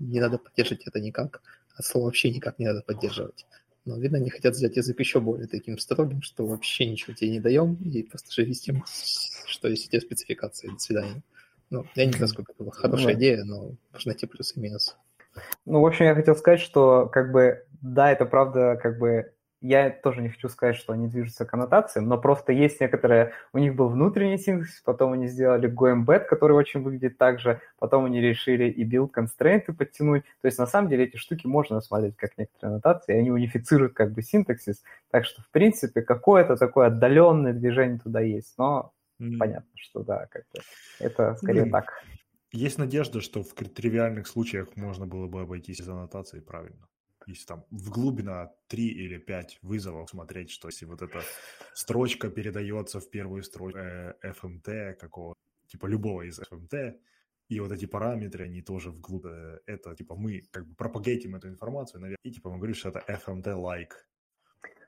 не 0.00 0.20
надо 0.20 0.38
поддерживать 0.38 0.86
это 0.86 1.00
никак. 1.00 1.42
От 1.76 1.84
слова 1.84 2.06
вообще 2.06 2.30
никак 2.30 2.58
не 2.58 2.66
надо 2.66 2.82
поддерживать. 2.82 3.46
Но, 3.84 3.98
видно, 3.98 4.18
они 4.18 4.30
хотят 4.30 4.56
сделать 4.56 4.76
язык 4.76 4.98
еще 4.98 5.20
более 5.20 5.46
таким 5.46 5.78
строгим, 5.78 6.22
что 6.22 6.46
вообще 6.46 6.86
ничего 6.86 7.12
тебе 7.12 7.30
не 7.30 7.40
даем, 7.40 7.74
и 7.74 8.02
просто 8.02 8.32
живи 8.32 8.54
с 8.54 8.60
тем, 8.60 8.82
что 9.46 9.68
есть 9.68 9.88
у 9.88 9.90
тебя 9.90 10.00
спецификации. 10.00 10.68
До 10.68 10.78
свидания. 10.78 11.22
Ну, 11.70 11.86
я 11.94 12.06
не 12.06 12.12
знаю, 12.12 12.28
сколько 12.28 12.52
это 12.52 12.62
была 12.62 12.72
хорошая 12.72 13.14
идея, 13.14 13.44
но 13.44 13.72
можно 13.92 14.12
найти 14.12 14.26
плюсы 14.26 14.56
и 14.56 14.60
минусы. 14.60 14.94
Ну, 15.66 15.80
в 15.80 15.86
общем, 15.86 16.06
я 16.06 16.14
хотел 16.14 16.36
сказать, 16.36 16.60
что, 16.60 17.08
как 17.12 17.32
бы, 17.32 17.66
да, 17.82 18.10
это 18.10 18.24
правда, 18.24 18.78
как 18.80 18.98
бы, 18.98 19.33
я 19.64 19.88
тоже 19.88 20.20
не 20.20 20.28
хочу 20.28 20.50
сказать, 20.50 20.76
что 20.76 20.92
они 20.92 21.08
движутся 21.08 21.46
к 21.46 21.54
аннотациям, 21.54 22.06
но 22.06 22.18
просто 22.18 22.52
есть 22.52 22.82
некоторые... 22.82 23.32
У 23.54 23.58
них 23.58 23.74
был 23.74 23.88
внутренний 23.88 24.36
синтаксис, 24.36 24.82
потом 24.82 25.12
они 25.12 25.26
сделали 25.26 25.72
GoEmbed, 25.72 26.26
который 26.26 26.52
очень 26.52 26.82
выглядит 26.82 27.16
так 27.16 27.40
же, 27.40 27.62
потом 27.78 28.04
они 28.04 28.20
решили 28.20 28.64
и 28.64 28.84
build 28.84 29.10
constraints 29.16 29.72
подтянуть. 29.72 30.24
То 30.42 30.48
есть, 30.48 30.58
на 30.58 30.66
самом 30.66 30.90
деле, 30.90 31.04
эти 31.04 31.16
штуки 31.16 31.46
можно 31.46 31.76
рассматривать 31.76 32.16
как 32.16 32.36
некоторые 32.36 32.72
аннотации, 32.72 33.16
они 33.16 33.30
унифицируют 33.30 33.94
как 33.94 34.12
бы 34.12 34.20
синтаксис. 34.20 34.82
Так 35.10 35.24
что, 35.24 35.40
в 35.40 35.50
принципе, 35.50 36.02
какое-то 36.02 36.56
такое 36.56 36.88
отдаленное 36.88 37.54
движение 37.54 37.98
туда 37.98 38.20
есть, 38.20 38.52
но 38.58 38.92
mm. 39.18 39.38
понятно, 39.38 39.70
что 39.76 40.02
да, 40.02 40.26
как 40.26 40.42
бы 40.52 40.60
это 41.00 41.36
скорее 41.36 41.64
mm. 41.64 41.70
так. 41.70 42.02
Есть 42.52 42.76
надежда, 42.76 43.22
что 43.22 43.42
в 43.42 43.54
тривиальных 43.54 44.26
случаях 44.26 44.76
можно 44.76 45.06
было 45.06 45.26
бы 45.26 45.40
обойтись 45.40 45.80
из 45.80 45.88
аннотации 45.88 46.40
правильно 46.40 46.86
если 47.26 47.46
там 47.46 47.64
в 47.70 47.90
глубина 47.90 48.52
3 48.68 48.86
или 48.86 49.18
5 49.18 49.58
вызовов 49.62 50.10
смотреть, 50.10 50.50
что 50.50 50.68
если 50.68 50.86
вот 50.86 51.02
эта 51.02 51.20
строчка 51.74 52.30
передается 52.30 53.00
в 53.00 53.10
первую 53.10 53.42
строчку 53.42 53.78
э, 53.78 54.14
FMT 54.22 54.94
какого 54.94 55.34
типа 55.66 55.86
любого 55.86 56.22
из 56.22 56.38
FMT, 56.38 56.98
и 57.48 57.60
вот 57.60 57.72
эти 57.72 57.86
параметры, 57.86 58.44
они 58.44 58.62
тоже 58.62 58.90
вглубь, 58.90 59.26
э, 59.26 59.58
это 59.66 59.94
типа 59.94 60.14
мы 60.16 60.42
как 60.50 60.66
бы 60.66 60.74
пропагейтим 60.74 61.36
эту 61.36 61.48
информацию, 61.48 62.00
наверное, 62.00 62.18
и 62.24 62.30
типа 62.30 62.50
мы 62.50 62.56
говорим, 62.56 62.74
что 62.74 62.88
это 62.88 63.04
FMT-like. 63.08 63.92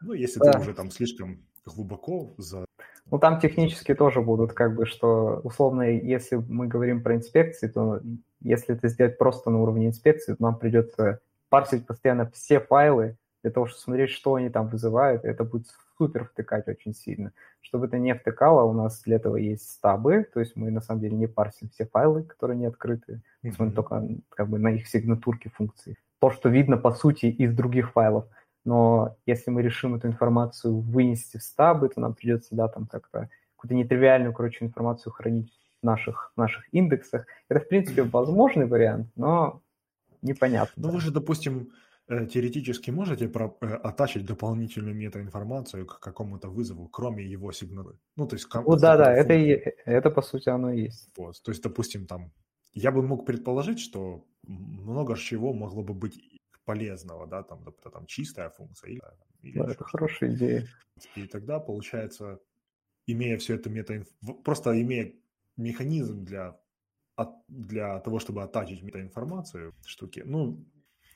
Ну, 0.00 0.12
если 0.12 0.40
да. 0.40 0.52
ты 0.52 0.60
уже 0.60 0.74
там 0.74 0.90
слишком 0.90 1.46
глубоко 1.64 2.34
за... 2.38 2.64
Ну, 3.10 3.18
там 3.18 3.40
технически 3.40 3.94
тоже 3.94 4.20
будут, 4.20 4.52
как 4.52 4.74
бы, 4.74 4.84
что, 4.84 5.40
условно, 5.44 5.82
если 5.82 6.36
мы 6.36 6.66
говорим 6.66 7.02
про 7.02 7.14
инспекции, 7.14 7.68
то 7.68 8.00
если 8.40 8.74
это 8.74 8.88
сделать 8.88 9.16
просто 9.16 9.50
на 9.50 9.60
уровне 9.60 9.86
инспекции, 9.86 10.34
то 10.34 10.42
нам 10.42 10.58
придется 10.58 11.20
парсить 11.48 11.86
постоянно 11.86 12.31
все 12.31 12.60
файлы 12.60 13.16
для 13.43 13.52
того, 13.52 13.66
чтобы 13.66 13.81
смотреть, 13.81 14.10
что 14.10 14.35
они 14.35 14.48
там 14.51 14.68
вызывают, 14.68 15.24
это 15.24 15.44
будет 15.44 15.66
супер 15.97 16.24
втыкать 16.24 16.68
очень 16.68 16.94
сильно. 16.94 17.32
Чтобы 17.60 17.86
это 17.86 17.98
не 17.98 18.14
втыкало, 18.14 18.64
у 18.64 18.73
нас 18.73 19.02
для 19.02 19.16
этого 19.16 19.36
есть 19.36 19.70
стабы, 19.70 20.28
то 20.32 20.40
есть 20.40 20.56
мы 20.56 20.70
на 20.70 20.81
самом 20.81 21.01
деле 21.01 21.16
не 21.16 21.27
парсим 21.27 21.68
все 21.68 21.86
файлы, 21.86 22.23
которые 22.23 22.59
не 22.59 22.66
открыты, 22.66 23.23
mm-hmm. 23.44 23.52
смотрим 23.52 23.74
только 23.74 24.09
как 24.31 24.48
бы 24.48 24.59
на 24.59 24.68
их 24.68 24.86
сигнатурки 24.89 25.48
функций. 25.48 25.97
То, 26.20 26.31
что 26.31 26.48
видно 26.48 26.77
по 26.77 26.93
сути 26.93 27.27
из 27.27 27.55
других 27.55 27.93
файлов. 27.93 28.27
Но 28.64 29.16
если 29.27 29.51
мы 29.51 29.62
решим 29.62 29.94
эту 29.94 30.09
информацию 30.09 30.81
вынести 30.81 31.36
в 31.36 31.43
стабы, 31.43 31.89
то 31.89 32.01
нам 32.01 32.14
придется, 32.14 32.55
да, 32.56 32.66
там 32.66 32.86
как-то 32.86 33.28
какую-то 33.55 33.74
нетривиальную, 33.74 34.32
короче, 34.32 34.64
информацию 34.64 35.12
хранить 35.12 35.52
в 35.82 35.86
наших, 35.86 36.32
в 36.35 36.39
наших 36.39 36.64
индексах. 36.74 37.27
Это, 37.48 37.60
в 37.60 37.68
принципе, 37.68 38.02
возможный 38.02 38.66
вариант, 38.66 39.09
но 39.14 39.62
непонятно. 40.27 40.82
Ну, 40.82 40.90
вы 40.90 41.01
же, 41.01 41.11
допустим, 41.11 41.73
э, 42.09 42.27
теоретически 42.27 42.90
можете 42.90 43.28
про, 43.28 43.57
э, 43.61 43.66
оттачить 43.66 44.24
дополнительную 44.27 44.94
метаинформацию 44.94 45.86
к 45.86 45.98
какому-то 46.01 46.48
вызову, 46.48 46.89
кроме 46.89 47.24
его 47.24 47.53
сигнала. 47.53 47.98
Ну, 48.16 48.27
то 48.27 48.36
есть... 48.36 48.48
Ну, 48.55 48.77
да-да, 48.77 49.12
это, 49.12 49.32
и, 49.35 49.51
это, 49.86 50.11
по 50.11 50.23
сути, 50.23 50.48
оно 50.51 50.73
и 50.73 50.82
есть. 50.82 51.11
Вот. 51.16 51.43
То 51.43 51.51
есть, 51.53 51.62
допустим, 51.62 52.07
там, 52.07 52.32
я 52.73 52.90
бы 52.93 53.03
мог 53.03 53.24
предположить, 53.27 53.81
что 53.81 54.27
много 54.43 55.16
чего 55.16 55.53
могло 55.53 55.82
бы 55.82 55.94
быть 55.94 56.19
полезного, 56.65 57.27
да, 57.27 57.43
там, 57.43 57.65
например, 57.65 57.93
там 57.93 58.07
чистая 58.07 58.51
функция. 58.51 58.90
Или, 58.90 59.03
или 59.43 59.59
да, 59.59 59.70
это 59.70 59.85
хорошая 59.85 60.35
идея. 60.35 60.66
И 61.15 61.27
тогда, 61.27 61.61
получается, 61.61 62.39
имея 63.07 63.39
все 63.39 63.55
это 63.55 63.70
мета... 63.70 64.05
Просто 64.44 64.81
имея 64.81 65.12
механизм 65.57 66.24
для, 66.24 66.59
для 67.48 68.01
того, 68.01 68.18
чтобы 68.18 68.43
оттачить 68.43 68.82
метаинформацию 68.82 69.74
штуки, 69.84 70.22
ну, 70.24 70.64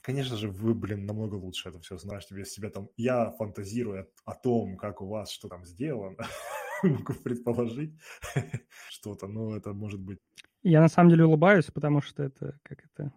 конечно 0.03 0.37
же, 0.37 0.49
вы, 0.49 0.75
блин, 0.75 1.07
намного 1.07 1.35
лучше 1.35 1.69
это 1.69 1.81
все 1.81 1.99
знаете. 1.99 2.35
Без 2.35 2.53
себя 2.53 2.71
там... 2.71 2.89
Я 2.97 3.31
фантазирую 3.33 4.09
о, 4.25 4.35
том, 4.35 4.77
как 4.77 5.03
у 5.03 5.09
вас 5.09 5.31
что 5.31 5.49
там 5.49 5.65
сделано, 5.65 6.17
могу 6.83 7.15
предположить 7.15 7.99
что-то, 8.89 9.27
но 9.27 9.57
это 9.57 9.73
может 9.73 10.01
быть... 10.01 10.19
Я 10.63 10.81
на 10.81 10.89
самом 10.89 11.11
деле 11.11 11.25
улыбаюсь, 11.25 11.67
потому 11.67 12.03
что 12.03 12.23
это, 12.23 12.59
как 12.63 12.85
это, 12.85 13.13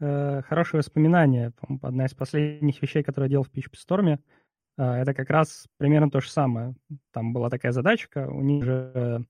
э, 0.00 0.42
хорошее 0.42 0.78
воспоминание. 0.78 1.52
Одна 1.82 2.06
из 2.06 2.14
последних 2.14 2.80
вещей, 2.82 3.02
которую 3.02 3.28
я 3.28 3.30
делал 3.30 3.44
в 3.44 3.50
PHP 3.50 3.74
Storm, 3.74 4.18
э, 4.78 4.82
это 4.82 5.14
как 5.14 5.30
раз 5.30 5.66
примерно 5.78 6.10
то 6.10 6.20
же 6.20 6.30
самое. 6.30 6.74
Там 7.12 7.32
была 7.32 7.50
такая 7.50 7.72
задачка, 7.72 8.28
у 8.28 8.42
них 8.42 8.64
же, 8.64 9.26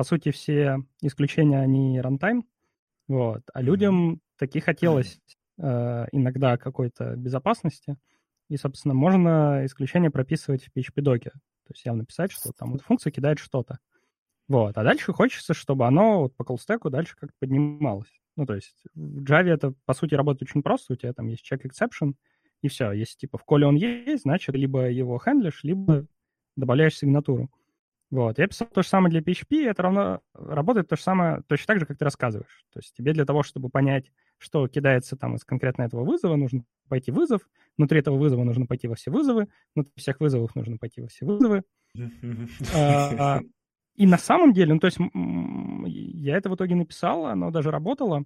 по 0.00 0.04
сути, 0.04 0.30
все 0.30 0.78
исключения, 1.02 1.60
они 1.60 2.00
рантайм, 2.00 2.46
вот, 3.06 3.42
а 3.52 3.60
людям 3.60 4.22
таки 4.38 4.58
хотелось 4.58 5.20
э, 5.58 6.06
иногда 6.10 6.56
какой-то 6.56 7.16
безопасности, 7.16 7.98
и, 8.48 8.56
собственно, 8.56 8.94
можно 8.94 9.66
исключение 9.66 10.10
прописывать 10.10 10.64
в 10.64 10.74
PHP-доке. 10.74 11.32
То 11.32 11.72
есть 11.74 11.84
явно 11.84 12.06
писать, 12.06 12.32
что 12.32 12.50
там 12.54 12.72
вот 12.72 12.80
функция 12.80 13.10
кидает 13.10 13.38
что-то. 13.40 13.78
Вот. 14.48 14.78
А 14.78 14.84
дальше 14.84 15.12
хочется, 15.12 15.52
чтобы 15.52 15.86
оно 15.86 16.20
вот 16.22 16.34
по 16.34 16.44
колстеку 16.44 16.88
дальше 16.88 17.14
как-то 17.20 17.36
поднималось. 17.38 18.22
Ну, 18.36 18.46
то 18.46 18.54
есть 18.54 18.82
в 18.94 19.22
Java 19.22 19.50
это, 19.50 19.74
по 19.84 19.92
сути, 19.92 20.14
работает 20.14 20.48
очень 20.48 20.62
просто. 20.62 20.94
У 20.94 20.96
тебя 20.96 21.12
там 21.12 21.26
есть 21.26 21.46
check 21.46 21.60
exception, 21.60 22.14
и 22.62 22.68
все. 22.68 22.92
Если, 22.92 23.18
типа, 23.18 23.36
в 23.36 23.44
коле 23.44 23.66
он 23.66 23.76
есть, 23.76 24.22
значит, 24.22 24.54
либо 24.54 24.88
его 24.88 25.18
хендлишь, 25.18 25.62
либо 25.62 26.06
добавляешь 26.56 26.96
сигнатуру. 26.96 27.50
Вот. 28.10 28.38
Я 28.38 28.48
писал 28.48 28.66
то 28.68 28.82
же 28.82 28.88
самое 28.88 29.10
для 29.10 29.20
PHP, 29.20 29.68
это 29.68 29.82
равно 29.82 30.20
работает 30.34 30.88
то 30.88 30.96
же 30.96 31.02
самое, 31.02 31.42
точно 31.46 31.66
так 31.68 31.80
же, 31.80 31.86
как 31.86 31.96
ты 31.96 32.04
рассказываешь. 32.04 32.64
То 32.72 32.80
есть 32.80 32.92
тебе 32.94 33.12
для 33.12 33.24
того, 33.24 33.44
чтобы 33.44 33.68
понять, 33.68 34.10
что 34.38 34.66
кидается 34.66 35.16
там 35.16 35.36
из 35.36 35.44
конкретно 35.44 35.82
этого 35.82 36.04
вызова, 36.04 36.34
нужно 36.34 36.64
пойти 36.88 37.12
в 37.12 37.14
вызов, 37.14 37.48
внутри 37.78 38.00
этого 38.00 38.16
вызова 38.16 38.42
нужно 38.42 38.66
пойти 38.66 38.88
во 38.88 38.96
все 38.96 39.12
вызовы, 39.12 39.48
внутри 39.74 39.92
всех 39.96 40.18
вызовов 40.20 40.54
нужно 40.56 40.76
пойти 40.76 41.00
во 41.02 41.06
все 41.06 41.24
вызовы. 41.24 41.62
А, 42.74 43.36
а, 43.36 43.40
и 43.94 44.06
на 44.06 44.18
самом 44.18 44.52
деле, 44.52 44.74
ну, 44.74 44.80
то 44.80 44.86
есть 44.86 44.98
я 45.86 46.36
это 46.36 46.50
в 46.50 46.54
итоге 46.56 46.74
написал, 46.74 47.26
оно 47.26 47.50
даже 47.50 47.70
работало. 47.70 48.24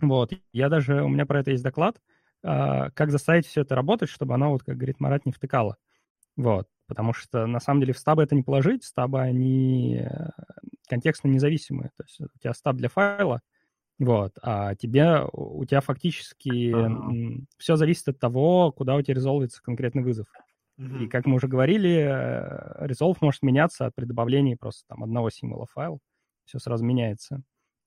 Вот, 0.00 0.32
я 0.52 0.68
даже, 0.68 1.02
у 1.02 1.08
меня 1.08 1.24
про 1.24 1.40
это 1.40 1.52
есть 1.52 1.62
доклад, 1.62 2.00
а, 2.42 2.90
как 2.90 3.10
заставить 3.10 3.46
все 3.46 3.62
это 3.62 3.74
работать, 3.74 4.10
чтобы 4.10 4.34
оно, 4.34 4.50
вот, 4.50 4.64
как 4.64 4.76
говорит 4.76 5.00
Марат, 5.00 5.24
не 5.24 5.32
втыкало. 5.32 5.76
Вот, 6.36 6.68
потому 6.86 7.12
что 7.12 7.46
на 7.46 7.60
самом 7.60 7.80
деле 7.80 7.92
в 7.92 7.98
стабы 7.98 8.22
это 8.22 8.34
не 8.34 8.42
положить, 8.42 8.84
стабы, 8.84 9.20
они 9.20 9.96
э, 9.96 10.30
контекстно 10.88 11.28
независимые. 11.28 11.90
То 11.96 12.04
есть 12.04 12.20
у 12.20 12.38
тебя 12.38 12.54
стаб 12.54 12.76
для 12.76 12.88
файла, 12.88 13.40
вот, 13.98 14.32
а 14.42 14.74
тебе, 14.74 15.24
у 15.32 15.64
тебя 15.64 15.80
фактически 15.80 16.72
uh-huh. 16.72 17.44
все 17.58 17.76
зависит 17.76 18.08
от 18.08 18.18
того, 18.18 18.72
куда 18.72 18.96
у 18.96 19.02
тебя 19.02 19.14
резолвится 19.14 19.62
конкретный 19.62 20.02
вызов. 20.02 20.26
И 20.76 21.06
как 21.06 21.24
мы 21.24 21.36
уже 21.36 21.46
говорили, 21.46 21.90
э, 21.90 22.86
resolve 22.86 23.16
может 23.20 23.42
меняться 23.42 23.92
при 23.94 24.06
добавлении 24.06 24.56
просто 24.56 24.84
там 24.88 25.04
одного 25.04 25.30
символа 25.30 25.66
файл. 25.66 26.00
Все 26.46 26.58
сразу 26.58 26.84
меняется. 26.84 27.42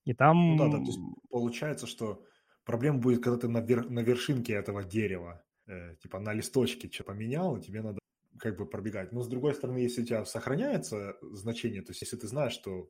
И 0.06 0.14
там... 0.14 0.56
Ну 0.56 0.58
да, 0.58 0.78
да, 0.78 0.78
то 0.78 0.86
есть 0.86 1.00
получается, 1.30 1.86
что 1.86 2.24
проблема 2.64 3.00
будет, 3.00 3.22
когда 3.22 3.38
ты 3.40 3.50
на, 3.50 3.60
вер... 3.60 3.90
на 3.90 4.00
вершинке 4.00 4.54
этого 4.54 4.86
дерева, 4.86 5.44
э, 5.68 5.96
типа 6.02 6.20
на 6.20 6.32
листочке 6.32 6.90
что 6.90 7.04
поменял, 7.04 7.58
и 7.58 7.62
тебе 7.62 7.82
надо 7.82 8.00
как 8.40 8.58
бы 8.58 8.66
пробегать. 8.66 9.12
Но 9.12 9.22
с 9.22 9.28
другой 9.28 9.54
стороны, 9.54 9.80
если 9.80 10.02
у 10.02 10.06
тебя 10.06 10.26
сохраняется 10.26 11.18
значение, 11.22 11.82
то 11.82 11.92
есть 11.92 12.02
если 12.02 12.18
ты 12.18 12.28
знаешь, 12.28 12.54
что 12.54 12.90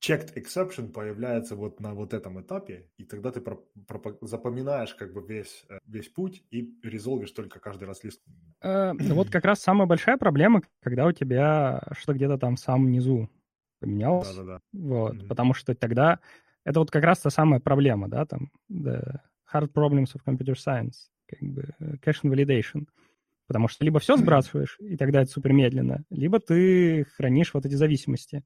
checked 0.00 0.34
exception 0.36 0.92
появляется 0.92 1.56
вот 1.56 1.80
на 1.80 1.94
вот 1.94 2.14
этом 2.14 2.40
этапе, 2.40 2.88
и 2.96 3.04
тогда 3.04 3.30
ты 3.30 3.40
про, 3.40 3.56
про, 3.86 4.16
запоминаешь 4.20 4.94
как 4.94 5.12
бы 5.12 5.24
весь, 5.26 5.64
э, 5.68 5.78
весь 5.86 6.08
путь 6.08 6.44
и 6.50 6.78
резолвишь 6.82 7.32
только 7.32 7.58
каждый 7.60 7.84
раз 7.84 8.04
лист. 8.04 8.22
Э, 8.62 8.92
вот 8.98 9.30
как 9.30 9.44
раз 9.44 9.60
самая 9.60 9.86
большая 9.86 10.16
проблема, 10.16 10.62
когда 10.80 11.06
у 11.06 11.12
тебя 11.12 11.82
что 11.92 12.12
где-то 12.12 12.38
там 12.38 12.56
в 12.56 12.60
самом 12.60 12.90
низу 12.90 13.28
поменялось. 13.80 14.34
Да-да-да. 14.34 14.60
Вот, 14.72 15.14
mm-hmm. 15.14 15.28
потому 15.28 15.54
что 15.54 15.74
тогда 15.74 16.20
это 16.64 16.80
вот 16.80 16.90
как 16.90 17.04
раз 17.04 17.20
та 17.20 17.30
самая 17.30 17.60
проблема, 17.60 18.08
да, 18.08 18.26
там, 18.26 18.50
the 18.70 19.20
hard 19.52 19.72
problems 19.72 20.14
of 20.14 20.22
computer 20.26 20.54
science, 20.54 21.08
как 21.26 21.40
бы 21.42 21.74
э, 21.78 21.96
cache 22.04 22.22
invalidation. 22.22 22.86
Потому 23.48 23.66
что 23.66 23.84
либо 23.84 23.98
все 23.98 24.16
сбрасываешь, 24.16 24.76
и 24.78 24.96
тогда 24.96 25.22
это 25.22 25.30
супер 25.30 25.52
медленно, 25.52 26.04
либо 26.10 26.38
ты 26.38 27.04
хранишь 27.16 27.54
вот 27.54 27.64
эти 27.64 27.74
зависимости. 27.74 28.44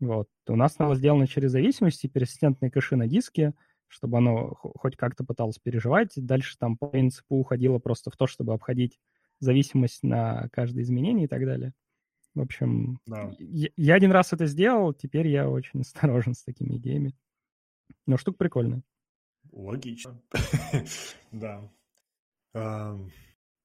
Вот. 0.00 0.28
У 0.48 0.56
нас 0.56 0.74
оно 0.78 0.96
сделано 0.96 1.28
через 1.28 1.52
зависимости, 1.52 2.08
персистентные 2.08 2.70
кэши 2.70 2.96
на 2.96 3.06
диске, 3.06 3.54
чтобы 3.86 4.18
оно 4.18 4.54
хоть 4.54 4.96
как-то 4.96 5.24
пыталось 5.24 5.58
переживать. 5.58 6.10
Дальше 6.16 6.56
там 6.58 6.76
по 6.76 6.88
принципу 6.88 7.36
уходило 7.36 7.78
просто 7.78 8.10
в 8.10 8.16
то, 8.16 8.26
чтобы 8.26 8.52
обходить 8.52 8.98
зависимость 9.38 10.02
на 10.02 10.48
каждое 10.50 10.82
изменение 10.82 11.26
и 11.26 11.28
так 11.28 11.44
далее. 11.44 11.72
В 12.34 12.40
общем, 12.40 12.98
да. 13.06 13.32
я, 13.38 13.68
я 13.76 13.94
один 13.94 14.10
раз 14.10 14.32
это 14.32 14.46
сделал, 14.46 14.92
теперь 14.92 15.28
я 15.28 15.48
очень 15.48 15.80
осторожен 15.82 16.34
с 16.34 16.42
такими 16.42 16.76
идеями. 16.78 17.14
Но 18.06 18.16
штука 18.16 18.38
прикольная. 18.38 18.82
Логично. 19.52 20.20
Да. 21.30 21.70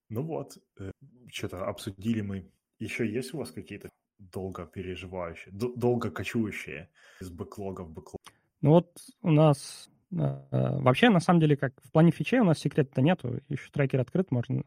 Ну 0.10 0.24
вот, 0.24 0.58
э, 0.80 0.92
что-то 1.32 1.66
обсудили 1.66 2.22
мы. 2.22 2.50
Еще 2.80 3.12
есть 3.12 3.34
у 3.34 3.38
вас 3.38 3.52
какие-то 3.52 3.90
долго 4.18 4.66
переживающие, 4.66 5.54
долго 5.54 6.12
кочующие 6.12 6.90
из 7.20 7.30
бэклога 7.30 7.82
в 7.82 7.92
бэклог? 7.92 8.22
Ну 8.62 8.72
вот 8.72 8.98
у 9.22 9.32
нас 9.32 9.90
э, 10.12 10.16
вообще, 10.16 11.10
на 11.10 11.20
самом 11.20 11.42
деле, 11.42 11.58
как 11.58 11.74
в 11.84 11.92
плане 11.92 12.12
фичей 12.12 12.40
у 12.40 12.46
нас 12.46 12.60
секрета-то 12.60 13.02
нету. 13.02 13.40
Еще 13.50 13.70
трекер 13.72 14.00
открыт, 14.00 14.32
можно 14.32 14.64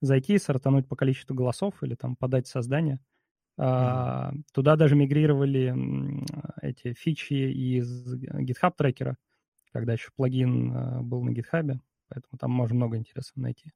зайти, 0.00 0.38
сортануть 0.38 0.88
по 0.88 0.96
количеству 0.96 1.34
голосов 1.34 1.82
или 1.82 1.94
там 1.94 2.16
подать 2.16 2.46
создание. 2.46 3.00
Mm-hmm. 3.58 4.42
Туда 4.52 4.76
даже 4.76 4.96
мигрировали 4.96 5.74
эти 6.62 6.94
фичи 6.94 7.34
из 7.34 8.14
GitHub 8.14 8.72
трекера, 8.76 9.16
когда 9.72 9.92
еще 9.92 10.08
плагин 10.16 11.06
был 11.06 11.22
на 11.22 11.30
GitHub, 11.30 11.78
поэтому 12.08 12.38
там 12.38 12.50
можно 12.50 12.76
много 12.76 12.96
интересного 12.96 13.44
найти. 13.44 13.72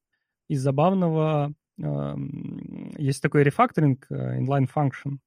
Из 0.49 0.63
забавного 0.63 1.55
есть 1.79 3.23
такой 3.23 3.43
рефакторинг 3.43 4.07
э, 4.09 4.41
inline 4.41 4.69
function. 4.75 5.19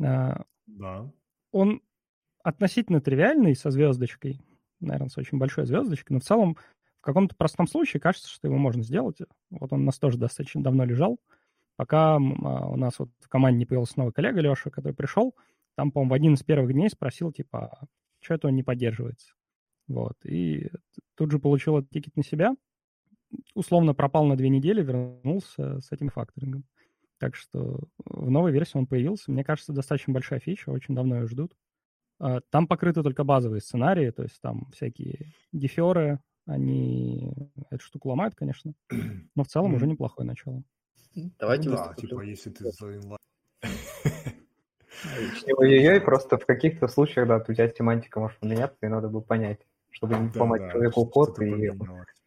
А, 0.00 0.42
да. 0.66 1.10
Он 1.50 1.82
относительно 2.42 3.00
тривиальный 3.00 3.54
со 3.54 3.70
звездочкой, 3.70 4.40
наверное, 4.80 5.10
с 5.10 5.18
очень 5.18 5.38
большой 5.38 5.66
звездочкой, 5.66 6.14
но 6.14 6.20
в 6.20 6.24
целом 6.24 6.56
в 7.00 7.04
каком-то 7.04 7.36
простом 7.36 7.66
случае 7.66 8.00
кажется, 8.00 8.30
что 8.30 8.48
его 8.48 8.56
можно 8.56 8.82
сделать. 8.82 9.18
Вот 9.50 9.72
он 9.72 9.82
у 9.82 9.84
нас 9.84 9.98
тоже 9.98 10.18
достаточно 10.18 10.62
давно 10.62 10.84
лежал, 10.84 11.18
пока 11.76 12.14
а, 12.14 12.18
у 12.18 12.76
нас 12.76 12.98
вот 12.98 13.10
в 13.20 13.28
команде 13.28 13.58
не 13.58 13.66
появился 13.66 13.98
новый 13.98 14.12
коллега 14.12 14.40
Леша, 14.40 14.70
который 14.70 14.94
пришел, 14.94 15.34
там, 15.74 15.90
по-моему, 15.90 16.10
в 16.10 16.14
один 16.14 16.34
из 16.34 16.42
первых 16.42 16.72
дней 16.72 16.88
спросил, 16.90 17.32
типа, 17.32 17.66
«А 17.66 17.86
что 18.20 18.34
это 18.34 18.48
он 18.48 18.54
не 18.54 18.62
поддерживается? 18.62 19.34
Вот, 19.88 20.14
и 20.24 20.70
тут 21.16 21.32
же 21.32 21.38
получил 21.38 21.78
этот 21.78 21.90
тикет 21.90 22.16
на 22.16 22.22
себя, 22.22 22.54
условно 23.54 23.94
пропал 23.94 24.24
на 24.24 24.36
две 24.36 24.48
недели, 24.48 24.82
вернулся 24.82 25.80
с 25.80 25.92
этим 25.92 26.08
факторингом. 26.08 26.64
Так 27.18 27.36
что 27.36 27.80
в 27.98 28.30
новой 28.30 28.52
версии 28.52 28.76
он 28.76 28.86
появился. 28.86 29.30
Мне 29.30 29.44
кажется, 29.44 29.72
достаточно 29.72 30.12
большая 30.12 30.40
фича, 30.40 30.70
очень 30.70 30.94
давно 30.94 31.20
ее 31.20 31.28
ждут. 31.28 31.54
А, 32.18 32.40
там 32.50 32.66
покрыты 32.66 33.02
только 33.02 33.24
базовые 33.24 33.60
сценарии, 33.60 34.10
то 34.10 34.22
есть 34.22 34.40
там 34.40 34.70
всякие 34.72 35.32
деферы, 35.52 36.20
они 36.46 37.32
эту 37.70 37.84
штуку 37.84 38.08
ломают, 38.08 38.34
конечно, 38.34 38.74
но 39.34 39.44
в 39.44 39.48
целом 39.48 39.74
уже 39.74 39.86
неплохое 39.86 40.26
начало. 40.26 40.62
Давайте 41.38 41.68
ну, 41.68 41.76
да, 41.76 41.94
типа, 41.94 42.22
если 42.22 42.50
ты 42.50 42.70
за 42.70 42.96
инлайн... 42.96 43.18
Ой-ой-ой, 45.56 46.00
просто 46.00 46.38
в 46.38 46.46
каких-то 46.46 46.88
случаях, 46.88 47.28
да, 47.28 47.36
у 47.36 47.52
тебя 47.52 47.68
семантика 47.68 48.20
может 48.20 48.38
поменяться, 48.38 48.78
и 48.82 48.88
надо 48.88 49.08
бы 49.08 49.20
понять, 49.20 49.60
чтобы 49.92 50.16
не 50.16 50.30
поломать 50.30 50.72
человеку 50.72 51.06
код 51.06 51.38
и 51.40 51.70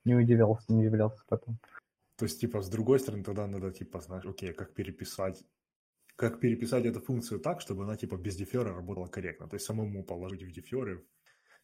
не 0.06 0.16
удивлялся, 0.16 0.72
не 0.72 0.88
удивлялся 0.88 1.24
потом. 1.28 1.58
То 2.18 2.26
есть, 2.26 2.40
типа, 2.40 2.62
с 2.62 2.70
другой 2.70 3.00
стороны, 3.00 3.24
тогда 3.24 3.46
надо, 3.48 3.72
типа, 3.72 4.00
знаешь, 4.00 4.26
окей, 4.26 4.54
как 4.54 4.74
переписать 4.74 5.44
как 6.16 6.40
переписать 6.40 6.86
эту 6.86 7.02
функцию 7.02 7.40
так, 7.40 7.62
чтобы 7.62 7.84
она 7.84 7.98
типа 7.98 8.16
без 8.16 8.36
дефера 8.36 8.74
работала 8.74 9.08
корректно. 9.08 9.50
То 9.50 9.56
есть 9.56 9.66
самому 9.66 10.04
положить 10.04 10.44
в 10.44 10.52
деферы, 10.52 11.06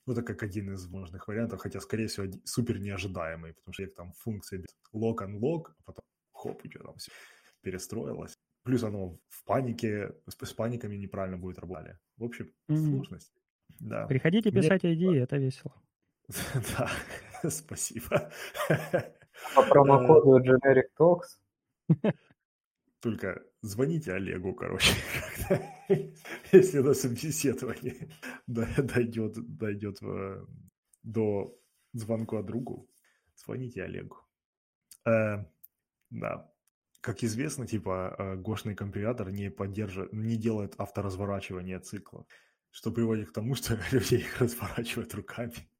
ну, 0.06 0.14
это 0.14 0.24
как 0.24 0.44
один 0.44 0.74
из 0.74 0.84
возможных 0.84 1.28
вариантов, 1.28 1.62
хотя, 1.62 1.80
скорее 1.80 2.08
всего, 2.08 2.28
супер 2.44 2.80
неожидаемый, 2.80 3.54
потому 3.54 3.74
что 3.74 3.88
там 3.88 4.14
функция 4.14 4.66
lock-unlock, 4.94 5.68
а 5.78 5.84
потом 5.86 6.04
хоп, 6.34 6.66
у 6.66 6.68
тебя 6.68 6.84
там 6.84 6.98
все 6.98 7.12
перестроилось. 7.62 8.38
Плюс 8.64 8.84
оно 8.84 9.18
в 9.30 9.44
панике, 9.46 10.14
с, 10.28 10.46
с 10.46 10.54
паниками 10.54 10.96
неправильно 10.96 11.38
будет 11.38 11.60
работать. 11.60 11.98
В 12.18 12.24
общем, 12.24 12.52
mm-hmm. 12.70 12.76
сложность. 12.76 13.34
Да. 13.80 14.06
Приходите 14.08 14.52
писать 14.52 14.84
Мне... 14.84 14.96
идеи, 14.96 15.22
это 15.22 15.38
весело. 15.38 15.74
Да, 16.78 16.90
спасибо. 17.50 18.32
По 19.56 19.64
промокоду 19.64 20.40
Generic 20.40 20.90
Talks. 20.98 21.40
Только 23.00 23.44
звоните 23.62 24.14
Олегу, 24.14 24.54
короче, 24.54 24.94
если 26.52 26.80
на 26.80 26.94
собеседование 26.94 28.10
дойдет, 28.48 29.34
дойдет 29.58 29.98
до 31.02 31.60
звонка 31.94 32.44
другу, 32.44 32.88
звоните 33.36 33.84
Олегу. 33.84 34.18
Э, 35.06 35.46
да. 36.12 36.48
Как 37.02 37.24
известно, 37.24 37.66
типа, 37.66 38.16
э, 38.18 38.36
гошный 38.36 38.76
компилятор 38.76 39.32
не 39.32 39.50
поддерживает, 39.50 40.14
не 40.14 40.38
делает 40.38 40.76
авторазворачивание 40.78 41.80
цикла, 41.80 42.28
что 42.70 42.92
приводит 42.92 43.30
к 43.30 43.34
тому, 43.34 43.56
что 43.56 43.80
люди 43.92 44.16
их 44.16 44.40
разворачивают 44.40 45.14
руками. 45.16 45.71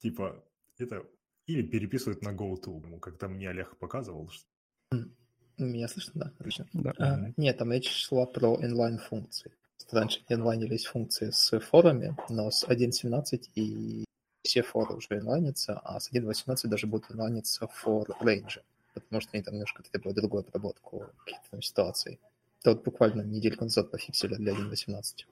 Типа, 0.00 0.42
это 0.78 1.06
или 1.46 1.62
переписывают 1.62 2.22
на 2.22 2.30
GoTo, 2.34 2.98
как 3.00 3.18
там 3.18 3.34
мне 3.34 3.50
Олег 3.50 3.76
показывал. 3.76 4.28
Что... 4.30 4.46
Меня 5.58 5.88
слышно, 5.88 6.12
да? 6.14 6.32
Отлично. 6.38 6.66
Да. 6.72 6.94
А, 6.98 7.32
нет, 7.36 7.58
там 7.58 7.72
речь 7.72 7.90
шла 7.90 8.26
про 8.26 8.56
inline-функции. 8.56 9.52
Раньше 9.90 10.22
инлайнились 10.28 10.86
функции 10.86 11.30
с 11.30 11.58
форами, 11.58 12.16
но 12.28 12.50
с 12.50 12.64
1.17 12.64 13.50
и 13.56 14.04
все 14.42 14.62
форы 14.62 14.94
уже 14.94 15.18
инлайнятся, 15.18 15.78
а 15.80 15.98
с 15.98 16.12
1.18 16.12 16.68
даже 16.68 16.86
будут 16.86 17.10
инлайниться 17.10 17.68
for 17.84 18.06
range 18.20 18.60
потому 18.94 19.20
что 19.20 19.30
они 19.34 19.42
там 19.42 19.54
немножко 19.54 19.82
требуют 19.82 20.16
другую 20.16 20.44
обработку 20.46 21.06
каких-то 21.24 21.50
там 21.50 21.62
ситуаций. 21.62 22.18
Это 22.60 22.72
вот 22.72 22.84
буквально 22.84 23.22
недельку 23.22 23.64
назад 23.64 23.90
пофиксили 23.90 24.34
для 24.34 24.52
1.18. 24.52 25.26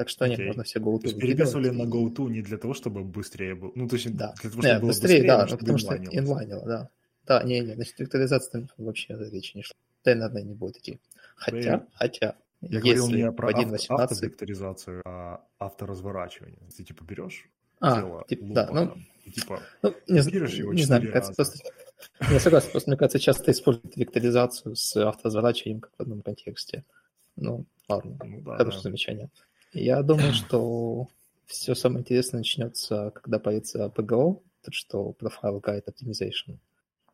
Так 0.00 0.08
что 0.08 0.24
okay. 0.24 0.30
нет, 0.30 0.46
можно 0.46 0.62
все 0.62 0.80
GoTo 0.80 1.00
То 1.00 1.06
есть 1.08 1.20
переписывали 1.20 1.68
на 1.68 1.82
GoTo 1.82 2.30
не 2.30 2.40
для 2.40 2.56
того, 2.56 2.72
чтобы 2.72 3.04
быстрее 3.04 3.54
было, 3.54 3.70
ну, 3.74 3.86
то 3.86 3.96
есть 3.96 4.16
да. 4.16 4.32
для 4.40 4.50
того, 4.50 4.62
чтобы 4.62 4.66
нет, 4.66 4.80
было 4.80 4.88
быстрее, 4.88 5.18
быстрее 5.18 5.28
да, 5.28 5.46
но 5.46 5.58
потому 5.58 5.76
что 5.76 5.96
инлайнило, 5.96 6.64
да. 6.64 6.88
Да, 7.26 7.42
не, 7.42 7.60
не, 7.60 7.74
значит, 7.74 7.98
векторизация 7.98 8.66
вообще 8.78 9.14
речи 9.30 9.58
не 9.58 9.62
шла. 9.62 9.76
Да, 10.02 10.14
наверное, 10.14 10.42
не 10.42 10.54
будет 10.54 10.78
идти. 10.78 11.00
Хотя, 11.36 11.76
Вы... 11.76 11.86
хотя, 11.92 12.34
я 12.62 12.80
говорил 12.80 13.10
не 13.10 13.30
про 13.30 13.50
автовекторизацию, 13.50 15.02
а 15.04 15.44
авторазворачивание. 15.58 16.62
Ты 16.74 16.82
типа 16.82 17.04
берешь 17.04 17.50
а, 17.80 18.00
тело, 18.00 18.24
типа, 18.26 18.42
лупа, 18.42 18.54
да, 18.54 18.68
ну, 18.72 18.86
там, 18.88 19.06
и, 19.26 19.32
типа, 19.32 19.60
ну, 19.82 19.94
не, 20.08 20.16
его 20.16 20.72
не 20.72 20.82
знаю, 20.82 21.12
кажется, 21.12 21.34
просто 21.34 21.58
я 22.30 22.40
согласен, 22.40 22.70
просто 22.70 22.88
мне 22.88 22.96
кажется, 22.96 23.18
часто 23.18 23.50
используют 23.50 23.98
векторизацию 23.98 24.76
с 24.76 24.96
автозаворачиванием 24.96 25.82
как 25.82 25.92
в 25.98 26.00
одном 26.00 26.22
контексте. 26.22 26.86
Ну, 27.36 27.66
ладно, 27.86 28.16
ну, 28.24 28.40
да, 28.40 28.56
хорошее 28.56 28.82
да. 28.82 28.88
замечание. 28.88 29.30
Я 29.72 30.02
думаю, 30.02 30.32
что 30.34 31.08
все 31.46 31.74
самое 31.74 32.00
интересное 32.00 32.38
начнется, 32.38 33.10
когда 33.14 33.38
появится 33.38 33.92
PGO, 33.94 34.42
то 34.62 34.72
что 34.72 35.14
Profile 35.18 35.60
Guide 35.60 35.84
Optimization. 35.84 36.58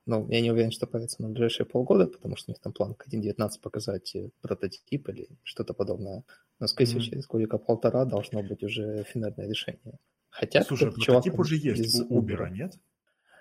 Ну, 0.06 0.28
я 0.28 0.40
не 0.40 0.52
уверен, 0.52 0.70
что 0.70 0.86
появится 0.86 1.20
на 1.20 1.28
ближайшие 1.28 1.66
полгода, 1.66 2.06
потому 2.06 2.36
что 2.36 2.50
у 2.50 2.52
них 2.52 2.60
там 2.60 2.72
план 2.72 2.94
к 2.94 3.08
1.19 3.08 3.60
показать 3.60 4.14
э, 4.14 4.30
прототип 4.40 5.08
или 5.08 5.28
что-то 5.42 5.74
подобное. 5.74 6.22
Но, 6.60 6.68
скорее 6.68 6.86
всего, 6.86 7.00
mm-hmm. 7.00 7.04
через 7.04 7.26
годика 7.26 7.58
полтора 7.58 8.04
должно 8.04 8.42
быть 8.42 8.62
уже 8.62 9.02
финальное 9.02 9.48
решение. 9.48 9.98
Хотя, 10.30 10.62
Слушай, 10.62 10.92
прототип 10.92 11.38
уже 11.38 11.56
есть 11.56 12.00
у 12.08 12.20
Uber, 12.20 12.48
нет? 12.50 12.78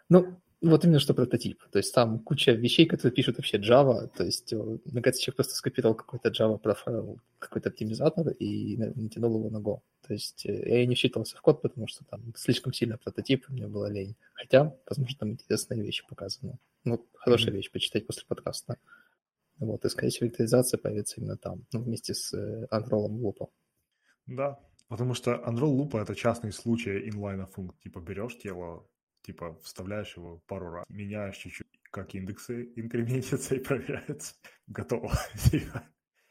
Ну, 0.09 0.39
вот 0.71 0.85
именно 0.85 0.99
что 0.99 1.13
прототип. 1.13 1.63
То 1.71 1.79
есть 1.79 1.93
там 1.93 2.19
куча 2.19 2.51
вещей, 2.51 2.85
которые 2.85 3.13
пишут 3.13 3.37
вообще 3.37 3.57
Java. 3.57 4.07
То 4.07 4.23
есть, 4.23 4.53
э, 4.53 4.57
мне 4.57 5.01
кажется, 5.01 5.23
человек 5.23 5.37
просто 5.37 5.55
скопировал 5.55 5.95
какой-то 5.95 6.29
Java 6.29 6.57
профайл, 6.57 7.19
какой-то 7.39 7.69
оптимизатор 7.69 8.29
и 8.29 8.77
натянул 8.77 9.37
его 9.39 9.49
на 9.49 9.57
Go. 9.57 9.81
То 10.07 10.13
есть 10.13 10.45
э, 10.45 10.79
я 10.79 10.85
не 10.85 10.95
считался 10.95 11.37
в 11.37 11.41
код, 11.41 11.61
потому 11.61 11.87
что 11.87 12.05
там 12.05 12.33
слишком 12.35 12.73
сильно 12.73 12.97
прототип, 12.97 13.49
мне 13.49 13.67
было 13.67 13.91
лень. 13.91 14.15
Хотя, 14.33 14.75
возможно, 14.87 15.17
там 15.19 15.31
интересные 15.31 15.81
вещи 15.81 16.03
показаны. 16.07 16.57
Ну, 16.83 17.05
хорошая 17.13 17.51
mm-hmm. 17.51 17.57
вещь 17.57 17.71
почитать 17.71 18.05
после 18.05 18.23
подкаста. 18.27 18.77
Вот, 19.57 19.85
и, 19.85 19.89
скорее 19.89 20.09
всего, 20.09 20.27
векторизация 20.27 20.77
появится 20.77 21.19
именно 21.19 21.37
там, 21.37 21.65
ну, 21.73 21.81
вместе 21.81 22.13
с 22.13 22.33
э, 22.33 22.67
Unroll 22.71 23.09
Loop. 23.09 23.47
Да, 24.27 24.59
потому 24.89 25.13
что 25.13 25.31
Unroll 25.31 25.77
Loop— 25.77 26.01
это 26.01 26.13
частный 26.13 26.51
случай 26.51 27.09
инлайна 27.09 27.47
функции. 27.47 27.83
Типа 27.83 27.99
берешь 27.99 28.37
тело, 28.37 28.85
типа 29.26 29.57
вставляешь 29.64 30.15
его 30.18 30.41
пару 30.47 30.69
раз, 30.69 30.85
меняешь 30.89 31.38
чуть-чуть, 31.38 31.68
как 31.91 32.14
индексы 32.14 32.72
инкрементятся 32.76 33.56
и 33.56 33.60
проверяются. 33.60 34.35
Готово. 34.68 35.11
Типа, 35.49 35.84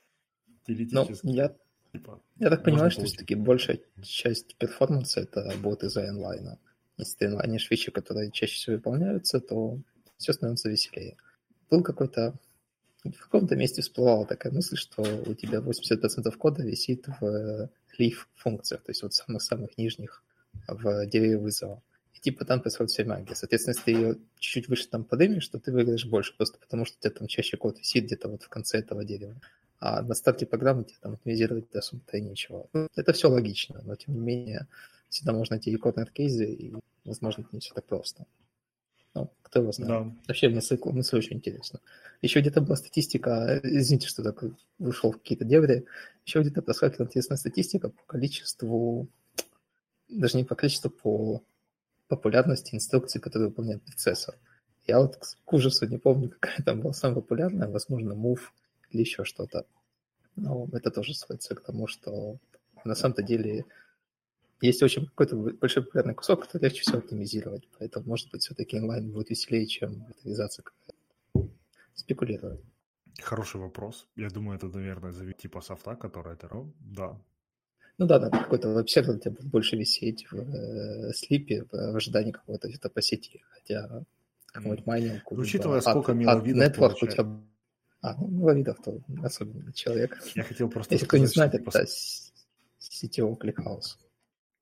теоретически. 0.66 1.27
Ну, 1.27 1.35
я, 1.35 1.57
типа, 1.93 2.23
я 2.37 2.51
так 2.51 2.62
понимаю, 2.62 2.91
что 2.91 3.05
все-таки 3.05 3.35
большая 3.35 3.81
часть 4.03 4.57
перформанса 4.57 5.21
это 5.21 5.53
будет 5.61 5.83
из-за 5.83 6.09
инлайна. 6.09 6.59
Если 6.97 7.16
ты 7.16 7.25
инлайнишь 7.27 7.69
вещи, 7.71 7.91
которые 7.91 8.31
чаще 8.31 8.55
всего 8.55 8.77
выполняются, 8.77 9.41
то 9.41 9.81
все 10.16 10.33
становится 10.33 10.71
веселее. 10.71 11.16
Был 11.71 11.83
какой-то 11.83 12.39
в 13.03 13.19
каком-то 13.19 13.55
месте 13.57 13.83
всплывала 13.83 14.25
такая 14.25 14.53
мысль, 14.53 14.77
что 14.77 15.03
у 15.03 15.35
тебя 15.35 15.59
80% 15.59 16.31
кода 16.39 16.62
висит 16.62 17.07
в 17.21 17.69
leaf 17.99 18.15
функциях, 18.35 18.83
то 18.83 18.91
есть 18.93 19.03
вот 19.03 19.12
самых-самых 19.12 19.77
нижних 19.77 20.23
в 20.69 21.05
дереве 21.07 21.37
вызова 21.37 21.83
типа 22.25 22.47
там 22.47 22.63
происходит 22.63 22.91
вся 22.91 23.05
магия. 23.05 23.35
Соответственно, 23.35 23.75
если 23.75 23.85
ты 23.85 23.91
ее 23.91 24.17
чуть-чуть 24.39 24.69
выше 24.69 24.89
там 24.89 25.05
поднимешь, 25.05 25.47
то 25.47 25.59
ты 25.59 25.71
выиграешь 25.71 26.07
больше, 26.07 26.35
просто 26.35 26.59
потому 26.59 26.87
что 26.87 26.97
у 26.97 27.01
тебя 27.03 27.11
там 27.11 27.29
чаще 27.29 27.59
код 27.59 27.79
висит 27.79 28.07
где-то 28.07 28.29
вот 28.29 28.43
в 28.43 28.49
конце 28.49 28.79
этого 28.79 29.05
дерева. 29.05 29.39
А 29.79 30.01
на 30.01 30.15
старте 30.15 30.47
программы 30.47 30.85
тебе 30.85 30.97
там 31.03 31.13
оптимизировать 31.13 31.75
особо-то 31.75 32.17
и 32.17 32.23
нечего. 32.23 32.67
Ну, 32.73 32.89
это 32.97 33.13
все 33.13 33.29
логично, 33.29 33.83
но 33.85 33.95
тем 33.95 34.15
не 34.15 34.21
менее 34.21 34.67
всегда 35.11 35.35
можно 35.35 35.57
найти 35.57 35.77
корнер-кейзы, 35.77 36.47
и, 36.47 36.75
возможно, 37.05 37.43
это 37.43 37.51
не 37.53 37.61
все 37.61 37.75
так 37.75 37.85
просто. 37.85 38.25
Ну, 39.13 39.31
кто 39.43 39.61
его 39.61 39.73
знает. 39.73 39.91
Да. 39.91 40.17
Вообще, 40.27 40.49
мысль, 40.49 40.79
мысль 40.83 41.19
очень 41.19 41.37
интересна. 41.37 41.81
Еще 42.23 42.41
где-то 42.41 42.63
была 42.63 42.77
статистика, 42.77 43.61
извините, 43.63 44.09
что 44.09 44.23
так 44.23 44.43
вышел 44.79 45.13
в 45.13 45.19
какие-то 45.19 45.45
дебри, 45.45 45.85
еще 46.25 46.41
где-то 46.41 46.63
проскакивала 46.63 47.07
интересная 47.07 47.37
статистика 47.37 47.91
по 47.91 48.03
количеству, 48.07 49.09
даже 50.09 50.39
не 50.39 50.45
по 50.45 50.55
количеству, 50.55 50.89
по 50.89 51.43
популярности 52.09 52.74
инструкций, 52.74 53.20
которые 53.20 53.48
выполняет 53.48 53.82
процессор. 53.82 54.35
Я 54.86 55.01
вот 55.01 55.16
к 55.16 55.52
ужасу 55.52 55.86
не 55.86 55.98
помню, 55.98 56.31
какая 56.31 56.62
там 56.62 56.81
была 56.81 56.93
самая 56.93 57.16
популярная, 57.16 57.68
возможно, 57.68 58.12
move 58.12 58.40
или 58.90 59.01
еще 59.01 59.24
что-то. 59.24 59.66
Но 60.36 60.68
это 60.72 60.90
тоже 60.90 61.14
сводится 61.14 61.55
к 61.55 61.62
тому, 61.62 61.86
что 61.86 62.39
на 62.85 62.94
самом-то 62.94 63.22
деле 63.22 63.64
есть 64.60 64.82
очень 64.82 65.06
какой-то 65.06 65.36
большой 65.36 65.85
популярный 65.85 66.14
кусок, 66.14 66.43
который 66.43 66.64
легче 66.64 66.82
всего 66.82 66.98
оптимизировать. 66.98 67.68
Поэтому, 67.78 68.06
может 68.06 68.31
быть, 68.31 68.43
все-таки 68.43 68.78
онлайн 68.78 69.10
будет 69.10 69.31
веселее, 69.31 69.66
чем 69.66 70.06
авторизация. 70.09 70.64
Спекулировать. 71.94 72.60
Хороший 73.22 73.60
вопрос. 73.60 74.09
Я 74.16 74.28
думаю, 74.28 74.56
это, 74.56 74.66
наверное, 74.68 75.12
зависит 75.12 75.39
типа 75.39 75.60
софта, 75.60 75.97
который 75.97 76.35
это. 76.35 76.48
Да, 76.81 77.18
ну 77.99 78.07
да, 78.07 78.19
да, 78.19 78.31
какой-то 78.31 78.69
веб-сервер 78.71 79.16
будет 79.16 79.47
больше 79.47 79.77
висеть 79.77 80.27
в 80.31 80.37
э, 80.37 81.12
слипе 81.12 81.65
в 81.71 81.97
ожидании 81.97 82.33
какого-то 82.33 82.69
где-то 82.69 82.91
по 82.91 83.01
сети. 83.03 83.43
Хотя 83.51 84.05
какой-нибудь 84.47 84.87
майнинг... 84.87 85.23
Ну, 85.31 85.41
учитывая, 85.41 85.79
от, 85.79 85.85
сколько 85.85 86.12
миловидов 86.12 86.79
Network 86.79 86.95
у 87.03 87.07
тебя... 87.07 87.27
А, 88.01 88.15
ну, 88.16 88.29
миловидов, 88.29 88.79
то 88.85 89.01
особенно 89.23 89.73
человек. 89.73 90.19
Я 90.35 90.43
хотел 90.43 90.69
просто 90.69 90.95
Если 90.95 91.07
кто 91.07 91.19
не 91.19 91.27
знает, 91.27 91.55
это 91.55 91.65
просто... 91.65 91.87
CTO 92.81 93.37
ClickHouse. 93.39 93.97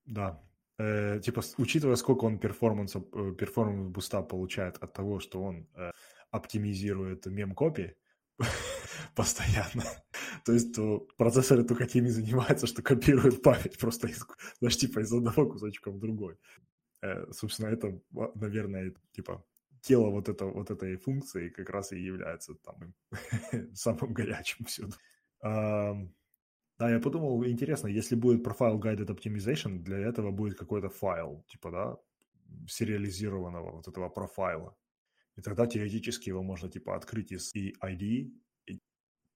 Да. 0.06 0.40
Э, 0.78 1.20
типа, 1.20 1.42
учитывая, 1.58 1.96
сколько 1.96 2.24
он 2.24 2.38
перформанса, 2.38 3.02
э, 3.12 3.32
перформанс 3.38 3.92
буста 3.92 4.22
получает 4.22 4.76
от 4.78 4.92
того, 4.92 5.20
что 5.20 5.42
он 5.42 5.66
э, 5.74 5.90
оптимизирует 6.30 7.26
мем-копии, 7.26 7.94
постоянно. 9.16 9.84
То 10.44 10.52
есть 10.52 10.74
то 10.74 11.06
процессоры 11.16 11.64
только 11.64 11.86
теми 11.86 12.08
занимаются, 12.08 12.66
что 12.66 12.82
копируют 12.82 13.42
память 13.42 13.78
просто 13.78 14.08
из, 14.08 14.24
знаешь, 14.58 14.76
типа 14.76 15.00
из 15.00 15.12
одного 15.12 15.46
кусочка 15.46 15.90
в 15.90 15.98
другой. 15.98 16.36
Э, 17.02 17.30
собственно, 17.32 17.68
это, 17.68 18.00
наверное, 18.34 18.94
типа 19.12 19.44
тело 19.80 20.10
вот, 20.10 20.28
это, 20.28 20.46
вот 20.46 20.70
этой 20.70 20.96
функции 20.96 21.48
как 21.48 21.70
раз 21.70 21.92
и 21.92 22.00
является 22.00 22.54
там 22.54 22.94
самым 23.74 24.12
горячим 24.12 24.64
всюду. 24.64 24.94
А, 25.40 25.94
да, 26.78 26.90
я 26.90 27.00
подумал, 27.00 27.44
интересно, 27.44 27.88
если 27.88 28.16
будет 28.16 28.46
profile 28.46 28.80
guided 28.80 29.08
optimization, 29.08 29.78
для 29.78 29.98
этого 29.98 30.30
будет 30.30 30.58
какой-то 30.58 30.88
файл, 30.88 31.44
типа, 31.48 31.70
да, 31.70 31.96
сериализированного 32.68 33.72
вот 33.72 33.88
этого 33.88 34.08
профайла. 34.08 34.76
И 35.36 35.40
тогда 35.40 35.66
теоретически 35.66 36.28
его 36.28 36.42
можно 36.42 36.68
типа 36.68 36.94
открыть 36.94 37.32
из 37.32 37.54
и 37.54 37.74
ID, 37.82 38.30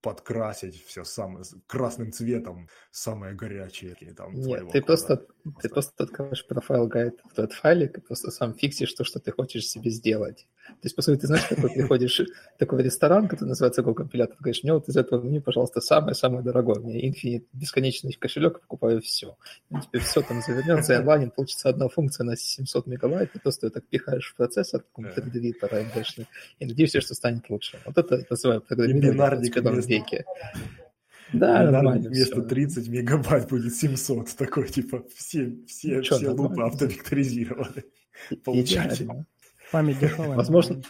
подкрасить 0.07 0.85
все 0.85 1.03
самое, 1.03 1.43
красным 1.67 2.13
цветом, 2.13 2.69
самое 2.91 3.35
горячее. 3.35 3.93
Там, 4.15 4.33
Нет, 4.35 4.71
ты 4.71 4.81
просто, 4.81 5.25
ты 5.61 5.67
просто 5.67 6.01
открываешь 6.05 6.47
профайл 6.47 6.87
гайд 6.87 7.19
в 7.29 7.35
тот 7.35 7.51
файлик 7.51 7.97
и 7.97 8.01
просто 8.01 8.31
сам 8.31 8.53
фиксишь 8.53 8.93
то, 8.93 9.03
что 9.03 9.19
ты 9.19 9.33
хочешь 9.33 9.67
себе 9.67 9.91
сделать. 9.91 10.47
То 10.67 10.83
есть, 10.83 10.95
по 10.95 11.01
сути, 11.01 11.21
ты 11.21 11.27
знаешь, 11.27 11.45
как 11.47 11.61
ты 11.61 11.69
приходишь 11.69 12.19
в 12.19 12.57
такой 12.57 12.83
ресторан, 12.83 13.27
который 13.27 13.49
называется 13.49 13.81
Go 13.81 13.93
компилятор, 13.93 14.37
говоришь, 14.39 14.63
мне 14.63 14.73
вот 14.73 14.87
из 14.89 14.97
этого 14.97 15.21
меню, 15.21 15.41
пожалуйста, 15.41 15.81
самое-самое 15.81 16.43
дорогое. 16.43 16.79
Мне 16.79 17.09
Infinite, 17.09 17.45
бесконечный 17.53 18.13
кошелек, 18.13 18.61
покупаю 18.61 19.01
все. 19.01 19.37
Ну, 19.69 19.81
теперь 19.81 20.01
все 20.01 20.21
там 20.21 20.41
завернется, 20.41 20.93
и 20.93 20.97
онлайн 20.97 21.31
получится 21.31 21.69
одна 21.69 21.87
функция 21.87 22.23
на 22.25 22.35
700 22.35 22.87
мегабайт, 22.87 23.35
и 23.35 23.39
просто 23.39 23.67
ее 23.67 23.71
так 23.71 23.85
пихаешь 23.87 24.31
в 24.31 24.35
процессор, 24.35 24.83
редвитера 24.97 25.81
и 26.59 26.65
надеешься, 26.65 27.01
что 27.01 27.13
станет 27.13 27.49
лучше. 27.49 27.79
Вот 27.85 27.97
это 27.97 28.25
называю 28.29 28.61
программирование 28.61 29.51
21 29.51 29.96
веке. 29.97 30.25
Да, 31.33 31.69
нормально. 31.69 32.09
Вместо 32.09 32.41
30 32.41 32.87
мегабайт 32.87 33.49
будет 33.49 33.75
700. 33.75 34.35
Такой, 34.35 34.67
типа, 34.67 35.03
все, 35.15 35.57
все, 35.67 35.97
ну, 35.97 36.01
все 36.01 36.29
лупы 36.29 36.63
автовекторизированы. 36.63 37.83
Получатель. 38.43 39.09
Память 39.71 39.99
дешевая. 39.99 40.29
Возможно, 40.37 40.81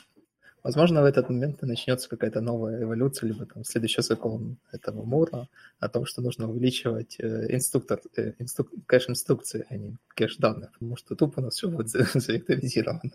возможно, 0.63 1.01
в 1.01 1.05
этот 1.05 1.29
момент 1.29 1.61
начнется 1.61 2.07
какая-то 2.09 2.41
новая 2.41 2.83
эволюция, 2.83 3.27
либо 3.27 3.45
там 3.45 3.63
следующий 3.63 4.01
закон 4.01 4.57
этого 4.71 5.03
Мура 5.03 5.47
о 5.79 5.89
том, 5.89 6.05
что 6.05 6.21
нужно 6.21 6.49
увеличивать 6.49 7.15
э, 7.19 7.47
инструктор, 7.55 7.99
э, 8.15 8.33
инструк, 8.37 8.69
кэш 8.85 9.09
инструкции, 9.09 9.65
а 9.69 9.77
не 9.77 9.97
кэш 10.09 10.37
данных, 10.37 10.71
потому 10.73 10.95
что 10.97 11.15
тупо 11.15 11.39
у 11.39 11.43
нас 11.43 11.55
все 11.55 11.69
будет 11.69 11.89
завекторизировано. 11.89 13.11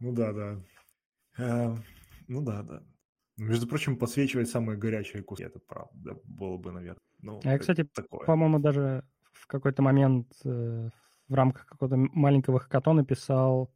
Ну 0.00 0.12
да, 0.12 0.32
да. 0.32 0.60
Э, 1.38 1.76
ну 2.26 2.42
да, 2.42 2.62
да. 2.62 2.82
Между 3.40 3.66
прочим, 3.66 3.96
подсвечивать 3.96 4.50
самые 4.50 4.76
горячие 4.76 5.22
куски, 5.22 5.44
это 5.44 5.58
правда 5.60 6.14
было 6.24 6.58
бы, 6.58 6.72
наверное. 6.72 7.00
Ну, 7.22 7.40
а 7.42 7.52
я, 7.52 7.58
кстати, 7.58 7.88
по-моему, 8.26 8.58
даже 8.58 9.02
в 9.32 9.46
какой-то 9.46 9.80
момент 9.80 10.30
э, 10.44 10.90
в 11.26 11.34
рамках 11.34 11.64
какого-то 11.64 11.96
маленького 11.96 12.60
хакатона 12.60 13.02
писал, 13.02 13.72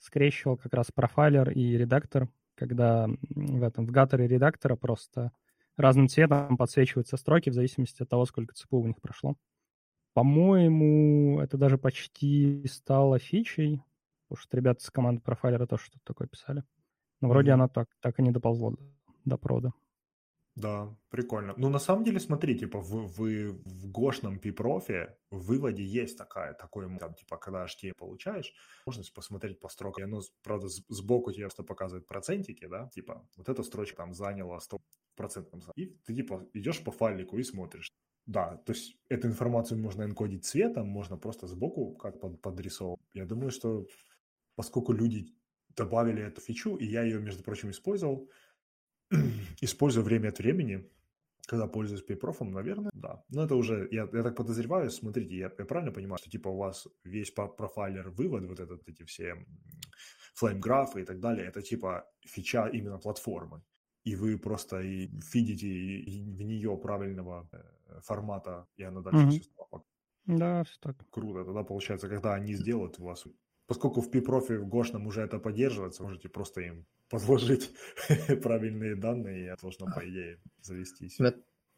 скрещивал 0.00 0.58
как 0.58 0.74
раз 0.74 0.92
профайлер 0.94 1.48
и 1.48 1.78
редактор, 1.78 2.28
когда 2.56 3.08
в 3.30 3.62
этом 3.62 3.86
в 3.86 3.90
гаторе 3.90 4.28
редактора 4.28 4.76
просто 4.76 5.32
разным 5.78 6.08
цветом 6.08 6.58
подсвечиваются 6.58 7.16
строки 7.16 7.48
в 7.48 7.54
зависимости 7.54 8.02
от 8.02 8.10
того, 8.10 8.26
сколько 8.26 8.54
ЦПУ 8.54 8.80
у 8.80 8.86
них 8.86 9.00
прошло. 9.00 9.36
По-моему, 10.12 11.40
это 11.40 11.56
даже 11.56 11.78
почти 11.78 12.66
стало 12.68 13.18
фичей, 13.18 13.82
потому 14.28 14.42
что 14.42 14.56
ребята 14.58 14.84
с 14.84 14.90
команды 14.90 15.22
профайлера 15.22 15.66
тоже 15.66 15.84
что-то 15.84 16.04
такое 16.04 16.28
писали. 16.28 16.64
Но 17.22 17.28
вроде 17.28 17.52
mm-hmm. 17.52 17.54
она 17.54 17.68
так, 17.68 17.88
так 18.02 18.18
и 18.18 18.22
не 18.22 18.30
доползла 18.30 18.72
до 19.26 19.36
прода. 19.36 19.72
Да, 20.56 20.96
прикольно. 21.10 21.52
Ну, 21.58 21.68
на 21.68 21.78
самом 21.78 22.02
деле, 22.04 22.18
смотри, 22.18 22.58
типа, 22.58 22.80
в, 22.80 23.08
в, 23.08 23.18
в 23.18 23.90
гошном 23.90 24.38
пипрофе 24.38 25.18
в 25.30 25.44
выводе 25.44 25.84
есть 25.84 26.16
такая, 26.16 26.54
такой, 26.54 26.98
там, 26.98 27.14
типа, 27.14 27.36
когда 27.36 27.66
HT 27.66 27.92
получаешь, 27.94 28.54
можно 28.86 29.02
посмотреть 29.14 29.60
по 29.60 29.68
строкам. 29.68 30.04
Оно, 30.04 30.22
правда, 30.42 30.68
сбоку 30.88 31.30
тебе 31.30 31.44
просто 31.44 31.62
показывает 31.62 32.06
процентики, 32.06 32.66
да, 32.66 32.88
типа, 32.94 33.28
вот 33.36 33.50
эта 33.50 33.62
строчка 33.62 33.98
там 33.98 34.14
заняла 34.14 34.58
100 34.58 34.78
процентном. 35.14 35.60
И 35.74 35.86
ты, 36.06 36.14
типа, 36.14 36.48
идешь 36.54 36.82
по 36.82 36.90
файлику 36.90 37.36
и 37.36 37.42
смотришь. 37.42 37.92
Да, 38.24 38.56
то 38.64 38.72
есть 38.72 38.96
эту 39.10 39.28
информацию 39.28 39.78
можно 39.78 40.04
энкодить 40.04 40.46
цветом, 40.46 40.88
можно 40.88 41.18
просто 41.18 41.46
сбоку 41.46 41.94
как 41.96 42.18
под, 42.18 42.40
подрисовывать. 42.40 43.00
Я 43.12 43.26
думаю, 43.26 43.50
что 43.50 43.86
поскольку 44.56 44.92
люди 44.92 45.26
добавили 45.76 46.22
эту 46.22 46.40
фичу, 46.40 46.76
и 46.76 46.86
я 46.86 47.02
ее, 47.02 47.20
между 47.20 47.42
прочим, 47.42 47.70
использовал, 47.70 48.30
использую 49.60 50.04
время 50.04 50.28
от 50.28 50.38
времени, 50.38 50.90
когда 51.46 51.66
пользуюсь 51.66 52.02
пейпрофом, 52.02 52.52
наверное, 52.52 52.90
да. 52.94 53.24
Но 53.28 53.44
это 53.44 53.54
уже, 53.54 53.88
я, 53.90 54.08
я 54.12 54.22
так 54.22 54.36
подозреваю, 54.36 54.90
смотрите, 54.90 55.36
я, 55.36 55.52
я 55.58 55.64
правильно 55.64 55.92
понимаю, 55.92 56.18
что 56.18 56.30
типа 56.30 56.48
у 56.48 56.56
вас 56.56 56.88
весь 57.04 57.30
профайлер 57.30 58.10
вывод, 58.10 58.44
вот 58.44 58.60
этот, 58.60 58.88
эти 58.88 59.04
все 59.04 59.46
флейм-графы 60.34 61.02
и 61.02 61.04
так 61.04 61.20
далее, 61.20 61.46
это 61.46 61.62
типа 61.62 62.04
фича 62.26 62.68
именно 62.68 62.98
платформы. 62.98 63.62
И 64.04 64.14
вы 64.14 64.38
просто 64.38 64.80
и 64.80 65.08
фидите 65.20 65.66
в 65.66 66.42
нее 66.42 66.76
правильного 66.76 67.48
э, 67.52 68.00
формата, 68.02 68.66
и 68.76 68.84
она 68.84 69.00
дальше 69.00 69.26
mm-hmm. 69.26 69.30
все 69.30 69.42
стало. 69.42 69.84
Да, 70.26 70.62
все 70.64 70.78
так. 70.80 70.96
Круто. 71.10 71.44
Тогда 71.44 71.64
получается, 71.64 72.08
когда 72.08 72.34
они 72.34 72.54
сделают, 72.54 72.98
у 72.98 73.04
вас 73.04 73.24
поскольку 73.66 74.00
в 74.00 74.10
пипрофе 74.10 74.58
в 74.58 74.68
Гошном 74.68 75.06
уже 75.06 75.22
это 75.22 75.38
поддерживается, 75.38 76.02
можете 76.02 76.28
просто 76.28 76.60
им 76.60 76.86
подложить 77.08 77.70
правильные 78.42 78.96
данные, 78.96 79.40
и 79.40 79.44
это 79.46 79.62
должно, 79.62 79.86
по 79.86 80.00
идее, 80.08 80.38
завестись. 80.60 81.18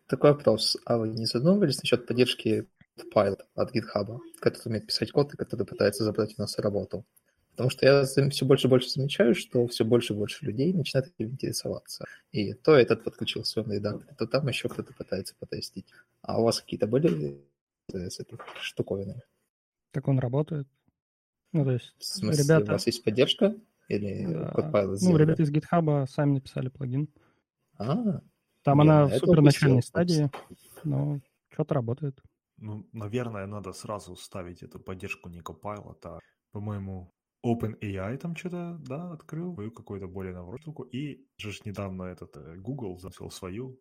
Такой 0.06 0.32
вопрос. 0.32 0.76
А 0.86 0.96
вы 0.96 1.08
не 1.08 1.26
задумывались 1.26 1.82
насчет 1.82 2.06
поддержки 2.06 2.66
Pilot 3.14 3.40
от 3.54 3.76
GitHub, 3.76 4.18
который 4.40 4.68
умеет 4.68 4.86
писать 4.86 5.12
код 5.12 5.34
и 5.34 5.36
который 5.36 5.66
пытается 5.66 6.04
забрать 6.04 6.34
у 6.38 6.40
нас 6.40 6.58
работу? 6.58 7.04
Потому 7.50 7.70
что 7.70 7.86
я 7.86 8.04
все 8.04 8.46
больше 8.46 8.68
и 8.68 8.70
больше 8.70 8.88
замечаю, 8.88 9.34
что 9.34 9.66
все 9.66 9.84
больше 9.84 10.12
и 10.12 10.16
больше 10.16 10.46
людей 10.46 10.72
начинают 10.72 11.08
этим 11.08 11.32
интересоваться. 11.32 12.04
И 12.30 12.54
то 12.54 12.76
этот 12.76 13.02
подключил 13.02 13.44
свой 13.44 13.64
редактор, 13.74 14.14
то 14.14 14.26
там 14.26 14.46
еще 14.46 14.68
кто-то 14.68 14.94
пытается 14.94 15.34
потестить. 15.38 15.86
А 16.22 16.40
у 16.40 16.44
вас 16.44 16.60
какие-то 16.60 16.86
были 16.86 17.44
с 17.90 18.20
этой 18.20 18.38
штуковиной? 18.60 19.22
Как 19.92 20.06
он 20.06 20.20
работает? 20.20 20.68
Ну, 21.52 21.64
то 21.64 21.72
есть, 21.72 21.94
в 21.98 22.04
смысле, 22.04 22.44
ребята... 22.44 22.70
у 22.70 22.72
вас 22.74 22.86
есть 22.86 23.02
поддержка? 23.02 23.56
Или 23.88 24.26
да. 24.26 24.52
Code 24.54 24.96
Ну, 25.00 25.16
ребята 25.16 25.42
из 25.42 25.50
GitHub 25.50 26.06
сами 26.06 26.34
написали 26.34 26.68
плагин. 26.68 27.08
А, 27.78 28.20
Там 28.62 28.80
она 28.80 29.06
в 29.06 29.14
супер 29.18 29.40
начальной 29.40 29.82
стадии, 29.82 30.30
но 30.84 31.20
что-то 31.50 31.74
работает. 31.74 32.20
Ну, 32.58 32.88
наверное, 32.92 33.46
надо 33.46 33.72
сразу 33.72 34.16
ставить 34.16 34.62
эту 34.62 34.80
поддержку 34.80 35.28
не 35.28 35.40
Copilot, 35.40 35.98
а, 36.04 36.18
по-моему, 36.50 37.14
OpenAI 37.46 38.16
там 38.18 38.34
что-то, 38.36 38.78
да, 38.80 39.12
открыл, 39.12 39.54
свою 39.54 39.70
какую-то 39.70 40.08
более 40.08 40.34
наворот 40.34 40.60
штуку. 40.60 40.82
И 40.82 41.24
же 41.36 41.52
ж 41.52 41.64
недавно 41.64 42.02
этот 42.04 42.36
э, 42.36 42.56
Google 42.56 42.98
запустил 42.98 43.30
свою 43.30 43.80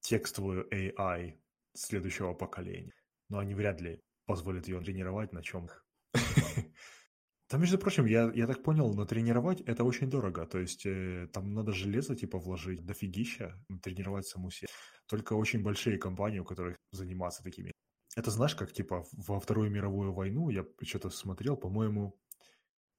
текстовую 0.00 0.68
AI 0.72 1.38
следующего 1.74 2.34
поколения. 2.34 2.92
Но 3.28 3.38
они 3.38 3.54
вряд 3.54 3.80
ли 3.80 4.00
позволят 4.26 4.68
ее 4.68 4.80
тренировать 4.80 5.32
на 5.32 5.42
чем 5.42 5.68
Там, 7.48 7.60
между 7.60 7.78
прочим, 7.78 8.06
я, 8.06 8.30
я 8.34 8.46
так 8.46 8.62
понял, 8.62 8.92
натренировать 8.94 9.62
это 9.62 9.84
очень 9.84 10.10
дорого. 10.10 10.46
То 10.46 10.58
есть 10.58 10.84
э, 10.84 11.28
там 11.32 11.54
надо 11.54 11.72
железо 11.72 12.14
типа 12.14 12.38
вложить 12.38 12.84
дофигища, 12.84 13.54
тренировать 13.82 14.26
саму 14.26 14.50
себе. 14.50 14.68
Только 15.06 15.32
очень 15.32 15.62
большие 15.62 15.98
компании, 15.98 16.40
у 16.40 16.44
которых 16.44 16.76
заниматься 16.92 17.42
такими. 17.42 17.72
Это 18.16 18.30
знаешь, 18.30 18.54
как 18.54 18.72
типа 18.72 19.04
во 19.12 19.40
Вторую 19.40 19.70
мировую 19.70 20.12
войну, 20.12 20.50
я 20.50 20.64
что-то 20.82 21.08
смотрел, 21.08 21.56
по-моему, 21.56 22.18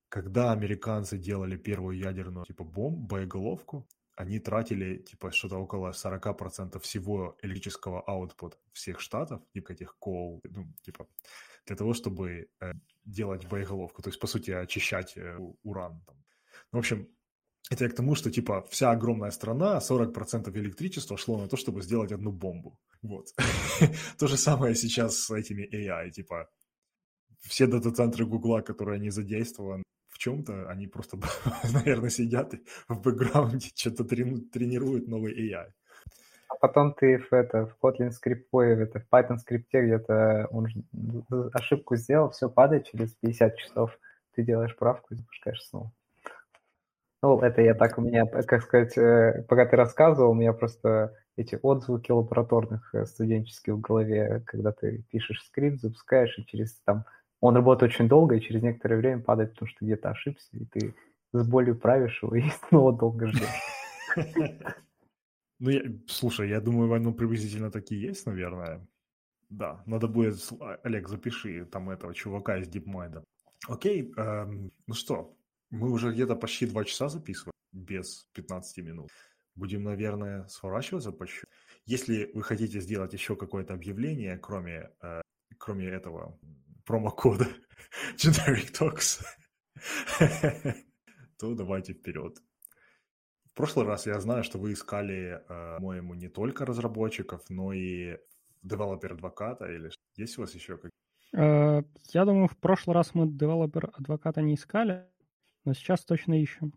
когда 0.09 0.51
американцы 0.51 1.19
делали 1.19 1.55
первую 1.55 1.97
ядерную 1.97 2.45
типа 2.45 2.63
бомбу, 2.63 3.05
боеголовку, 3.05 3.87
они 4.19 4.39
тратили 4.39 4.97
типа 4.97 5.31
что-то 5.31 5.57
около 5.57 5.91
40% 5.91 6.77
всего 6.79 7.37
электрического 7.41 8.01
аутпута 8.01 8.57
всех 8.73 8.99
штатов, 8.99 9.39
типа 9.53 9.71
этих 9.71 9.97
кол, 9.97 10.41
ну, 10.43 10.67
типа 10.81 11.07
для 11.65 11.75
того, 11.77 11.93
чтобы 11.93 12.49
э, 12.59 12.73
делать 13.05 13.47
боеголовку, 13.47 14.01
то 14.01 14.09
есть, 14.09 14.19
по 14.19 14.27
сути, 14.27 14.51
очищать 14.51 15.17
э, 15.17 15.37
уран. 15.63 16.01
Там. 16.05 16.17
Ну, 16.71 16.79
в 16.79 16.79
общем, 16.79 17.07
это 17.71 17.85
я 17.85 17.89
к 17.89 17.95
тому, 17.95 18.15
что, 18.15 18.29
типа, 18.29 18.61
вся 18.69 18.91
огромная 18.91 19.31
страна, 19.31 19.79
40% 19.79 20.51
электричества 20.57 21.17
шло 21.17 21.37
на 21.37 21.47
то, 21.47 21.55
чтобы 21.55 21.81
сделать 21.81 22.11
одну 22.11 22.31
бомбу. 22.31 22.77
Вот. 23.01 23.27
то 24.17 24.27
же 24.27 24.37
самое 24.37 24.75
сейчас 24.75 25.17
с 25.17 25.31
этими 25.31 25.63
AI, 25.63 26.11
типа, 26.11 26.49
все 27.39 27.67
дата-центры 27.67 28.25
Гугла, 28.25 28.61
которые 28.61 28.95
они 28.95 29.11
задействованы 29.11 29.83
в 30.09 30.17
чем-то, 30.17 30.69
они 30.69 30.87
просто, 30.87 31.17
наверное, 31.73 32.09
сидят 32.09 32.53
в 32.87 33.01
бэкграунде, 33.01 33.69
что-то 33.75 34.03
тренируют 34.03 35.07
новый 35.07 35.33
AI 35.33 35.71
потом 36.59 36.93
ты 36.93 37.17
в, 37.17 37.33
это, 37.33 37.67
в 37.67 37.77
Kotlin 37.81 38.11
скрипт, 38.11 38.47
ой, 38.51 38.81
это, 38.81 38.99
в 38.99 39.07
Python 39.11 39.37
скрипте 39.37 39.81
где-то 39.81 40.47
он 40.51 40.67
ошибку 41.53 41.95
сделал, 41.95 42.31
все 42.31 42.49
падает 42.49 42.87
через 42.87 43.13
50 43.15 43.57
часов, 43.57 43.97
ты 44.35 44.43
делаешь 44.43 44.75
правку 44.75 45.13
и 45.13 45.17
запускаешь 45.17 45.63
снова. 45.63 45.91
Ну, 47.21 47.39
это 47.41 47.61
я 47.61 47.73
так, 47.73 47.97
у 47.97 48.01
меня, 48.01 48.25
как 48.25 48.63
сказать, 48.63 48.97
э, 48.97 49.43
пока 49.49 49.65
ты 49.65 49.75
рассказывал, 49.75 50.31
у 50.31 50.35
меня 50.35 50.53
просто 50.53 51.13
эти 51.35 51.59
отзвуки 51.61 52.11
лабораторных 52.11 52.95
э, 52.95 53.05
студенческих 53.05 53.73
в 53.73 53.81
голове, 53.81 54.41
когда 54.45 54.71
ты 54.71 55.03
пишешь 55.11 55.43
скрипт, 55.45 55.81
запускаешь, 55.81 56.37
и 56.37 56.45
через 56.45 56.79
там, 56.85 57.05
он 57.41 57.55
работает 57.55 57.93
очень 57.93 58.07
долго, 58.07 58.35
и 58.35 58.41
через 58.41 58.61
некоторое 58.61 58.97
время 58.97 59.21
падает, 59.21 59.51
потому 59.51 59.69
что 59.69 59.85
где-то 59.85 60.09
ошибся, 60.09 60.49
и 60.53 60.65
ты 60.65 60.95
с 61.33 61.47
болью 61.47 61.77
правишь 61.77 62.21
его, 62.21 62.35
и 62.35 62.43
снова 62.69 62.97
долго 62.97 63.27
ждешь. 63.27 64.57
Ну, 65.59 65.71
слушай, 66.07 66.49
я 66.49 66.61
думаю, 66.61 67.01
ну, 67.01 67.13
приблизительно 67.13 67.69
такие 67.69 68.01
есть, 68.01 68.25
наверное. 68.25 68.87
Да, 69.49 69.83
надо 69.85 70.07
будет, 70.07 70.35
а, 70.59 70.79
Олег, 70.83 71.09
запиши 71.09 71.65
там 71.65 71.89
этого 71.89 72.13
чувака 72.13 72.57
из 72.57 72.69
DeepMind. 72.69 73.23
Окей, 73.67 74.13
эм, 74.15 74.71
ну 74.87 74.93
что, 74.93 75.35
мы 75.69 75.91
уже 75.91 76.11
где-то 76.13 76.35
почти 76.35 76.65
два 76.65 76.85
часа 76.85 77.09
записываем, 77.09 77.53
без 77.73 78.27
15 78.33 78.77
минут. 78.85 79.09
будем, 79.55 79.83
наверное, 79.83 80.47
сворачиваться 80.47 81.11
по 81.11 81.27
чуть 81.27 81.43
Если 81.85 82.31
вы 82.33 82.43
хотите 82.43 82.79
сделать 82.79 83.11
еще 83.11 83.35
какое-то 83.35 83.73
объявление, 83.73 84.37
кроме, 84.37 84.91
э, 85.01 85.21
кроме 85.57 85.87
этого 85.87 86.39
промокода 86.89 87.45
Generic 88.17 88.73
Talks, 88.73 89.21
то 91.37 91.53
давайте 91.53 91.93
вперед. 91.93 92.39
В 93.45 93.53
прошлый 93.53 93.85
раз 93.85 94.07
я 94.07 94.19
знаю, 94.19 94.43
что 94.43 94.57
вы 94.57 94.73
искали, 94.73 95.39
э, 95.47 95.75
по-моему, 95.77 96.15
не 96.15 96.29
только 96.29 96.65
разработчиков, 96.65 97.43
но 97.49 97.73
и 97.73 98.17
девелопер-адвоката 98.63 99.65
или 99.71 99.91
есть 100.15 100.37
у 100.39 100.41
вас 100.41 100.55
еще 100.55 100.77
какие 100.77 100.89
Э, 101.37 101.83
Я 102.11 102.25
думаю, 102.25 102.47
в 102.47 102.57
прошлый 102.57 102.95
раз 102.95 103.13
мы 103.13 103.27
девелопер-адвоката 103.27 104.41
не 104.41 104.55
искали, 104.55 105.05
но 105.65 105.75
сейчас 105.75 106.03
точно 106.03 106.41
ищем. 106.41 106.73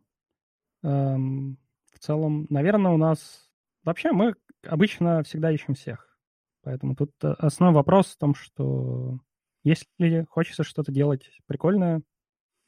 Эм, 0.83 1.57
В 1.95 1.99
целом, 2.01 2.47
наверное, 2.51 2.93
у 2.93 2.99
нас... 2.99 3.51
Вообще, 3.83 4.13
мы 4.13 4.35
обычно 4.63 5.23
всегда 5.23 5.51
ищем 5.51 5.73
всех. 5.73 6.19
Поэтому 6.61 6.97
тут 6.97 7.13
э, 7.25 7.29
основной 7.39 7.75
вопрос 7.75 8.09
в 8.09 8.19
том, 8.19 8.35
что 8.35 9.21
если 9.65 10.27
хочется 10.29 10.65
что-то 10.65 10.93
делать 10.93 11.31
прикольное 11.47 12.03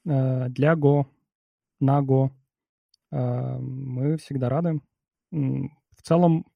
э, 0.04 0.48
для 0.48 0.74
Go, 0.74 1.06
на 1.80 2.00
Go, 2.00 2.30
э, 3.10 3.58
мы 3.58 4.16
всегда 4.16 4.48
рады. 4.48 4.80
В 5.30 6.02
целом, 6.02 6.46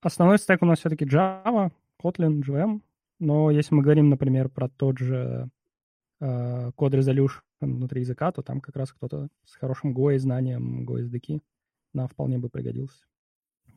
основной 0.00 0.38
стек 0.38 0.62
у 0.62 0.66
нас 0.66 0.80
все-таки 0.80 1.04
Java, 1.04 1.70
Kotlin, 2.02 2.42
JVM, 2.42 2.80
но 3.20 3.50
если 3.50 3.74
мы 3.74 3.82
говорим, 3.82 4.08
например, 4.08 4.48
про 4.48 4.68
тот 4.68 4.98
же 4.98 5.48
э, 6.20 6.72
код 6.74 6.94
resolution 6.94 7.40
внутри 7.60 8.00
языка, 8.00 8.32
то 8.32 8.42
там 8.42 8.60
как 8.60 8.76
раз 8.76 8.92
кто-то 8.92 9.28
с 9.44 9.54
хорошим 9.54 9.96
Go 9.96 10.14
и 10.14 10.18
знанием 10.18 10.84
Go 10.84 11.00
SDK 11.00 11.40
нам 11.92 12.08
вполне 12.08 12.38
бы 12.38 12.48
пригодился. 12.48 13.04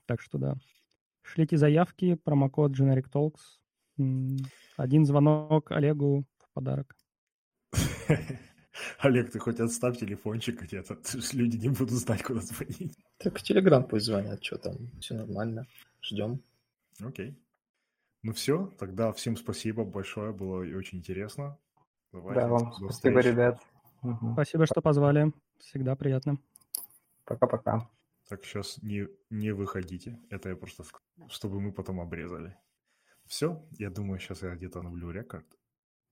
Так 0.06 0.22
что 0.22 0.38
да. 0.38 0.56
Шлите 1.22 1.58
заявки, 1.58 2.16
промокод 2.16 2.72
Generic 2.72 3.06
Talks. 3.12 3.60
Один 4.78 5.06
звонок 5.06 5.72
Олегу 5.72 6.26
в 6.40 6.54
подарок. 6.54 6.96
Олег, 9.00 9.32
ты 9.32 9.40
хоть 9.40 9.60
отставь 9.60 9.98
телефончик 9.98 10.62
где-то, 10.62 10.98
люди 11.34 11.58
не 11.58 11.70
будут 11.70 11.92
знать, 11.92 12.24
куда 12.24 12.42
звонить. 12.42 12.98
Так 13.18 13.40
в 13.40 13.44
Телеграм 13.44 13.88
пусть 13.88 14.06
звонят, 14.06 14.44
что 14.44 14.58
там, 14.58 14.76
все 15.00 15.16
нормально, 15.16 15.66
ждем. 16.02 16.42
Окей. 17.00 17.38
Ну 18.22 18.34
все, 18.34 18.68
тогда 18.78 19.14
всем 19.14 19.38
спасибо 19.38 19.86
большое, 19.86 20.34
было 20.34 20.60
очень 20.78 20.98
интересно. 20.98 21.58
Давайте, 22.12 22.42
Да, 22.42 22.48
вам 22.48 22.60
до 22.60 22.72
спасибо, 22.90 22.92
встречи. 22.92 23.28
ребят. 23.28 23.62
Мгм. 24.02 24.34
Спасибо, 24.34 24.66
что 24.66 24.82
позвали. 24.82 25.32
Всегда 25.60 25.96
приятно. 25.96 26.38
Пока-пока. 27.26 27.90
Так, 28.28 28.44
сейчас 28.44 28.82
не, 28.82 29.08
не 29.30 29.52
выходите. 29.52 30.20
Это 30.30 30.50
я 30.50 30.56
просто, 30.56 30.84
чтобы 31.30 31.62
мы 31.62 31.72
потом 31.72 32.00
обрезали. 32.00 32.58
Все, 33.28 33.64
я 33.78 33.90
думаю, 33.90 34.20
сейчас 34.20 34.44
я 34.44 34.56
где-то 34.56 34.80
обновлю 34.80 35.12
рекорд. 35.12 35.46